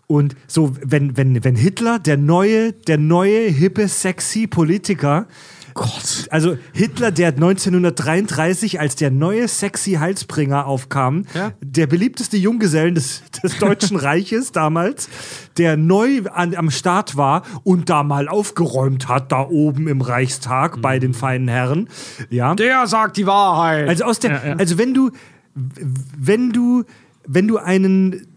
und 0.07 0.35
so, 0.47 0.75
wenn, 0.83 1.15
wenn, 1.17 1.43
wenn 1.43 1.55
Hitler, 1.55 1.99
der 1.99 2.17
neue, 2.17 2.73
der 2.73 2.97
neue, 2.97 3.47
hippe, 3.49 3.87
sexy 3.87 4.47
Politiker, 4.47 5.27
Gott. 5.75 6.27
also 6.29 6.55
Hitler, 6.73 7.09
der 7.11 7.29
1933 7.29 8.79
als 8.79 8.95
der 8.95 9.09
neue 9.09 9.47
sexy 9.47 9.93
Halsbringer 9.93 10.67
aufkam, 10.67 11.23
Ja. 11.33 11.53
der 11.61 11.87
beliebteste 11.87 12.37
Junggesellen 12.37 12.93
des, 12.93 13.23
des 13.43 13.57
Deutschen 13.57 13.97
Reiches 13.97 14.51
damals, 14.51 15.09
der 15.57 15.75
neu 15.77 16.21
an, 16.31 16.53
am 16.55 16.69
Start 16.69 17.17
war 17.17 17.41
und 17.63 17.89
da 17.89 18.03
mal 18.03 18.27
aufgeräumt 18.27 19.07
hat, 19.07 19.31
da 19.31 19.47
oben 19.49 19.87
im 19.87 20.01
Reichstag 20.01 20.79
bei 20.81 20.99
den 20.99 21.13
feinen 21.15 21.47
Herren. 21.47 21.89
Ja. 22.29 22.53
Der 22.55 22.85
sagt 22.85 23.17
die 23.17 23.25
Wahrheit. 23.25 23.87
Also 23.89 24.03
aus 24.03 24.19
der, 24.19 24.31
Ja, 24.31 24.47
ja. 24.49 24.55
also 24.57 24.77
wenn 24.77 24.93
du, 24.93 25.09
wenn 25.55 26.51
du, 26.51 26.83
wenn 27.27 27.47
du 27.47 27.57
einen 27.57 28.27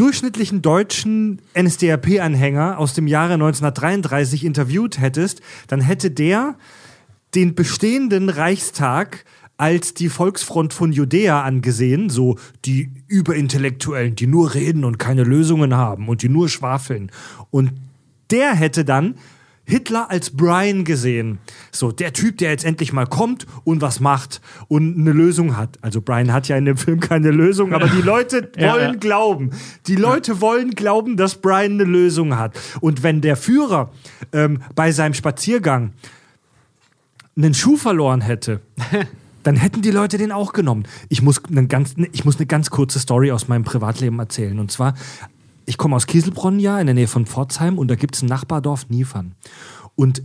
durchschnittlichen 0.00 0.62
deutschen 0.62 1.40
NSDAP-Anhänger 1.58 2.78
aus 2.78 2.94
dem 2.94 3.06
Jahre 3.06 3.34
1933 3.34 4.44
interviewt 4.44 5.00
hättest, 5.00 5.40
dann 5.66 5.80
hätte 5.80 6.10
der 6.10 6.56
den 7.34 7.54
bestehenden 7.54 8.28
Reichstag 8.28 9.24
als 9.56 9.92
die 9.92 10.08
Volksfront 10.08 10.72
von 10.72 10.92
Judäa 10.92 11.42
angesehen, 11.42 12.10
so 12.10 12.38
die 12.64 12.90
Überintellektuellen, 13.08 14.14
die 14.14 14.28
nur 14.28 14.54
reden 14.54 14.84
und 14.84 14.98
keine 14.98 15.24
Lösungen 15.24 15.74
haben 15.74 16.08
und 16.08 16.22
die 16.22 16.28
nur 16.28 16.48
schwafeln. 16.48 17.10
Und 17.50 17.72
der 18.30 18.54
hätte 18.54 18.84
dann 18.84 19.16
Hitler 19.68 20.10
als 20.10 20.30
Brian 20.30 20.84
gesehen. 20.84 21.38
So, 21.72 21.92
der 21.92 22.14
Typ, 22.14 22.38
der 22.38 22.50
jetzt 22.50 22.64
endlich 22.64 22.94
mal 22.94 23.06
kommt 23.06 23.46
und 23.64 23.82
was 23.82 24.00
macht 24.00 24.40
und 24.68 24.98
eine 24.98 25.12
Lösung 25.12 25.58
hat. 25.58 25.76
Also 25.82 26.00
Brian 26.00 26.32
hat 26.32 26.48
ja 26.48 26.56
in 26.56 26.64
dem 26.64 26.78
Film 26.78 27.00
keine 27.00 27.30
Lösung, 27.30 27.74
aber 27.74 27.86
die 27.88 28.00
Leute 28.00 28.50
Ja, 28.56 28.72
wollen 28.72 28.94
ja. 28.94 28.98
glauben. 28.98 29.50
Die 29.86 29.96
Leute 29.96 30.40
wollen 30.40 30.70
glauben, 30.70 31.18
dass 31.18 31.34
Brian 31.34 31.72
eine 31.72 31.84
Lösung 31.84 32.38
hat. 32.38 32.58
Und 32.80 33.02
wenn 33.02 33.20
der 33.20 33.36
Führer 33.36 33.92
ähm, 34.32 34.62
bei 34.74 34.90
seinem 34.90 35.12
Spaziergang 35.12 35.92
einen 37.36 37.52
Schuh 37.52 37.76
verloren 37.76 38.22
hätte, 38.22 38.62
dann 39.42 39.56
hätten 39.56 39.82
die 39.82 39.90
Leute 39.90 40.16
den 40.16 40.32
auch 40.32 40.54
genommen. 40.54 40.84
Ich 41.10 41.20
muss, 41.20 41.44
einen 41.44 41.68
ganz, 41.68 41.94
ich 42.12 42.24
muss 42.24 42.36
eine 42.36 42.46
ganz 42.46 42.70
kurze 42.70 42.98
Story 42.98 43.32
aus 43.32 43.48
meinem 43.48 43.64
Privatleben 43.64 44.18
erzählen. 44.18 44.58
Und 44.58 44.72
zwar, 44.72 44.94
ich 45.68 45.76
komme 45.76 45.94
aus 45.96 46.06
Kieselbronn 46.06 46.58
ja, 46.58 46.80
in 46.80 46.86
der 46.86 46.94
Nähe 46.94 47.08
von 47.08 47.26
Pforzheim, 47.26 47.78
und 47.78 47.88
da 47.88 47.94
gibt 47.94 48.16
es 48.16 48.22
ein 48.22 48.28
Nachbardorf 48.28 48.88
Niefern. 48.88 49.34
Und 49.94 50.22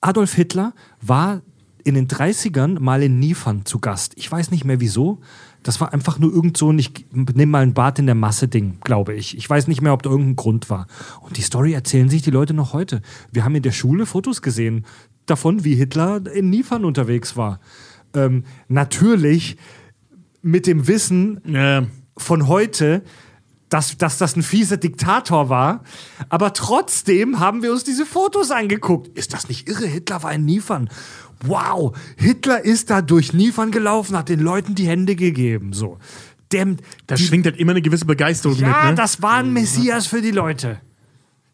Adolf 0.00 0.34
Hitler 0.34 0.72
war 1.02 1.42
in 1.82 1.94
den 1.94 2.08
30ern 2.08 2.78
mal 2.78 3.02
in 3.02 3.18
Niefern 3.18 3.64
zu 3.64 3.80
Gast. 3.80 4.12
Ich 4.16 4.30
weiß 4.30 4.50
nicht 4.50 4.64
mehr 4.64 4.80
wieso. 4.80 5.20
Das 5.62 5.80
war 5.80 5.92
einfach 5.92 6.18
nur 6.18 6.32
irgend 6.32 6.56
so 6.56 6.70
ein, 6.70 6.78
ich 6.78 7.06
nehme 7.12 7.52
mal 7.52 7.62
ein 7.62 7.74
Bad 7.74 7.98
in 7.98 8.06
der 8.06 8.14
Masse 8.14 8.48
Ding, 8.48 8.78
glaube 8.84 9.14
ich. 9.14 9.36
Ich 9.36 9.48
weiß 9.48 9.66
nicht 9.66 9.80
mehr, 9.82 9.92
ob 9.92 10.02
da 10.02 10.10
irgendein 10.10 10.36
Grund 10.36 10.70
war. 10.70 10.86
Und 11.20 11.36
die 11.36 11.42
Story 11.42 11.72
erzählen 11.72 12.08
sich 12.08 12.22
die 12.22 12.30
Leute 12.30 12.54
noch 12.54 12.72
heute. 12.72 13.02
Wir 13.32 13.44
haben 13.44 13.54
in 13.54 13.62
der 13.62 13.72
Schule 13.72 14.06
Fotos 14.06 14.40
gesehen 14.40 14.86
davon, 15.26 15.64
wie 15.64 15.74
Hitler 15.74 16.22
in 16.32 16.48
Niefern 16.50 16.84
unterwegs 16.84 17.36
war. 17.36 17.60
Ähm, 18.14 18.44
natürlich 18.68 19.56
mit 20.42 20.66
dem 20.66 20.86
Wissen 20.86 21.40
Ja. 21.46 21.84
von 22.16 22.46
heute, 22.46 23.02
dass, 23.70 23.96
dass 23.96 24.18
das 24.18 24.36
ein 24.36 24.42
fieser 24.42 24.76
Diktator 24.76 25.48
war. 25.48 25.82
Aber 26.28 26.52
trotzdem 26.52 27.40
haben 27.40 27.62
wir 27.62 27.72
uns 27.72 27.84
diese 27.84 28.04
Fotos 28.04 28.50
angeguckt. 28.50 29.16
Ist 29.16 29.32
das 29.32 29.48
nicht 29.48 29.68
irre? 29.68 29.86
Hitler 29.86 30.22
war 30.22 30.32
in 30.34 30.44
Niefern. 30.44 30.90
Wow, 31.42 31.96
Hitler 32.16 32.62
ist 32.62 32.90
da 32.90 33.00
durch 33.00 33.32
Niefern 33.32 33.70
gelaufen, 33.70 34.16
hat 34.16 34.28
den 34.28 34.40
Leuten 34.40 34.74
die 34.74 34.86
Hände 34.86 35.16
gegeben. 35.16 35.72
So. 35.72 35.98
Dem, 36.52 36.76
Da 37.06 37.16
schwingt 37.16 37.46
halt 37.46 37.56
immer 37.56 37.70
eine 37.70 37.80
gewisse 37.80 38.04
Begeisterung 38.04 38.56
ja, 38.56 38.66
mit, 38.66 38.76
ne? 38.90 38.94
das 38.96 39.22
war 39.22 39.36
ein 39.36 39.52
Messias 39.52 40.06
für 40.06 40.20
die 40.20 40.32
Leute. 40.32 40.80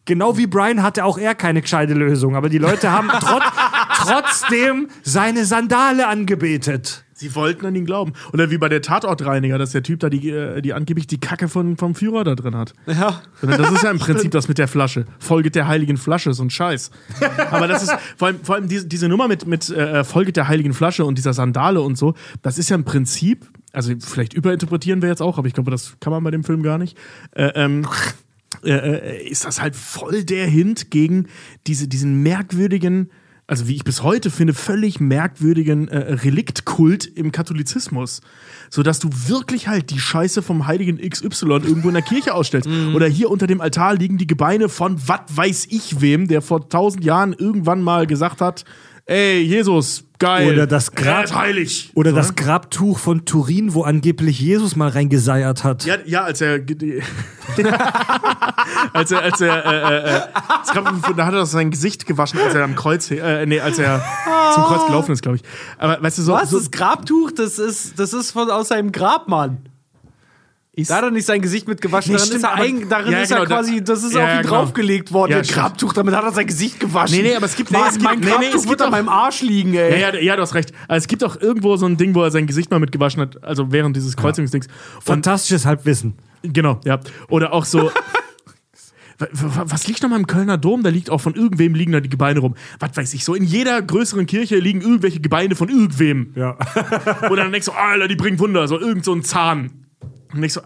Genau 0.06 0.38
wie 0.38 0.46
Brian 0.46 0.82
hatte 0.82 1.04
auch 1.04 1.18
er 1.18 1.34
keine 1.34 1.60
gescheite 1.60 1.92
Lösung, 1.92 2.34
aber 2.34 2.48
die 2.48 2.58
Leute 2.58 2.90
haben 2.92 3.08
trot 3.08 3.42
trotzdem 3.96 4.88
seine 5.02 5.44
Sandale 5.44 6.06
angebetet. 6.06 7.04
Sie 7.18 7.34
wollten 7.34 7.64
an 7.64 7.74
ihn 7.74 7.86
glauben. 7.86 8.12
Oder 8.34 8.50
wie 8.50 8.58
bei 8.58 8.68
der 8.68 8.82
Tatortreiniger, 8.82 9.56
dass 9.56 9.72
der 9.72 9.82
Typ 9.82 10.00
da 10.00 10.10
die, 10.10 10.28
äh, 10.28 10.60
die 10.60 10.74
angeblich 10.74 11.06
die 11.06 11.18
Kacke 11.18 11.48
von, 11.48 11.78
vom 11.78 11.94
Führer 11.94 12.24
da 12.24 12.34
drin 12.34 12.54
hat. 12.54 12.74
ja. 12.86 13.22
Das 13.40 13.72
ist 13.72 13.82
ja 13.82 13.90
im 13.90 13.98
Prinzip 14.06 14.30
das 14.32 14.48
mit 14.48 14.58
der 14.58 14.68
Flasche. 14.68 15.06
Folge 15.18 15.50
der 15.50 15.66
heiligen 15.66 15.96
Flasche, 15.96 16.34
so 16.34 16.42
ein 16.42 16.50
Scheiß. 16.50 16.90
Aber 17.50 17.68
das 17.68 17.84
ist, 17.84 17.94
vor 18.18 18.28
allem, 18.28 18.40
vor 18.42 18.56
allem 18.56 18.68
diese, 18.68 18.86
diese 18.86 19.08
Nummer 19.08 19.28
mit, 19.28 19.46
mit 19.46 19.70
äh, 19.70 20.04
Folge 20.04 20.32
der 20.32 20.48
heiligen 20.48 20.74
Flasche 20.74 21.06
und 21.06 21.16
dieser 21.16 21.32
Sandale 21.32 21.80
und 21.80 21.96
so, 21.96 22.12
das 22.42 22.58
ist 22.58 22.68
ja 22.68 22.76
im 22.76 22.84
Prinzip, 22.84 23.46
also 23.72 23.94
vielleicht 23.98 24.34
überinterpretieren 24.34 25.00
wir 25.00 25.08
jetzt 25.08 25.22
auch, 25.22 25.38
aber 25.38 25.48
ich 25.48 25.54
glaube, 25.54 25.70
das 25.70 25.96
kann 26.00 26.12
man 26.12 26.22
bei 26.22 26.30
dem 26.30 26.44
Film 26.44 26.62
gar 26.62 26.76
nicht. 26.76 26.98
Äh, 27.32 27.52
ähm, 27.54 27.86
äh, 28.62 28.72
äh, 28.72 29.26
ist 29.26 29.46
das 29.46 29.62
halt 29.62 29.74
voll 29.74 30.22
der 30.24 30.46
Hint 30.46 30.90
gegen 30.90 31.28
diese, 31.66 31.88
diesen 31.88 32.22
merkwürdigen, 32.22 33.10
also 33.48 33.68
wie 33.68 33.76
ich 33.76 33.84
bis 33.84 34.02
heute 34.02 34.30
finde, 34.30 34.54
völlig 34.54 34.98
merkwürdigen 34.98 35.88
äh, 35.88 36.14
Reliktkult 36.14 37.06
im 37.06 37.30
Katholizismus. 37.30 38.20
So 38.70 38.82
dass 38.82 38.98
du 38.98 39.08
wirklich 39.28 39.68
halt 39.68 39.90
die 39.90 40.00
Scheiße 40.00 40.42
vom 40.42 40.66
heiligen 40.66 40.98
XY 40.98 41.46
irgendwo 41.46 41.88
in 41.88 41.94
der 41.94 42.02
Kirche 42.02 42.34
ausstellst. 42.34 42.68
Oder 42.94 43.06
hier 43.06 43.30
unter 43.30 43.46
dem 43.46 43.60
Altar 43.60 43.94
liegen 43.94 44.18
die 44.18 44.26
Gebeine 44.26 44.68
von 44.68 44.96
was 45.06 45.20
weiß 45.28 45.66
ich 45.70 46.00
wem, 46.00 46.26
der 46.26 46.42
vor 46.42 46.68
tausend 46.68 47.04
Jahren 47.04 47.32
irgendwann 47.32 47.82
mal 47.82 48.06
gesagt 48.06 48.40
hat, 48.40 48.64
ey, 49.06 49.40
Jesus, 49.42 50.04
geil. 50.18 50.52
Oder 50.52 50.66
das 50.66 50.88
er 50.88 51.02
Grab, 51.02 51.24
ist 51.24 51.34
heilig. 51.34 51.90
oder 51.94 52.10
So, 52.10 52.16
das 52.16 52.34
ne? 52.34 52.60
Tuch 52.70 52.98
von 52.98 53.24
Turin, 53.24 53.74
wo 53.74 53.82
angeblich 53.82 54.40
Jesus 54.40 54.76
mal 54.76 54.88
reingeseiert 54.88 55.64
hat. 55.64 55.84
Ja, 55.84 55.96
ja, 56.04 56.24
als 56.24 56.40
er. 56.40 56.60
als 58.92 59.10
er, 59.12 59.22
als 59.22 59.40
er, 59.40 59.64
äh, 59.64 59.70
äh, 59.70 60.16
äh, 60.16 60.20
es 60.62 60.72
gab, 60.72 61.16
da 61.16 61.26
hat 61.26 61.34
er 61.34 61.46
sein 61.46 61.70
Gesicht 61.70 62.06
gewaschen, 62.06 62.38
als 62.40 62.54
er 62.54 62.64
am 62.64 62.74
Kreuz, 62.74 63.10
äh, 63.10 63.46
nee, 63.46 63.60
als 63.60 63.78
er 63.78 64.04
zum 64.54 64.64
Kreuz 64.64 64.86
gelaufen 64.86 65.12
ist, 65.12 65.22
glaube 65.22 65.36
ich. 65.36 65.42
Aber 65.78 66.02
weißt 66.02 66.18
du, 66.18 66.22
so. 66.22 66.32
Was? 66.32 66.50
so 66.50 66.58
Das 66.58 66.70
Grabtuch, 66.70 67.30
das 67.30 67.58
ist, 67.58 67.98
das 67.98 68.12
ist 68.12 68.32
von, 68.32 68.50
aus 68.50 68.68
seinem 68.68 68.92
Grab, 68.92 69.28
Mann. 69.28 69.58
Ist, 70.76 70.90
Da 70.90 70.96
hat 70.98 71.04
er 71.04 71.10
nicht 71.10 71.24
sein 71.26 71.40
Gesicht 71.40 71.66
mit 71.66 71.80
gewaschen. 71.80 72.12
Nee, 72.12 72.18
darin 72.18 72.26
stimmt, 72.26 72.44
ist 72.44 72.44
er, 72.44 72.54
ein, 72.54 72.88
darin 72.88 73.12
Ja, 73.12 73.18
ist 73.22 73.30
er 73.30 73.38
genau, 73.38 73.48
da- 73.48 73.56
quasi, 73.56 73.82
das 73.82 74.04
ist 74.04 74.14
Ja, 74.14 74.22
auf 74.24 74.30
ihn 74.30 74.42
genau. 74.42 74.48
draufgelegt 74.56 75.10
worden. 75.12 75.30
Ja, 75.32 75.38
der 75.38 75.44
stimmt. 75.44 75.58
Grabtuch, 75.58 75.92
damit 75.94 76.14
hat 76.14 76.22
er 76.24 76.32
sein 76.32 76.46
Gesicht 76.46 76.78
gewaschen. 76.78 77.16
Nee, 77.16 77.22
nee, 77.22 77.34
aber 77.34 77.46
es 77.46 77.56
gibt- 77.56 77.70
nee, 77.70 77.78
Mann, 77.78 77.88
es 77.88 77.94
gibt- 77.94 78.04
mein 78.04 78.20
nee, 78.20 78.26
nee, 78.26 78.30
Grabtuch 78.30 78.46
es 78.48 78.52
gibt 78.54 78.68
wird 78.68 78.82
an 78.82 78.86
doch- 78.86 78.90
meinem 78.92 79.08
Arsch 79.08 79.40
liegen, 79.40 79.72
ey. 79.74 79.98
ja, 80.00 80.12
ja, 80.14 80.20
ja, 80.20 80.36
du 80.36 80.42
hast 80.42 80.54
recht. 80.54 80.72
Also, 80.86 81.04
es 81.04 81.08
gibt 81.08 81.24
auch 81.24 81.40
irgendwo 81.40 81.76
so 81.78 81.86
ein 81.86 81.96
Ding, 81.96 82.14
wo 82.14 82.22
er 82.22 82.30
sein 82.30 82.46
Gesicht 82.46 82.70
mal 82.70 82.78
mit 82.78 82.92
gewaschen 82.92 83.22
hat, 83.22 83.42
also 83.42 83.72
während 83.72 83.96
dieses 83.96 84.16
Kreuzungsdings. 84.16 84.66
Fantastisches 85.02 85.64
Halbwissen. 85.64 86.14
Genau, 86.42 86.78
ja. 86.84 87.00
Oder 87.30 87.52
auch 87.54 87.64
so. 87.64 87.90
wa- 89.18 89.28
wa- 89.32 89.64
was 89.66 89.86
liegt 89.88 90.02
noch 90.02 90.10
mal 90.10 90.16
im 90.16 90.26
Kölner 90.26 90.58
Dom? 90.58 90.82
Da 90.82 90.90
liegt 90.90 91.08
auch 91.08 91.22
von 91.22 91.34
irgendwem 91.34 91.74
liegen 91.74 91.92
da 91.92 92.00
die 92.00 92.10
Gebeine 92.10 92.40
rum. 92.40 92.54
Was 92.80 92.94
weiß 92.94 93.14
ich, 93.14 93.24
so 93.24 93.34
in 93.34 93.44
jeder 93.44 93.80
größeren 93.80 94.26
Kirche 94.26 94.56
liegen 94.58 94.82
irgendwelche 94.82 95.20
Gebeine 95.20 95.54
von 95.56 95.70
irgendwem. 95.70 96.32
Ja. 96.34 96.58
Wo 97.28 97.34
dann 97.34 97.50
denkst 97.50 97.64
du, 97.66 97.72
Alter, 97.72 98.08
die 98.08 98.16
bringen 98.16 98.38
Wunder, 98.38 98.68
so 98.68 98.78
irgend 98.78 99.06
so 99.06 99.14
ein 99.14 99.22
Zahn. 99.22 99.85
Und 100.32 100.40
denkst 100.40 100.54
so, 100.54 100.62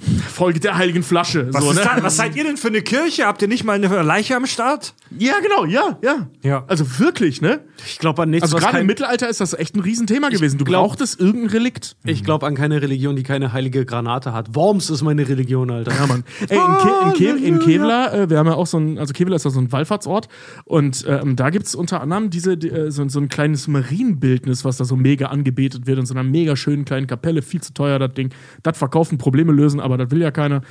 Folge 0.00 0.60
der 0.60 0.78
heiligen 0.78 1.02
Flasche. 1.02 1.52
Was, 1.52 1.64
so, 1.64 1.72
ne? 1.72 1.80
da, 1.82 2.02
was 2.02 2.16
seid 2.16 2.36
ihr 2.36 2.44
denn 2.44 2.56
für 2.56 2.68
eine 2.68 2.82
Kirche? 2.82 3.26
Habt 3.26 3.42
ihr 3.42 3.48
nicht 3.48 3.64
mal 3.64 3.72
eine 3.72 4.02
Leiche 4.02 4.36
am 4.36 4.46
Start? 4.46 4.94
Ja, 5.18 5.34
genau, 5.42 5.64
ja, 5.64 5.98
ja. 6.02 6.28
Ja. 6.42 6.64
Also 6.68 6.98
wirklich, 7.00 7.40
ne? 7.40 7.60
Ich 7.84 7.98
glaube 7.98 8.22
an 8.22 8.30
nichts, 8.30 8.44
Also 8.44 8.56
was 8.56 8.62
gerade 8.64 8.78
im 8.78 8.86
Mittelalter 8.86 9.28
ist 9.28 9.40
das 9.40 9.54
echt 9.54 9.74
ein 9.74 9.80
Riesenthema 9.80 10.28
gewesen. 10.28 10.56
Du 10.58 10.64
glaub- 10.64 10.84
brauchtest 10.86 11.18
irgendein 11.20 11.50
Relikt. 11.50 11.96
Ich 12.04 12.22
glaube 12.22 12.46
an 12.46 12.54
keine 12.54 12.80
Religion, 12.80 13.16
die 13.16 13.24
keine 13.24 13.52
heilige 13.52 13.84
Granate 13.84 14.32
hat. 14.32 14.54
Worms 14.54 14.88
ist 14.90 15.02
meine 15.02 15.28
Religion, 15.28 15.70
Alter. 15.70 15.92
Ja, 15.92 16.06
Mann. 16.06 16.22
Ey, 16.48 16.58
in, 16.58 16.78
Ke 16.78 16.90
in, 17.04 17.12
Ke 17.14 17.44
in 17.44 17.58
Kevlar, 17.58 18.14
äh, 18.14 18.30
wir 18.30 18.38
haben 18.38 18.46
ja 18.46 18.54
auch 18.54 18.66
so 18.66 18.78
ein, 18.78 18.98
also 18.98 19.12
Kevlar 19.12 19.36
ist 19.36 19.44
ja 19.44 19.50
so 19.50 19.60
ein 19.60 19.72
Wallfahrtsort 19.72 20.28
und 20.64 21.04
ähm, 21.08 21.34
da 21.34 21.50
gibt 21.50 21.66
es 21.66 21.74
unter 21.74 22.00
anderem 22.00 22.30
diese, 22.30 22.56
die, 22.56 22.70
äh, 22.70 22.90
so, 22.92 23.08
so 23.08 23.18
ein 23.18 23.28
kleines 23.28 23.66
Marienbildnis, 23.66 24.64
was 24.64 24.76
da 24.76 24.84
so 24.84 24.94
mega 24.94 25.26
angebetet 25.26 25.86
wird 25.86 25.98
in 25.98 26.06
so 26.06 26.14
einer 26.14 26.22
mega 26.22 26.54
schönen 26.54 26.84
kleinen 26.84 27.06
Kapelle, 27.08 27.42
viel 27.42 27.60
zu 27.60 27.74
teuer, 27.74 27.98
das 27.98 28.14
Ding. 28.14 28.30
Das 28.62 28.78
verkaufen, 28.78 29.18
Probleme 29.18 29.52
lösen, 29.52 29.80
aber 29.88 29.98
das 29.98 30.10
will 30.10 30.20
ja 30.20 30.30
keiner. 30.30 30.62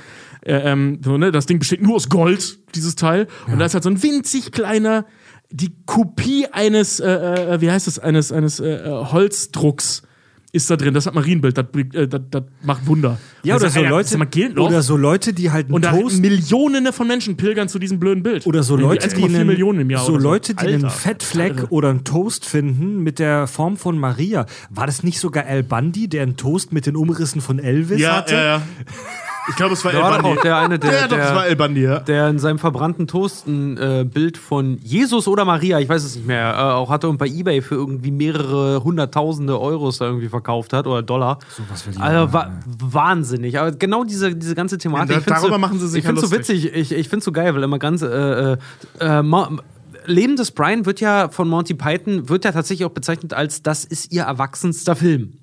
Äh, 0.42 0.54
ähm, 0.54 1.00
so, 1.04 1.18
ne? 1.18 1.30
Das 1.30 1.46
Ding 1.46 1.58
besteht 1.58 1.82
nur 1.82 1.96
aus 1.96 2.08
Gold, 2.08 2.58
dieses 2.74 2.94
Teil. 2.94 3.26
Und 3.46 3.58
da 3.58 3.66
ist 3.66 3.74
halt 3.74 3.84
so 3.84 3.90
ein 3.90 4.02
winzig 4.02 4.52
kleiner, 4.52 5.04
die 5.50 5.72
Kopie 5.86 6.46
eines, 6.52 7.00
äh, 7.00 7.08
äh, 7.08 7.60
wie 7.60 7.70
heißt 7.70 7.86
das, 7.86 7.98
eines, 7.98 8.32
eines 8.32 8.60
äh, 8.60 8.68
äh, 8.68 9.04
Holzdrucks. 9.06 10.02
Ist 10.50 10.70
da 10.70 10.76
drin, 10.76 10.94
das 10.94 11.04
hat 11.04 11.14
Marienbild, 11.14 11.58
das, 11.58 11.66
äh, 11.92 12.08
das, 12.08 12.22
das 12.30 12.42
macht 12.62 12.86
Wunder. 12.86 13.18
Ja, 13.42 13.56
oder 13.56 13.68
so 13.68 13.80
ey, 13.80 13.88
Leute, 13.88 14.16
oder 14.58 14.80
so 14.82 14.96
Leute, 14.96 15.34
die 15.34 15.50
halt 15.50 15.66
einen 15.66 15.74
Und 15.74 15.84
da 15.84 15.92
Toast 15.92 16.20
Millionen 16.20 16.90
von 16.94 17.06
Menschen 17.06 17.36
pilgern 17.36 17.68
zu 17.68 17.78
diesem 17.78 18.00
blöden 18.00 18.22
Bild. 18.22 18.46
oder 18.46 18.62
so 18.62 18.74
Leute, 18.74 19.08
die 19.08 19.14
1,4 19.16 19.24
einen, 19.36 19.46
Millionen 19.46 19.80
im 19.80 19.90
Jahr. 19.90 20.04
so 20.06 20.14
oder 20.14 20.22
Leute, 20.22 20.54
die 20.54 20.66
einen. 20.66 20.88
Fettfleck 20.88 21.66
oder 21.70 21.90
einen 21.90 22.04
Toast 22.04 22.46
finden 22.46 23.02
mit 23.02 23.18
der 23.18 23.46
Form 23.46 23.76
von 23.76 23.98
Maria. 23.98 24.46
War 24.70 24.86
das 24.86 25.02
nicht 25.02 25.20
sogar 25.20 25.44
Al 25.44 25.62
Bundy, 25.62 26.08
der 26.08 26.22
einen 26.22 26.36
Toast 26.38 26.72
mit 26.72 26.86
den 26.86 26.96
Umrissen 26.96 27.42
von 27.42 27.58
Elvis 27.58 28.00
Ja, 28.00 28.16
hatte? 28.16 28.34
ja, 28.34 28.42
ja. 28.44 28.62
Ich 29.48 29.56
glaube, 29.56 29.74
es 29.74 29.84
war 29.84 29.92
Da 29.92 29.98
El 29.98 30.22
Bandi. 30.22 30.38
auch 30.38 30.42
der 30.42 30.56
eine, 30.58 30.78
der, 30.78 30.92
ja, 30.92 31.08
doch, 31.08 31.16
es 31.16 31.28
war 31.30 31.42
der, 31.42 31.50
El 31.50 31.56
Bandi, 31.56 31.82
ja. 31.82 32.00
der 32.00 32.28
in 32.28 32.38
seinem 32.38 32.58
verbrannten 32.58 33.06
Toast 33.06 33.46
ein 33.46 33.76
äh, 33.76 34.04
Bild 34.04 34.36
von 34.36 34.78
Jesus 34.82 35.26
oder 35.28 35.44
Maria, 35.44 35.78
ich 35.80 35.88
weiß 35.88 36.04
es 36.04 36.16
nicht 36.16 36.26
mehr, 36.26 36.52
äh, 36.54 36.56
auch 36.56 36.90
hatte 36.90 37.08
und 37.08 37.18
bei 37.18 37.26
Ebay 37.26 37.62
für 37.62 37.74
irgendwie 37.74 38.10
mehrere 38.10 38.82
hunderttausende 38.84 39.58
Euros 39.60 39.98
da 39.98 40.06
irgendwie 40.06 40.28
verkauft 40.28 40.72
hat 40.72 40.86
oder 40.86 41.02
Dollar. 41.02 41.38
was 41.70 41.86
will 41.86 41.94
die 41.94 42.00
also, 42.00 42.32
wa 42.32 42.52
wahnsinnig. 42.66 43.58
Aber 43.58 43.72
genau 43.72 44.04
diese, 44.04 44.34
diese 44.34 44.54
ganze 44.54 44.78
Thematik. 44.78 45.16
Ja, 45.16 45.20
da- 45.20 45.34
darüber 45.34 45.54
so, 45.54 45.58
machen 45.58 45.78
sie 45.78 45.88
sich 45.88 46.00
Ich 46.00 46.06
finde 46.06 46.20
ja 46.20 46.26
so 46.26 46.34
witzig, 46.34 46.74
ich, 46.74 46.92
ich 46.92 47.08
finde 47.08 47.24
so 47.24 47.32
geil, 47.32 47.54
weil 47.54 47.62
immer 47.62 47.78
ganz. 47.78 48.02
Äh, 48.02 48.52
äh, 48.52 48.56
äh, 49.00 49.22
Leben 50.08 50.36
des 50.36 50.52
Brian 50.52 50.86
wird 50.86 51.00
ja 51.00 51.28
von 51.28 51.48
Monty 51.48 51.74
Python, 51.74 52.28
wird 52.28 52.44
ja 52.44 52.52
tatsächlich 52.52 52.86
auch 52.86 52.92
bezeichnet 52.92 53.34
als 53.34 53.62
das 53.62 53.84
ist 53.84 54.10
ihr 54.12 54.22
erwachsenster 54.22 54.96
Film. 54.96 55.34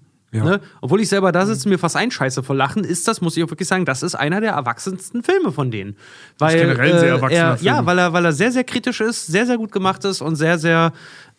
Ne? 0.44 0.62
Obwohl 0.82 1.02
ich 1.02 1.10
selber 1.10 1.32
da 1.32 1.45
sitze 1.45 1.66
und 1.66 1.72
mir 1.72 1.80
fast 1.80 1.95
einscheiße 1.95 2.44
vor 2.44 2.56
Lachen, 2.56 2.84
ist 2.84 3.07
das, 3.07 3.22
muss 3.22 3.38
ich 3.38 3.44
auch 3.44 3.49
wirklich 3.49 3.68
sagen, 3.68 3.86
das 3.86 4.03
ist 4.03 4.16
einer 4.16 4.41
der 4.41 4.53
erwachsensten 4.53 5.24
Filme 5.24 5.52
von 5.52 5.72
denen. 5.72 5.95
Weil, 6.38 6.60
generell 6.60 6.94
ein 6.94 6.99
sehr 6.99 7.10
äh, 7.10 7.16
erwachsener 7.16 7.41
er, 7.41 7.57
Film. 7.57 7.66
Ja, 7.66 7.86
weil 7.86 7.99
er, 7.99 8.14
weil 8.14 8.26
er 8.26 8.34
sehr, 8.34 8.52
sehr 8.52 8.64
kritisch 8.64 9.02
ist, 9.02 9.28
sehr, 9.28 9.45
sehr 9.45 9.57
gut 9.57 9.72
gemacht 9.72 10.03
ist 10.06 10.22
und 10.22 10.36
sehr, 10.36 10.57
sehr 10.57 10.94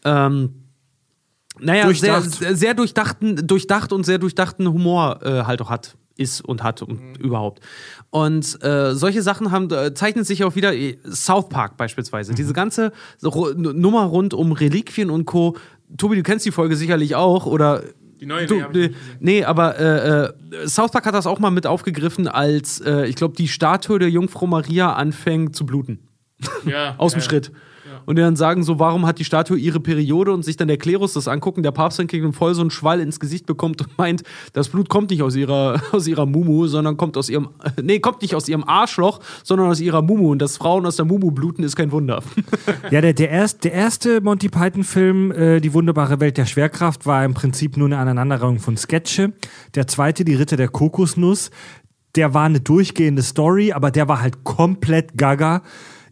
ähm, 0.04 0.62
naja, 1.58 1.84
Durchdacht. 1.84 2.30
Sehr, 2.30 2.56
sehr 2.56 2.74
durchdachten, 2.74 3.46
durchdacht 3.46 3.92
und 3.92 4.04
sehr 4.04 4.18
durchdachten 4.18 4.68
Humor 4.68 5.20
äh, 5.22 5.44
halt 5.44 5.62
auch 5.62 5.70
hat, 5.70 5.96
ist 6.16 6.42
und 6.42 6.62
hat 6.62 6.82
und 6.82 7.16
überhaupt. 7.18 7.60
Und 8.10 8.62
äh, 8.62 8.94
solche 8.94 9.22
Sachen 9.22 9.50
haben, 9.50 9.70
äh, 9.70 9.94
zeichnen 9.94 10.24
sich 10.24 10.44
auch 10.44 10.54
wieder, 10.54 10.74
äh, 10.74 10.98
South 11.10 11.48
Park 11.48 11.76
beispielsweise, 11.76 12.34
diese 12.34 12.52
ganze 12.52 12.92
Nummer 13.22 14.04
rund 14.04 14.34
um 14.34 14.52
Reliquien 14.52 15.10
und 15.10 15.24
Co. 15.24 15.56
Tobi, 15.96 16.16
du 16.16 16.22
kennst 16.22 16.44
die 16.44 16.52
Folge 16.52 16.76
sicherlich 16.76 17.14
auch, 17.14 17.46
oder 17.46 17.82
Die 18.20 18.26
neue, 18.26 18.46
Du, 18.46 18.62
nee, 18.72 18.90
nee, 19.20 19.44
aber 19.44 19.78
äh, 19.78 20.24
äh, 20.64 20.68
South 20.68 20.90
Park 20.90 21.06
hat 21.06 21.14
das 21.14 21.26
auch 21.26 21.38
mal 21.38 21.50
mit 21.50 21.66
aufgegriffen, 21.66 22.28
als 22.28 22.80
äh, 22.80 23.06
ich 23.06 23.16
glaube, 23.16 23.34
die 23.36 23.48
Statue 23.48 23.98
der 23.98 24.08
Jungfrau 24.08 24.46
Maria 24.46 24.94
anfängt 24.94 25.54
zu 25.54 25.66
bluten. 25.66 26.08
Ja, 26.64 26.94
Aus 26.98 27.12
dem 27.12 27.20
ja. 27.20 27.24
Schritt. 27.26 27.52
Und 28.04 28.16
die 28.16 28.22
dann 28.22 28.36
sagen 28.36 28.62
so, 28.62 28.78
warum 28.78 29.06
hat 29.06 29.18
die 29.18 29.24
Statue 29.24 29.58
ihre 29.58 29.80
Periode 29.80 30.32
und 30.32 30.44
sich 30.44 30.56
dann 30.56 30.68
der 30.68 30.76
Klerus 30.76 31.14
das 31.14 31.28
angucken, 31.28 31.62
der 31.62 31.70
Papst 31.70 31.98
dann 31.98 32.06
kriegt 32.06 32.24
und 32.24 32.32
voll 32.32 32.54
so 32.54 32.60
einen 32.60 32.70
Schwall 32.70 33.00
ins 33.00 33.20
Gesicht 33.20 33.46
bekommt 33.46 33.80
und 33.80 33.96
meint, 33.98 34.22
das 34.52 34.68
Blut 34.68 34.88
kommt 34.88 35.10
nicht 35.10 35.22
aus 35.22 35.36
ihrer, 35.36 35.80
aus 35.92 36.06
ihrer 36.06 36.26
Mumu, 36.26 36.66
sondern 36.66 36.96
kommt 36.96 37.16
aus 37.16 37.28
ihrem, 37.28 37.48
nee, 37.82 38.00
kommt 38.00 38.22
nicht 38.22 38.34
aus 38.34 38.48
ihrem 38.48 38.64
Arschloch, 38.64 39.20
sondern 39.42 39.68
aus 39.68 39.80
ihrer 39.80 40.02
Mumu. 40.02 40.30
Und 40.30 40.40
dass 40.40 40.56
Frauen 40.56 40.86
aus 40.86 40.96
der 40.96 41.04
Mumu 41.04 41.30
bluten, 41.30 41.62
ist 41.62 41.76
kein 41.76 41.92
Wunder. 41.92 42.22
Ja, 42.90 43.00
der, 43.00 43.14
der, 43.14 43.30
erst, 43.30 43.64
der 43.64 43.72
erste 43.72 44.20
Monty 44.20 44.48
Python-Film, 44.48 45.32
äh, 45.32 45.60
Die 45.60 45.72
wunderbare 45.72 46.20
Welt 46.20 46.36
der 46.36 46.46
Schwerkraft, 46.46 47.06
war 47.06 47.24
im 47.24 47.34
Prinzip 47.34 47.76
nur 47.76 47.86
eine 47.86 47.98
Aneinanderreihung 47.98 48.58
von 48.58 48.76
Sketche. 48.76 49.32
Der 49.74 49.86
zweite, 49.86 50.24
Die 50.24 50.34
Ritter 50.34 50.56
der 50.56 50.68
Kokosnuss, 50.68 51.50
der 52.16 52.34
war 52.34 52.44
eine 52.44 52.60
durchgehende 52.60 53.22
Story, 53.22 53.72
aber 53.72 53.90
der 53.90 54.08
war 54.08 54.20
halt 54.20 54.44
komplett 54.44 55.16
gaga. 55.16 55.62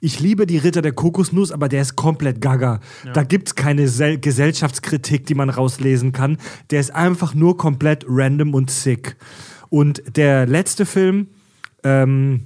Ich 0.04 0.20
liebe 0.20 0.44
die 0.44 0.58
Ritter 0.58 0.82
der 0.82 0.92
Kokosnuss, 0.92 1.50
aber 1.50 1.66
der 1.66 1.80
ist 1.80 1.96
komplett 1.96 2.42
gaga. 2.42 2.80
Da 3.14 3.22
gibt's 3.22 3.54
keine 3.54 3.88
Sel 3.88 4.18
Gesellschaftskritik, 4.18 5.24
die 5.24 5.34
man 5.34 5.48
rauslesen 5.48 6.12
kann. 6.12 6.36
Der 6.70 6.80
ist 6.80 6.94
einfach 6.94 7.32
nur 7.32 7.56
komplett 7.56 8.04
random 8.06 8.52
und 8.52 8.70
sick. 8.70 9.16
Und 9.70 10.02
der 10.14 10.44
letzte 10.44 10.84
Film, 10.84 11.28
ähm, 11.84 12.44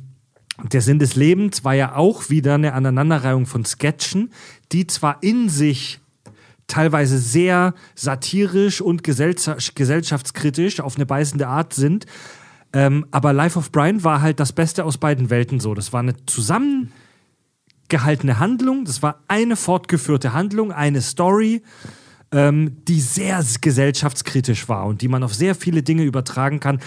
der 0.73 0.83
Sinn 0.83 1.01
des 1.01 1.17
Lebens 1.17 1.65
war 1.65 1.75
ja 1.75 1.97
auch 1.97 2.31
wieder 2.31 2.55
eine 2.55 2.75
Aneinanderreihung 2.75 3.45
von 3.45 3.65
Sketchen, 3.65 4.31
die 4.71 4.87
zwar 4.87 5.21
in 5.25 5.49
sich 5.49 5.99
teilweise 6.69 7.19
sehr 7.19 7.75
satirisch 7.97 8.81
und 8.81 9.03
gesellschaft 9.03 9.75
gesellschaftskritisch 9.75 10.79
auf 10.79 10.95
eine 10.95 11.07
beißende 11.07 11.49
Art 11.49 11.75
sind, 11.75 12.07
ähm, 12.73 13.07
aber 13.11 13.33
Life 13.33 13.59
of 13.59 13.73
Brian 13.73 14.05
war 14.05 14.23
halt 14.23 14.39
das 14.39 14.53
Beste 14.53 14.85
aus 14.85 14.97
beiden 14.97 15.29
Welten 15.29 15.59
so. 15.59 15.75
Das 15.75 15.93
war 15.93 16.01
eine 16.01 16.15
zusammengehaltene 17.89 18.39
Handlung, 18.39 18.85
das 18.85 19.03
war 19.03 19.23
eine 19.29 19.57
fortgeführte 19.57 20.33
Handlung, 20.33 20.73
eine 20.73 21.01
Story, 21.01 21.63
ähm, 22.33 22.77
die 22.87 23.01
sehr 23.01 23.43
gesellschaftskritisch 23.61 24.69
war 24.69 24.87
und 24.87 25.01
die 25.03 25.09
man 25.09 25.23
auf 25.23 25.35
sehr 25.35 25.55
viele 25.55 25.83
Dinge 25.83 26.05
übertragen 26.05 26.61
kann. 26.61 26.81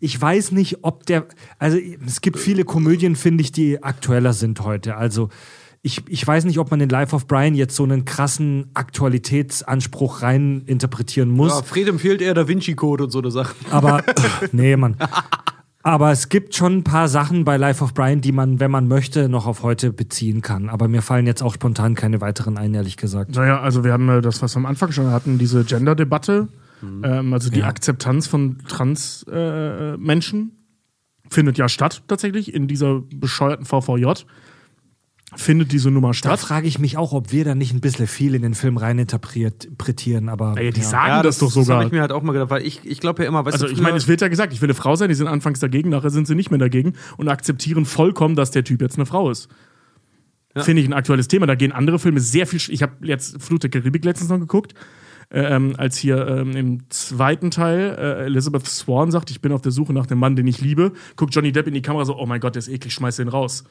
Ich 0.00 0.20
weiß 0.20 0.52
nicht, 0.52 0.78
ob 0.82 1.06
der, 1.06 1.26
also 1.58 1.78
es 2.06 2.20
gibt 2.20 2.38
viele 2.38 2.64
Komödien, 2.64 3.16
finde 3.16 3.42
ich, 3.42 3.52
die 3.52 3.82
aktueller 3.82 4.32
sind 4.32 4.60
heute. 4.60 4.96
Also 4.96 5.30
ich, 5.82 6.02
ich 6.08 6.26
weiß 6.26 6.44
nicht, 6.44 6.58
ob 6.58 6.70
man 6.70 6.80
in 6.80 6.88
Life 6.88 7.14
of 7.14 7.26
Brian 7.26 7.54
jetzt 7.54 7.76
so 7.76 7.82
einen 7.84 8.04
krassen 8.04 8.70
Aktualitätsanspruch 8.74 10.22
rein 10.22 10.62
interpretieren 10.66 11.30
muss. 11.30 11.52
Ja, 11.52 11.62
Fred 11.62 11.88
empfiehlt 11.88 12.22
eher 12.22 12.34
Da 12.34 12.48
Vinci 12.48 12.74
Code 12.74 13.04
und 13.04 13.10
so 13.10 13.18
eine 13.18 13.30
Sache. 13.30 13.54
Aber 13.70 14.02
nee, 14.52 14.76
Mann. 14.76 14.96
Aber 15.86 16.10
es 16.10 16.30
gibt 16.30 16.54
schon 16.54 16.78
ein 16.78 16.82
paar 16.82 17.08
Sachen 17.08 17.44
bei 17.44 17.58
Life 17.58 17.84
of 17.84 17.92
Brian, 17.92 18.22
die 18.22 18.32
man, 18.32 18.58
wenn 18.58 18.70
man 18.70 18.88
möchte, 18.88 19.28
noch 19.28 19.46
auf 19.46 19.62
heute 19.62 19.92
beziehen 19.92 20.40
kann. 20.40 20.70
Aber 20.70 20.88
mir 20.88 21.02
fallen 21.02 21.26
jetzt 21.26 21.42
auch 21.42 21.52
spontan 21.54 21.94
keine 21.94 22.22
weiteren 22.22 22.56
ein, 22.56 22.72
ehrlich 22.72 22.96
gesagt. 22.96 23.36
Naja, 23.36 23.60
also 23.60 23.84
wir 23.84 23.92
haben 23.92 24.08
äh, 24.08 24.22
das, 24.22 24.40
was 24.40 24.54
wir 24.56 24.60
am 24.60 24.66
Anfang 24.66 24.92
schon 24.92 25.10
hatten, 25.10 25.36
diese 25.38 25.62
Gender-Debatte, 25.64 26.48
Mhm. 26.80 27.02
ähm, 27.04 27.32
also 27.34 27.50
die 27.50 27.60
Ja. 27.60 27.66
Akzeptanz 27.66 28.26
von 28.26 28.58
Trans-Menschen 28.66 29.94
äh, 29.94 29.96
Menschen 29.98 30.52
findet 31.30 31.58
ja 31.58 31.68
statt 31.68 32.02
tatsächlich 32.08 32.52
in 32.54 32.66
dieser 32.66 33.00
bescheuerten 33.14 33.64
VVJ. 33.66 34.24
Findet 35.36 35.72
diese 35.72 35.90
Nummer 35.90 36.08
Da 36.08 36.14
statt. 36.14 36.40
frage 36.40 36.66
ich 36.66 36.78
mich 36.78 36.96
auch, 36.96 37.12
ob 37.12 37.32
wir 37.32 37.44
da 37.44 37.54
nicht 37.54 37.72
ein 37.74 37.80
bisschen 37.80 38.06
viel 38.06 38.34
in 38.34 38.42
den 38.42 38.54
Film 38.54 38.76
reininterpretieren. 38.76 40.28
Aber 40.28 40.54
Naja, 40.54 40.70
die 40.70 40.80
ja. 40.80 40.86
sagen 40.86 41.22
das, 41.22 41.38
doch 41.38 41.46
Das 41.46 41.54
sogar. 41.54 41.76
habe 41.78 41.86
ich 41.86 41.92
mir 41.92 42.00
halt 42.00 42.12
auch 42.12 42.22
mal 42.22 42.32
gedacht, 42.32 42.50
weil 42.50 42.62
ich, 42.66 42.80
ich 42.84 43.00
glaube 43.00 43.22
ja 43.22 43.28
immer, 43.28 43.44
weißt 43.44 43.54
Also 43.54 43.66
du, 43.66 43.72
ich 43.72 43.80
meine, 43.80 43.96
es 43.96 44.08
wird 44.08 44.20
ja 44.20 44.28
gesagt, 44.28 44.52
ich 44.52 44.60
will 44.62 44.66
eine 44.68 44.74
Frau 44.74 44.96
sein, 44.96 45.08
die 45.08 45.14
sind 45.14 45.26
anfangs 45.28 45.60
dagegen, 45.60 45.90
nachher 45.90 46.10
sind 46.10 46.26
sie 46.26 46.34
nicht 46.34 46.50
mehr 46.50 46.58
dagegen 46.58 46.94
und 47.16 47.28
akzeptieren 47.28 47.84
vollkommen, 47.84 48.36
dass 48.36 48.50
der 48.50 48.64
Typ 48.64 48.80
jetzt 48.80 48.96
eine 48.96 49.06
Frau 49.06 49.30
ist. 49.30 49.48
Finde 50.56 50.82
ich 50.82 50.88
ein 50.88 50.92
aktuelles 50.92 51.26
Thema. 51.26 51.46
Da 51.46 51.56
gehen 51.56 51.72
andere 51.72 51.98
Filme 51.98 52.20
sehr 52.20 52.46
viel. 52.46 52.60
sch- 52.60 52.70
Ich 52.70 52.82
habe 52.82 52.92
jetzt 53.02 53.42
Flut 53.42 53.64
der 53.64 53.70
Karibik 53.70 54.04
letztens 54.04 54.30
noch 54.30 54.38
geguckt, 54.38 54.72
ähm, 55.32 55.74
als 55.78 55.96
hier 55.98 56.28
ähm, 56.28 56.52
im 56.54 56.90
zweiten 56.90 57.50
Teil 57.50 57.96
äh, 57.98 58.24
Elizabeth 58.26 58.64
Swan 58.68 59.10
sagt, 59.10 59.32
ich 59.32 59.40
bin 59.40 59.50
auf 59.50 59.62
der 59.62 59.72
Suche 59.72 59.92
nach 59.92 60.06
dem 60.06 60.18
Mann, 60.20 60.36
den 60.36 60.46
ich 60.46 60.60
liebe. 60.60 60.92
Guckt 61.16 61.34
Johnny 61.34 61.50
Depp 61.50 61.66
in 61.66 61.74
die 61.74 61.82
Kamera 61.82 62.04
so, 62.04 62.16
oh 62.16 62.26
mein 62.26 62.38
Gott, 62.38 62.54
der 62.54 62.60
ist 62.60 62.68
eklig, 62.68 62.92
schmeiß 62.94 63.16
den 63.16 63.26
raus. 63.26 63.64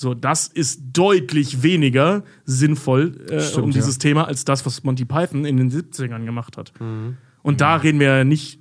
So, 0.00 0.14
das 0.14 0.48
ist 0.48 0.80
deutlich 0.94 1.62
weniger 1.62 2.22
sinnvoll 2.46 3.20
äh, 3.28 3.38
Stimmt, 3.38 3.64
um 3.64 3.70
ja. 3.70 3.74
dieses 3.74 3.98
Thema 3.98 4.26
als 4.26 4.46
das, 4.46 4.64
was 4.64 4.82
Monty 4.82 5.04
Python 5.04 5.44
in 5.44 5.58
den 5.58 5.70
70ern 5.70 6.24
gemacht 6.24 6.56
hat. 6.56 6.72
Und 7.42 7.60
da 7.60 7.76
reden 7.76 8.00
wir 8.00 8.06
ja 8.16 8.24
nicht 8.24 8.60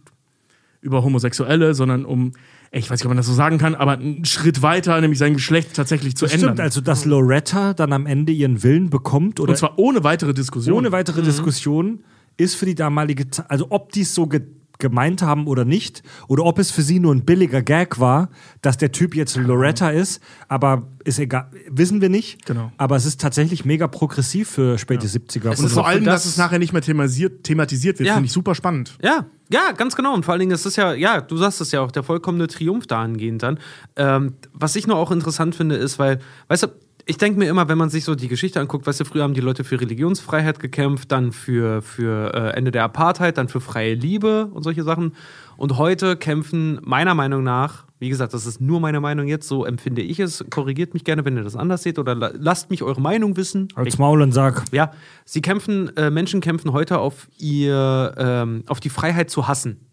über 0.82 1.02
Homosexuelle, 1.02 1.74
sondern 1.76 2.04
um, 2.04 2.34
ey, 2.72 2.82
ich 2.82 2.90
weiß 2.90 3.00
nicht, 3.00 3.06
ob 3.06 3.12
man 3.12 3.16
das 3.16 3.28
so 3.28 3.34
sagen 3.34 3.58
kann, 3.58 3.74
aber 3.74 3.94
einen 3.94 4.26
Schritt 4.26 4.62
weiter, 4.64 5.00
nämlich 5.00 5.18
sein 5.18 5.34
Geschlecht 5.34 5.74
tatsächlich 5.76 6.18
zu 6.18 6.26
das 6.26 6.34
ändern. 6.34 6.50
stimmt, 6.50 6.60
also 6.60 6.82
dass 6.82 7.06
Loretta 7.06 7.74
dann 7.74 7.94
am 7.94 8.06
Ende 8.06 8.34
ihren 8.34 8.62
Willen 8.62 8.90
bekommt 8.90 9.40
oder 9.40 9.52
Und 9.52 9.56
zwar 9.56 9.80
ohne 9.80 10.04
weitere 10.04 10.34
Diskussion. 10.34 10.76
ohne 10.76 10.92
weitere 10.92 11.22
Diskussion 11.22 12.04
ist 12.36 12.56
für 12.56 12.66
die 12.66 12.76
damalige 12.76 13.30
Zeit, 13.30 13.50
also 13.50 13.68
ob 13.70 13.94
dies 13.94 14.14
so 14.14 14.28
ge 14.28 14.42
gemeint 14.80 15.22
haben 15.22 15.46
oder 15.46 15.66
nicht, 15.66 16.02
oder 16.30 16.46
ob 16.46 16.58
es 16.58 16.72
für 16.72 16.82
sie 16.82 17.00
nur 17.00 17.14
ein 17.14 17.26
billiger 17.26 17.62
Gag 17.62 18.00
war, 18.00 18.30
dass 18.62 18.78
der 18.78 18.92
Typ 18.94 19.14
jetzt 19.14 19.36
Loretta 19.36 19.90
ist, 19.90 20.22
aber 20.48 20.88
ist 21.04 21.20
egal, 21.20 21.52
wissen 21.70 22.02
wir 22.02 22.08
nicht. 22.10 22.46
Genau. 22.46 22.72
Aber 22.78 22.96
es 22.96 23.06
ist 23.06 23.20
tatsächlich 23.20 23.66
mega 23.66 23.88
progressiv 23.88 24.50
für 24.50 24.78
späte 24.78 25.08
70er. 25.08 25.52
Es 25.52 25.60
Und 25.60 25.66
ist 25.68 25.74
vor 25.74 25.86
allem, 25.86 26.00
für 26.00 26.06
dass 26.06 26.24
das- 26.24 26.32
es 26.32 26.38
nachher 26.38 26.60
nicht 26.60 26.72
mehr 26.72 26.82
thematisiert, 26.82 27.44
thematisiert 27.44 28.00
wird, 28.00 28.08
Ja. 28.08 28.14
finde 28.14 28.28
ich 28.28 28.32
super 28.34 28.56
spannend. 28.56 28.98
Ja, 29.04 29.26
ja, 29.52 29.74
ganz 29.74 29.96
genau. 29.98 30.14
Und 30.14 30.24
vor 30.24 30.32
allen 30.34 30.40
Dingen, 30.40 30.54
es 30.54 30.66
ist 30.66 30.78
ja, 30.78 30.94
ja, 30.94 31.20
du 31.20 31.36
sagst 31.36 31.60
es 31.60 31.72
ja 31.74 31.82
auch, 31.82 31.92
der 31.92 32.04
vollkommene 32.04 32.48
Triumph 32.48 32.88
dahingehend 32.88 33.44
dann. 33.44 33.60
Ähm, 33.98 34.36
was 34.54 34.76
ich 34.78 34.88
nur 34.88 34.96
auch 34.96 35.12
interessant 35.12 35.56
finde, 35.56 35.76
ist, 35.76 36.00
weil, 36.00 36.20
weißt 36.48 36.64
du, 36.64 36.68
ich 37.10 37.18
denke 37.18 37.40
mir 37.40 37.50
immer, 37.50 37.68
wenn 37.68 37.78
man 37.78 37.90
sich 37.90 38.04
so 38.04 38.14
die 38.14 38.28
Geschichte 38.28 38.60
anguckt, 38.60 38.86
weißt 38.86 39.00
du, 39.00 39.06
früher 39.06 39.24
haben 39.24 39.34
die 39.34 39.42
Leute 39.42 39.64
für 39.64 39.82
Religionsfreiheit 39.82 40.60
gekämpft, 40.60 41.12
dann 41.12 41.32
für, 41.32 41.82
für 41.82 42.34
äh, 42.36 42.56
Ende 42.56 42.70
der 42.70 42.84
Apartheid, 42.84 43.40
dann 43.40 43.48
für 43.48 43.62
freie 43.62 43.96
Liebe 43.96 44.46
und 44.54 44.62
solche 44.62 44.84
Sachen. 44.84 45.14
Und 45.58 45.78
heute 45.78 46.16
kämpfen 46.18 46.80
meiner 46.84 47.16
Meinung 47.16 47.44
nach, 47.44 47.86
wie 47.98 48.10
gesagt, 48.10 48.36
das 48.36 48.46
ist 48.46 48.62
nur 48.62 48.80
meine 48.80 49.02
Meinung 49.02 49.28
jetzt, 49.28 49.48
so 49.48 49.66
empfinde 49.66 50.04
ich 50.04 50.20
es. 50.20 50.46
Korrigiert 50.52 50.94
mich 50.94 51.04
gerne, 51.04 51.26
wenn 51.26 51.36
ihr 51.36 51.44
das 51.44 51.56
anders 51.56 51.82
seht 51.82 51.98
oder 51.98 52.14
la 52.14 52.32
lasst 52.36 52.70
mich 52.70 52.84
eure 52.84 53.02
Meinung 53.02 53.36
wissen. 53.38 53.70
Als 53.74 53.98
Maul 53.98 54.22
und 54.22 54.32
sag, 54.32 54.64
Ja, 54.72 54.92
sie 55.26 55.42
kämpfen, 55.42 55.96
äh, 55.98 56.12
Menschen 56.12 56.42
kämpfen 56.42 56.74
heute 56.74 57.00
auf 57.00 57.28
ihr, 57.40 58.14
ähm, 58.18 58.64
auf 58.68 58.80
die 58.80 58.90
Freiheit 58.90 59.32
zu 59.32 59.48
hassen. 59.48 59.89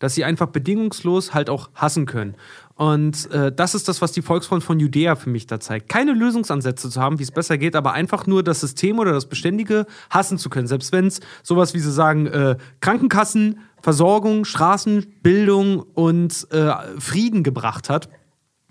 Dass 0.00 0.14
sie 0.16 0.24
einfach 0.24 0.48
bedingungslos 0.48 1.32
halt 1.32 1.48
auch 1.48 1.70
hassen 1.74 2.06
können. 2.06 2.34
Und 2.74 3.30
äh, 3.30 3.52
das 3.52 3.74
ist 3.74 3.88
das, 3.88 4.02
was 4.02 4.10
die 4.12 4.22
Volksfront 4.22 4.64
von 4.64 4.80
Judäa 4.80 5.14
für 5.14 5.30
mich 5.30 5.46
da 5.46 5.60
zeigt. 5.60 5.88
Keine 5.88 6.12
Lösungsansätze 6.12 6.90
zu 6.90 7.00
haben, 7.00 7.18
wie 7.18 7.22
es 7.22 7.30
besser 7.30 7.58
geht, 7.58 7.76
aber 7.76 7.92
einfach 7.92 8.26
nur 8.26 8.42
das 8.42 8.60
System 8.60 8.98
oder 8.98 9.12
das 9.12 9.28
Beständige 9.28 9.86
hassen 10.08 10.38
zu 10.38 10.50
können. 10.50 10.66
Selbst 10.66 10.90
wenn 10.90 11.06
es 11.06 11.20
sowas 11.42 11.74
wie 11.74 11.78
sie 11.78 11.92
sagen, 11.92 12.26
äh, 12.26 12.56
Krankenkassen, 12.80 13.60
Versorgung, 13.82 14.44
Straßen, 14.44 15.06
Bildung 15.22 15.80
und 15.80 16.48
äh, 16.50 16.72
Frieden 16.98 17.42
gebracht 17.42 17.90
hat, 17.90 18.08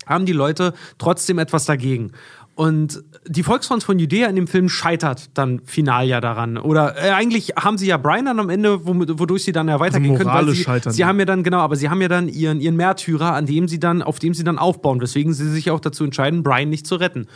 haben 0.06 0.26
die 0.26 0.32
Leute 0.32 0.74
trotzdem 0.98 1.38
etwas 1.38 1.64
dagegen. 1.64 2.12
Und 2.60 3.02
die 3.26 3.42
Volksfront 3.42 3.82
von 3.82 3.98
Judäa 3.98 4.28
in 4.28 4.36
dem 4.36 4.46
Film 4.46 4.68
scheitert 4.68 5.30
dann 5.32 5.62
final 5.64 6.06
ja 6.06 6.20
daran. 6.20 6.58
Oder 6.58 6.94
äh, 7.02 7.08
eigentlich 7.12 7.54
haben 7.58 7.78
sie 7.78 7.86
ja 7.86 7.96
Brian 7.96 8.26
dann 8.26 8.38
am 8.38 8.50
Ende, 8.50 8.84
wodurch 8.84 9.44
sie 9.44 9.52
dann 9.52 9.66
ja 9.66 9.80
weitergehen 9.80 10.14
können. 10.14 10.28
Weil 10.28 10.50
sie, 10.50 10.62
scheitern 10.62 10.92
sie 10.92 11.06
haben 11.06 11.18
ja 11.18 11.24
dann, 11.24 11.42
genau, 11.42 11.60
aber 11.60 11.76
sie 11.76 11.88
haben 11.88 12.02
ja 12.02 12.08
dann 12.08 12.28
ihren, 12.28 12.60
ihren 12.60 12.76
Märtyrer, 12.76 13.32
an 13.32 13.46
dem 13.46 13.66
sie 13.66 13.80
dann, 13.80 14.02
auf 14.02 14.18
dem 14.18 14.34
sie 14.34 14.44
dann 14.44 14.58
aufbauen, 14.58 15.00
weswegen 15.00 15.32
sie 15.32 15.48
sich 15.48 15.70
auch 15.70 15.80
dazu 15.80 16.04
entscheiden, 16.04 16.42
Brian 16.42 16.68
nicht 16.68 16.86
zu 16.86 16.96
retten. 16.96 17.28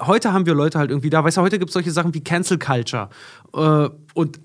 Heute 0.00 0.34
haben 0.34 0.44
wir 0.44 0.52
Leute 0.52 0.78
halt 0.78 0.90
irgendwie 0.90 1.08
da, 1.08 1.24
weißt 1.24 1.38
du, 1.38 1.40
heute 1.40 1.58
gibt 1.58 1.70
es 1.70 1.72
solche 1.72 1.90
Sachen 1.90 2.12
wie 2.12 2.20
Cancel 2.20 2.58
Culture 2.58 3.08
äh, 3.54 3.88
und 4.12 4.38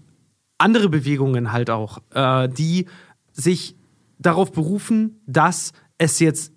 andere 0.58 0.88
Bewegungen 0.88 1.52
halt 1.52 1.70
auch, 1.70 1.98
äh, 2.14 2.48
die 2.48 2.86
sich 3.34 3.76
darauf 4.20 4.54
berufen, 4.54 5.20
dass 5.28 5.74
es 5.98 6.22
jetzt 6.22 6.54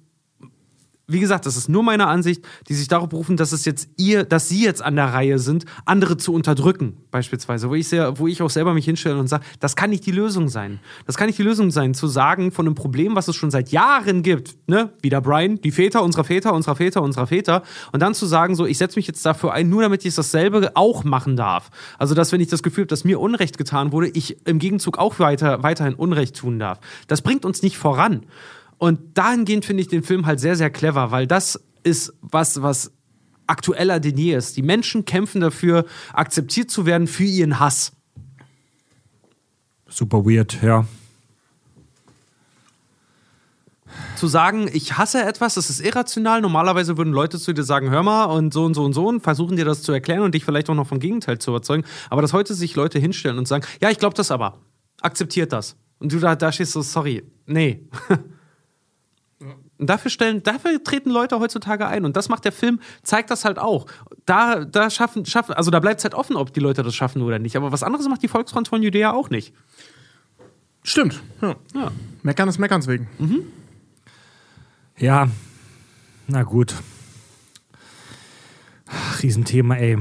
wie 1.08 1.20
gesagt, 1.20 1.46
das 1.46 1.56
ist 1.56 1.68
nur 1.68 1.84
meine 1.84 2.08
Ansicht, 2.08 2.44
die 2.68 2.74
sich 2.74 2.88
darauf 2.88 3.08
berufen, 3.08 3.36
dass 3.36 3.52
es 3.52 3.64
jetzt 3.64 3.88
ihr, 3.96 4.24
dass 4.24 4.48
sie 4.48 4.64
jetzt 4.64 4.82
an 4.82 4.96
der 4.96 5.06
Reihe 5.06 5.38
sind, 5.38 5.64
andere 5.84 6.16
zu 6.16 6.32
unterdrücken, 6.32 6.96
beispielsweise, 7.12 7.70
wo 7.70 7.74
ich 7.74 7.88
sehr, 7.88 8.18
wo 8.18 8.26
ich 8.26 8.42
auch 8.42 8.50
selber 8.50 8.74
mich 8.74 8.86
hinstelle 8.86 9.18
und 9.18 9.28
sage, 9.28 9.44
das 9.60 9.76
kann 9.76 9.90
nicht 9.90 10.04
die 10.04 10.10
Lösung 10.10 10.48
sein. 10.48 10.80
Das 11.06 11.16
kann 11.16 11.28
nicht 11.28 11.38
die 11.38 11.44
Lösung 11.44 11.70
sein, 11.70 11.94
zu 11.94 12.08
sagen 12.08 12.50
von 12.50 12.66
einem 12.66 12.74
Problem, 12.74 13.14
was 13.14 13.28
es 13.28 13.36
schon 13.36 13.52
seit 13.52 13.70
Jahren 13.70 14.22
gibt, 14.22 14.56
ne, 14.68 14.90
wieder 15.00 15.20
Brian, 15.20 15.60
die 15.60 15.70
Väter 15.70 16.02
unserer 16.02 16.24
Väter, 16.24 16.52
unserer 16.52 16.74
Väter, 16.74 17.02
unserer 17.02 17.28
Väter, 17.28 17.62
und 17.92 18.02
dann 18.02 18.14
zu 18.14 18.26
sagen, 18.26 18.56
so, 18.56 18.66
ich 18.66 18.78
setze 18.78 18.98
mich 18.98 19.06
jetzt 19.06 19.24
dafür 19.24 19.52
ein, 19.52 19.68
nur 19.68 19.82
damit 19.82 20.04
ich 20.04 20.14
dasselbe 20.14 20.72
auch 20.74 21.04
machen 21.04 21.36
darf. 21.36 21.70
Also, 21.98 22.16
dass 22.16 22.32
wenn 22.32 22.40
ich 22.40 22.48
das 22.48 22.64
Gefühl 22.64 22.82
habe, 22.82 22.88
dass 22.88 23.04
mir 23.04 23.20
Unrecht 23.20 23.58
getan 23.58 23.92
wurde, 23.92 24.08
ich 24.08 24.44
im 24.46 24.58
Gegenzug 24.58 24.98
auch 24.98 25.20
weiter, 25.20 25.62
weiterhin 25.62 25.94
Unrecht 25.94 26.36
tun 26.36 26.58
darf. 26.58 26.80
Das 27.06 27.22
bringt 27.22 27.44
uns 27.44 27.62
nicht 27.62 27.78
voran. 27.78 28.26
Und 28.78 29.16
dahingehend 29.16 29.64
finde 29.64 29.82
ich 29.82 29.88
den 29.88 30.02
Film 30.02 30.26
halt 30.26 30.40
sehr, 30.40 30.56
sehr 30.56 30.70
clever, 30.70 31.10
weil 31.10 31.26
das 31.26 31.60
ist 31.82 32.12
was, 32.20 32.62
was 32.62 32.92
aktueller 33.46 34.00
denn 34.00 34.18
je 34.18 34.34
ist. 34.34 34.56
Die 34.56 34.62
Menschen 34.62 35.04
kämpfen 35.04 35.40
dafür, 35.40 35.86
akzeptiert 36.12 36.70
zu 36.70 36.84
werden 36.84 37.06
für 37.06 37.24
ihren 37.24 37.58
Hass. 37.60 37.92
super 39.88 40.24
weird, 40.24 40.60
ja. 40.62 40.86
Zu 44.16 44.26
sagen, 44.26 44.68
ich 44.72 44.98
hasse 44.98 45.22
etwas, 45.22 45.54
das 45.54 45.70
ist 45.70 45.80
irrational. 45.80 46.40
Normalerweise 46.40 46.98
würden 46.98 47.12
Leute 47.12 47.38
zu 47.38 47.52
dir 47.52 47.62
sagen, 47.62 47.90
hör 47.90 48.02
mal 48.02 48.24
und 48.24 48.52
so 48.52 48.64
und 48.64 48.74
so 48.74 48.84
und 48.84 48.92
so 48.92 49.06
und 49.08 49.20
versuchen 49.20 49.56
dir 49.56 49.64
das 49.64 49.82
zu 49.82 49.92
erklären 49.92 50.22
und 50.22 50.34
dich 50.34 50.44
vielleicht 50.44 50.68
auch 50.68 50.74
noch 50.74 50.86
vom 50.86 51.00
Gegenteil 51.00 51.38
zu 51.38 51.50
überzeugen. 51.50 51.84
Aber 52.10 52.20
dass 52.20 52.32
heute 52.32 52.54
sich 52.54 52.74
Leute 52.74 52.98
hinstellen 52.98 53.38
und 53.38 53.46
sagen, 53.46 53.64
ja, 53.80 53.90
ich 53.90 53.98
glaube 53.98 54.14
das 54.14 54.30
aber. 54.30 54.58
Akzeptiert 55.00 55.52
das. 55.52 55.76
Und 55.98 56.12
du 56.12 56.18
da, 56.18 56.34
da 56.34 56.52
stehst 56.52 56.72
so, 56.72 56.82
sorry, 56.82 57.22
nee. 57.46 57.88
Und 59.78 59.90
dafür 59.90 60.10
stellen, 60.10 60.42
dafür 60.42 60.82
treten 60.82 61.10
Leute 61.10 61.38
heutzutage 61.38 61.86
ein. 61.86 62.04
Und 62.04 62.16
das 62.16 62.28
macht 62.28 62.44
der 62.44 62.52
Film, 62.52 62.80
zeigt 63.02 63.30
das 63.30 63.44
halt 63.44 63.58
auch. 63.58 63.86
Da, 64.24 64.64
da 64.64 64.88
schaffen, 64.90 65.26
schaffen, 65.26 65.54
also 65.54 65.70
da 65.70 65.80
bleibt 65.80 65.98
es 65.98 66.04
halt 66.04 66.14
offen, 66.14 66.36
ob 66.36 66.52
die 66.52 66.60
Leute 66.60 66.82
das 66.82 66.94
schaffen 66.94 67.22
oder 67.22 67.38
nicht. 67.38 67.56
Aber 67.56 67.72
was 67.72 67.82
anderes 67.82 68.08
macht 68.08 68.22
die 68.22 68.28
Volksfront 68.28 68.68
von 68.68 68.82
Judäa 68.82 69.12
auch 69.12 69.28
nicht. 69.28 69.52
Stimmt. 70.82 71.20
Ja. 71.42 71.56
Ja. 71.74 71.90
Meckern 72.22 72.48
ist 72.48 72.58
Meckerns 72.58 72.86
wegen. 72.86 73.08
Ja, 74.98 75.28
na 76.26 76.42
gut. 76.42 76.74
Ach, 78.86 79.22
Riesenthema, 79.22 79.76
ey. 79.76 79.98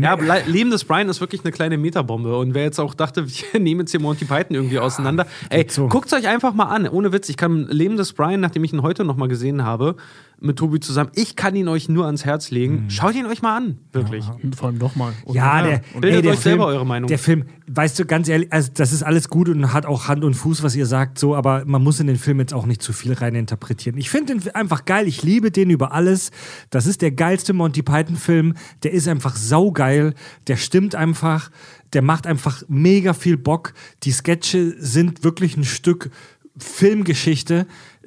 Ja, 0.00 0.14
Le- 0.14 0.42
Leben 0.46 0.70
des 0.70 0.84
Brian 0.84 1.08
ist 1.08 1.20
wirklich 1.20 1.42
eine 1.44 1.52
kleine 1.52 1.78
Metabombe. 1.78 2.36
Und 2.38 2.54
wer 2.54 2.64
jetzt 2.64 2.78
auch 2.78 2.94
dachte, 2.94 3.26
wir 3.52 3.60
nehmen 3.60 3.80
jetzt 3.80 3.90
hier 3.90 4.00
Monty 4.00 4.24
Python 4.24 4.54
irgendwie 4.56 4.78
auseinander, 4.78 5.26
ey, 5.50 5.66
so. 5.68 5.88
guckt 5.88 6.12
euch 6.12 6.28
einfach 6.28 6.54
mal 6.54 6.64
an. 6.66 6.88
Ohne 6.88 7.12
Witz, 7.12 7.28
ich 7.28 7.36
kann 7.36 7.66
Leben 7.68 7.96
des 7.96 8.12
Brian, 8.12 8.40
nachdem 8.40 8.64
ich 8.64 8.72
ihn 8.72 8.82
heute 8.82 9.04
noch 9.04 9.16
mal 9.16 9.28
gesehen 9.28 9.64
habe, 9.64 9.96
mit 10.40 10.56
Tobi 10.56 10.80
zusammen, 10.80 11.10
ich 11.14 11.36
kann 11.36 11.54
ihn 11.54 11.68
euch 11.68 11.88
nur 11.88 12.06
ans 12.06 12.24
Herz 12.24 12.50
legen. 12.50 12.86
Schaut 12.88 13.14
ihn 13.14 13.26
euch 13.26 13.42
mal 13.42 13.56
an, 13.56 13.78
wirklich. 13.92 14.24
Und 14.42 14.56
vor 14.56 14.68
allem 14.68 14.78
nochmal. 14.78 15.12
Ja, 15.32 15.62
der, 15.62 15.82
Bildet 15.92 16.16
ey, 16.16 16.22
der 16.22 16.30
euch 16.32 16.38
Film, 16.38 16.52
selber 16.52 16.66
eure 16.66 16.86
Meinung. 16.86 17.08
Der 17.08 17.18
Film, 17.18 17.44
weißt 17.66 17.98
du, 17.98 18.06
ganz 18.06 18.28
ehrlich, 18.28 18.52
also 18.52 18.70
das 18.74 18.92
ist 18.92 19.02
alles 19.02 19.28
gut 19.28 19.48
und 19.48 19.72
hat 19.72 19.86
auch 19.86 20.08
Hand 20.08 20.24
und 20.24 20.34
Fuß, 20.34 20.62
was 20.62 20.74
ihr 20.74 20.86
sagt, 20.86 21.18
so, 21.18 21.34
aber 21.34 21.64
man 21.66 21.82
muss 21.82 22.00
in 22.00 22.06
den 22.06 22.16
Film 22.16 22.40
jetzt 22.40 22.54
auch 22.54 22.66
nicht 22.66 22.82
zu 22.82 22.92
viel 22.92 23.12
rein 23.12 23.34
interpretieren. 23.34 23.98
Ich 23.98 24.10
finde 24.10 24.34
den 24.34 24.54
einfach 24.54 24.84
geil, 24.84 25.06
ich 25.06 25.22
liebe 25.22 25.50
den 25.50 25.70
über 25.70 25.92
alles. 25.92 26.30
Das 26.70 26.86
ist 26.86 27.02
der 27.02 27.12
geilste 27.12 27.52
Monty 27.52 27.82
Python-Film, 27.82 28.54
der 28.82 28.92
ist 28.92 29.08
einfach 29.08 29.36
saugeil, 29.36 30.14
der 30.46 30.56
stimmt 30.56 30.94
einfach, 30.94 31.50
der 31.92 32.02
macht 32.02 32.26
einfach 32.26 32.62
mega 32.68 33.12
viel 33.12 33.36
Bock. 33.36 33.74
Die 34.04 34.12
Sketche 34.12 34.74
sind 34.78 35.24
wirklich 35.24 35.56
ein 35.56 35.64
Stück 35.64 36.10
Filmgeschichte, 36.56 37.66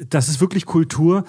das 0.10 0.30
ist 0.30 0.42
wirklich 0.42 0.66
Kultur. 0.66 1.26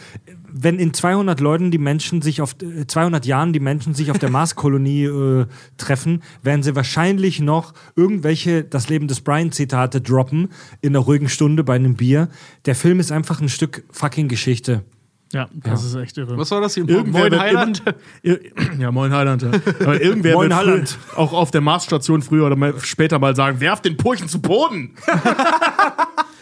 Wenn 0.56 0.78
in 0.78 0.94
200 0.94 1.40
Leuten 1.40 1.72
die 1.72 1.78
Menschen 1.78 2.22
sich 2.22 2.40
auf 2.40 2.54
äh, 2.62 2.86
200 2.86 3.26
Jahren 3.26 3.52
die 3.52 3.58
Menschen 3.58 3.92
sich 3.92 4.12
auf 4.12 4.18
der 4.20 4.30
Marskolonie 4.38 5.04
äh, 5.04 5.46
treffen, 5.78 6.22
werden 6.42 6.62
sie 6.62 6.76
wahrscheinlich 6.76 7.40
noch 7.40 7.74
irgendwelche 7.96 8.62
das 8.62 8.88
Leben 8.88 9.08
des 9.08 9.20
Brian 9.20 9.50
Zitate 9.50 10.00
droppen 10.00 10.50
in 10.80 10.94
einer 10.94 11.04
ruhigen 11.04 11.28
Stunde 11.28 11.64
bei 11.64 11.74
einem 11.74 11.96
Bier. 11.96 12.28
Der 12.66 12.76
Film 12.76 13.00
ist 13.00 13.10
einfach 13.10 13.40
ein 13.40 13.48
Stück 13.48 13.82
fucking 13.90 14.28
Geschichte. 14.28 14.84
Ja, 15.32 15.48
das 15.52 15.82
ist 15.82 15.96
echt 15.96 16.16
irre. 16.16 16.38
Was 16.38 16.52
war 16.52 16.60
das 16.60 16.74
hier? 16.74 16.88
Irgendwer 16.88 17.28
Moin 17.28 17.40
Heiland? 17.40 17.82
Ja, 18.78 18.92
moin 18.92 19.12
Heiland. 19.12 19.42
Ja. 19.42 19.50
Aber 19.80 20.00
irgendwer 20.00 20.34
Moin 20.34 20.50
wird 20.50 20.58
Heiland. 20.58 20.98
auch 21.16 21.32
auf 21.32 21.50
der 21.50 21.60
Marsstation 21.60 22.22
früher 22.22 22.46
oder 22.46 22.54
mal 22.54 22.74
später 22.78 23.18
mal 23.18 23.34
sagen, 23.34 23.58
werf 23.58 23.80
den 23.80 23.96
Purchen 23.96 24.28
zu 24.28 24.40
Boden. 24.40 24.94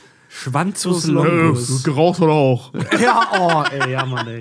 Schwanzus 0.43 1.07
Longus. 1.07 1.85
geraucht 1.85 2.21
oder 2.21 2.33
auch. 2.33 2.73
Ja, 3.01 3.29
oh, 3.39 3.63
ey, 3.71 3.93
ja, 3.93 4.05
Mann, 4.05 4.27
ey. 4.27 4.41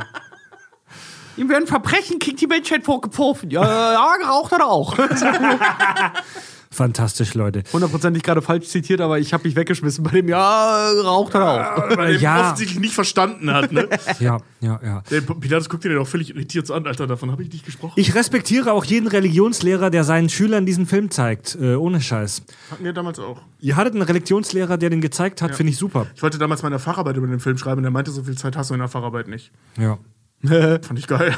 Ihm 1.38 1.48
werden 1.48 1.68
Verbrechen 1.68 2.18
gegen 2.20 2.38
die 2.38 2.48
Menschheit 2.48 2.84
vorgeworfen. 2.84 3.50
Ja, 3.52 3.94
ja, 3.94 4.18
geraucht 4.18 4.52
hat 4.52 4.60
er 4.60 4.68
auch. 4.68 4.98
Fantastisch, 6.74 7.34
Leute. 7.34 7.64
Hundertprozentig 7.74 8.24
gerade 8.24 8.42
falsch 8.42 8.68
zitiert, 8.70 9.02
aber 9.02 9.20
ich 9.20 9.34
habe 9.34 9.44
mich 9.44 9.58
weggeschmissen 9.58 10.06
bei 10.06 10.12
dem 10.12 10.30
Ja, 10.30 10.92
geraucht 10.94 11.36
hat 11.36 11.42
er 11.42 11.78
auch. 11.78 11.98
Weil 11.98 12.14
er 12.16 12.20
Ja. 12.22 12.42
offensichtlich 12.48 12.80
nicht 12.80 12.94
verstanden 12.94 13.52
hat. 13.52 13.74
Ne? 13.74 13.90
Ja, 14.20 14.38
ja, 14.62 14.80
ja. 14.82 15.04
Der 15.12 15.20
Pilatus 15.22 15.68
guckt 15.68 15.84
dir 15.84 15.90
den 15.90 15.98
auch 15.98 16.08
völlig 16.08 16.30
irritiert 16.30 16.66
so 16.68 16.74
an. 16.74 16.88
Alter, 16.88 17.08
davon 17.08 17.30
habe 17.30 17.44
ich 17.44 17.52
nicht 17.52 17.66
gesprochen. 17.66 17.94
Ich 17.98 18.16
respektiere 18.16 18.72
auch 18.72 18.86
jeden 18.86 19.08
Religionslehrer, 19.08 19.90
der 19.90 20.06
seinen 20.06 20.30
Schülern 20.30 20.66
diesen 20.66 20.86
Film 20.86 21.12
zeigt. 21.12 21.58
Äh, 21.60 21.76
ohne 21.76 22.00
Scheiß. 22.00 22.44
Hatten 22.72 22.84
wir 22.86 22.94
damals 22.94 23.20
auch. 23.20 23.42
Ihr 23.60 23.76
hattet 23.76 23.94
einen 23.94 24.04
Religionslehrer, 24.04 24.78
der 24.78 24.90
den 24.90 25.02
gezeigt 25.02 25.42
hat, 25.42 25.54
finde 25.56 25.72
ich 25.74 25.78
super. 25.78 26.08
Ich 26.16 26.24
wollte 26.24 26.38
damals 26.38 26.64
meine 26.64 26.80
Facharbeit 26.80 27.18
über 27.18 27.28
den 27.28 27.42
Film 27.42 27.58
schreiben 27.58 27.80
und 27.80 27.86
er 27.86 27.92
meinte, 27.92 28.12
so 28.12 28.24
viel 28.24 28.38
Zeit 28.38 28.56
hast 28.56 28.70
du 28.70 28.76
in 28.76 28.80
der 28.80 28.88
Facharbeit 28.90 29.28
nicht. 29.28 29.52
Ja. 29.78 29.98
Fand 30.82 30.98
ich 30.98 31.08
geil. 31.08 31.36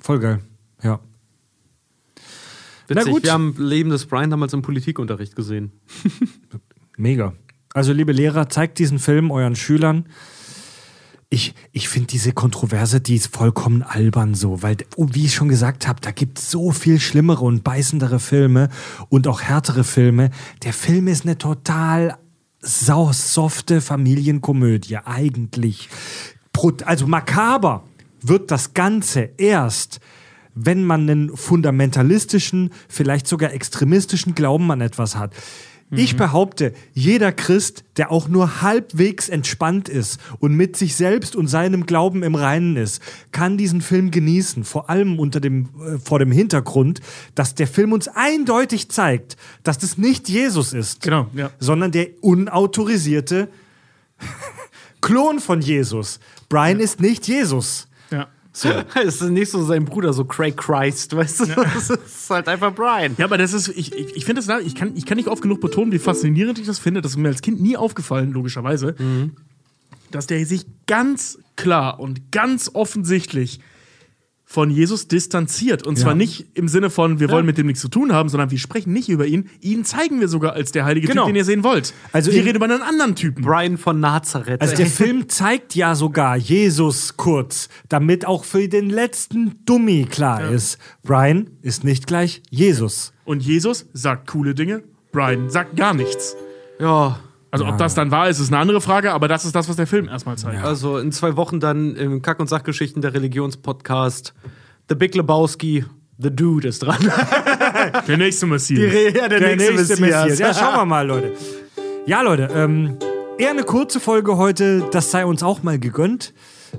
Voll 0.00 0.20
geil. 0.20 0.38
Ja. 0.82 1.00
Witzig, 2.90 3.04
Na 3.06 3.12
gut. 3.12 3.22
wir 3.22 3.32
haben 3.32 3.54
Leben 3.56 3.90
des 3.90 4.06
Brian 4.06 4.30
damals 4.30 4.52
im 4.52 4.62
Politikunterricht 4.62 5.36
gesehen. 5.36 5.70
Mega. 6.96 7.34
Also, 7.72 7.92
liebe 7.92 8.10
Lehrer, 8.10 8.48
zeigt 8.48 8.80
diesen 8.80 8.98
Film 8.98 9.30
euren 9.30 9.54
Schülern. 9.54 10.06
Ich, 11.28 11.54
ich 11.70 11.88
finde 11.88 12.08
diese 12.08 12.32
Kontroverse, 12.32 13.00
die 13.00 13.14
ist 13.14 13.32
vollkommen 13.34 13.84
albern 13.84 14.34
so, 14.34 14.64
weil, 14.64 14.78
oh, 14.96 15.06
wie 15.12 15.26
ich 15.26 15.34
schon 15.34 15.48
gesagt 15.48 15.86
habe, 15.86 16.00
da 16.00 16.10
gibt 16.10 16.40
es 16.40 16.50
so 16.50 16.72
viel 16.72 16.98
schlimmere 16.98 17.44
und 17.44 17.62
beißendere 17.62 18.18
Filme 18.18 18.68
und 19.08 19.28
auch 19.28 19.40
härtere 19.40 19.84
Filme. 19.84 20.30
Der 20.64 20.72
Film 20.72 21.06
ist 21.06 21.24
eine 21.24 21.38
total 21.38 22.18
sau 22.58 23.12
softe 23.12 23.80
Familienkomödie 23.80 24.98
eigentlich. 24.98 25.88
Also 26.84 27.06
makaber 27.06 27.84
wird 28.20 28.50
das 28.50 28.74
Ganze 28.74 29.30
erst, 29.36 30.00
wenn 30.64 30.84
man 30.84 31.02
einen 31.08 31.36
fundamentalistischen, 31.36 32.70
vielleicht 32.88 33.26
sogar 33.26 33.52
extremistischen 33.52 34.34
Glauben 34.34 34.70
an 34.70 34.80
etwas 34.80 35.16
hat. 35.16 35.34
Ich 35.92 36.16
behaupte, 36.16 36.72
jeder 36.94 37.32
Christ, 37.32 37.82
der 37.96 38.12
auch 38.12 38.28
nur 38.28 38.62
halbwegs 38.62 39.28
entspannt 39.28 39.88
ist 39.88 40.20
und 40.38 40.54
mit 40.54 40.76
sich 40.76 40.94
selbst 40.94 41.34
und 41.34 41.48
seinem 41.48 41.84
Glauben 41.84 42.22
im 42.22 42.36
Reinen 42.36 42.76
ist, 42.76 43.02
kann 43.32 43.58
diesen 43.58 43.80
Film 43.80 44.12
genießen. 44.12 44.62
Vor 44.62 44.88
allem 44.88 45.18
unter 45.18 45.40
dem, 45.40 45.68
äh, 45.84 45.98
vor 45.98 46.20
dem 46.20 46.30
Hintergrund, 46.30 47.00
dass 47.34 47.56
der 47.56 47.66
Film 47.66 47.92
uns 47.92 48.06
eindeutig 48.06 48.88
zeigt, 48.88 49.36
dass 49.64 49.78
das 49.78 49.98
nicht 49.98 50.28
Jesus 50.28 50.72
ist, 50.72 51.02
Genau, 51.02 51.28
ja. 51.34 51.50
sondern 51.58 51.90
der 51.90 52.06
unautorisierte 52.20 53.48
Klon 55.00 55.40
von 55.40 55.60
Jesus. 55.60 56.20
Brian 56.48 56.78
ist 56.78 57.00
nicht 57.00 57.26
Jesus. 57.26 57.88
Ja. 58.12 58.28
Es 59.04 59.20
ist 59.20 59.30
nicht 59.30 59.50
so 59.50 59.64
sein 59.64 59.84
Bruder, 59.84 60.12
so 60.12 60.24
Craig 60.24 60.56
Christ, 60.56 61.14
weißt 61.14 61.40
du? 61.40 61.46
Das 61.74 61.90
ist 61.90 62.30
halt 62.30 62.48
einfach 62.48 62.74
Brian. 62.74 63.14
Ja, 63.18 63.26
aber 63.26 63.38
das 63.38 63.52
ist, 63.52 63.68
ich, 63.68 63.94
ich, 63.94 64.16
ich 64.16 64.24
finde 64.24 64.42
das, 64.42 64.62
ich 64.62 64.74
kann, 64.74 64.96
ich 64.96 65.06
kann 65.06 65.16
nicht 65.16 65.28
oft 65.28 65.42
genug 65.42 65.60
betonen, 65.60 65.92
wie 65.92 65.98
faszinierend 65.98 66.58
ich 66.58 66.66
das 66.66 66.78
finde. 66.78 67.00
Das 67.00 67.12
ist 67.12 67.18
mir 67.18 67.28
als 67.28 67.42
Kind 67.42 67.60
nie 67.60 67.76
aufgefallen, 67.76 68.32
logischerweise, 68.32 68.96
dass 70.10 70.26
der 70.26 70.44
sich 70.46 70.66
ganz 70.86 71.38
klar 71.56 72.00
und 72.00 72.32
ganz 72.32 72.70
offensichtlich 72.74 73.60
von 74.52 74.68
Jesus 74.68 75.06
distanziert. 75.06 75.86
Und 75.86 75.96
zwar 75.96 76.16
nicht 76.16 76.46
im 76.54 76.66
Sinne 76.66 76.90
von, 76.90 77.20
wir 77.20 77.30
wollen 77.30 77.46
mit 77.46 77.56
dem 77.56 77.68
nichts 77.68 77.80
zu 77.80 77.88
tun 77.88 78.12
haben, 78.12 78.28
sondern 78.28 78.50
wir 78.50 78.58
sprechen 78.58 78.92
nicht 78.92 79.08
über 79.08 79.24
ihn. 79.24 79.48
Ihn 79.60 79.84
zeigen 79.84 80.18
wir 80.18 80.26
sogar 80.26 80.54
als 80.54 80.72
der 80.72 80.84
heilige 80.84 81.06
Genau. 81.06 81.22
Typ, 81.22 81.28
den 81.28 81.36
ihr 81.36 81.44
sehen 81.44 81.62
wollt. 81.62 81.94
Also 82.10 82.32
wir 82.32 82.44
reden 82.44 82.56
über 82.56 82.64
einen 82.64 82.82
anderen 82.82 83.14
Typen. 83.14 83.44
Brian 83.44 83.78
von 83.78 84.00
Nazareth. 84.00 84.60
Also 84.60 84.74
der 84.74 84.86
Film 84.88 85.28
zeigt 85.28 85.76
ja 85.76 85.94
sogar 85.94 86.36
Jesus 86.36 87.16
kurz, 87.16 87.68
damit 87.88 88.26
auch 88.26 88.42
für 88.42 88.66
den 88.68 88.90
letzten 88.90 89.64
Dummy 89.66 90.04
klar 90.10 90.50
ist, 90.50 90.78
Brian 91.04 91.50
ist 91.62 91.84
nicht 91.84 92.08
gleich 92.08 92.42
Jesus. 92.50 93.12
Und 93.24 93.44
Jesus 93.44 93.86
sagt 93.92 94.26
coole 94.26 94.56
Dinge, 94.56 94.82
Brian 95.12 95.48
sagt 95.48 95.76
gar 95.76 95.94
nichts. 95.94 96.34
ja. 96.80 97.20
Also 97.50 97.66
ob 97.66 97.78
das 97.78 97.94
dann 97.94 98.10
wahr 98.10 98.28
ist, 98.28 98.38
ist 98.38 98.48
eine 98.52 98.58
andere 98.58 98.80
Frage, 98.80 99.12
aber 99.12 99.26
das 99.26 99.44
ist 99.44 99.54
das, 99.56 99.68
was 99.68 99.76
der 99.76 99.86
Film 99.86 100.08
erstmal 100.08 100.38
zeigt. 100.38 100.62
Also 100.62 100.98
in 100.98 101.10
zwei 101.10 101.36
Wochen 101.36 101.58
dann 101.58 101.96
im 101.96 102.22
Kack- 102.22 102.38
und 102.38 102.48
Sachgeschichten 102.48 103.02
der 103.02 103.12
Religionspodcast 103.14 104.34
The 104.88 104.94
Big 104.94 105.14
Lebowski, 105.14 105.84
The 106.18 106.30
Dude 106.34 106.68
ist 106.68 106.80
dran. 106.80 106.98
Der 108.06 108.16
nächste 108.18 108.46
Messias. 108.46 108.92
ja, 109.14 109.28
Der 109.28 109.56
nächste 109.56 110.00
Messias. 110.00 110.38
Ja, 110.38 110.52
schauen 110.52 110.74
wir 110.76 110.84
mal, 110.84 111.06
Leute. 111.06 111.32
Ja, 112.06 112.22
Leute, 112.22 112.48
ähm, 112.54 112.96
eher 113.38 113.50
eine 113.50 113.62
kurze 113.62 114.00
Folge 114.00 114.36
heute, 114.36 114.84
das 114.92 115.10
sei 115.10 115.24
uns 115.24 115.42
auch 115.42 115.62
mal 115.62 115.78
gegönnt. 115.78 116.34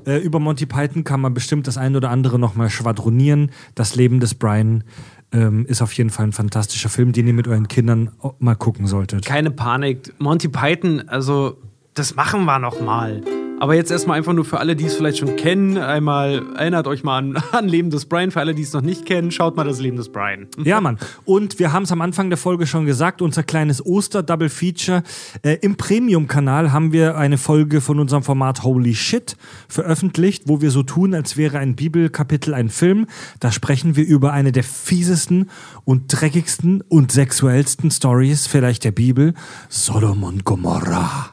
Äh, 0.05 0.17
über 0.19 0.39
Monty 0.39 0.65
Python 0.65 1.03
kann 1.03 1.21
man 1.21 1.33
bestimmt 1.33 1.67
das 1.67 1.77
ein 1.77 1.95
oder 1.95 2.09
andere 2.09 2.37
noch 2.39 2.55
mal 2.55 2.69
schwadronieren. 2.69 3.51
Das 3.75 3.95
Leben 3.95 4.19
des 4.19 4.35
Brian 4.35 4.83
ähm, 5.31 5.65
ist 5.65 5.81
auf 5.81 5.93
jeden 5.93 6.09
Fall 6.09 6.27
ein 6.27 6.33
fantastischer 6.33 6.89
Film, 6.89 7.11
den 7.11 7.27
ihr 7.27 7.33
mit 7.33 7.47
euren 7.47 7.67
Kindern 7.67 8.11
mal 8.39 8.55
gucken 8.55 8.87
solltet. 8.87 9.25
Keine 9.25 9.51
Panik. 9.51 10.13
Monty 10.19 10.49
Python, 10.49 11.07
also 11.07 11.57
das 11.93 12.15
machen 12.15 12.45
wir 12.45 12.59
noch 12.59 12.81
mal. 12.81 13.21
Aber 13.61 13.75
jetzt 13.75 13.91
erstmal 13.91 14.17
einfach 14.17 14.33
nur 14.33 14.43
für 14.43 14.59
alle, 14.59 14.75
die 14.75 14.85
es 14.85 14.95
vielleicht 14.95 15.19
schon 15.19 15.35
kennen, 15.35 15.77
einmal 15.77 16.41
erinnert 16.55 16.87
euch 16.87 17.03
mal 17.03 17.19
an, 17.19 17.37
an 17.51 17.67
Leben 17.67 17.91
des 17.91 18.07
Brian. 18.07 18.31
Für 18.31 18.39
alle, 18.39 18.55
die 18.55 18.63
es 18.63 18.73
noch 18.73 18.81
nicht 18.81 19.05
kennen, 19.05 19.29
schaut 19.29 19.55
mal 19.55 19.65
das 19.65 19.79
Leben 19.79 19.97
des 19.97 20.09
Brian. 20.09 20.47
Ja, 20.63 20.81
Mann. 20.81 20.97
Und 21.25 21.59
wir 21.59 21.71
haben 21.71 21.83
es 21.83 21.91
am 21.91 22.01
Anfang 22.01 22.31
der 22.31 22.37
Folge 22.37 22.65
schon 22.65 22.87
gesagt, 22.87 23.21
unser 23.21 23.43
kleines 23.43 23.85
Oster-Double-Feature. 23.85 25.03
Äh, 25.43 25.57
Im 25.61 25.75
Premium-Kanal 25.75 26.71
haben 26.71 26.91
wir 26.91 27.17
eine 27.17 27.37
Folge 27.37 27.81
von 27.81 27.99
unserem 27.99 28.23
Format 28.23 28.63
Holy 28.63 28.95
Shit 28.95 29.37
veröffentlicht, 29.67 30.43
wo 30.47 30.61
wir 30.61 30.71
so 30.71 30.81
tun, 30.81 31.13
als 31.13 31.37
wäre 31.37 31.59
ein 31.59 31.75
Bibelkapitel 31.75 32.55
ein 32.55 32.69
Film. 32.69 33.05
Da 33.39 33.51
sprechen 33.51 33.95
wir 33.95 34.07
über 34.07 34.33
eine 34.33 34.51
der 34.51 34.63
fiesesten 34.63 35.51
und 35.85 36.05
dreckigsten 36.07 36.81
und 36.89 37.11
sexuellsten 37.11 37.91
Stories 37.91 38.47
vielleicht 38.47 38.85
der 38.85 38.91
Bibel. 38.91 39.35
Sodom 39.69 40.23
und 40.23 40.45
Gomorra. 40.45 41.29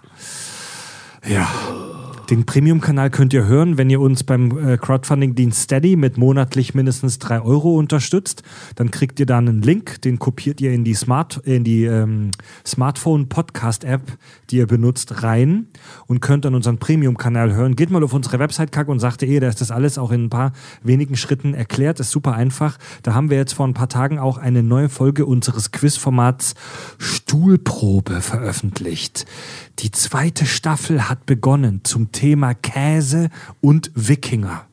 Ja. 1.27 1.49
Den 2.31 2.45
Premium-Kanal 2.45 3.09
könnt 3.09 3.33
ihr 3.33 3.47
hören, 3.47 3.79
wenn 3.79 3.89
ihr 3.89 4.03
uns 4.03 4.23
beim 4.23 4.59
äh, 4.59 4.77
Crowdfunding-Dienst 4.77 5.63
Steady 5.63 5.97
mit 5.97 6.19
monatlich 6.19 6.75
mindestens 6.75 7.19
3 7.21 7.41
Euro 7.41 7.75
unterstützt. 7.75 8.43
Dann 8.75 8.91
kriegt 8.91 9.19
ihr 9.19 9.25
da 9.25 9.39
einen 9.39 9.63
Link, 9.63 10.03
den 10.03 10.19
kopiert 10.19 10.61
ihr 10.61 10.73
in 10.73 10.85
die, 10.85 10.93
Smart, 10.93 11.39
in 11.45 11.65
die 11.65 11.85
ähm, 11.85 12.33
Smartphone-Podcast-App, 12.67 14.03
die 14.51 14.59
ihr 14.59 14.67
benutzt, 14.67 15.23
rein 15.23 15.69
und 16.07 16.21
könnt 16.21 16.45
dann 16.45 16.55
unseren 16.55 16.77
Premium-Kanal 16.77 17.55
hören. 17.55 17.77
Geht 17.77 17.91
mal 17.91 18.05
auf 18.05 18.13
unsere 18.13 18.39
Website 18.39 18.73
kack 18.73 18.89
und 18.89 18.99
sagte 18.99 19.25
eh, 19.25 19.41
da 19.41 19.49
ist 19.49 19.63
das 19.63 19.71
alles 19.71 19.97
auch 19.97 20.11
in 20.11 20.25
ein 20.25 20.31
paar 20.31 20.53
wenigen 20.83 21.17
Schritten 21.17 21.55
erklärt. 21.55 21.99
Ist 21.99 22.11
super 22.11 22.35
einfach. 22.35 22.77
Da 23.05 23.15
haben 23.15 23.31
wir 23.31 23.39
jetzt 23.39 23.55
vor 23.55 23.67
ein 23.67 23.75
paar 23.75 23.89
Tagen 23.89 24.19
auch 24.19 24.37
eine 24.37 24.63
neue 24.63 24.91
Folge 24.91 25.25
unseres 25.25 25.73
Quizformats 25.73 26.55
Stuhlprobe 26.99 28.21
veröffentlicht. 28.21 29.25
Die 29.79 29.93
zweite 29.93 30.45
Staffel 30.45 31.09
hat 31.09 31.25
begonnen 31.25 31.83
zum 31.85 32.11
Thema 32.13 32.18
Käse 32.55 33.31
und 33.61 33.91
Wikinger. 33.95 34.67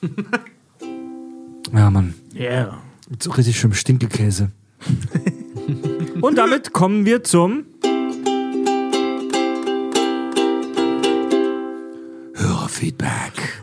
ja, 1.72 1.90
Mann. 1.90 2.14
Yeah. 2.34 2.78
So 3.18 3.32
richtig 3.32 3.58
schön 3.58 3.74
Stinkekäse. 3.74 4.50
und 6.20 6.38
damit 6.38 6.72
kommen 6.72 7.04
wir 7.04 7.22
zum 7.24 7.64
Hörerfeedback. 12.34 13.62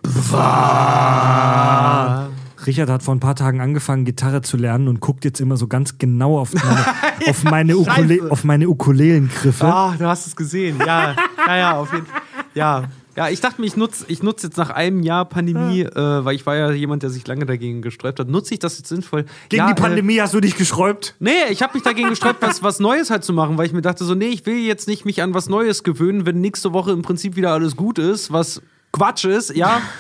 Richard 2.67 2.89
hat 2.89 3.01
vor 3.01 3.15
ein 3.15 3.19
paar 3.19 3.35
Tagen 3.35 3.61
angefangen, 3.61 4.03
Gitarre 4.05 4.41
zu 4.41 4.57
lernen 4.57 4.89
und 4.89 4.99
guckt 4.99 5.23
jetzt 5.25 5.39
immer 5.39 5.55
so 5.57 5.67
ganz 5.67 5.97
genau 5.97 6.37
auf 6.37 6.53
meine, 6.53 6.85
auf 7.29 7.43
meine, 7.45 7.77
Ukule 7.77 8.31
auf 8.31 8.43
meine 8.43 8.69
Ukulelengriffe. 8.69 9.65
Ah, 9.65 9.95
du 9.97 10.05
hast 10.05 10.27
es 10.27 10.35
gesehen. 10.35 10.77
Ja, 10.85 11.15
ja, 11.47 11.57
ja, 11.57 11.77
auf 11.77 11.93
jeden 11.93 12.05
Fall. 12.05 12.21
Ja. 12.53 12.83
Ja, 13.17 13.29
ich 13.29 13.41
dachte 13.41 13.59
mir, 13.59 13.65
ich 13.65 13.75
nutze 13.75 14.05
ich 14.09 14.21
nutz 14.21 14.43
jetzt 14.43 14.57
nach 14.57 14.69
einem 14.69 15.01
Jahr 15.01 15.25
Pandemie, 15.25 15.81
äh, 15.81 15.95
weil 15.95 16.35
ich 16.35 16.45
war 16.45 16.55
ja 16.55 16.69
jemand, 16.69 17.01
der 17.01 17.09
sich 17.09 17.25
lange 17.25 17.47
dagegen 17.47 17.81
gesträubt 17.81 18.19
hat, 18.19 18.27
nutze 18.27 18.53
ich 18.53 18.59
das 18.59 18.77
jetzt 18.77 18.89
sinnvoll. 18.89 19.25
Gegen 19.49 19.63
ja, 19.63 19.73
die 19.73 19.81
Pandemie 19.81 20.21
hast 20.21 20.35
du 20.35 20.39
dich 20.39 20.55
gesträubt? 20.55 21.15
Äh, 21.19 21.23
nee, 21.23 21.51
ich 21.51 21.63
habe 21.63 21.73
mich 21.73 21.81
dagegen 21.81 22.09
gesträubt, 22.09 22.43
was, 22.43 22.61
was 22.61 22.79
Neues 22.79 23.09
halt 23.09 23.23
zu 23.23 23.33
machen, 23.33 23.57
weil 23.57 23.65
ich 23.65 23.73
mir 23.73 23.81
dachte 23.81 24.05
so, 24.05 24.13
nee, 24.13 24.27
ich 24.27 24.45
will 24.45 24.59
jetzt 24.59 24.87
nicht 24.87 25.03
mich 25.03 25.23
an 25.23 25.33
was 25.33 25.49
Neues 25.49 25.81
gewöhnen, 25.81 26.27
wenn 26.27 26.41
nächste 26.41 26.73
Woche 26.73 26.91
im 26.91 27.01
Prinzip 27.01 27.35
wieder 27.35 27.53
alles 27.53 27.75
gut 27.75 27.97
ist, 27.97 28.31
was 28.31 28.61
Quatsch 28.91 29.25
ist, 29.25 29.55
ja. 29.55 29.81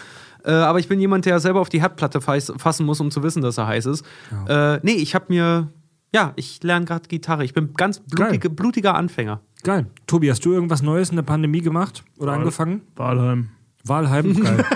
Äh, 0.45 0.51
aber 0.51 0.79
ich 0.79 0.87
bin 0.87 0.97
jemand, 1.01 1.25
der 1.25 1.41
selber 1.41 1.59
auf 1.59 1.67
die 1.67 1.81
Herdplatte 1.81 2.21
fassen 2.21 2.85
muss, 2.85 3.01
um 3.01 3.11
zu 3.11 3.21
wissen, 3.21 3.41
dass 3.41 3.57
er 3.57 3.67
heiß 3.67 3.85
ist. 3.87 4.05
Äh, 4.47 4.79
nee, 4.81 4.93
ich 4.93 5.13
habe 5.13 5.25
mir, 5.27 5.73
ja, 6.13 6.31
ich 6.37 6.63
lerne 6.63 6.85
gerade 6.85 7.09
Gitarre. 7.09 7.43
Ich 7.43 7.53
bin 7.53 7.73
ganz 7.73 7.99
blutige, 7.99 8.49
blutiger 8.49 8.95
Anfänger. 8.95 9.41
Geil. 9.67 9.87
Tobi, 10.05 10.29
hast 10.29 10.45
du 10.45 10.53
irgendwas 10.53 10.81
Neues 10.81 11.09
in 11.09 11.17
der 11.17 11.23
Pandemie 11.23 11.59
gemacht 11.59 12.05
oder 12.19 12.31
angefangen? 12.31 12.83
Walheim. 12.95 13.49
Walheim, 13.83 14.41
geil. 14.41 14.63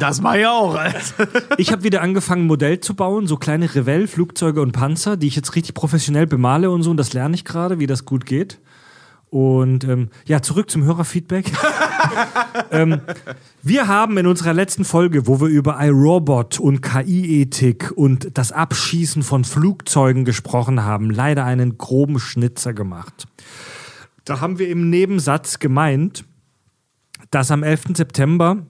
Das 0.00 0.20
mache 0.20 0.40
ich 0.40 0.46
auch, 0.48 0.74
Alter. 0.74 1.28
Ich 1.58 1.70
habe 1.70 1.84
wieder 1.84 2.02
angefangen, 2.02 2.42
ein 2.42 2.46
Modell 2.48 2.80
zu 2.80 2.96
bauen, 2.96 3.28
so 3.28 3.36
kleine 3.36 3.72
Revell, 3.72 4.08
Flugzeuge 4.08 4.60
und 4.62 4.72
Panzer, 4.72 5.16
die 5.16 5.28
ich 5.28 5.36
jetzt 5.36 5.54
richtig 5.54 5.74
professionell 5.74 6.26
bemale 6.26 6.72
und 6.72 6.82
so. 6.82 6.90
Und 6.90 6.96
das 6.96 7.12
lerne 7.12 7.36
ich 7.36 7.44
gerade, 7.44 7.78
wie 7.78 7.86
das 7.86 8.04
gut 8.04 8.26
geht. 8.26 8.58
Und 9.30 9.84
ähm, 9.84 10.08
ja, 10.26 10.42
zurück 10.42 10.72
zum 10.72 10.82
Hörerfeedback. 10.82 11.52
ähm, 12.72 13.00
wir 13.62 13.86
haben 13.86 14.18
in 14.18 14.26
unserer 14.26 14.54
letzten 14.54 14.84
Folge, 14.84 15.28
wo 15.28 15.40
wir 15.40 15.46
über 15.46 15.78
iRobot 15.80 16.58
und 16.58 16.80
KI-Ethik 16.80 17.92
und 17.94 18.36
das 18.36 18.50
Abschießen 18.50 19.22
von 19.22 19.44
Flugzeugen 19.44 20.24
gesprochen 20.24 20.82
haben, 20.82 21.10
leider 21.10 21.44
einen 21.44 21.78
groben 21.78 22.18
Schnitzer 22.18 22.72
gemacht. 22.74 23.28
Da 24.24 24.40
haben 24.40 24.58
wir 24.58 24.68
im 24.68 24.90
Nebensatz 24.90 25.58
gemeint, 25.58 26.24
dass 27.30 27.50
am 27.50 27.62
11. 27.62 27.96
September 27.96 28.66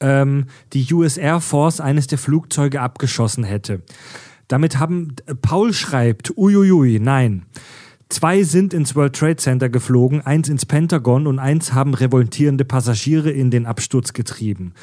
ähm, 0.00 0.46
die 0.72 0.92
US 0.92 1.16
Air 1.16 1.40
Force 1.40 1.80
eines 1.80 2.06
der 2.06 2.18
Flugzeuge 2.18 2.80
abgeschossen 2.80 3.44
hätte. 3.44 3.82
Damit 4.48 4.78
haben, 4.78 5.14
äh, 5.26 5.34
Paul 5.34 5.72
schreibt, 5.72 6.36
uiuiui, 6.36 6.98
nein. 7.00 7.46
Zwei 8.08 8.44
sind 8.44 8.72
ins 8.72 8.94
World 8.94 9.16
Trade 9.16 9.36
Center 9.36 9.68
geflogen, 9.68 10.20
eins 10.20 10.48
ins 10.48 10.64
Pentagon 10.64 11.26
und 11.26 11.40
eins 11.40 11.72
haben 11.72 11.92
revoltierende 11.92 12.64
Passagiere 12.64 13.30
in 13.30 13.50
den 13.50 13.66
Absturz 13.66 14.12
getrieben. 14.12 14.74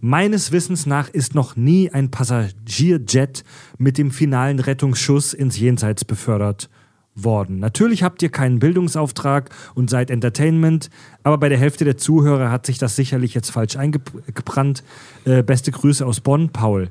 Meines 0.00 0.50
Wissens 0.50 0.86
nach 0.86 1.10
ist 1.10 1.34
noch 1.34 1.56
nie 1.56 1.90
ein 1.90 2.10
Passagierjet 2.10 3.44
mit 3.76 3.98
dem 3.98 4.10
finalen 4.10 4.60
Rettungsschuss 4.60 5.34
ins 5.34 5.58
Jenseits 5.58 6.06
befördert 6.06 6.70
worden. 7.14 7.58
Natürlich 7.58 8.02
habt 8.02 8.22
ihr 8.22 8.30
keinen 8.30 8.58
Bildungsauftrag 8.58 9.50
und 9.74 9.90
seid 9.90 10.10
Entertainment, 10.10 10.90
aber 11.22 11.38
bei 11.38 11.48
der 11.48 11.58
Hälfte 11.58 11.84
der 11.84 11.96
Zuhörer 11.96 12.50
hat 12.50 12.66
sich 12.66 12.78
das 12.78 12.96
sicherlich 12.96 13.34
jetzt 13.34 13.50
falsch 13.50 13.76
eingebrannt. 13.76 14.84
Äh, 15.24 15.42
beste 15.42 15.70
Grüße 15.70 16.04
aus 16.06 16.20
Bonn, 16.20 16.50
Paul. 16.50 16.88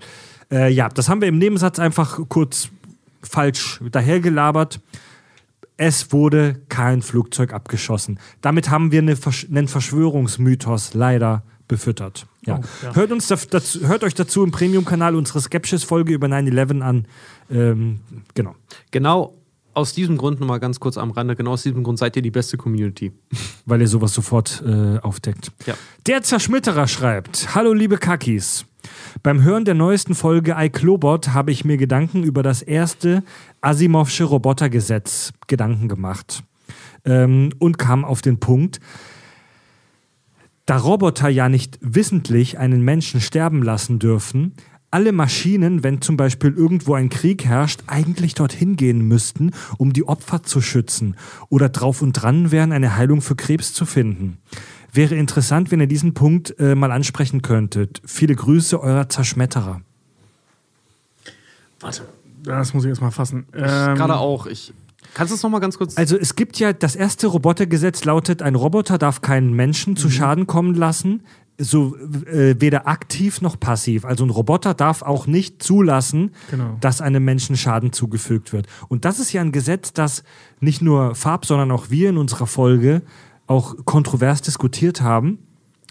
Äh, 0.51 0.71
ja, 0.71 0.89
das 0.89 1.09
haben 1.09 1.21
wir 1.21 1.27
im 1.27 1.37
Nebensatz 1.37 1.79
einfach 1.79 2.19
kurz 2.29 2.69
falsch 3.21 3.79
dahergelabert. 3.91 4.81
Es 5.77 6.11
wurde 6.11 6.59
kein 6.67 7.01
Flugzeug 7.01 7.53
abgeschossen. 7.53 8.19
Damit 8.41 8.69
haben 8.69 8.91
wir 8.91 9.01
eine 9.01 9.15
Versch 9.15 9.47
einen 9.49 9.67
Verschwörungsmythos 9.67 10.93
leider 10.93 11.43
befüttert. 11.69 12.27
Ja. 12.45 12.57
Oh, 12.57 12.63
ja. 12.83 12.95
Hört, 12.95 13.11
uns 13.11 13.27
dazu, 13.27 13.87
hört 13.87 14.03
euch 14.03 14.15
dazu 14.15 14.43
im 14.43 14.51
Premium-Kanal 14.51 15.15
unsere 15.15 15.39
Skepsis-Folge 15.39 16.13
über 16.13 16.27
9-11 16.27 16.81
an. 16.81 17.05
Ähm, 17.49 17.99
genau. 18.33 18.55
Genau 18.91 19.38
aus 19.73 19.93
diesem 19.93 20.17
Grund 20.17 20.39
nochmal 20.39 20.59
ganz 20.59 20.79
kurz 20.79 20.97
am 20.97 21.11
Rande, 21.11 21.35
genau 21.35 21.51
aus 21.51 21.63
diesem 21.63 21.83
Grund 21.83 21.99
seid 21.99 22.15
ihr 22.15 22.21
die 22.21 22.31
beste 22.31 22.57
Community. 22.57 23.11
weil 23.65 23.81
ihr 23.81 23.87
sowas 23.87 24.13
sofort 24.13 24.63
äh, 24.65 24.97
aufdeckt. 24.99 25.51
Ja. 25.65 25.75
Der 26.07 26.21
Zerschmitterer 26.23 26.87
schreibt: 26.87 27.55
Hallo, 27.55 27.73
liebe 27.73 27.97
Kakis. 27.97 28.65
Beim 29.23 29.43
Hören 29.43 29.65
der 29.65 29.75
neuesten 29.75 30.15
Folge 30.15 30.55
iClobot 30.57 31.29
habe 31.29 31.51
ich 31.51 31.65
mir 31.65 31.77
Gedanken 31.77 32.23
über 32.23 32.43
das 32.43 32.61
erste 32.61 33.23
Asimovsche 33.61 34.23
Robotergesetz 34.23 35.33
Gedanken 35.47 35.89
gemacht 35.89 36.43
ähm, 37.05 37.51
und 37.59 37.77
kam 37.77 38.05
auf 38.05 38.21
den 38.21 38.39
Punkt, 38.39 38.79
da 40.65 40.77
Roboter 40.77 41.29
ja 41.29 41.49
nicht 41.49 41.77
wissentlich 41.81 42.57
einen 42.57 42.81
Menschen 42.83 43.21
sterben 43.21 43.63
lassen 43.63 43.99
dürfen, 43.99 44.53
alle 44.91 45.11
Maschinen, 45.11 45.83
wenn 45.83 46.01
zum 46.01 46.17
Beispiel 46.17 46.53
irgendwo 46.53 46.93
ein 46.93 47.09
Krieg 47.09 47.45
herrscht, 47.45 47.81
eigentlich 47.87 48.33
dorthin 48.33 48.75
gehen 48.75 49.01
müssten, 49.07 49.51
um 49.77 49.93
die 49.93 50.07
Opfer 50.07 50.43
zu 50.43 50.61
schützen 50.61 51.15
oder 51.49 51.69
drauf 51.69 52.01
und 52.01 52.13
dran 52.13 52.51
wären, 52.51 52.71
eine 52.71 52.95
Heilung 52.95 53.21
für 53.21 53.35
Krebs 53.35 53.73
zu 53.73 53.85
finden. 53.85 54.37
Wäre 54.91 55.15
interessant, 55.15 55.71
wenn 55.71 55.79
ihr 55.79 55.87
diesen 55.87 56.13
Punkt 56.13 56.55
äh, 56.59 56.73
mal 56.73 56.91
ansprechen 56.91 57.41
könntet. 57.41 58.01
Viele 58.05 58.35
Grüße, 58.35 58.81
euer 58.81 59.07
Zerschmetterer. 59.07 59.81
Warte. 61.79 62.03
Das 62.43 62.73
muss 62.73 62.83
ich 62.85 62.89
erst 62.89 63.01
mal 63.01 63.11
fassen. 63.11 63.45
Ähm, 63.53 63.95
Gerade 63.95 64.17
auch. 64.17 64.45
Ich, 64.47 64.73
kannst 65.13 65.31
du 65.31 65.35
es 65.35 65.43
nochmal 65.43 65.59
ganz 65.59 65.77
kurz. 65.77 65.97
Also 65.97 66.17
es 66.17 66.35
gibt 66.35 66.57
ja, 66.57 66.73
das 66.73 66.95
erste 66.95 67.27
Robotergesetz 67.27 68.05
lautet, 68.05 68.41
ein 68.41 68.55
Roboter 68.55 68.97
darf 68.97 69.21
keinen 69.21 69.53
Menschen 69.53 69.95
zu 69.95 70.09
Schaden 70.09 70.47
kommen 70.47 70.73
lassen, 70.73 71.21
so 71.59 71.95
äh, 71.97 72.55
weder 72.59 72.87
aktiv 72.87 73.41
noch 73.41 73.59
passiv. 73.59 74.05
Also 74.05 74.23
ein 74.25 74.29
Roboter 74.29 74.73
darf 74.73 75.01
auch 75.01 75.27
nicht 75.27 75.61
zulassen, 75.61 76.31
Genau. 76.49 76.77
dass 76.79 77.01
einem 77.01 77.23
Menschen 77.25 77.57
Schaden 77.57 77.91
zugefügt 77.91 78.53
wird. 78.53 78.67
Und 78.87 79.03
das 79.05 79.19
ist 79.19 79.33
ja 79.33 79.41
ein 79.41 79.51
Gesetz, 79.51 79.91
das 79.93 80.23
nicht 80.61 80.81
nur 80.81 81.15
Farb, 81.15 81.45
sondern 81.45 81.71
auch 81.71 81.89
wir 81.89 82.09
in 82.09 82.17
unserer 82.17 82.47
Folge 82.47 83.01
auch 83.45 83.75
kontrovers 83.85 84.41
diskutiert 84.41 85.01
haben, 85.01 85.39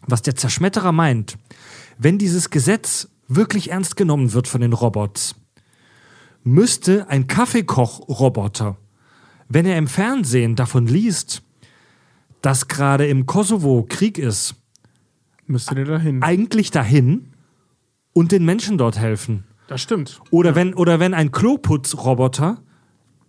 was 0.07 0.23
der 0.23 0.37
Zerschmetterer 0.37 0.93
meint. 0.93 1.37
Wenn 1.99 2.17
dieses 2.19 2.51
Gesetz 2.51 3.09
wirklich 3.29 3.71
ernst 3.71 3.97
genommen 3.97 4.33
wird 4.33 4.49
von 4.49 4.61
den 4.63 4.73
Robots, 4.73 5.35
müsste 6.45 7.09
ein 7.11 7.27
Kaffeekoch-Roboter, 7.27 8.77
wenn 9.49 9.67
er 9.67 9.77
im 9.77 9.87
Fernsehen 9.87 10.57
davon 10.57 10.87
liest, 10.87 11.43
dass 12.43 12.69
gerade 12.69 13.07
im 13.07 13.27
Kosovo 13.27 13.85
Krieg 13.89 14.17
ist, 14.19 14.55
Müsste 15.49 15.75
der 15.75 15.87
dahin. 15.87 16.23
eigentlich 16.23 16.71
dahin 16.71 17.33
und 18.13 18.31
den 18.33 18.45
Menschen 18.45 18.79
dort 18.79 18.99
helfen. 18.99 19.45
Das 19.67 19.83
stimmt. 19.83 20.21
Oder 20.31 20.55
wenn, 20.55 20.75
oder 20.75 21.01
wenn 21.01 21.15
ein 21.15 21.33
Kloputzroboter 21.33 22.59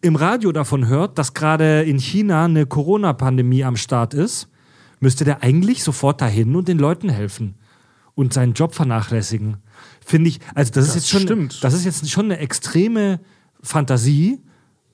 im 0.01 0.15
Radio 0.15 0.51
davon 0.51 0.87
hört, 0.87 1.17
dass 1.17 1.33
gerade 1.33 1.83
in 1.83 1.97
China 1.97 2.45
eine 2.45 2.65
Corona-Pandemie 2.65 3.63
am 3.63 3.75
Start 3.75 4.13
ist, 4.13 4.47
müsste 4.99 5.25
der 5.25 5.43
eigentlich 5.43 5.83
sofort 5.83 6.21
dahin 6.21 6.55
und 6.55 6.67
den 6.67 6.77
Leuten 6.77 7.09
helfen 7.09 7.55
und 8.15 8.33
seinen 8.33 8.53
Job 8.53 8.75
vernachlässigen. 8.75 9.57
Finde 10.05 10.29
ich, 10.29 10.39
also 10.55 10.71
das, 10.71 10.89
ist 10.89 10.95
jetzt 10.95 11.09
schon, 11.09 11.21
stimmt. 11.21 11.63
das 11.63 11.73
ist 11.73 11.85
jetzt 11.85 12.09
schon 12.09 12.25
eine 12.25 12.39
extreme 12.39 13.19
Fantasie, 13.61 14.39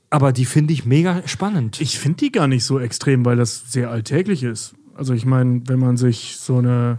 aber 0.09 0.31
die 0.31 0.45
finde 0.45 0.73
ich 0.73 0.85
mega 0.85 1.27
spannend. 1.27 1.81
Ich 1.81 1.99
finde 1.99 2.17
die 2.17 2.31
gar 2.31 2.47
nicht 2.47 2.63
so 2.63 2.79
extrem, 2.79 3.25
weil 3.25 3.35
das 3.35 3.71
sehr 3.71 3.89
alltäglich 3.89 4.43
ist. 4.43 4.75
Also 4.95 5.13
ich 5.13 5.25
meine, 5.25 5.61
wenn 5.67 5.79
man 5.79 5.97
sich 5.97 6.37
so 6.37 6.57
eine 6.57 6.97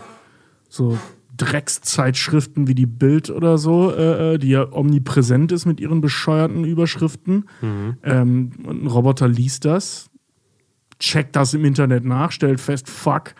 so 0.76 0.98
Dreckszeitschriften 1.36 2.66
wie 2.66 2.74
die 2.74 2.86
Bild 2.86 3.30
oder 3.30 3.58
so, 3.58 3.92
äh, 3.92 4.34
äh, 4.34 4.38
die 4.38 4.48
ja 4.48 4.72
omnipräsent 4.72 5.52
ist 5.52 5.66
mit 5.66 5.80
ihren 5.80 6.00
bescheuerten 6.00 6.64
Überschriften, 6.64 7.46
ähm, 8.02 8.52
und 8.64 8.84
ein 8.84 8.86
Roboter 8.86 9.28
liest 9.28 9.64
das, 9.64 10.08
checkt 10.98 11.36
das 11.36 11.52
im 11.54 11.64
Internet 11.64 12.04
nach, 12.04 12.32
stellt 12.32 12.60
fest, 12.60 12.88
fuck, 12.88 13.34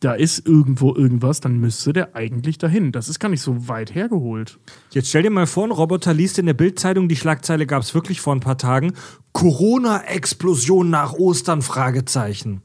da 0.00 0.14
ist 0.14 0.46
irgendwo 0.46 0.94
irgendwas, 0.94 1.40
dann 1.40 1.58
müsste 1.58 1.92
der 1.92 2.16
eigentlich 2.16 2.58
dahin. 2.58 2.90
Das 2.90 3.08
ist 3.08 3.20
gar 3.20 3.28
nicht 3.28 3.40
so 3.40 3.68
weit 3.68 3.94
hergeholt. 3.94 4.58
Jetzt 4.90 5.08
stell 5.08 5.22
dir 5.22 5.30
mal 5.30 5.46
vor, 5.46 5.64
ein 5.64 5.70
Roboter 5.70 6.12
liest 6.12 6.40
in 6.40 6.46
der 6.46 6.54
Bildzeitung, 6.54 7.08
die 7.08 7.16
Schlagzeile 7.16 7.66
gab 7.66 7.82
es 7.82 7.94
wirklich 7.94 8.20
vor 8.20 8.34
ein 8.34 8.40
paar 8.40 8.58
Tagen, 8.58 8.94
Corona-Explosion 9.32 10.90
nach 10.90 11.12
Ostern, 11.12 11.62
Fragezeichen. 11.62 12.62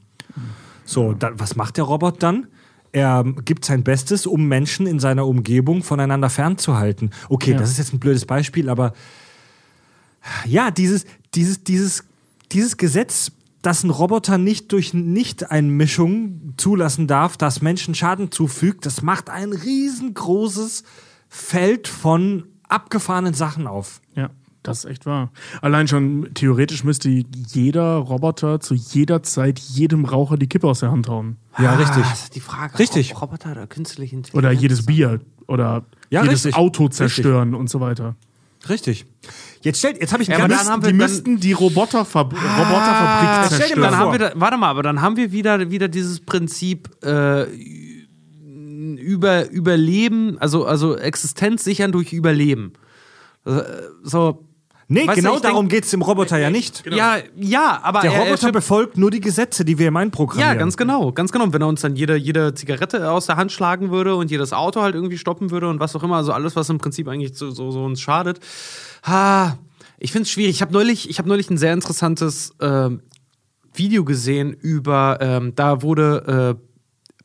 So, 0.84 1.12
dann, 1.12 1.38
was 1.38 1.54
macht 1.54 1.76
der 1.76 1.84
Robot 1.84 2.22
dann? 2.22 2.48
Er 2.92 3.24
gibt 3.44 3.64
sein 3.64 3.84
Bestes, 3.84 4.26
um 4.26 4.46
Menschen 4.48 4.86
in 4.86 4.98
seiner 4.98 5.26
Umgebung 5.26 5.82
voneinander 5.82 6.30
fernzuhalten. 6.30 7.10
Okay, 7.28 7.52
Ja. 7.52 7.58
das 7.58 7.70
ist 7.70 7.78
jetzt 7.78 7.92
ein 7.92 8.00
blödes 8.00 8.24
Beispiel, 8.24 8.68
aber 8.68 8.92
ja, 10.46 10.70
dieses, 10.70 11.04
dieses, 11.34 11.64
dieses, 11.64 12.04
dieses 12.52 12.76
Gesetz, 12.76 13.32
dass 13.62 13.82
ein 13.82 13.90
Roboter 13.90 14.38
nicht 14.38 14.72
durch 14.72 14.94
Nicht-Einmischung 14.94 16.54
zulassen 16.56 17.06
darf, 17.06 17.36
dass 17.36 17.60
Menschen 17.60 17.94
Schaden 17.94 18.30
zufügt, 18.30 18.86
das 18.86 19.02
macht 19.02 19.30
ein 19.30 19.52
riesengroßes 19.52 20.84
Feld 21.28 21.88
von 21.88 22.44
abgefahrenen 22.68 23.34
Sachen 23.34 23.66
auf. 23.66 24.00
Ja, 24.14 24.30
das 24.68 24.84
ist 24.84 24.90
echt 24.90 25.06
wahr. 25.06 25.30
Allein 25.62 25.88
schon 25.88 26.28
theoretisch 26.34 26.84
müsste 26.84 27.08
jeder 27.08 27.96
Roboter 27.96 28.60
zu 28.60 28.74
jeder 28.74 29.22
Zeit 29.22 29.58
jedem 29.58 30.04
Raucher 30.04 30.36
die 30.36 30.46
Kippe 30.46 30.66
aus 30.68 30.80
der 30.80 30.90
Hand 30.90 31.08
hauen. 31.08 31.36
Ja, 31.58 31.74
richtig. 31.74 32.04
Ah, 32.04 32.08
das 32.10 32.22
ist 32.24 32.34
die 32.34 32.40
Frage. 32.40 32.78
Richtig. 32.78 33.14
Ro- 33.14 33.20
Roboter 33.20 33.52
oder 33.52 33.66
künstliche 33.66 34.14
Intelligenz? 34.16 34.38
Oder 34.38 34.52
jedes 34.52 34.86
Bier 34.86 35.20
oder 35.46 35.84
Ja, 36.10 36.22
jedes 36.22 36.44
richtig. 36.44 36.56
Auto 36.56 36.88
zerstören 36.88 37.54
und 37.54 37.68
so 37.70 37.80
weiter. 37.80 38.14
Richtig. 38.68 39.06
Jetzt 39.62 39.78
stellt, 39.78 40.00
jetzt 40.00 40.12
habe 40.12 40.22
ich 40.22 40.28
Ja, 40.28 40.36
ein 40.36 40.42
aber 40.42 40.54
dann 40.54 40.66
haben 40.66 40.82
wir 40.82 40.90
die 40.90 40.96
müssten 40.96 41.38
die 41.40 41.52
Roboterfab 41.52 42.32
Roboterfabrik 42.32 43.46
stell 43.46 43.58
dir 43.58 43.74
zerstören. 43.74 43.80
mal 43.80 43.90
Dann 43.90 43.98
haben 43.98 44.12
wir 44.12 44.18
da, 44.18 44.32
warte 44.34 44.56
mal, 44.56 44.68
aber 44.68 44.82
dann 44.82 45.00
haben 45.00 45.16
wir 45.16 45.30
wieder, 45.32 45.70
wieder 45.70 45.88
dieses 45.88 46.20
Prinzip 46.20 46.90
äh, 47.04 47.44
über 48.44 49.48
Überleben, 49.50 50.38
also, 50.38 50.64
also 50.66 50.96
Existenz 50.96 51.64
sichern 51.64 51.92
durch 51.92 52.12
Überleben. 52.12 52.72
Äh, 53.44 53.62
So. 54.02 54.44
Nee, 54.90 55.06
Weißt 55.06 55.18
du, 55.18 55.22
genau 55.22 55.32
denk- 55.34 55.42
darum 55.42 55.68
geht 55.68 55.84
es 55.84 55.90
dem 55.90 56.00
Roboter 56.00 56.38
ja 56.38 56.48
nicht. 56.48 56.82
Ja, 56.90 57.18
ja, 57.36 57.78
aber 57.82 58.00
Der 58.00 58.10
er- 58.10 58.16
er 58.16 58.22
Roboter 58.22 58.36
stimmt- 58.38 58.52
befolgt 58.54 58.96
nur 58.96 59.10
die 59.10 59.20
Gesetze, 59.20 59.64
die 59.66 59.78
wir 59.78 59.88
ihm 59.88 59.96
einprogrammieren. 59.98 60.54
Ja, 60.54 60.58
ganz 60.58 60.78
genau, 60.78 61.12
ganz 61.12 61.30
genau. 61.30 61.52
Wenn 61.52 61.60
er 61.60 61.68
uns 61.68 61.82
dann 61.82 61.94
jede, 61.94 62.16
jede 62.16 62.54
Zigarette 62.54 63.10
aus 63.10 63.26
der 63.26 63.36
Hand 63.36 63.52
schlagen 63.52 63.90
würde 63.90 64.16
und 64.16 64.30
jedes 64.30 64.54
Auto 64.54 64.80
halt 64.80 64.94
irgendwie 64.94 65.18
stoppen 65.18 65.50
würde 65.50 65.68
und 65.68 65.78
was 65.78 65.94
auch 65.94 66.02
immer, 66.02 66.16
also 66.16 66.32
alles, 66.32 66.56
was 66.56 66.70
im 66.70 66.78
Prinzip 66.78 67.06
eigentlich 67.06 67.36
so, 67.36 67.50
so, 67.50 67.70
so 67.70 67.84
uns 67.84 68.00
schadet. 68.00 68.40
Ha, 69.04 69.58
ich 69.98 70.10
finde 70.10 70.22
es 70.22 70.30
schwierig. 70.30 70.52
Ich 70.56 70.62
habe 70.62 70.72
neulich, 70.72 71.10
ich 71.10 71.18
hab 71.18 71.26
neulich 71.26 71.50
ein 71.50 71.58
sehr 71.58 71.74
interessantes 71.74 72.54
ähm, 72.62 73.02
Video 73.74 74.04
gesehen 74.06 74.54
über, 74.54 75.18
ähm, 75.20 75.52
da 75.54 75.82
wurde 75.82 76.56
äh, 76.58 76.64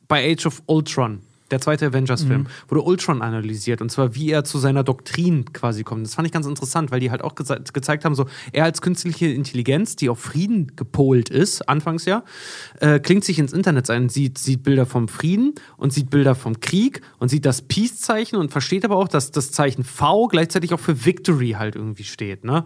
bei 0.06 0.30
Age 0.32 0.44
of 0.46 0.62
Ultron, 0.66 1.20
der 1.50 1.60
zweite 1.60 1.86
Avengers-Film, 1.86 2.46
wurde 2.68 2.82
Ultron 2.82 3.22
analysiert 3.22 3.82
und 3.82 3.90
zwar 3.90 4.14
wie 4.14 4.30
er 4.30 4.44
zu 4.44 4.58
seiner 4.58 4.82
Doktrin 4.82 5.52
quasi 5.52 5.84
kommt. 5.84 6.06
Das 6.06 6.14
fand 6.14 6.26
ich 6.26 6.32
ganz 6.32 6.46
interessant, 6.46 6.90
weil 6.90 7.00
die 7.00 7.10
halt 7.10 7.22
auch 7.22 7.34
geze 7.34 7.62
gezeigt 7.72 8.04
haben, 8.04 8.14
so 8.14 8.26
er 8.52 8.64
als 8.64 8.80
künstliche 8.80 9.26
Intelligenz, 9.26 9.96
die 9.96 10.08
auf 10.08 10.18
Frieden 10.18 10.74
gepolt 10.76 11.28
ist, 11.28 11.68
anfangs 11.68 12.06
ja, 12.06 12.24
äh, 12.80 12.98
klingt 12.98 13.24
sich 13.24 13.38
ins 13.38 13.52
Internet 13.52 13.90
ein, 13.90 14.08
sieht, 14.08 14.38
sieht 14.38 14.62
Bilder 14.62 14.86
vom 14.86 15.08
Frieden 15.08 15.54
und 15.76 15.92
sieht 15.92 16.10
Bilder 16.10 16.34
vom 16.34 16.60
Krieg 16.60 17.02
und 17.18 17.28
sieht 17.28 17.44
das 17.44 17.62
Peace-Zeichen 17.62 18.36
und 18.36 18.50
versteht 18.50 18.84
aber 18.84 18.96
auch, 18.96 19.08
dass 19.08 19.30
das 19.30 19.52
Zeichen 19.52 19.84
V 19.84 20.28
gleichzeitig 20.28 20.72
auch 20.72 20.80
für 20.80 21.04
Victory 21.04 21.52
halt 21.58 21.76
irgendwie 21.76 22.04
steht, 22.04 22.44
ne? 22.44 22.64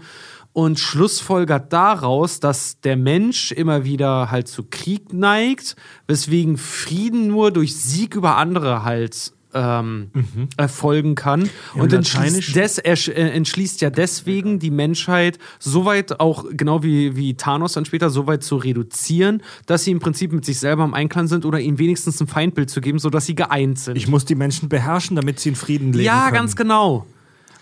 Und 0.58 0.80
schlussfolgert 0.80 1.72
daraus, 1.72 2.40
dass 2.40 2.80
der 2.80 2.96
Mensch 2.96 3.52
immer 3.52 3.84
wieder 3.84 4.32
halt 4.32 4.48
zu 4.48 4.64
Krieg 4.64 5.12
neigt, 5.12 5.76
weswegen 6.08 6.56
Frieden 6.56 7.28
nur 7.28 7.52
durch 7.52 7.76
Sieg 7.76 8.16
über 8.16 8.36
andere 8.38 8.82
halt 8.82 9.34
ähm, 9.54 10.10
erfolgen 10.56 11.14
kann. 11.14 11.48
und 11.74 11.92
Lateinisch- 11.92 12.16
entschließt, 12.16 12.56
des, 12.56 12.78
er, 12.78 12.94
äh, 12.94 13.36
entschließt 13.36 13.80
ja 13.82 13.90
deswegen 13.90 14.58
die 14.58 14.72
Menschheit 14.72 15.38
so 15.60 15.84
weit 15.84 16.18
auch, 16.18 16.44
genau 16.50 16.82
wie, 16.82 17.14
wie 17.14 17.34
Thanos 17.34 17.74
dann 17.74 17.84
später, 17.84 18.10
so 18.10 18.26
weit 18.26 18.42
zu 18.42 18.56
reduzieren, 18.56 19.44
dass 19.66 19.84
sie 19.84 19.92
im 19.92 20.00
Prinzip 20.00 20.32
mit 20.32 20.44
sich 20.44 20.58
selber 20.58 20.82
im 20.82 20.92
Einklang 20.92 21.28
sind 21.28 21.44
oder 21.46 21.60
ihnen 21.60 21.78
wenigstens 21.78 22.20
ein 22.20 22.26
Feindbild 22.26 22.68
zu 22.68 22.80
geben, 22.80 22.98
sodass 22.98 23.26
sie 23.26 23.36
geeint 23.36 23.78
sind. 23.78 23.96
Ich 23.96 24.08
muss 24.08 24.24
die 24.24 24.34
Menschen 24.34 24.68
beherrschen, 24.68 25.14
damit 25.14 25.38
sie 25.38 25.50
in 25.50 25.54
Frieden 25.54 25.92
leben 25.92 26.04
ja, 26.04 26.24
können. 26.24 26.34
ganz 26.34 26.56
genau. 26.56 27.06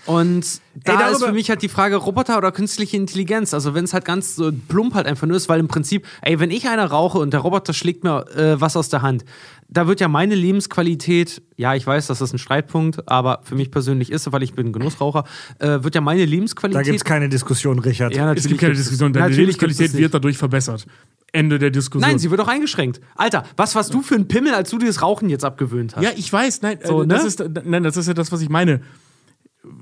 Und 0.07 0.61
da 0.85 1.09
Ey, 1.09 1.13
ist 1.13 1.25
für 1.25 1.33
mich 1.33 1.51
halt 1.51 1.63
die 1.63 1.69
Frage 1.69 1.97
Roboter 1.97 2.39
oder 2.39 2.53
künstliche 2.53 2.97
Intelligenz. 2.97 3.53
Also 3.55 3.75
wenn 3.75 3.85
es 3.85 3.93
halt 3.93 4.05
ganz 4.05 4.37
so 4.37 4.53
plump 4.69 4.95
halt 4.95 5.07
einfach 5.07 5.27
nur 5.27 5.37
ist, 5.37 5.49
weil 5.49 5.59
im 5.61 5.69
Prinzip, 5.69 6.07
ey, 6.23 6.39
wenn 6.41 6.51
ich 6.51 6.69
einer 6.69 6.87
rauche 6.87 7.19
und 7.19 7.33
der 7.33 7.41
Roboter 7.41 7.73
schlägt 7.73 8.05
mir 8.05 8.25
äh, 8.37 8.61
was 8.61 8.77
aus 8.77 8.89
der 8.89 9.03
Hand, 9.03 9.25
da 9.69 9.89
wird 9.89 10.01
ja 10.01 10.07
meine 10.07 10.37
Lebensqualität, 10.37 11.43
ja, 11.57 11.75
ich 11.75 11.85
weiß, 11.87 12.07
das 12.07 12.21
ist 12.21 12.33
ein 12.33 12.39
Streitpunkt, 12.39 13.09
aber 13.09 13.41
für 13.43 13.57
mich 13.57 13.71
persönlich 13.73 14.13
ist, 14.13 14.31
weil 14.31 14.43
ich 14.45 14.55
bin 14.55 14.73
Genussraucher, 14.73 15.25
äh, 15.59 15.83
wird 15.83 15.95
ja 15.97 16.01
meine 16.01 16.21
Da 16.25 16.31
Lebensqualität. 16.31 16.85
gibt 16.85 16.97
es 16.99 17.05
keine 17.05 17.29
Diskussion, 17.29 17.79
Richard. 17.81 18.15
ja, 18.15 18.27
natürlich 18.27 18.45
Es 18.45 18.49
gibt 18.49 18.61
keine 18.61 18.73
gibt's- 18.75 18.85
Diskussion, 18.89 19.13
deine 19.13 19.35
Lebensqualität 19.35 19.93
wird 19.95 20.15
dadurch 20.15 20.39
verbessert. 20.39 20.87
Ende 21.33 21.59
der 21.59 21.71
Diskussion. 21.71 22.09
Nein, 22.09 22.19
sie 22.21 22.31
wird 22.31 22.41
auch 22.41 22.49
eingeschränkt. 22.49 23.01
Alter, 23.17 23.43
was 23.57 23.75
warst 23.75 23.93
du 23.93 24.01
für 24.03 24.15
ein 24.15 24.29
Pimmel, 24.29 24.55
als 24.55 24.71
du 24.71 24.79
dir 24.79 24.87
das 24.87 25.03
Rauchen 25.03 25.29
jetzt 25.29 25.45
abgewöhnt 25.45 25.97
hast? 25.97 26.05
ja, 26.05 26.11
ich 26.17 26.33
weiß, 26.33 26.63
nein, 26.63 26.79
So, 26.85 27.03
äh, 27.03 27.07
das 27.09 27.23
ne? 27.23 27.29
ist, 27.29 27.45
nein, 27.65 27.83
das 27.83 27.97
ist 27.97 28.07
ja 28.07 28.15
das, 28.15 28.31
was 28.31 28.41
ich 28.43 28.49
meine. 28.49 28.81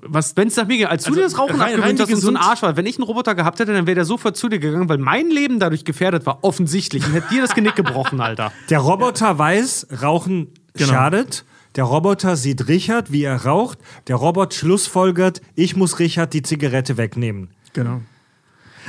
Was, 0.06 0.36
Wenn 0.36 0.48
es 0.48 0.56
nach 0.56 0.66
mir 0.66 0.78
geht, 0.78 0.86
als 0.89 1.05
du 1.05 1.11
Also, 1.11 1.20
dir 1.20 1.24
das 1.27 1.39
Rauchen 1.39 1.61
rein- 1.61 1.74
abgewöhnt 1.74 2.01
hast 2.01 2.12
und 2.12 2.20
so 2.20 2.28
ein 2.28 2.36
Arsch 2.36 2.62
war, 2.62 2.77
wenn 2.77 2.86
ich 2.86 2.97
einen 2.97 3.05
Roboter 3.05 3.35
gehabt 3.35 3.59
hätte, 3.61 3.73
dann 3.73 3.86
wäre 3.86 3.94
der 3.97 4.05
sofort 4.05 4.36
zu 4.36 4.48
dir 4.48 4.59
gegangen, 4.59 4.89
weil 4.89 4.98
mein 4.98 5.31
Leben 5.31 5.59
dadurch 5.61 5.85
gefährdet 5.85 6.27
war, 6.27 6.39
offensichtlich. 6.43 7.06
Und 7.06 7.12
hätte 7.12 7.28
dir 7.28 7.43
das 7.43 7.55
Genick 7.55 7.74
gebrochen, 7.77 8.20
Alter. 8.20 8.52
Der 8.70 8.78
Roboter 8.81 9.39
weiß, 9.39 9.86
Rauchen 10.02 10.48
Genau. 10.74 10.90
schadet. 10.93 11.44
Der 11.77 11.85
Roboter 11.85 12.36
sieht 12.36 12.69
Richard, 12.69 13.12
wie 13.12 13.24
er 13.24 13.44
raucht. 13.44 13.78
Der 14.09 14.16
Robot 14.16 14.55
schlussfolgert, 14.55 15.40
ich 15.55 15.77
muss 15.77 15.98
Richard 15.98 16.32
die 16.32 16.43
Zigarette 16.43 16.97
wegnehmen. 16.97 17.48
genau. 17.73 18.01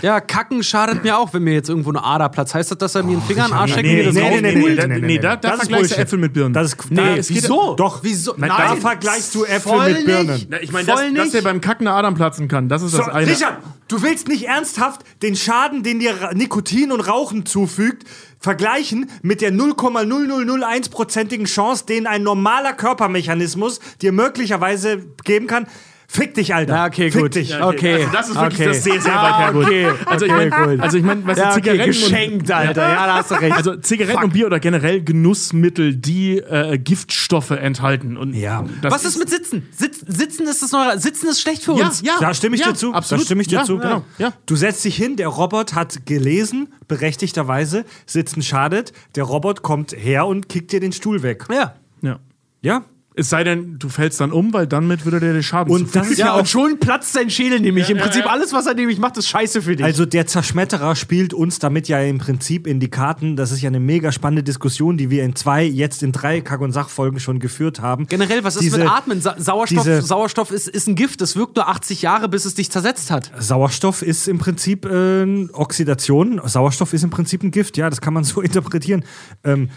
Ja, 0.02 0.20
Kacken 0.20 0.62
schadet 0.64 1.04
mir 1.04 1.18
auch, 1.18 1.34
wenn 1.34 1.44
mir 1.44 1.54
jetzt 1.54 1.70
irgendwo 1.70 1.90
eine 1.90 2.04
Ader 2.04 2.30
platzt. 2.30 2.54
Heißt 2.56 2.72
das, 2.72 2.78
dass 2.78 2.96
er 2.96 3.04
mir 3.04 3.14
einen 3.14 3.22
Finger 3.22 3.46
in 3.46 3.52
den 3.52 3.58
Arsch 3.58 3.72
steckt 3.72 3.88
nee, 3.88 3.92
und 3.92 3.98
mir 3.98 4.06
das 4.06 4.14
nee, 4.16 4.42
nee, 4.42 4.56
nee, 4.56 4.76
nee, 4.76 4.88
nee, 4.88 5.00
nee, 5.00 5.18
da- 5.20 5.36
da 5.36 5.52
das 5.52 5.62
ist 5.64 5.70
vergleichst 5.70 5.98
du. 5.98 6.02
Äpfel 6.02 6.20
mit 6.20 6.34
Birnen. 6.34 6.54
Das 6.54 6.68
ist, 6.74 6.92
Nee, 6.92 6.96
da, 6.96 7.16
es 7.16 7.28
geht- 7.28 7.38
wieso? 7.38 7.76
Doch. 7.76 8.00
Wieso? 8.04 8.34
Nein, 8.38 8.50
Nein. 8.50 8.68
Da 8.70 8.76
vergleichst 8.76 9.34
du 9.36 9.46
Äpfel 9.46 9.94
mit 9.94 10.06
Birnen. 10.06 10.28
nicht. 10.34 10.48
Na, 10.50 10.62
ich 10.62 10.72
meine, 10.72 10.86
dass, 10.88 11.00
dass 11.02 11.10
nicht. 11.12 11.34
der 11.34 11.42
beim 11.42 11.62
Kacken 11.62 11.88
eine 11.88 11.96
Adern 11.98 12.16
platzen 12.16 12.48
kann, 12.48 12.70
das 12.70 12.82
ist 12.82 12.92
So, 12.92 12.98
das 13.00 13.10
eine. 13.10 13.28
Richard, 13.32 13.58
du 13.88 14.02
willst 14.02 14.28
nicht 14.28 14.48
ernsthaft 14.48 15.02
den 15.22 15.36
Schaden, 15.36 15.84
den 15.84 16.00
dir 16.00 16.14
Nikotin 16.34 16.92
und 16.92 17.00
Rauchen 17.02 17.46
zufügt, 17.46 18.04
vergleichen 18.40 19.10
mit 19.24 19.42
der 19.42 19.52
0,0001%igen 19.52 21.46
Chance, 21.46 21.86
den 21.86 22.08
ein 22.08 22.24
normaler 22.24 22.74
Körpermechanismus 22.74 23.80
dir 24.02 24.12
möglicherweise 24.12 25.06
geben 25.24 25.48
kann. 25.48 25.68
Fick 26.16 26.34
dich, 26.34 26.54
Alter. 26.56 26.74
Ja, 26.76 26.86
okay, 26.88 27.12
Fick 27.12 27.22
gut. 27.22 27.36
dich. 27.36 27.54
Okay. 27.62 27.96
Also 27.96 28.10
das 28.12 28.30
ist 28.30 28.36
wirklich 28.36 28.60
okay. 28.62 28.66
das 28.70 28.84
sehr, 28.84 29.02
sehr 29.02 29.12
Ja, 29.12 29.24
weit 29.24 29.38
hergeholt. 29.40 29.68
okay. 29.68 29.88
Also 30.06 30.26
ich 30.26 30.32
Okay, 30.32 30.50
meine, 30.50 30.72
gut. 30.76 30.84
also 30.84 30.98
ich 30.98 31.04
mein, 31.04 31.28
was 31.28 31.38
Ja, 31.38 31.44
okay, 31.52 31.54
Zigaretten 31.62 31.86
geschenkt, 31.86 32.52
Alter. 32.52 32.90
Ja, 32.90 33.06
da 33.08 33.14
hast 33.16 33.32
du 33.32 33.36
recht. 33.36 33.56
Also 33.56 33.76
Zigaretten 33.76 34.24
und 34.24 34.34
Bier 34.34 34.46
oder 34.48 34.60
generell 34.60 35.02
Genussmittel, 35.04 35.96
die 35.96 36.38
äh, 36.38 36.78
Giftstoffe 36.78 37.52
enthalten. 37.52 38.18
Und 38.18 38.34
Ja. 38.34 38.64
das 38.82 38.94
Was 38.94 39.06
ist 39.06 39.20
mit 39.20 39.30
Sitzen? 39.30 39.68
Sitz, 39.72 40.00
Sitzen 40.08 40.48
ist 40.48 40.62
das 40.62 40.72
neue. 40.72 40.98
Sitzen 41.00 41.28
ist 41.28 41.42
schlecht 41.42 41.64
für 41.64 41.78
ja, 41.78 41.88
uns. 41.88 42.02
ja, 42.02 42.14
Da 42.20 42.34
stimme 42.34 42.56
ich 42.56 42.62
ja, 42.62 42.70
dir 42.70 42.76
zu. 42.76 42.94
Absolut. 42.94 43.22
Da 43.24 43.26
stimme 43.26 43.42
ich 43.42 43.48
dir 43.48 43.60
ja, 43.60 43.64
zu. 43.66 43.78
Genau. 43.78 44.04
Ja. 44.18 44.34
Du 44.46 44.56
setzt 44.56 44.84
dich 44.86 44.96
hin, 44.96 45.16
der 45.18 45.28
Robot 45.28 45.74
hat 45.76 46.06
gelesen, 46.06 46.70
berechtigterweise, 46.88 47.86
Sitzen 48.06 48.42
schadet. 48.42 48.94
Der 49.16 49.24
Robot 49.26 49.62
kommt 49.64 49.92
her 49.92 50.28
und 50.28 50.50
kickt 50.50 50.72
dir 50.72 50.80
den 50.80 50.92
Stuhl 50.92 51.24
weg. 51.24 51.46
Ja. 51.52 51.76
ja. 52.02 52.20
Ja? 52.62 52.84
Es 53.18 53.30
sei 53.30 53.44
denn, 53.46 53.78
du 53.80 53.88
fällst 53.88 54.20
dann 54.20 54.32
um, 54.34 54.52
weil 54.52 54.68
dann 54.68 54.88
mit 54.88 55.06
würde 55.06 55.22
der 55.22 55.32
den 55.34 55.42
Schaden 55.44 55.72
Und 55.74 55.96
das 55.96 56.10
ist 56.10 56.18
Ja, 56.18 56.26
ja 56.28 56.34
und 56.36 56.42
auch 56.42 56.46
schon 56.46 56.80
platzt 56.80 57.14
sein 57.14 57.30
Schädel 57.30 57.62
nämlich. 57.62 57.90
Im 57.90 57.98
Prinzip 57.98 58.30
alles, 58.30 58.52
was 58.52 58.66
er 58.66 58.74
nämlich 58.74 59.00
macht, 59.00 59.16
ist 59.18 59.30
scheiße 59.30 59.62
für 59.62 59.76
dich. 59.76 59.86
Also 59.86 60.06
der 60.06 60.28
Zerschmetterer 60.28 60.96
spielt 60.98 61.34
uns 61.34 61.60
damit 61.60 61.88
ja 61.88 62.02
im 62.02 62.18
Prinzip 62.18 62.68
in 62.68 62.80
die 62.82 62.90
Karten. 62.90 63.36
Das 63.38 63.52
ist 63.52 63.62
ja 63.62 63.70
eine 63.70 63.80
mega 63.80 64.12
spannende 64.12 64.44
Diskussion, 64.44 64.98
die 64.98 65.10
wir 65.10 65.24
in 65.24 65.34
zwei, 65.36 65.64
jetzt 65.64 66.04
in 66.04 66.12
drei 66.12 66.42
Kack- 66.42 66.60
und 66.60 66.74
Sachfolgen 66.74 67.20
schon 67.22 67.40
geführt 67.40 67.80
haben. 67.82 68.08
Generell, 68.08 68.44
was 68.44 68.56
ist 68.58 68.64
Diese- 68.64 68.80
mit 68.80 68.90
Atmen? 68.90 69.22
Sa 69.22 69.36
Sauerstoff, 69.38 69.84
diese- 69.84 70.02
Sauerstoff 70.02 70.52
ist, 70.52 70.68
ist 70.68 70.88
ein 70.88 70.96
Gift. 70.96 71.22
Es 71.22 71.38
wirkt 71.38 71.56
nur 71.56 71.70
80 71.70 72.02
Jahre, 72.02 72.28
bis 72.28 72.44
es 72.44 72.56
dich 72.56 72.70
zersetzt 72.70 73.12
hat. 73.12 73.32
Sauerstoff 73.40 74.02
ist 74.02 74.28
im 74.28 74.40
Prinzip 74.40 74.86
äh, 74.86 75.48
Oxidation. 75.54 76.42
Sauerstoff 76.44 76.92
ist 76.94 77.04
im 77.04 77.10
Prinzip 77.12 77.44
ein 77.44 77.52
Gift, 77.52 77.78
ja, 77.78 77.90
das 77.90 78.02
kann 78.02 78.14
man 78.14 78.24
so 78.26 78.42
interpretieren. 78.42 79.06
Ähm, 79.44 79.70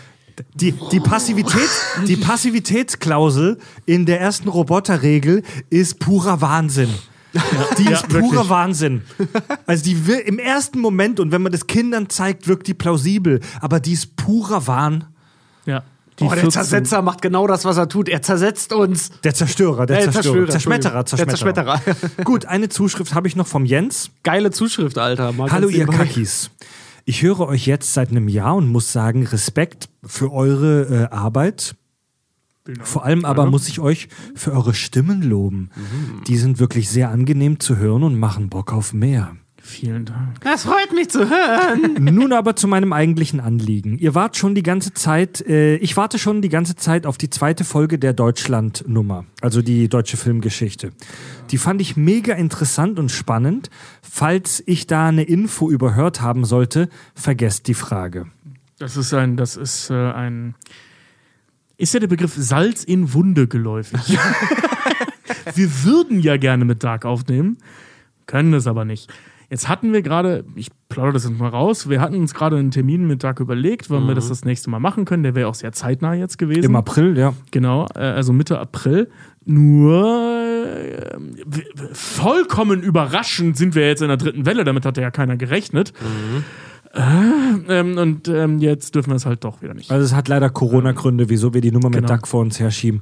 die, 0.55 0.73
die, 0.93 1.01
Passivität, 1.01 1.69
die 2.07 2.17
Passivitätsklausel 2.73 3.59
in 3.87 4.07
der 4.07 4.21
ersten 4.21 4.49
Roboterregel 4.49 5.43
ist 5.71 5.99
purer 5.99 6.41
Wahnsinn. 6.41 6.91
Die 7.79 7.85
Ja, 7.85 7.93
ist 7.93 8.09
purer 8.09 8.23
wirklich. 8.23 8.49
Wahnsinn. 8.49 9.03
Also 9.67 9.85
die 9.85 9.93
im 10.25 10.39
ersten 10.39 10.81
Moment 10.81 11.21
und 11.21 11.31
wenn 11.31 11.43
man 11.43 11.53
das 11.53 11.67
Kindern 11.67 12.09
zeigt, 12.09 12.49
wirkt 12.49 12.67
die 12.67 12.75
plausibel, 12.75 13.41
aber 13.61 13.81
die 13.81 13.93
ist 13.93 14.17
purer 14.17 14.67
Wahn. 14.67 15.05
ja. 15.67 15.83
Oh, 16.21 16.25
der 16.25 16.39
14 16.39 16.51
Zersetzer 16.51 17.01
macht 17.01 17.23
genau 17.23 17.47
das, 17.47 17.65
was 17.65 17.77
er 17.77 17.89
tut. 17.89 18.09
Er 18.09 18.21
zersetzt 18.23 18.73
uns. 18.73 19.11
Der 19.23 19.35
Zerstörer, 19.35 19.87
der 19.87 19.99
Äh, 20.01 20.03
Zerstörer. 20.11 20.49
Zerstörer, 20.49 21.05
Zerschmetterer. 21.05 21.07
Zerschmetterer. 21.07 21.63
Der 21.77 21.85
Zerschmetterer. 21.85 22.25
Gut, 22.25 22.45
eine 22.47 22.69
Zuschrift 22.69 23.15
habe 23.15 23.29
ich 23.29 23.37
noch 23.37 23.47
vom 23.47 23.65
Jens. 23.65 24.11
Geile 24.25 24.51
Zuschrift, 24.51 24.99
Alter. 24.99 25.31
Mal 25.31 25.49
Hallo 25.53 25.69
ihr 25.69 25.79
nebenbei. 25.87 26.07
Kakis. 26.07 26.51
Ich 27.09 27.23
höre 27.23 27.41
euch 27.49 27.67
jetzt 27.67 27.95
seit 27.95 28.11
einem 28.11 28.29
Jahr 28.29 28.55
und 28.55 28.69
muss 28.69 28.93
sagen, 28.93 29.25
Respekt 29.25 29.89
für 30.05 30.31
eure 30.31 31.07
äh, 31.11 31.15
Arbeit. 31.15 31.75
Vor 32.83 33.07
allem 33.07 33.25
aber 33.25 33.47
muss 33.47 33.67
ich 33.67 33.81
euch 33.81 34.09
für 34.35 34.53
eure 34.53 34.75
Stimmen 34.75 35.23
loben. 35.23 35.71
Die 36.27 36.37
sind 36.37 36.59
wirklich 36.59 36.91
sehr 36.91 37.09
angenehm 37.09 37.61
zu 37.61 37.79
hören 37.79 38.03
und 38.03 38.19
machen 38.19 38.51
Bock 38.51 38.75
auf 38.75 38.93
mehr. 38.93 39.35
Vielen 39.69 40.07
Dank. 40.07 40.41
Das 40.41 40.63
freut 40.63 40.95
mich 40.95 41.11
zu 41.11 41.29
hören. 41.29 41.99
Nun 42.15 42.33
aber 42.33 42.57
zu 42.57 42.67
meinem 42.67 42.95
eigentlichen 42.95 43.39
Anliegen. 43.39 43.99
Ihr 43.99 44.15
wart 44.15 44.39
schon 44.39 44.55
die 44.55 44.63
ganze 44.63 44.95
Zeit, 44.95 45.43
äh, 45.43 45.77
ich 45.77 45.95
warte 45.95 46.19
schon 46.19 46.41
die 46.41 46.49
ganze 46.49 46.75
Zeit 46.75 47.05
auf 47.05 47.19
die 47.19 47.29
zweite 47.29 47.65
Folge 47.65 47.99
der 47.99 48.15
Deutschland-Nummer, 48.15 49.27
also 49.43 49.61
die 49.61 49.89
deutsche 49.89 50.17
Filmgeschichte. 50.17 50.93
Die 51.51 51.59
fand 51.59 51.83
ich 51.83 51.99
mega 51.99 52.35
interessant 52.35 52.99
und 52.99 53.11
spannend. 53.11 53.69
Falls 54.01 54.63
ich 54.65 54.87
da 54.87 55.09
eine 55.09 55.25
Info 55.25 55.71
überhört 55.71 56.23
haben 56.23 56.47
sollte, 56.47 56.89
vergesst 57.15 57.69
die 57.69 57.75
Frage. 57.75 58.27
Das 58.79 58.97
ist 58.97 59.13
ein, 59.13 59.37
das 59.37 59.57
ist 59.57 59.91
äh, 59.91 60.13
ein. 60.13 60.55
Ist 61.77 61.93
ja 61.93 62.01
der 62.01 62.09
Begriff 62.09 62.33
Salz 62.35 62.85
in 62.85 63.13
Wunde 63.13 63.49
geläufig? 63.49 64.01
wir 65.55 65.85
würden 65.85 66.21
ja 66.21 66.39
gerne 66.39 66.65
mit 66.65 66.83
Dark 66.83 67.05
aufnehmen, 67.05 67.59
können 68.25 68.55
es 68.55 68.67
aber 68.67 68.87
nicht. 68.87 69.13
Jetzt 69.51 69.67
hatten 69.69 69.95
wir 69.95 70.03
gerade, 70.03 70.45
ich 70.57 70.69
plaudere 70.91 71.15
das 71.15 71.25
jetzt 71.25 71.39
mal 71.39 71.49
raus, 71.49 71.89
wir 71.89 72.03
hatten 72.03 72.17
uns 72.17 72.35
gerade 72.35 72.57
einen 72.57 72.71
Termin 72.71 73.07
mit 73.07 73.25
Dark 73.25 73.41
überlegt, 73.41 73.89
wann 73.89 74.07
wir 74.07 74.15
das 74.15 74.29
das 74.29 74.45
nächste 74.45 74.69
Mal 74.69 74.79
machen 74.79 75.07
können. 75.07 75.23
Der 75.23 75.35
wäre 75.35 75.49
auch 75.49 75.55
sehr 75.55 75.73
zeitnah 75.73 76.13
jetzt 76.13 76.37
gewesen. 76.37 76.65
Im 76.65 76.77
April, 76.77 77.17
ja. 77.17 77.33
Genau, 77.51 77.87
äh, 77.95 78.01
also 78.01 78.35
Mitte 78.35 78.59
April. 78.59 79.09
Nur 79.47 80.05
äh, 80.67 81.17
vollkommen 81.93 82.83
überraschend 82.83 83.57
sind 83.57 83.75
wir 83.75 83.87
jetzt 83.87 84.03
in 84.03 84.09
der 84.09 84.19
dritten 84.19 84.45
Welle, 84.45 84.65
damit 84.65 84.85
hatte 84.85 85.01
ja 85.01 85.11
keiner 85.11 85.39
gerechnet. 85.39 85.95
Äh, 86.93 87.01
ähm, 87.69 87.97
und 87.97 88.29
ähm, 88.29 88.59
jetzt 88.59 88.95
dürfen 88.95 89.11
wir 89.11 89.17
es 89.17 89.25
halt 89.25 89.45
doch 89.45 89.63
wieder 89.63 89.73
nicht. 89.73 89.91
Also 89.91 90.05
es 90.05 90.15
hat 90.15 90.29
leider 90.29 90.51
Corona-Gründe, 90.51 91.31
wieso 91.31 91.55
wir 91.55 91.63
die 91.63 91.71
Nummer 91.73 91.89
mit 91.89 92.01
Genau. 92.01 92.15
Duck 92.17 92.29
vor 92.29 92.41
uns 92.43 92.61
herschieben. 92.61 93.01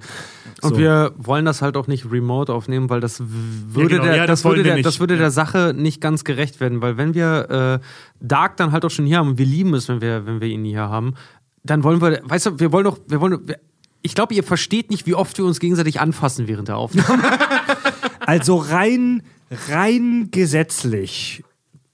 Und 0.63 0.71
So. 0.71 0.79
wir 0.79 1.13
wollen 1.19 1.45
das 1.45 1.61
halt 1.61 1.77
auch 1.77 1.87
nicht 1.87 2.11
remote 2.11 2.53
aufnehmen, 2.53 2.89
weil 2.89 3.01
das 3.01 3.23
würde, 3.27 3.97
genau. 3.97 4.05
der, 4.05 4.17
Ja, 4.17 4.27
das 4.27 4.41
das 4.43 4.51
würde, 4.51 4.63
der, 4.63 4.83
das 4.83 5.01
würde 5.01 5.19
der 5.19 5.31
Sache 5.31 5.75
nicht 5.77 6.01
ganz 6.01 6.25
gerecht 6.25 6.61
werden. 6.61 6.81
Weil 6.81 6.97
wenn 6.97 7.15
wir 7.15 7.81
äh, 7.83 7.87
Dark 8.21 8.57
dann 8.57 8.73
halt 8.73 8.85
auch 8.85 8.91
schon 8.91 9.05
hier 9.07 9.19
haben 9.19 9.29
und 9.31 9.39
wir 9.39 9.47
lieben 9.47 9.75
es, 9.75 9.89
wenn 9.89 10.01
wir, 10.01 10.27
wenn 10.27 10.41
wir 10.41 10.49
ihn 10.49 10.65
hier 10.65 10.89
haben, 10.89 11.15
dann 11.63 11.85
wollen 11.85 12.01
wir, 12.01 12.21
weißt 12.25 12.47
du, 12.47 12.61
wir 12.61 12.73
wollen 12.73 12.85
doch, 12.85 12.99
wir 13.07 13.21
wollen, 13.21 13.47
wir, 13.47 13.59
ich 14.03 14.15
glaube, 14.15 14.35
ihr 14.35 14.45
versteht 14.45 14.91
nicht, 14.91 15.07
wie 15.07 15.15
oft 15.15 15.37
wir 15.37 15.45
uns 15.45 15.61
gegenseitig 15.61 16.01
anfassen 16.01 16.49
während 16.49 16.69
der 16.69 16.77
Aufnahme. 16.77 17.23
Also 18.27 18.57
rein, 18.57 19.23
rein 19.69 20.31
gesetzlich 20.33 21.45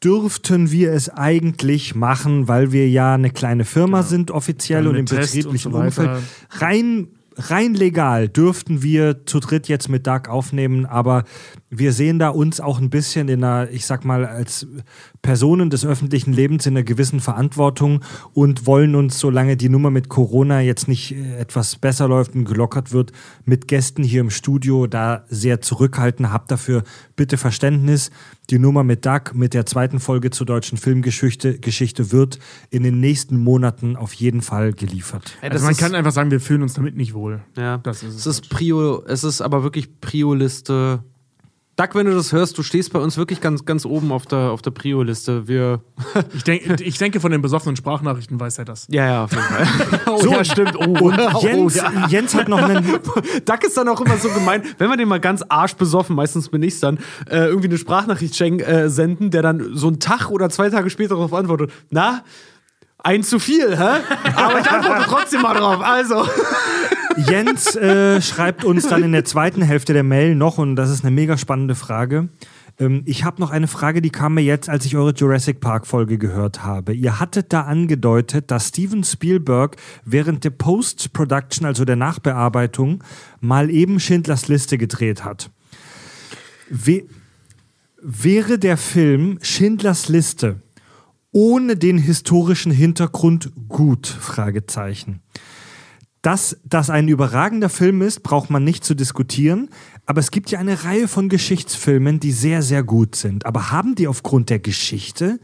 dürften 0.03 0.71
wir 0.71 0.93
es 0.93 1.11
eigentlich 1.11 1.95
machen, 1.95 2.49
weil 2.49 2.73
wir 2.73 2.89
ja 2.89 3.15
eine 3.15 3.31
kleine 3.31 3.65
Firma 3.67 4.03
sind 4.03 4.31
offiziell 4.31 4.85
Dann 4.85 4.93
und 4.95 4.99
im 4.99 5.05
betrieblichen 5.05 5.73
und 5.73 5.93
so. 5.93 6.03
Umfeld. 6.03 6.23
Rein, 6.59 7.09
rein 7.37 7.75
legal 7.75 8.29
dürften 8.29 8.83
wir 8.83 9.27
zu 9.27 9.41
dritt 9.41 9.69
jetzt 9.69 9.89
mit 9.89 10.07
Dark 10.07 10.29
aufnehmen, 10.29 10.87
aber 10.87 11.25
wir 11.75 11.95
sehen 11.95 12.19
da 12.19 12.29
uns 12.29 12.61
auch 12.61 12.79
ein 12.79 12.91
bisschen 12.91 13.29
in 13.29 13.43
einer, 13.43 13.71
ich 13.71 13.87
sag 13.87 14.05
mal, 14.05 14.27
als 14.27 14.67
Personen 15.23 15.71
des 15.71 15.87
öffentlichen 15.87 16.35
Lebens 16.35 16.67
in 16.67 16.77
einer 16.77 16.85
gewissen 16.85 17.21
Verantwortung 17.21 18.05
und 18.35 18.67
wollen 18.67 18.95
uns, 18.95 19.19
solange 19.19 19.57
die 19.57 19.71
Nummer 19.71 19.91
mit 19.91 20.11
Corona 20.11 20.61
jetzt 20.61 20.87
nicht 20.87 21.15
äh, 21.15 21.39
etwas 21.39 21.77
besser 21.77 22.09
läuft 22.09 22.35
und 22.35 22.45
gelockert 22.45 22.93
wird, 22.93 23.13
mit 23.47 23.69
Gästen 23.69 24.05
hier 24.05 24.21
im 24.21 24.29
Studio 24.29 24.87
da 24.87 25.25
sehr 25.29 25.63
zurückhalten. 25.63 26.31
Habt 26.31 26.51
dafür 26.51 26.83
bitte 27.17 27.39
Verständnis. 27.39 28.11
Die 28.51 28.59
Nummer 28.59 28.85
mit 28.85 29.07
Doug, 29.07 29.33
mit 29.33 29.55
der 29.55 29.65
zweiten 29.65 29.99
Folge 29.99 30.31
zur 30.31 30.45
deutschen 30.45 30.77
Filmgeschichte 30.77 31.59
Geschichte 31.59 32.13
wird 32.13 32.39
in 32.69 32.83
den 32.83 33.01
nächsten 33.01 33.43
Monaten 33.43 33.97
auf 33.97 34.13
jeden 34.13 34.43
Fall 34.43 34.75
geliefert. 34.75 35.39
Ey, 35.41 35.51
Also 35.51 35.65
man 35.65 35.77
kann 35.77 35.95
einfach 35.95 36.13
sagen, 36.13 36.31
wir 36.31 36.41
fühlen 36.41 36.61
uns 36.63 36.75
damit 36.75 36.97
nicht 36.97 37.15
wohl. 37.15 37.41
ja, 37.57 37.79
Das 37.79 38.03
ist 38.03 38.15
es 38.15 38.27
es 38.27 38.27
ist 38.27 38.51
Prio, 38.51 39.03
es 39.07 39.25
ist 39.25 39.41
aber 39.41 39.63
wirklich 39.63 40.01
Prio-Liste. 40.01 41.03
Doug, 41.83 41.95
wenn 41.95 42.07
du 42.07 42.15
das 42.15 42.33
hörst, 42.33 42.57
du 42.59 42.63
stehst 42.63 42.93
bei 42.93 43.01
uns 43.01 43.17
wirklich 43.17 43.41
ganz, 43.41 43.65
ganz 43.65 43.85
oben 43.85 44.13
auf 44.13 44.27
der, 44.27 44.51
auf 44.53 44.63
der 44.63 44.71
Prio-Liste. 44.71 45.49
Wir. 45.49 45.81
Ich, 46.35 46.45
denk, 46.45 46.81
ich 46.81 46.99
denke, 46.99 47.21
von 47.21 47.31
den 47.33 47.43
besoffenen 47.43 47.77
Sprachnachrichten 47.77 48.39
weiß 48.39 48.59
er 48.59 48.65
das. 48.65 48.87
Ja, 48.91 49.07
ja, 49.07 49.25
auf 49.25 49.33
jeden 49.33 49.45
Fall. 49.45 50.01
oh, 50.07 50.19
So, 50.19 50.31
ja, 50.33 50.45
stimmt. 50.45 50.77
Oh, 50.77 51.09
Und 51.09 51.17
Jens, 51.43 51.77
oh, 51.77 51.79
ja. 51.79 52.07
Jens 52.09 52.35
hat 52.35 52.49
noch 52.49 52.63
einen. 52.63 52.85
Duck 53.45 53.65
ist 53.65 53.77
dann 53.77 53.89
auch 53.89 54.01
immer 54.01 54.17
so 54.17 54.29
gemein, 54.29 54.63
wenn 54.79 54.89
wir 54.89 54.97
den 54.97 55.09
mal 55.09 55.21
ganz 55.21 55.43
arschbesoffen, 55.49 56.15
meistens 56.15 56.49
bin 56.49 56.63
ich's 56.63 56.81
dann, 56.81 56.99
äh, 57.29 57.47
irgendwie 57.47 57.69
eine 57.69 57.79
Sprachnachricht 57.79 58.37
schenken, 58.37 58.61
äh, 58.61 58.89
senden, 58.89 59.31
der 59.31 59.43
dann 59.43 59.75
so 59.75 59.89
einen 59.89 60.01
Tag 60.01 60.31
oder 60.31 60.49
zwei 60.51 60.71
Tage 60.71 60.91
später 60.91 61.15
darauf 61.15 61.35
antwortet. 61.35 61.73
Na, 61.91 62.23
ein 62.99 63.23
zu 63.23 63.39
viel, 63.39 63.77
hä? 63.77 64.01
Aber 64.37 64.61
ich 64.61 64.71
antworte 64.71 65.05
trotzdem 65.07 65.43
mal 65.43 65.55
drauf. 65.55 65.81
Also. 65.83 66.25
Jens 67.17 67.77
äh, 67.77 68.21
schreibt 68.21 68.65
uns 68.65 68.89
dann 68.89 69.03
in 69.03 69.13
der 69.13 69.25
zweiten 69.25 69.63
Hälfte 69.63 69.93
der 69.93 70.03
Mail 70.03 70.35
noch, 70.35 70.59
und 70.59 70.77
das 70.77 70.91
ist 70.91 71.05
eine 71.05 71.11
mega 71.15 71.37
spannende 71.37 71.75
Frage. 71.75 72.29
Ähm, 72.79 73.03
ich 73.07 73.25
habe 73.25 73.41
noch 73.41 73.51
eine 73.51 73.69
Frage, 73.69 74.03
die 74.03 74.11
kam 74.11 74.35
mir 74.35 74.43
jetzt, 74.43 74.69
als 74.69 74.85
ich 74.85 74.97
eure 74.97 75.13
Jurassic 75.13 75.61
Park-Folge 75.61 76.19
gehört 76.19 76.65
habe. 76.65 76.95
Ihr 76.95 77.21
hattet 77.21 77.53
da 77.53 77.63
angedeutet, 77.63 78.51
dass 78.51 78.69
Steven 78.69 79.05
Spielberg 79.05 79.77
während 80.05 80.45
der 80.45 80.51
Post-Production, 80.51 81.67
also 81.67 81.85
der 81.85 81.97
Nachbearbeitung, 81.97 83.03
mal 83.41 83.71
eben 83.71 84.01
Schindlers 84.01 84.49
Liste 84.49 84.79
gedreht 84.79 85.25
hat. 85.25 85.51
We 86.71 87.05
wäre 88.05 88.59
der 88.59 88.77
Film 88.77 89.39
Schindlers 89.43 90.09
Liste 90.09 90.57
ohne 91.31 91.77
den 91.77 91.99
historischen 91.99 92.73
Hintergrund 92.73 93.53
gut? 93.69 94.07
Fragezeichen. 94.07 95.21
Dass 96.23 96.57
das 96.65 96.89
ein 96.89 97.09
überragender 97.09 97.69
Film 97.69 98.01
ist, 98.01 98.23
braucht 98.23 98.49
man 98.49 98.63
nicht 98.63 98.85
zu 98.85 98.95
diskutieren. 98.95 99.69
Aber 100.07 100.21
es 100.21 100.31
gibt 100.31 100.51
ja 100.53 100.61
eine 100.61 100.85
Reihe 100.85 101.09
von 101.09 101.29
Geschichtsfilmen, 101.29 102.21
die 102.21 102.31
sehr, 102.31 102.63
sehr 102.63 102.85
gut 102.85 103.17
sind. 103.17 103.45
Aber 103.45 103.73
haben 103.73 103.97
die 103.97 104.07
aufgrund 104.07 104.49
der 104.49 104.61
Geschichte 104.61 105.41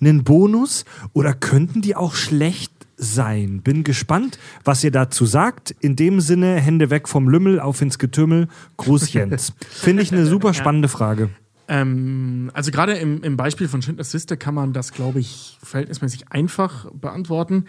einen 0.00 0.24
Bonus 0.24 0.84
oder 1.12 1.32
könnten 1.32 1.80
die 1.80 1.94
auch 1.94 2.16
schlecht 2.16 2.72
sein? 2.96 3.62
Bin 3.62 3.84
gespannt, 3.84 4.38
was 4.64 4.82
ihr 4.82 4.90
dazu 4.90 5.26
sagt. 5.26 5.74
In 5.78 5.94
dem 5.94 6.20
Sinne, 6.20 6.60
Hände 6.60 6.90
weg 6.90 7.08
vom 7.08 7.28
Lümmel, 7.28 7.60
auf 7.60 7.80
ins 7.80 7.98
Getümmel. 7.98 8.48
Gruß 8.78 9.12
Jens. 9.12 9.52
Finde 9.70 10.02
ich 10.02 10.12
eine 10.12 10.26
super 10.26 10.54
spannende 10.54 10.88
Frage. 10.88 11.30
Ähm, 11.68 12.50
also 12.52 12.70
gerade 12.70 12.94
im, 12.94 13.22
im 13.22 13.36
Beispiel 13.36 13.68
von 13.68 13.82
Schindlers 13.82 14.12
Liste 14.12 14.36
kann 14.36 14.54
man 14.54 14.72
das, 14.72 14.92
glaube 14.92 15.20
ich, 15.20 15.58
verhältnismäßig 15.62 16.30
einfach 16.30 16.90
beantworten. 16.92 17.66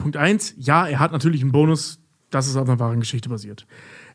Punkt 0.00 0.16
eins: 0.16 0.54
ja, 0.58 0.86
er 0.86 0.98
hat 0.98 1.12
natürlich 1.12 1.42
einen 1.42 1.52
Bonus, 1.52 2.00
dass 2.30 2.48
es 2.48 2.56
auf 2.56 2.68
einer 2.68 2.78
wahren 2.78 3.00
Geschichte 3.00 3.28
basiert. 3.28 3.66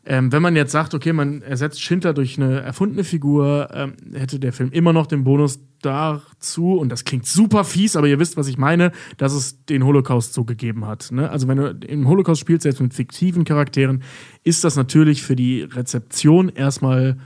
Ähm, 0.08 0.30
wenn 0.30 0.40
man 0.40 0.54
jetzt 0.54 0.70
sagt, 0.70 0.94
okay, 0.94 1.12
man 1.12 1.42
ersetzt 1.42 1.82
Schindler 1.82 2.14
durch 2.14 2.38
eine 2.38 2.60
erfundene 2.60 3.02
Figur, 3.02 3.68
ähm, 3.72 3.94
hätte 4.14 4.38
der 4.38 4.52
Film 4.52 4.70
immer 4.70 4.92
noch 4.92 5.06
den 5.08 5.24
Bonus 5.24 5.58
dazu, 5.82 6.74
und 6.74 6.90
das 6.90 7.02
klingt 7.02 7.26
super 7.26 7.64
fies, 7.64 7.96
aber 7.96 8.06
ihr 8.06 8.20
wisst, 8.20 8.36
was 8.36 8.46
ich 8.46 8.56
meine, 8.56 8.92
dass 9.16 9.32
es 9.32 9.64
den 9.64 9.84
Holocaust 9.84 10.32
so 10.32 10.44
gegeben 10.44 10.86
hat. 10.86 11.10
Ne? 11.10 11.28
Also 11.28 11.48
wenn 11.48 11.58
du 11.58 11.70
im 11.86 12.06
Holocaust 12.06 12.40
spielst, 12.40 12.62
selbst 12.62 12.80
mit 12.80 12.94
fiktiven 12.94 13.44
Charakteren, 13.44 14.04
ist 14.44 14.62
das 14.62 14.76
natürlich 14.76 15.22
für 15.22 15.34
die 15.34 15.62
Rezeption 15.62 16.50
erstmal 16.50 17.18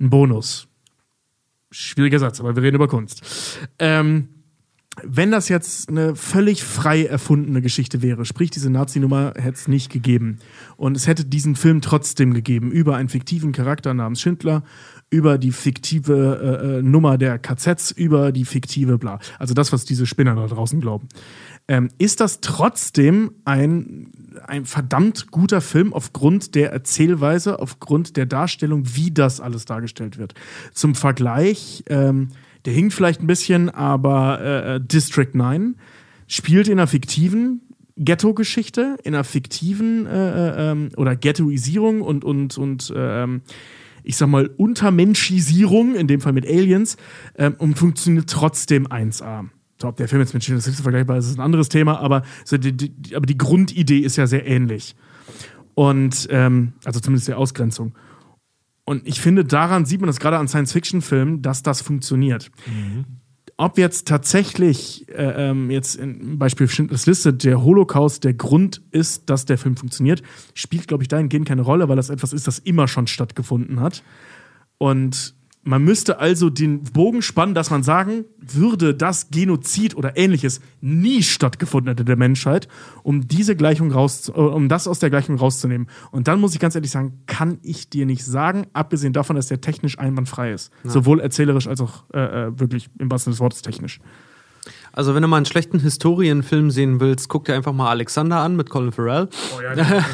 ein 0.00 0.08
Bonus. 0.08 0.68
Schwieriger 1.70 2.18
Satz, 2.18 2.40
aber 2.40 2.56
wir 2.56 2.62
reden 2.62 2.76
über 2.76 2.88
Kunst. 2.88 3.58
Ähm, 3.78 4.28
wenn 5.02 5.30
das 5.30 5.48
jetzt 5.48 5.88
eine 5.88 6.14
völlig 6.14 6.62
frei 6.62 7.04
erfundene 7.04 7.62
Geschichte 7.62 8.02
wäre, 8.02 8.26
sprich 8.26 8.50
diese 8.50 8.68
Nazi-Nummer 8.68 9.32
hätte 9.36 9.56
es 9.56 9.68
nicht 9.68 9.90
gegeben 9.90 10.38
und 10.76 10.96
es 10.96 11.06
hätte 11.06 11.24
diesen 11.24 11.56
Film 11.56 11.80
trotzdem 11.80 12.34
gegeben 12.34 12.70
über 12.70 12.96
einen 12.96 13.08
fiktiven 13.08 13.52
Charakter 13.52 13.94
namens 13.94 14.20
Schindler, 14.20 14.64
über 15.08 15.38
die 15.38 15.52
fiktive 15.52 16.60
äh, 16.62 16.78
äh, 16.78 16.82
Nummer 16.82 17.16
der 17.16 17.38
KZs, 17.38 17.90
über 17.92 18.32
die 18.32 18.44
fiktive 18.44 18.98
bla. 18.98 19.18
Also 19.38 19.54
das, 19.54 19.72
was 19.72 19.86
diese 19.86 20.04
Spinner 20.06 20.34
da 20.34 20.46
draußen 20.46 20.80
glauben. 20.80 21.08
Ähm, 21.68 21.88
ist 21.96 22.20
das 22.20 22.40
trotzdem 22.40 23.32
ein, 23.46 24.10
ein 24.46 24.66
verdammt 24.66 25.30
guter 25.30 25.62
Film 25.62 25.94
aufgrund 25.94 26.54
der 26.54 26.70
Erzählweise, 26.72 27.60
aufgrund 27.60 28.18
der 28.18 28.26
Darstellung, 28.26 28.84
wie 28.94 29.10
das 29.10 29.40
alles 29.40 29.64
dargestellt 29.64 30.18
wird. 30.18 30.34
Zum 30.74 30.94
Vergleich, 30.94 31.84
ähm, 31.88 32.28
der 32.64 32.72
hinkt 32.72 32.94
vielleicht 32.94 33.20
ein 33.22 33.26
bisschen, 33.26 33.70
aber 33.70 34.40
äh, 34.40 34.80
District 34.80 35.30
9 35.32 35.76
spielt 36.26 36.68
in 36.68 36.74
einer 36.74 36.86
fiktiven 36.86 37.60
Ghetto-Geschichte, 37.96 38.96
in 39.04 39.14
einer 39.14 39.24
fiktiven 39.24 40.06
äh, 40.06 40.70
ähm, 40.70 40.88
oder 40.96 41.16
Ghettoisierung 41.16 42.00
und, 42.00 42.24
und, 42.24 42.56
und 42.56 42.92
ähm, 42.96 43.42
ich 44.02 44.16
sag 44.16 44.28
mal, 44.28 44.50
Untermenschisierung, 44.56 45.94
in 45.94 46.06
dem 46.06 46.20
Fall 46.20 46.32
mit 46.32 46.46
Aliens, 46.46 46.96
ähm, 47.36 47.54
und 47.58 47.78
funktioniert 47.78 48.28
trotzdem 48.28 48.86
1A. 48.86 49.48
So, 49.80 49.88
ob 49.88 49.96
der 49.96 50.08
Film 50.08 50.22
jetzt 50.22 50.34
mit 50.34 50.44
Schindlers 50.44 50.66
Liste 50.66 50.82
vergleichbar 50.82 51.18
ist, 51.18 51.26
ist 51.26 51.38
ein 51.38 51.44
anderes 51.44 51.68
Thema, 51.68 51.98
aber, 51.98 52.22
so 52.44 52.56
die, 52.56 52.72
die, 52.72 53.16
aber 53.16 53.26
die 53.26 53.38
Grundidee 53.38 53.98
ist 53.98 54.16
ja 54.16 54.26
sehr 54.26 54.46
ähnlich. 54.46 54.94
Und, 55.74 56.28
ähm, 56.30 56.72
also 56.84 57.00
zumindest 57.00 57.28
die 57.28 57.34
Ausgrenzung. 57.34 57.94
Und 58.84 59.06
ich 59.06 59.20
finde, 59.20 59.44
daran 59.44 59.84
sieht 59.84 60.00
man 60.00 60.08
das 60.08 60.18
gerade 60.18 60.38
an 60.38 60.48
Science-Fiction-Filmen, 60.48 61.42
dass 61.42 61.62
das 61.62 61.80
funktioniert. 61.82 62.50
Ob 63.56 63.78
jetzt 63.78 64.08
tatsächlich, 64.08 65.08
äh, 65.08 65.50
ähm, 65.50 65.70
jetzt 65.70 65.94
im 65.96 66.38
Beispiel 66.38 66.68
Schindlers 66.68 67.06
Liste, 67.06 67.32
der 67.32 67.62
Holocaust 67.62 68.24
der 68.24 68.34
Grund 68.34 68.82
ist, 68.90 69.30
dass 69.30 69.44
der 69.44 69.58
Film 69.58 69.76
funktioniert, 69.76 70.22
spielt, 70.54 70.88
glaube 70.88 71.04
ich, 71.04 71.08
dahingehend 71.08 71.46
keine 71.46 71.62
Rolle, 71.62 71.88
weil 71.88 71.96
das 71.96 72.10
etwas 72.10 72.32
ist, 72.32 72.46
das 72.46 72.58
immer 72.58 72.88
schon 72.88 73.06
stattgefunden 73.06 73.80
hat. 73.80 74.02
Und 74.78 75.34
man 75.64 75.84
müsste 75.84 76.18
also 76.18 76.50
den 76.50 76.82
Bogen 76.82 77.22
spannen, 77.22 77.54
dass 77.54 77.70
man 77.70 77.82
sagen 77.82 78.24
würde, 78.40 78.94
dass 78.94 79.30
Genozid 79.30 79.96
oder 79.96 80.16
ähnliches 80.16 80.60
nie 80.80 81.22
stattgefunden 81.22 81.90
hätte 81.90 82.04
der 82.04 82.16
Menschheit, 82.16 82.66
um 83.04 83.28
diese 83.28 83.54
Gleichung 83.54 83.92
raus, 83.92 84.28
äh, 84.28 84.32
um 84.32 84.68
das 84.68 84.88
aus 84.88 84.98
der 84.98 85.10
Gleichung 85.10 85.36
rauszunehmen. 85.36 85.88
Und 86.10 86.26
dann 86.26 86.40
muss 86.40 86.54
ich 86.54 86.60
ganz 86.60 86.74
ehrlich 86.74 86.90
sagen, 86.90 87.22
kann 87.26 87.58
ich 87.62 87.88
dir 87.88 88.06
nicht 88.06 88.24
sagen, 88.24 88.66
abgesehen 88.72 89.12
davon, 89.12 89.36
dass 89.36 89.46
der 89.46 89.60
technisch 89.60 89.98
einwandfrei 89.98 90.52
ist. 90.52 90.72
Sowohl 90.84 91.20
erzählerisch 91.20 91.68
als 91.68 91.80
auch 91.80 92.04
äh, 92.12 92.18
äh, 92.20 92.58
wirklich 92.58 92.90
im 92.98 93.10
wahrsten 93.10 93.32
Sinne 93.32 93.34
des 93.34 93.40
Wortes 93.40 93.62
technisch. 93.62 94.00
Also, 94.92 95.14
wenn 95.14 95.22
du 95.22 95.28
mal 95.28 95.38
einen 95.38 95.46
schlechten 95.46 95.80
Historienfilm 95.80 96.70
sehen 96.70 97.00
willst, 97.00 97.28
guck 97.28 97.46
dir 97.46 97.54
einfach 97.54 97.72
mal 97.72 97.88
Alexander 97.88 98.38
an 98.38 98.56
mit 98.56 98.68
Colin 98.68 98.92
Farrell. 98.92 99.28
Oh 99.56 99.60
ja. 99.60 100.04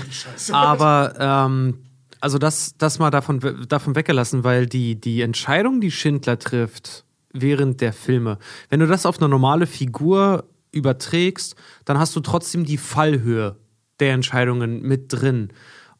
Aber 0.52 1.14
ähm, 1.18 1.74
also 2.20 2.38
das, 2.38 2.76
das 2.78 2.98
mal 2.98 3.10
davon, 3.10 3.66
davon 3.68 3.94
weggelassen, 3.94 4.44
weil 4.44 4.66
die, 4.66 5.00
die 5.00 5.22
Entscheidung, 5.22 5.80
die 5.80 5.90
Schindler 5.90 6.38
trifft 6.38 7.04
während 7.32 7.80
der 7.80 7.92
Filme, 7.92 8.38
wenn 8.68 8.80
du 8.80 8.86
das 8.86 9.06
auf 9.06 9.18
eine 9.18 9.28
normale 9.28 9.66
Figur 9.66 10.44
überträgst, 10.72 11.56
dann 11.84 11.98
hast 11.98 12.14
du 12.16 12.20
trotzdem 12.20 12.64
die 12.64 12.78
Fallhöhe 12.78 13.56
der 14.00 14.12
Entscheidungen 14.12 14.82
mit 14.82 15.12
drin. 15.12 15.48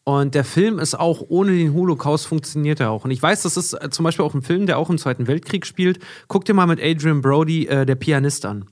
Und 0.04 0.34
der 0.34 0.44
Film 0.44 0.78
ist 0.78 0.98
auch 0.98 1.22
ohne 1.28 1.52
den 1.52 1.74
Holocaust 1.74 2.26
funktioniert 2.26 2.80
er 2.80 2.90
auch. 2.90 3.04
Und 3.04 3.10
ich 3.10 3.22
weiß, 3.22 3.42
das 3.42 3.58
ist 3.58 3.74
äh, 3.74 3.90
zum 3.90 4.04
Beispiel 4.04 4.24
auch 4.24 4.34
ein 4.34 4.40
Film, 4.40 4.64
der 4.64 4.78
auch 4.78 4.88
im 4.88 4.96
Zweiten 4.96 5.26
Weltkrieg 5.26 5.66
spielt. 5.66 5.98
Guck 6.28 6.46
dir 6.46 6.54
mal 6.54 6.66
mit 6.66 6.80
Adrian 6.82 7.20
Brody 7.20 7.66
äh, 7.66 7.84
der 7.84 7.94
Pianist 7.94 8.46
an. 8.46 8.64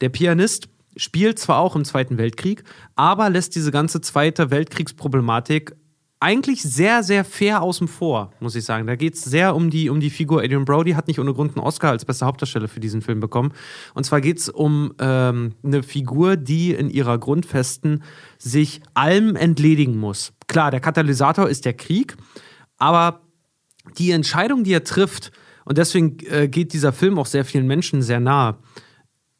Der 0.00 0.10
Pianist 0.10 0.68
spielt 0.96 1.40
zwar 1.40 1.58
auch 1.58 1.74
im 1.74 1.84
Zweiten 1.84 2.18
Weltkrieg, 2.18 2.62
aber 2.94 3.30
lässt 3.30 3.56
diese 3.56 3.72
ganze 3.72 4.00
Zweite 4.00 4.50
Weltkriegsproblematik 4.50 5.74
eigentlich 6.18 6.62
sehr, 6.62 7.02
sehr 7.02 7.24
fair 7.24 7.62
außen 7.62 7.88
vor, 7.88 8.32
muss 8.40 8.54
ich 8.54 8.64
sagen. 8.64 8.86
Da 8.86 8.96
geht 8.96 9.14
es 9.14 9.24
sehr 9.24 9.54
um 9.54 9.68
die, 9.68 9.90
um 9.90 10.00
die 10.00 10.10
Figur. 10.10 10.42
Adrian 10.42 10.64
Brody 10.64 10.92
hat 10.92 11.08
nicht 11.08 11.20
ohne 11.20 11.34
Grund 11.34 11.56
einen 11.56 11.66
Oscar 11.66 11.90
als 11.90 12.04
beste 12.04 12.24
Hauptdarsteller 12.24 12.68
für 12.68 12.80
diesen 12.80 13.02
Film 13.02 13.20
bekommen. 13.20 13.52
Und 13.94 14.04
zwar 14.04 14.20
geht 14.20 14.38
es 14.38 14.48
um 14.48 14.94
ähm, 14.98 15.54
eine 15.62 15.82
Figur, 15.82 16.36
die 16.36 16.72
in 16.72 16.88
ihrer 16.88 17.18
Grundfesten 17.18 18.02
sich 18.38 18.80
allem 18.94 19.36
entledigen 19.36 19.98
muss. 19.98 20.32
Klar, 20.46 20.70
der 20.70 20.80
Katalysator 20.80 21.48
ist 21.48 21.66
der 21.66 21.74
Krieg, 21.74 22.16
aber 22.78 23.20
die 23.98 24.10
Entscheidung, 24.10 24.64
die 24.64 24.72
er 24.72 24.84
trifft, 24.84 25.32
und 25.66 25.78
deswegen 25.78 26.18
äh, 26.30 26.48
geht 26.48 26.72
dieser 26.72 26.92
Film 26.92 27.18
auch 27.18 27.26
sehr 27.26 27.44
vielen 27.44 27.66
Menschen 27.66 28.00
sehr 28.00 28.20
nah, 28.20 28.58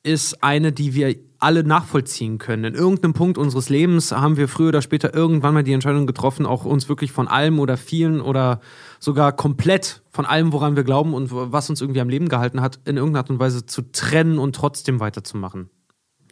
ist 0.07 0.43
eine, 0.43 0.73
die 0.73 0.95
wir 0.95 1.17
alle 1.39 1.65
nachvollziehen 1.65 2.39
können. 2.39 2.65
In 2.65 2.75
irgendeinem 2.75 3.13
Punkt 3.13 3.39
unseres 3.39 3.69
Lebens 3.69 4.13
haben 4.13 4.37
wir 4.37 4.49
früher 4.49 4.69
oder 4.69 4.83
später 4.83 5.15
irgendwann 5.15 5.53
mal 5.53 5.65
die 5.65 5.73
Entscheidung 5.73 6.07
getroffen, 6.07 6.47
auch 6.47 6.65
uns 6.65 6.89
wirklich 6.89 7.13
von 7.13 7.29
allem 7.29 7.59
oder 7.59 7.77
vielen 7.77 8.21
oder 8.21 8.61
sogar 9.01 9.33
komplett 9.33 10.03
von 10.11 10.25
allem, 10.25 10.53
woran 10.53 10.77
wir 10.77 10.85
glauben 10.85 11.13
und 11.13 11.31
was 11.33 11.69
uns 11.69 11.81
irgendwie 11.81 12.01
am 12.01 12.09
Leben 12.09 12.29
gehalten 12.29 12.61
hat, 12.61 12.79
in 12.85 12.97
irgendeiner 12.97 13.25
Art 13.25 13.31
und 13.31 13.39
Weise 13.39 13.67
zu 13.67 13.83
trennen 13.93 14.39
und 14.39 14.57
trotzdem 14.57 15.01
weiterzumachen. 15.01 15.69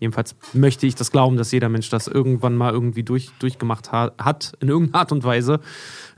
Jedenfalls 0.01 0.37
möchte 0.53 0.87
ich 0.87 0.95
das 0.95 1.11
glauben, 1.11 1.37
dass 1.37 1.53
jeder 1.53 1.69
Mensch 1.69 1.89
das 1.89 2.09
irgendwann 2.09 2.57
mal 2.57 2.73
irgendwie 2.73 3.05
durch, 3.05 3.31
durchgemacht 3.39 3.93
ha 3.93 4.13
hat, 4.19 4.55
in 4.61 4.69
irgendeiner 4.69 5.01
Art 5.01 5.13
und 5.13 5.25
Weise. 5.25 5.61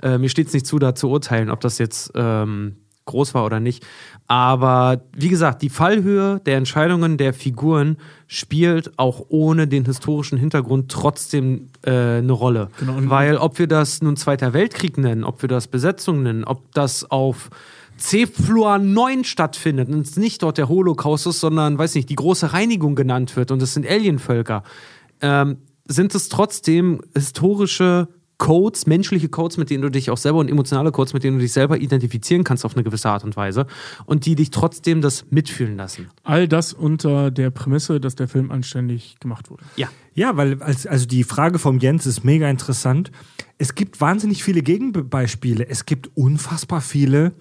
Äh, 0.02 0.18
mir 0.18 0.28
steht 0.28 0.48
es 0.48 0.54
nicht 0.54 0.66
zu, 0.66 0.78
da 0.78 0.94
zu 0.94 1.10
urteilen, 1.10 1.50
ob 1.50 1.60
das 1.60 1.78
jetzt 1.78 2.12
ähm, 2.14 2.76
groß 3.06 3.34
war 3.34 3.46
oder 3.46 3.60
nicht. 3.60 3.86
Aber 4.26 5.00
wie 5.16 5.28
gesagt, 5.28 5.62
die 5.62 5.70
Fallhöhe 5.70 6.40
der 6.44 6.56
Entscheidungen 6.56 7.16
der 7.16 7.32
Figuren 7.32 7.96
spielt 8.26 8.98
auch 8.98 9.24
ohne 9.28 9.66
den 9.66 9.84
historischen 9.84 10.36
Hintergrund 10.36 10.90
trotzdem 10.90 11.68
äh, 11.82 12.18
eine 12.18 12.32
Rolle. 12.32 12.68
Genau. 12.78 12.96
Weil 13.10 13.36
ob 13.38 13.58
wir 13.58 13.68
das 13.68 14.02
nun 14.02 14.16
Zweiter 14.16 14.52
Weltkrieg 14.52 14.98
nennen, 14.98 15.24
ob 15.24 15.42
wir 15.42 15.48
das 15.48 15.68
Besetzung 15.68 16.22
nennen, 16.22 16.44
ob 16.44 16.72
das 16.74 17.10
auf 17.10 17.50
C-Flur 17.96 18.78
9 18.78 19.24
stattfindet 19.24 19.88
und 19.88 20.00
es 20.00 20.16
nicht 20.16 20.42
dort 20.42 20.58
der 20.58 20.68
Holocaust 20.68 21.26
ist, 21.26 21.40
sondern, 21.40 21.78
weiß 21.78 21.94
nicht, 21.94 22.10
die 22.10 22.16
große 22.16 22.52
Reinigung 22.52 22.94
genannt 22.94 23.36
wird 23.36 23.50
und 23.50 23.62
es 23.62 23.72
sind 23.72 23.86
Alienvölker, 23.86 24.64
ähm, 25.22 25.58
sind 25.86 26.14
es 26.14 26.28
trotzdem 26.28 27.00
historische 27.14 28.08
Codes, 28.38 28.86
menschliche 28.86 29.28
Codes, 29.28 29.56
mit 29.56 29.70
denen 29.70 29.82
du 29.82 29.90
dich 29.90 30.10
auch 30.10 30.18
selber 30.18 30.38
und 30.38 30.50
emotionale 30.50 30.92
Codes, 30.92 31.14
mit 31.14 31.24
denen 31.24 31.38
du 31.38 31.42
dich 31.42 31.52
selber 31.52 31.78
identifizieren 31.78 32.44
kannst 32.44 32.64
auf 32.64 32.74
eine 32.74 32.84
gewisse 32.84 33.08
Art 33.08 33.24
und 33.24 33.36
Weise 33.36 33.66
und 34.04 34.26
die 34.26 34.34
dich 34.34 34.50
trotzdem 34.50 35.00
das 35.00 35.24
mitfühlen 35.30 35.76
lassen. 35.76 36.08
All 36.22 36.46
das 36.46 36.72
unter 36.72 37.30
der 37.30 37.50
Prämisse, 37.50 38.00
dass 38.00 38.14
der 38.14 38.28
Film 38.28 38.50
anständig 38.50 39.16
gemacht 39.20 39.50
wurde. 39.50 39.64
Ja. 39.76 39.88
Ja, 40.14 40.36
weil 40.36 40.62
als, 40.62 40.86
also 40.86 41.06
die 41.06 41.24
Frage 41.24 41.58
vom 41.58 41.78
Jens 41.78 42.06
ist 42.06 42.24
mega 42.24 42.48
interessant. 42.48 43.10
Es 43.58 43.74
gibt 43.74 44.00
wahnsinnig 44.00 44.42
viele 44.42 44.62
Gegenbeispiele. 44.62 45.68
Es 45.68 45.84
gibt 45.84 46.10
unfassbar 46.14 46.80
viele 46.80 47.32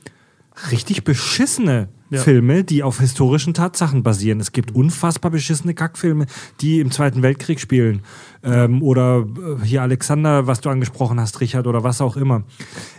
richtig 0.71 1.03
beschissene 1.03 1.89
Ja. 2.11 2.21
Filme, 2.21 2.63
die 2.63 2.83
auf 2.83 2.99
historischen 2.99 3.55
Tatsachen 3.55 4.03
basieren. 4.03 4.39
Es 4.39 4.51
gibt 4.51 4.75
unfassbar 4.75 5.31
beschissene 5.31 5.73
Kackfilme, 5.73 6.27
die 6.61 6.79
im 6.79 6.91
Zweiten 6.91 7.23
Weltkrieg 7.23 7.59
spielen. 7.59 8.01
Ähm, 8.43 8.83
oder 8.83 9.25
äh, 9.25 9.65
hier 9.65 9.81
Alexander, 9.81 10.45
was 10.45 10.61
du 10.61 10.69
angesprochen 10.69 11.19
hast, 11.19 11.41
Richard, 11.41 11.65
oder 11.65 11.83
was 11.83 12.01
auch 12.01 12.15
immer. 12.15 12.43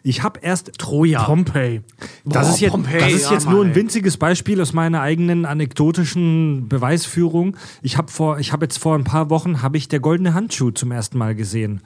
Ich 0.03 0.25
habe 0.25 0.41
erst 0.43 0.73
Troja. 0.79 1.23
Pompeii. 1.23 1.83
das 2.25 2.47
Boah, 2.47 2.53
ist 2.53 2.61
jetzt, 2.61 2.71
Pompeii, 2.73 2.99
das 2.99 3.13
ist 3.13 3.25
ja, 3.27 3.33
jetzt 3.35 3.49
nur 3.49 3.59
Mann, 3.59 3.69
ein 3.69 3.75
winziges 3.77 4.17
Beispiel 4.17 4.61
aus 4.61 4.73
meiner 4.73 5.03
eigenen 5.03 5.45
anekdotischen 5.45 6.69
Beweisführung. 6.69 7.57
Ich 7.83 7.97
habe 7.99 8.11
habe 8.11 8.65
jetzt 8.65 8.79
vor 8.79 8.97
ein 8.97 9.05
paar 9.05 9.31
Wochen 9.31 9.63
habe 9.63 9.77
ich 9.77 9.87
der 9.87 10.01
goldene 10.01 10.35
Handschuh 10.35 10.73
zum 10.73 10.91
ersten 10.91 11.17
Mal 11.17 11.37
gesehen, 11.37 11.81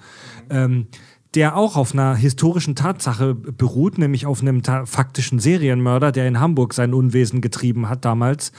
ähm, 0.49 0.87
der 1.35 1.57
auch 1.57 1.77
auf 1.77 1.93
einer 1.93 2.17
historischen 2.17 2.75
Tatsache 2.75 3.35
beruht, 3.35 3.99
nämlich 3.99 4.27
auf 4.27 4.43
einem 4.43 4.63
faktischen 4.65 5.39
Serienmörder, 5.39 6.11
der 6.11 6.27
in 6.27 6.41
Hamburg 6.41 6.75
sein 6.75 6.93
Unwesen 6.93 7.41
getrieben 7.41 7.89
hat 7.89 8.05
damals. 8.05 8.53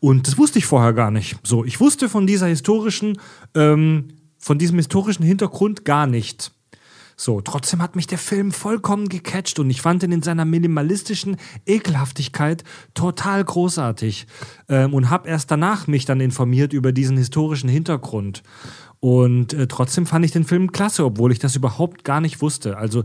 Und 0.00 0.26
das 0.26 0.38
wusste 0.38 0.58
ich 0.58 0.66
vorher 0.66 0.94
gar 0.94 1.10
nicht. 1.10 1.36
So, 1.42 1.64
ich 1.64 1.80
wusste 1.80 2.08
von 2.08 2.26
dieser 2.26 2.46
historischen, 2.46 3.18
ähm, 3.54 4.08
von 4.38 4.58
diesem 4.58 4.76
historischen 4.78 5.24
Hintergrund 5.24 5.84
gar 5.84 6.06
nicht. 6.06 6.52
So, 7.16 7.40
trotzdem 7.40 7.80
hat 7.80 7.94
mich 7.94 8.08
der 8.08 8.18
Film 8.18 8.50
vollkommen 8.50 9.08
gecatcht 9.08 9.60
und 9.60 9.70
ich 9.70 9.80
fand 9.80 10.02
ihn 10.02 10.10
in 10.10 10.22
seiner 10.22 10.44
minimalistischen 10.44 11.36
Ekelhaftigkeit 11.64 12.64
total 12.94 13.44
großartig 13.44 14.26
ähm, 14.68 14.94
und 14.94 15.10
habe 15.10 15.28
erst 15.28 15.50
danach 15.50 15.86
mich 15.86 16.06
dann 16.06 16.20
informiert 16.20 16.72
über 16.72 16.90
diesen 16.90 17.16
historischen 17.16 17.68
Hintergrund. 17.68 18.42
Und 19.04 19.52
äh, 19.52 19.66
trotzdem 19.66 20.06
fand 20.06 20.24
ich 20.24 20.30
den 20.30 20.44
Film 20.44 20.72
klasse, 20.72 21.04
obwohl 21.04 21.30
ich 21.30 21.38
das 21.38 21.54
überhaupt 21.56 22.04
gar 22.04 22.22
nicht 22.22 22.40
wusste. 22.40 22.78
Also 22.78 23.04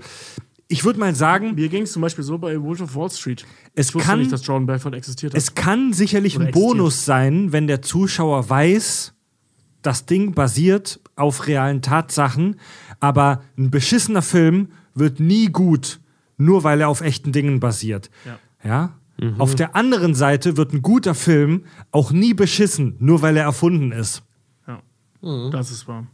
ich 0.70 0.86
würde 0.86 0.98
mal 0.98 1.14
sagen, 1.14 1.56
Mir 1.56 1.68
ging 1.68 1.84
es 1.84 1.92
zum 1.92 2.02
Beispiel 2.02 2.24
so 2.24 2.38
bei 2.38 2.62
Wolf 2.62 2.80
of 2.80 2.96
Wall 2.96 3.10
Street. 3.10 3.46
Es 3.76 3.90
ich 3.90 3.96
wusste 3.96 4.08
kann- 4.08 4.20
nicht, 4.20 4.32
dass 4.32 4.48
Jordan 4.48 4.66
Belfort 4.66 4.94
existiert 4.94 5.34
hat. 5.34 5.38
es 5.38 5.56
kann 5.56 5.92
sicherlich 5.92 6.38
Oder 6.38 6.46
ein 6.46 6.50
existiert. 6.52 6.72
Bonus 6.78 7.04
sein, 7.04 7.52
wenn 7.52 7.68
der 7.68 7.82
Zuschauer 7.82 8.50
weiß, 8.50 9.14
das 9.82 10.06
Ding 10.06 10.34
basiert 10.34 11.02
auf 11.18 11.48
realen 11.48 11.82
Tatsachen, 11.82 12.56
aber 13.02 13.42
ein 13.58 13.70
beschissener 13.70 14.22
Film 14.22 14.70
wird 14.96 15.20
nie 15.20 15.48
gut, 15.48 16.00
nur 16.38 16.64
weil 16.64 16.80
er 16.80 16.88
auf 16.88 17.02
echten 17.02 17.34
Dingen 17.34 17.60
basiert. 17.60 18.10
Ja? 18.64 18.94
Auf 19.38 19.54
der 19.54 19.76
anderen 19.76 20.16
Seite 20.16 20.56
wird 20.56 20.72
ein 20.72 20.82
guter 20.82 21.14
Film 21.14 21.66
auch 21.92 22.14
nie 22.14 22.34
beschissen, 22.34 22.96
nur 23.00 23.22
weil 23.22 23.36
er 23.36 23.44
erfunden 23.44 23.92
ist. 23.92 24.24
Ja. 25.22 25.50
Das 25.50 25.72
ist 25.72 25.88
wahr. 25.88 26.08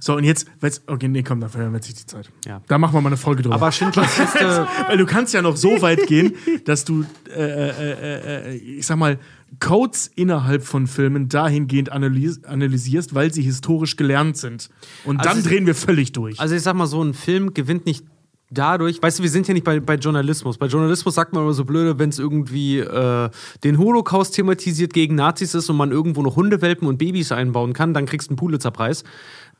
So, 0.00 0.16
und 0.16 0.24
jetzt, 0.24 0.48
okay, 0.86 1.08
nee, 1.08 1.22
komm, 1.22 1.40
da 1.40 1.48
verlieren 1.48 1.72
wir 1.72 1.78
jetzt 1.78 1.88
nicht 1.88 2.00
die 2.00 2.06
Zeit. 2.06 2.30
Ja. 2.46 2.62
Da 2.68 2.78
machen 2.78 2.94
wir 2.94 3.00
mal 3.00 3.08
eine 3.10 3.16
Folge 3.16 3.42
drüber. 3.42 3.54
Aber 3.54 3.70
Schindlers 3.72 4.18
Liste. 4.18 4.66
Weil 4.86 4.96
du 4.96 5.06
kannst 5.06 5.34
ja 5.34 5.42
noch 5.42 5.56
so 5.56 5.82
weit 5.82 6.06
gehen, 6.06 6.34
dass 6.64 6.84
du, 6.84 7.04
äh, 7.34 7.68
äh, 7.68 8.52
äh, 8.52 8.56
ich 8.56 8.86
sag 8.86 8.96
mal, 8.96 9.18
Codes 9.60 10.10
innerhalb 10.14 10.62
von 10.62 10.86
Filmen 10.86 11.28
dahingehend 11.28 11.90
analys 11.90 12.44
analysierst, 12.44 13.14
weil 13.14 13.32
sie 13.32 13.42
historisch 13.42 13.96
gelernt 13.96 14.36
sind. 14.36 14.68
Und 15.04 15.20
Also 15.20 15.34
dann 15.34 15.42
drehen 15.42 15.66
wir 15.66 15.74
völlig 15.74 16.12
durch. 16.12 16.38
Also 16.38 16.54
ich 16.54 16.62
sag 16.62 16.74
mal, 16.74 16.86
so 16.86 17.02
ein 17.02 17.14
Film 17.14 17.54
gewinnt 17.54 17.86
nicht 17.86 18.04
dadurch, 18.50 19.02
weißt 19.02 19.18
du, 19.18 19.22
wir 19.22 19.30
sind 19.30 19.46
ja 19.48 19.54
nicht 19.54 19.64
bei, 19.64 19.80
bei 19.80 19.94
Journalismus. 19.96 20.58
Bei 20.58 20.66
Journalismus 20.66 21.14
sagt 21.14 21.32
man 21.32 21.42
immer 21.42 21.52
so 21.52 21.64
blöde, 21.64 21.98
wenn 21.98 22.10
es 22.10 22.18
irgendwie 22.18 22.78
äh, 22.78 23.30
den 23.64 23.78
Holocaust 23.78 24.34
thematisiert 24.34 24.92
gegen 24.92 25.14
Nazis 25.14 25.54
ist 25.54 25.68
und 25.70 25.76
man 25.76 25.90
irgendwo 25.92 26.22
noch 26.22 26.36
Hundewelpen 26.36 26.86
und 26.88 26.98
Babys 26.98 27.32
einbauen 27.32 27.72
kann, 27.72 27.94
dann 27.94 28.06
kriegst 28.06 28.28
du 28.28 28.32
einen 28.32 28.36
Pulitzerpreis. 28.38 29.04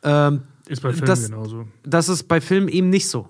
Ähm, 0.02 0.42
ist 0.68 0.82
bei 0.82 0.90
Filmen 0.92 1.06
das- 1.06 1.26
genauso. 1.30 1.64
das 1.84 2.08
ist 2.08 2.28
bei 2.28 2.40
Filmen 2.40 2.68
eben 2.68 2.90
nicht 2.90 3.08
so. 3.08 3.28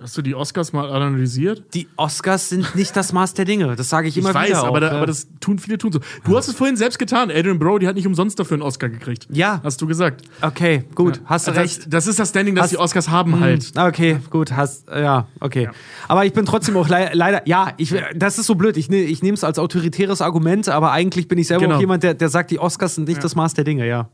Hast 0.00 0.16
du 0.16 0.22
die 0.22 0.36
Oscars 0.36 0.72
mal 0.72 0.88
analysiert? 0.92 1.64
Die 1.74 1.88
Oscars 1.96 2.50
sind 2.50 2.76
nicht 2.76 2.94
das 2.96 3.12
Maß 3.12 3.34
der 3.34 3.44
Dinge. 3.44 3.74
Das 3.74 3.88
sage 3.88 4.06
ich 4.06 4.16
immer 4.16 4.28
ich 4.28 4.34
weiß, 4.36 4.48
wieder. 4.50 4.58
aber, 4.62 4.76
auch, 4.76 4.80
da, 4.80 4.86
ja. 4.86 4.92
aber 4.92 5.06
das 5.06 5.26
tun 5.40 5.58
viele 5.58 5.76
tun 5.76 5.90
so. 5.90 5.98
Du 6.24 6.36
hast 6.36 6.46
es 6.46 6.54
vorhin 6.54 6.76
selbst 6.76 7.00
getan. 7.00 7.32
Adrian 7.32 7.58
Brody 7.58 7.84
hat 7.86 7.96
nicht 7.96 8.06
umsonst 8.06 8.38
dafür 8.38 8.54
einen 8.54 8.62
Oscar 8.62 8.88
gekriegt. 8.90 9.26
Ja. 9.32 9.60
Hast 9.64 9.80
du 9.82 9.88
gesagt. 9.88 10.22
Okay, 10.40 10.84
gut, 10.94 11.20
hast 11.24 11.48
du 11.48 11.50
Also 11.50 11.60
recht. 11.62 11.78
Das, 11.80 11.88
das 11.88 12.06
ist 12.06 12.20
das 12.20 12.28
Standing, 12.28 12.54
das 12.54 12.62
Hast- 12.64 12.70
die 12.74 12.78
Oscars 12.78 13.08
haben 13.08 13.40
halt. 13.40 13.72
Ah, 13.74 13.88
Okay, 13.88 14.20
gut, 14.30 14.52
hast, 14.52 14.86
ja, 14.88 15.26
okay. 15.40 15.68
Aber 16.06 16.24
ich 16.24 16.32
bin 16.32 16.46
trotzdem 16.46 16.76
auch 16.76 16.88
lei- 16.88 17.10
leider, 17.12 17.42
ja, 17.48 17.72
ich, 17.76 17.92
das 18.14 18.38
ist 18.38 18.46
so 18.46 18.54
blöd. 18.54 18.76
Ich, 18.76 18.88
ne- 18.88 19.02
ich 19.02 19.22
nehme 19.24 19.34
es 19.34 19.42
als 19.42 19.58
autoritäres 19.58 20.20
Argument, 20.22 20.68
aber 20.68 20.92
eigentlich 20.92 21.26
bin 21.26 21.38
ich 21.38 21.48
selber 21.48 21.64
Genau. 21.64 21.74
auch 21.76 21.80
jemand, 21.80 22.04
der, 22.04 22.14
der 22.14 22.28
sagt, 22.28 22.52
die 22.52 22.60
Oscars 22.60 22.94
sind 22.94 23.08
nicht 23.08 23.24
das 23.24 23.34
Maß 23.34 23.54
der 23.54 23.64
Dinge, 23.64 23.84
ja. 23.88 24.08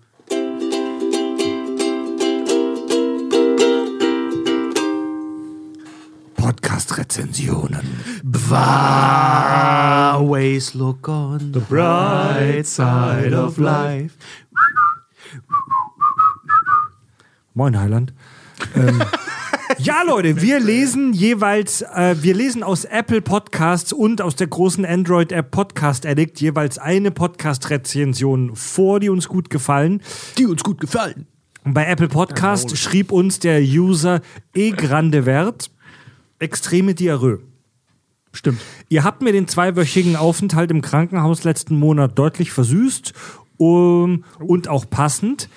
Podcast-Rezensionen. 6.54 7.82
Always 10.12 10.74
look 10.74 11.08
on 11.08 11.52
the 11.52 11.60
bright 11.60 12.66
side 12.66 13.34
of 13.34 13.58
life. 13.58 14.14
Moin 17.54 17.78
Heiland. 17.78 18.12
ähm, 18.76 19.02
ja, 19.78 20.02
Leute, 20.06 20.40
wir 20.40 20.60
lesen 20.60 21.12
jeweils, 21.12 21.82
äh, 21.82 22.16
wir 22.20 22.34
lesen 22.34 22.62
aus 22.62 22.84
Apple 22.84 23.20
Podcasts 23.20 23.92
und 23.92 24.22
aus 24.22 24.36
der 24.36 24.46
großen 24.46 24.84
Android-App 24.84 25.50
Podcast 25.50 26.06
Addict 26.06 26.40
jeweils 26.40 26.78
eine 26.78 27.10
Podcast-Rezension 27.10 28.54
vor, 28.54 29.00
die 29.00 29.08
uns 29.08 29.28
gut 29.28 29.50
gefallen. 29.50 30.02
Die 30.38 30.46
uns 30.46 30.62
gut 30.62 30.80
gefallen. 30.80 31.26
Und 31.64 31.74
bei 31.74 31.86
Apple 31.86 32.08
Podcast 32.08 32.76
schrieb 32.76 33.10
uns 33.10 33.38
der 33.38 33.60
User 33.60 34.20
E 34.54 34.70
Grande 34.70 35.24
Wert 35.24 35.70
extreme 36.44 36.94
Diarrhoe. 36.94 37.40
Stimmt. 38.32 38.60
Ihr 38.88 39.04
habt 39.04 39.22
mir 39.22 39.32
den 39.32 39.48
zweiwöchigen 39.48 40.16
Aufenthalt 40.16 40.70
im 40.70 40.82
Krankenhaus 40.82 41.44
letzten 41.44 41.76
Monat 41.76 42.18
deutlich 42.18 42.52
versüßt 42.52 43.12
um, 43.56 44.24
und 44.40 44.68
auch 44.68 44.88
passend. 44.88 45.48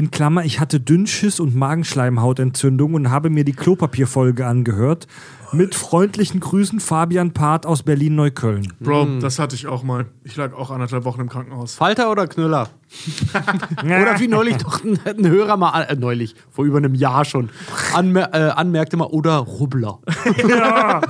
In 0.00 0.10
Klammer, 0.10 0.46
ich 0.46 0.60
hatte 0.60 0.80
Dünnschiss 0.80 1.40
und 1.40 1.54
Magenschleimhautentzündung 1.54 2.94
und 2.94 3.10
habe 3.10 3.28
mir 3.28 3.44
die 3.44 3.52
Klopapierfolge 3.52 4.46
angehört. 4.46 5.06
Mit 5.52 5.74
freundlichen 5.74 6.40
Grüßen 6.40 6.80
Fabian 6.80 7.32
Part 7.34 7.66
aus 7.66 7.82
Berlin-Neukölln. 7.82 8.72
Bro, 8.80 9.18
das 9.20 9.38
hatte 9.38 9.56
ich 9.56 9.66
auch 9.66 9.82
mal. 9.82 10.06
Ich 10.24 10.36
lag 10.36 10.54
auch 10.54 10.70
anderthalb 10.70 11.04
Wochen 11.04 11.20
im 11.20 11.28
Krankenhaus. 11.28 11.74
Falter 11.74 12.10
oder 12.10 12.26
Knüller? 12.28 12.70
oder 13.84 14.18
wie 14.18 14.28
neulich 14.28 14.56
doch 14.56 14.82
ein, 14.82 14.98
ein 15.04 15.28
Hörer 15.28 15.58
mal, 15.58 15.68
an- 15.68 15.88
äh, 15.88 15.96
neulich, 15.96 16.34
vor 16.50 16.64
über 16.64 16.78
einem 16.78 16.94
Jahr 16.94 17.26
schon, 17.26 17.50
anmer 17.92 18.32
äh, 18.34 18.52
anmerkte 18.52 18.96
mal, 18.96 19.04
oder 19.08 19.36
Rubbler. 19.36 19.98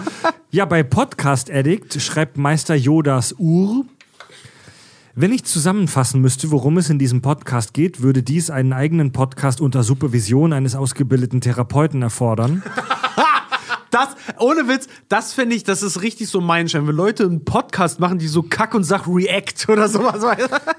Ja, 0.53 0.65
bei 0.65 0.83
Podcast 0.83 1.49
Addict 1.49 2.03
schreibt 2.03 2.37
Meister 2.37 2.75
Yodas 2.75 3.37
Ur. 3.39 3.85
Wenn 5.21 5.35
ich 5.35 5.45
zusammenfassen 5.45 6.23
müsste, 6.23 6.51
worum 6.51 6.79
es 6.79 6.89
in 6.89 6.99
diesem 6.99 7.21
Podcast 7.21 7.75
geht, 7.75 8.01
würde 8.01 8.23
dies 8.23 8.49
einen 8.49 8.73
eigenen 8.73 9.13
Podcast 9.13 9.61
unter 9.61 9.83
Supervision 9.83 10.55
eines 10.55 10.75
ausgebildeten 10.75 11.43
Therapeuten 11.43 12.01
erfordern. 12.01 12.63
Das, 13.91 14.09
ohne 14.39 14.69
Witz, 14.69 14.87
das 15.09 15.33
finde 15.33 15.57
ich, 15.57 15.65
das 15.65 15.83
ist 15.83 16.03
richtig 16.03 16.29
so 16.29 16.41
mein 16.41 16.69
Schein. 16.69 16.87
Wenn 16.87 16.95
Leute 16.95 17.25
einen 17.25 17.45
Podcast 17.45 17.99
machen, 17.99 18.19
die 18.19 18.29
so 18.29 18.43
Kack 18.43 18.75
und 18.75 18.85
Sach 18.85 19.07
React 19.09 19.69
oder 19.73 19.89
sowas. 19.89 20.25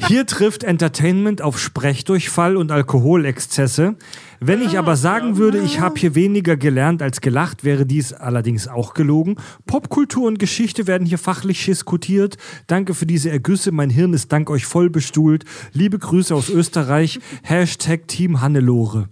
Hier 0.08 0.26
trifft 0.26 0.64
Entertainment 0.64 1.42
auf 1.42 1.60
Sprechdurchfall 1.60 2.56
und 2.56 2.72
Alkoholexzesse. 2.72 3.96
Wenn 4.40 4.62
ich 4.64 4.80
aber 4.80 4.96
sagen 4.96 5.38
würde, 5.38 5.60
ich 5.60 5.80
habe 5.80 6.00
hier 6.00 6.16
weniger 6.16 6.58
gelernt 6.58 7.02
als 7.02 7.22
gelacht, 7.22 7.64
wäre 7.64 7.86
dies 7.86 8.14
allerdings 8.14 8.68
auch 8.68 8.94
gelogen. 8.94 9.36
Popkultur 9.68 10.28
und 10.28 10.40
Geschichte 10.40 10.88
werden 10.88 11.06
hier 11.06 11.20
fachlich 11.20 11.64
diskutiert. 11.66 12.38
Danke 12.66 12.94
für 12.96 13.06
diese 13.06 13.30
Ergüsse. 13.30 13.72
Mein 13.72 13.90
Hirn 13.90 14.14
ist 14.14 14.32
dank 14.32 14.50
euch 14.50 14.66
voll 14.66 14.90
bestuhlt. 14.90 15.46
Liebe 15.74 16.00
Grüße 16.00 16.34
aus 16.34 16.50
Österreich. 16.50 17.20
Hashtag 17.44 18.08
Team 18.08 18.42
Hannelore. 18.42 19.10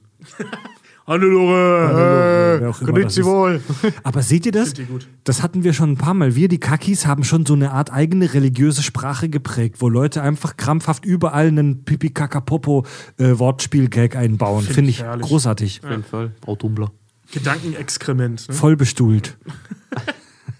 Hannelore! 1.09 2.59
Das 2.61 3.17
ist. 3.17 3.25
wohl. 3.25 3.61
Aber 4.03 4.21
seht 4.21 4.45
ihr 4.45 4.51
das? 4.51 4.75
Das 5.23 5.41
hatten 5.41 5.63
wir 5.63 5.73
schon 5.73 5.93
ein 5.93 5.97
paar 5.97 6.13
Mal. 6.13 6.35
Wir, 6.35 6.47
die 6.47 6.59
Kakis, 6.59 7.07
haben 7.07 7.23
schon 7.23 7.47
so 7.47 7.55
eine 7.55 7.71
Art 7.71 7.91
eigene 7.91 8.31
religiöse 8.31 8.83
Sprache 8.83 9.27
geprägt, 9.27 9.77
wo 9.79 9.89
Leute 9.89 10.21
einfach 10.21 10.55
krampfhaft 10.55 11.05
überall 11.05 11.47
einen 11.47 11.83
pipi 11.83 12.11
kaka 12.11 12.41
popo 12.41 12.85
äh, 13.17 13.39
Wortspiel-Gag 13.39 14.15
einbauen. 14.15 14.63
Finde 14.63 14.91
ich 14.91 14.99
ich 14.99 15.03
herrlich. 15.03 15.25
großartig. 15.25 15.81
Auf 15.83 15.89
jeden 15.89 16.03
Fall. 16.03 16.31
Autombler. 16.45 16.91
Gedankenexkrement. 17.31 18.47
Ne? 18.47 18.53
Voll 18.53 18.75
bestuhlt. 18.75 19.37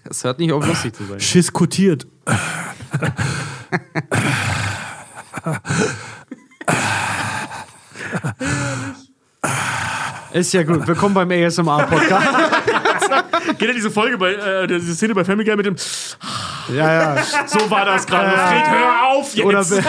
Das 0.02 0.24
hört 0.24 0.40
nicht 0.40 0.50
auf, 0.50 0.66
lustig 0.66 0.96
zu 0.96 1.04
sein. 1.04 1.20
Schiskutiert. 1.20 2.08
Ist 10.32 10.52
ja 10.52 10.62
gut. 10.62 10.86
Willkommen 10.86 11.14
beim 11.14 11.30
ASMR-Podcast. 11.30 12.28
Geht 13.58 13.68
ja 13.68 13.74
diese 13.74 13.90
Folge 13.90 14.16
bei, 14.16 14.34
äh, 14.34 14.66
diese 14.66 14.94
Szene 14.94 15.14
bei 15.14 15.24
Family 15.24 15.44
Guy 15.44 15.56
mit 15.56 15.66
dem. 15.66 15.76
ja, 16.72 17.16
ja. 17.16 17.22
So 17.46 17.68
war 17.70 17.84
das 17.84 18.06
gerade. 18.06 18.30
Fred, 18.30 18.70
hör 18.70 19.08
auf 19.08 19.34
jetzt! 19.34 19.44
Oder 19.44 19.68
wenn, 19.70 19.84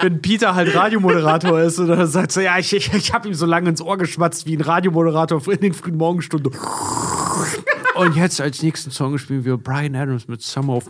wenn 0.00 0.22
Peter 0.22 0.54
halt 0.54 0.74
Radiomoderator 0.74 1.60
ist 1.60 1.78
und 1.78 1.88
dann 1.88 2.06
sagt 2.06 2.32
so, 2.32 2.40
ja, 2.40 2.58
ich, 2.58 2.72
ich, 2.72 2.94
ich 2.94 3.12
habe 3.12 3.28
ihm 3.28 3.34
so 3.34 3.44
lange 3.44 3.68
ins 3.68 3.82
Ohr 3.82 3.98
geschmatzt 3.98 4.46
wie 4.46 4.56
ein 4.56 4.62
Radiomoderator 4.62 5.46
in 5.48 5.60
den 5.60 5.74
frühen 5.74 5.96
Morgenstunden. 5.96 6.52
Und 7.94 8.16
jetzt 8.16 8.40
als 8.40 8.62
nächsten 8.62 8.90
Song 8.90 9.18
spielen 9.18 9.44
wir 9.44 9.58
Brian 9.58 9.94
Adams 9.94 10.28
mit 10.28 10.40
Summer 10.40 10.76
of 10.76 10.86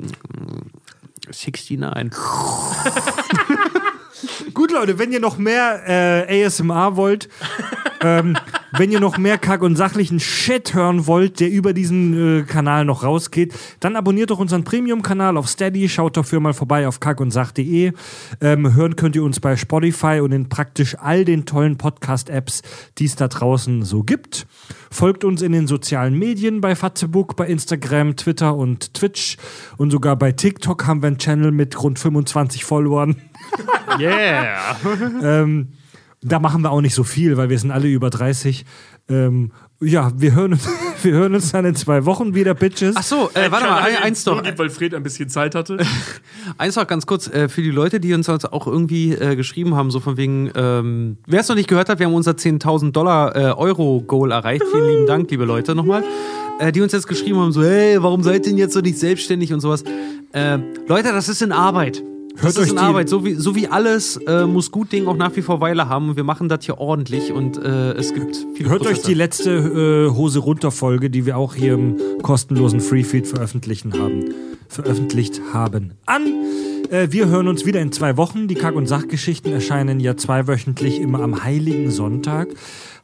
69. 1.27 2.13
Gut, 4.55 4.71
Leute, 4.71 5.01
wenn 5.01 5.11
ihr 5.11 5.19
noch 5.19 5.37
mehr 5.37 5.83
äh, 6.29 6.45
ASMR 6.45 6.95
wollt, 6.95 7.29
ähm, 8.01 8.37
wenn 8.79 8.93
ihr 8.93 9.01
noch 9.01 9.19
mehr 9.19 9.37
Kack- 9.37 9.63
und 9.63 9.75
sachlichen 9.75 10.21
Shit 10.21 10.75
hören 10.75 11.09
wollt, 11.09 11.41
der 11.41 11.51
über 11.51 11.73
diesen 11.73 12.41
äh, 12.41 12.43
Kanal 12.45 12.85
noch 12.85 13.03
rausgeht, 13.03 13.53
dann 13.81 13.97
abonniert 13.97 14.31
doch 14.31 14.39
unseren 14.39 14.63
Premium-Kanal 14.63 15.37
auf 15.37 15.49
Steady. 15.49 15.89
Schaut 15.89 16.17
dafür 16.17 16.39
mal 16.39 16.55
vorbei 16.55 16.87
auf 16.87 17.01
kackundsach.de. 17.01 17.93
Ähm, 18.41 18.75
hören 18.75 18.95
könnt 18.95 19.17
ihr 19.17 19.25
uns 19.25 19.41
bei 19.41 19.57
Spotify 19.57 20.21
und 20.23 20.31
in 20.31 20.49
praktisch 20.49 20.97
all 21.01 21.25
den 21.25 21.47
tollen 21.47 21.77
Podcast-Apps, 21.77 22.63
die 22.99 23.07
es 23.07 23.17
da 23.17 23.27
draußen 23.27 23.83
so 23.83 24.05
gibt. 24.05 24.47
Folgt 24.93 25.25
uns 25.25 25.43
in 25.43 25.51
den 25.51 25.67
sozialen 25.67 26.17
Medien 26.17 26.61
bei 26.61 26.77
Facebook, 26.77 27.35
bei 27.35 27.49
Instagram, 27.49 28.15
Twitter 28.15 28.55
und 28.55 28.95
Twitch. 28.95 29.37
Und 29.79 29.91
sogar 29.91 30.15
bei 30.15 30.31
TikTok 30.31 30.87
haben 30.87 31.03
wir 31.03 31.09
einen 31.09 31.19
Channel 31.19 31.51
mit 31.51 31.83
rund 31.83 31.99
25 31.99 32.65
Followern. 32.65 33.17
Yeah. 34.01 34.77
Ähm, 35.23 35.69
da 36.25 36.41
machen 36.41 36.63
wir 36.63 36.71
auch 36.71 36.81
nicht 36.81 36.95
so 36.95 37.05
viel, 37.05 37.37
weil 37.37 37.51
wir 37.51 37.59
sind 37.59 37.71
alle 37.71 37.87
über 37.87 38.11
30. 38.11 38.65
Ähm, 39.09 39.53
ja, 39.81 40.13
wir 40.17 40.35
hören, 40.35 40.53
uns, 40.53 40.67
wir 41.03 41.13
hören 41.13 41.35
uns 41.35 41.53
dann 41.53 41.65
in 41.67 41.75
zwei 41.75 42.07
Wochen 42.07 42.35
wieder, 42.35 42.55
Bitches. 42.55 42.95
Ach 42.97 43.03
so, 43.03 43.31
äh, 43.35 43.51
warte 43.51 43.67
mal, 43.67 43.83
ein, 43.83 43.97
eins 44.03 44.25
noch. 44.25 44.43
Weil 44.57 44.71
Fred 44.71 44.95
ein 44.95 45.03
bisschen 45.03 45.29
Zeit 45.29 45.55
hatte. 45.55 45.77
Eins 46.59 46.77
noch 46.77 46.87
ganz 46.87 47.07
kurz, 47.07 47.29
äh, 47.29 47.49
für 47.49 47.63
die 47.63 47.71
Leute, 47.71 48.01
die 48.01 48.15
uns 48.15 48.29
also 48.29 48.51
auch 48.51 48.67
irgendwie 48.67 49.13
äh, 49.13 49.37
geschrieben 49.37 49.75
haben, 49.75 49.91
so 49.91 50.01
von 50.01 50.17
wegen, 50.17 50.51
ähm, 50.55 51.19
wer 51.27 51.41
es 51.41 51.49
noch 51.49 51.57
nicht 51.57 51.69
gehört 51.69 51.89
hat, 51.89 51.99
wir 51.99 52.07
haben 52.07 52.15
unser 52.15 52.33
10.000 52.33 52.93
Dollar 52.93 53.37
äh, 53.37 53.53
Euro-Goal 53.53 54.33
erreicht. 54.33 54.65
Vielen 54.71 54.89
lieben 54.89 55.07
Dank, 55.07 55.31
liebe 55.31 55.45
Leute, 55.45 55.75
nochmal. 55.75 56.05
Äh, 56.59 56.73
die 56.73 56.81
uns 56.81 56.93
jetzt 56.93 57.09
geschrieben 57.09 57.39
haben, 57.39 57.53
so, 57.53 57.63
hey, 57.63 58.03
warum 58.03 58.23
seid 58.23 58.47
ihr 58.47 58.53
denn 58.53 58.59
jetzt 58.59 58.75
so 58.75 58.81
nicht 58.81 58.99
selbstständig 58.99 59.53
und 59.53 59.61
sowas. 59.61 59.85
Äh, 60.33 60.59
Leute, 60.87 61.13
das 61.13 61.29
ist 61.29 61.43
in 61.43 61.53
Arbeit. 61.53 62.03
Das 62.35 62.43
Hört 62.43 62.53
ist 62.53 62.59
euch 62.59 62.69
in 62.71 62.75
die- 62.77 62.83
Arbeit. 62.83 63.09
So 63.09 63.25
wie, 63.25 63.35
so 63.35 63.55
wie 63.55 63.69
alles 63.69 64.17
äh, 64.27 64.45
muss 64.47 64.71
gut 64.73 64.91
Ding 64.93 65.07
auch 65.07 65.17
nach 65.17 65.35
wie 65.37 65.43
vor 65.43 65.61
Weile 65.61 65.89
haben. 65.89 66.17
Wir 66.17 66.25
machen 66.25 66.49
das 66.49 66.65
hier 66.65 66.79
ordentlich 66.79 67.31
und 67.33 67.57
äh, 67.57 67.93
es 67.93 68.13
gibt 68.13 68.45
viele 68.55 68.71
Hört 68.71 68.81
euch 68.83 68.89
Prozesse. 68.89 69.07
die 69.09 69.15
letzte 69.15 69.51
äh, 70.11 70.11
Hose 70.17 70.41
runter 70.41 70.71
Folge, 70.73 71.11
die 71.11 71.27
wir 71.27 71.37
auch 71.39 71.55
hier 71.55 71.75
im 71.75 71.97
kostenlosen 72.23 72.81
Freefeed 72.81 73.27
veröffentlichen 73.29 73.93
haben, 73.99 74.35
veröffentlicht 74.69 75.41
haben, 75.53 75.93
an. 76.07 76.23
Äh, 76.91 77.09
wir 77.13 77.29
hören 77.29 77.47
uns 77.49 77.65
wieder 77.67 77.81
in 77.81 77.93
zwei 77.93 78.17
Wochen. 78.17 78.49
Die 78.49 78.57
Kack- 78.57 78.75
und 78.75 78.87
Sachgeschichten 78.89 79.53
erscheinen 79.53 80.01
ja 80.01 80.17
zweiwöchentlich 80.17 81.01
immer 81.01 81.21
am 81.21 81.45
Heiligen 81.45 81.91
Sonntag. 81.93 82.49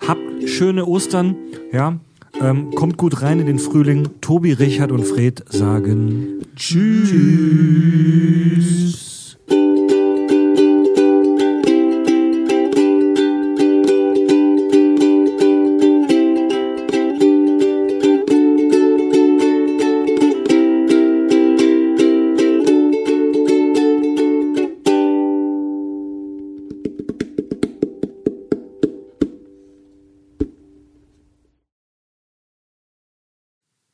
Habt 0.06 0.20
schöne 0.48 0.86
Ostern, 0.86 1.36
ja. 1.72 1.98
Ähm, 2.40 2.70
kommt 2.74 2.96
gut 2.96 3.22
rein 3.22 3.38
in 3.40 3.46
den 3.46 3.58
Frühling. 3.58 4.08
Tobi, 4.20 4.52
Richard 4.52 4.90
und 4.92 5.04
Fred 5.04 5.44
sagen 5.48 6.40
Tschüss. 6.56 7.10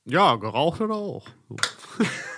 Ja, 0.07 0.37
geraucht 0.37 0.81
oder 0.81 0.95
auch? 0.95 1.27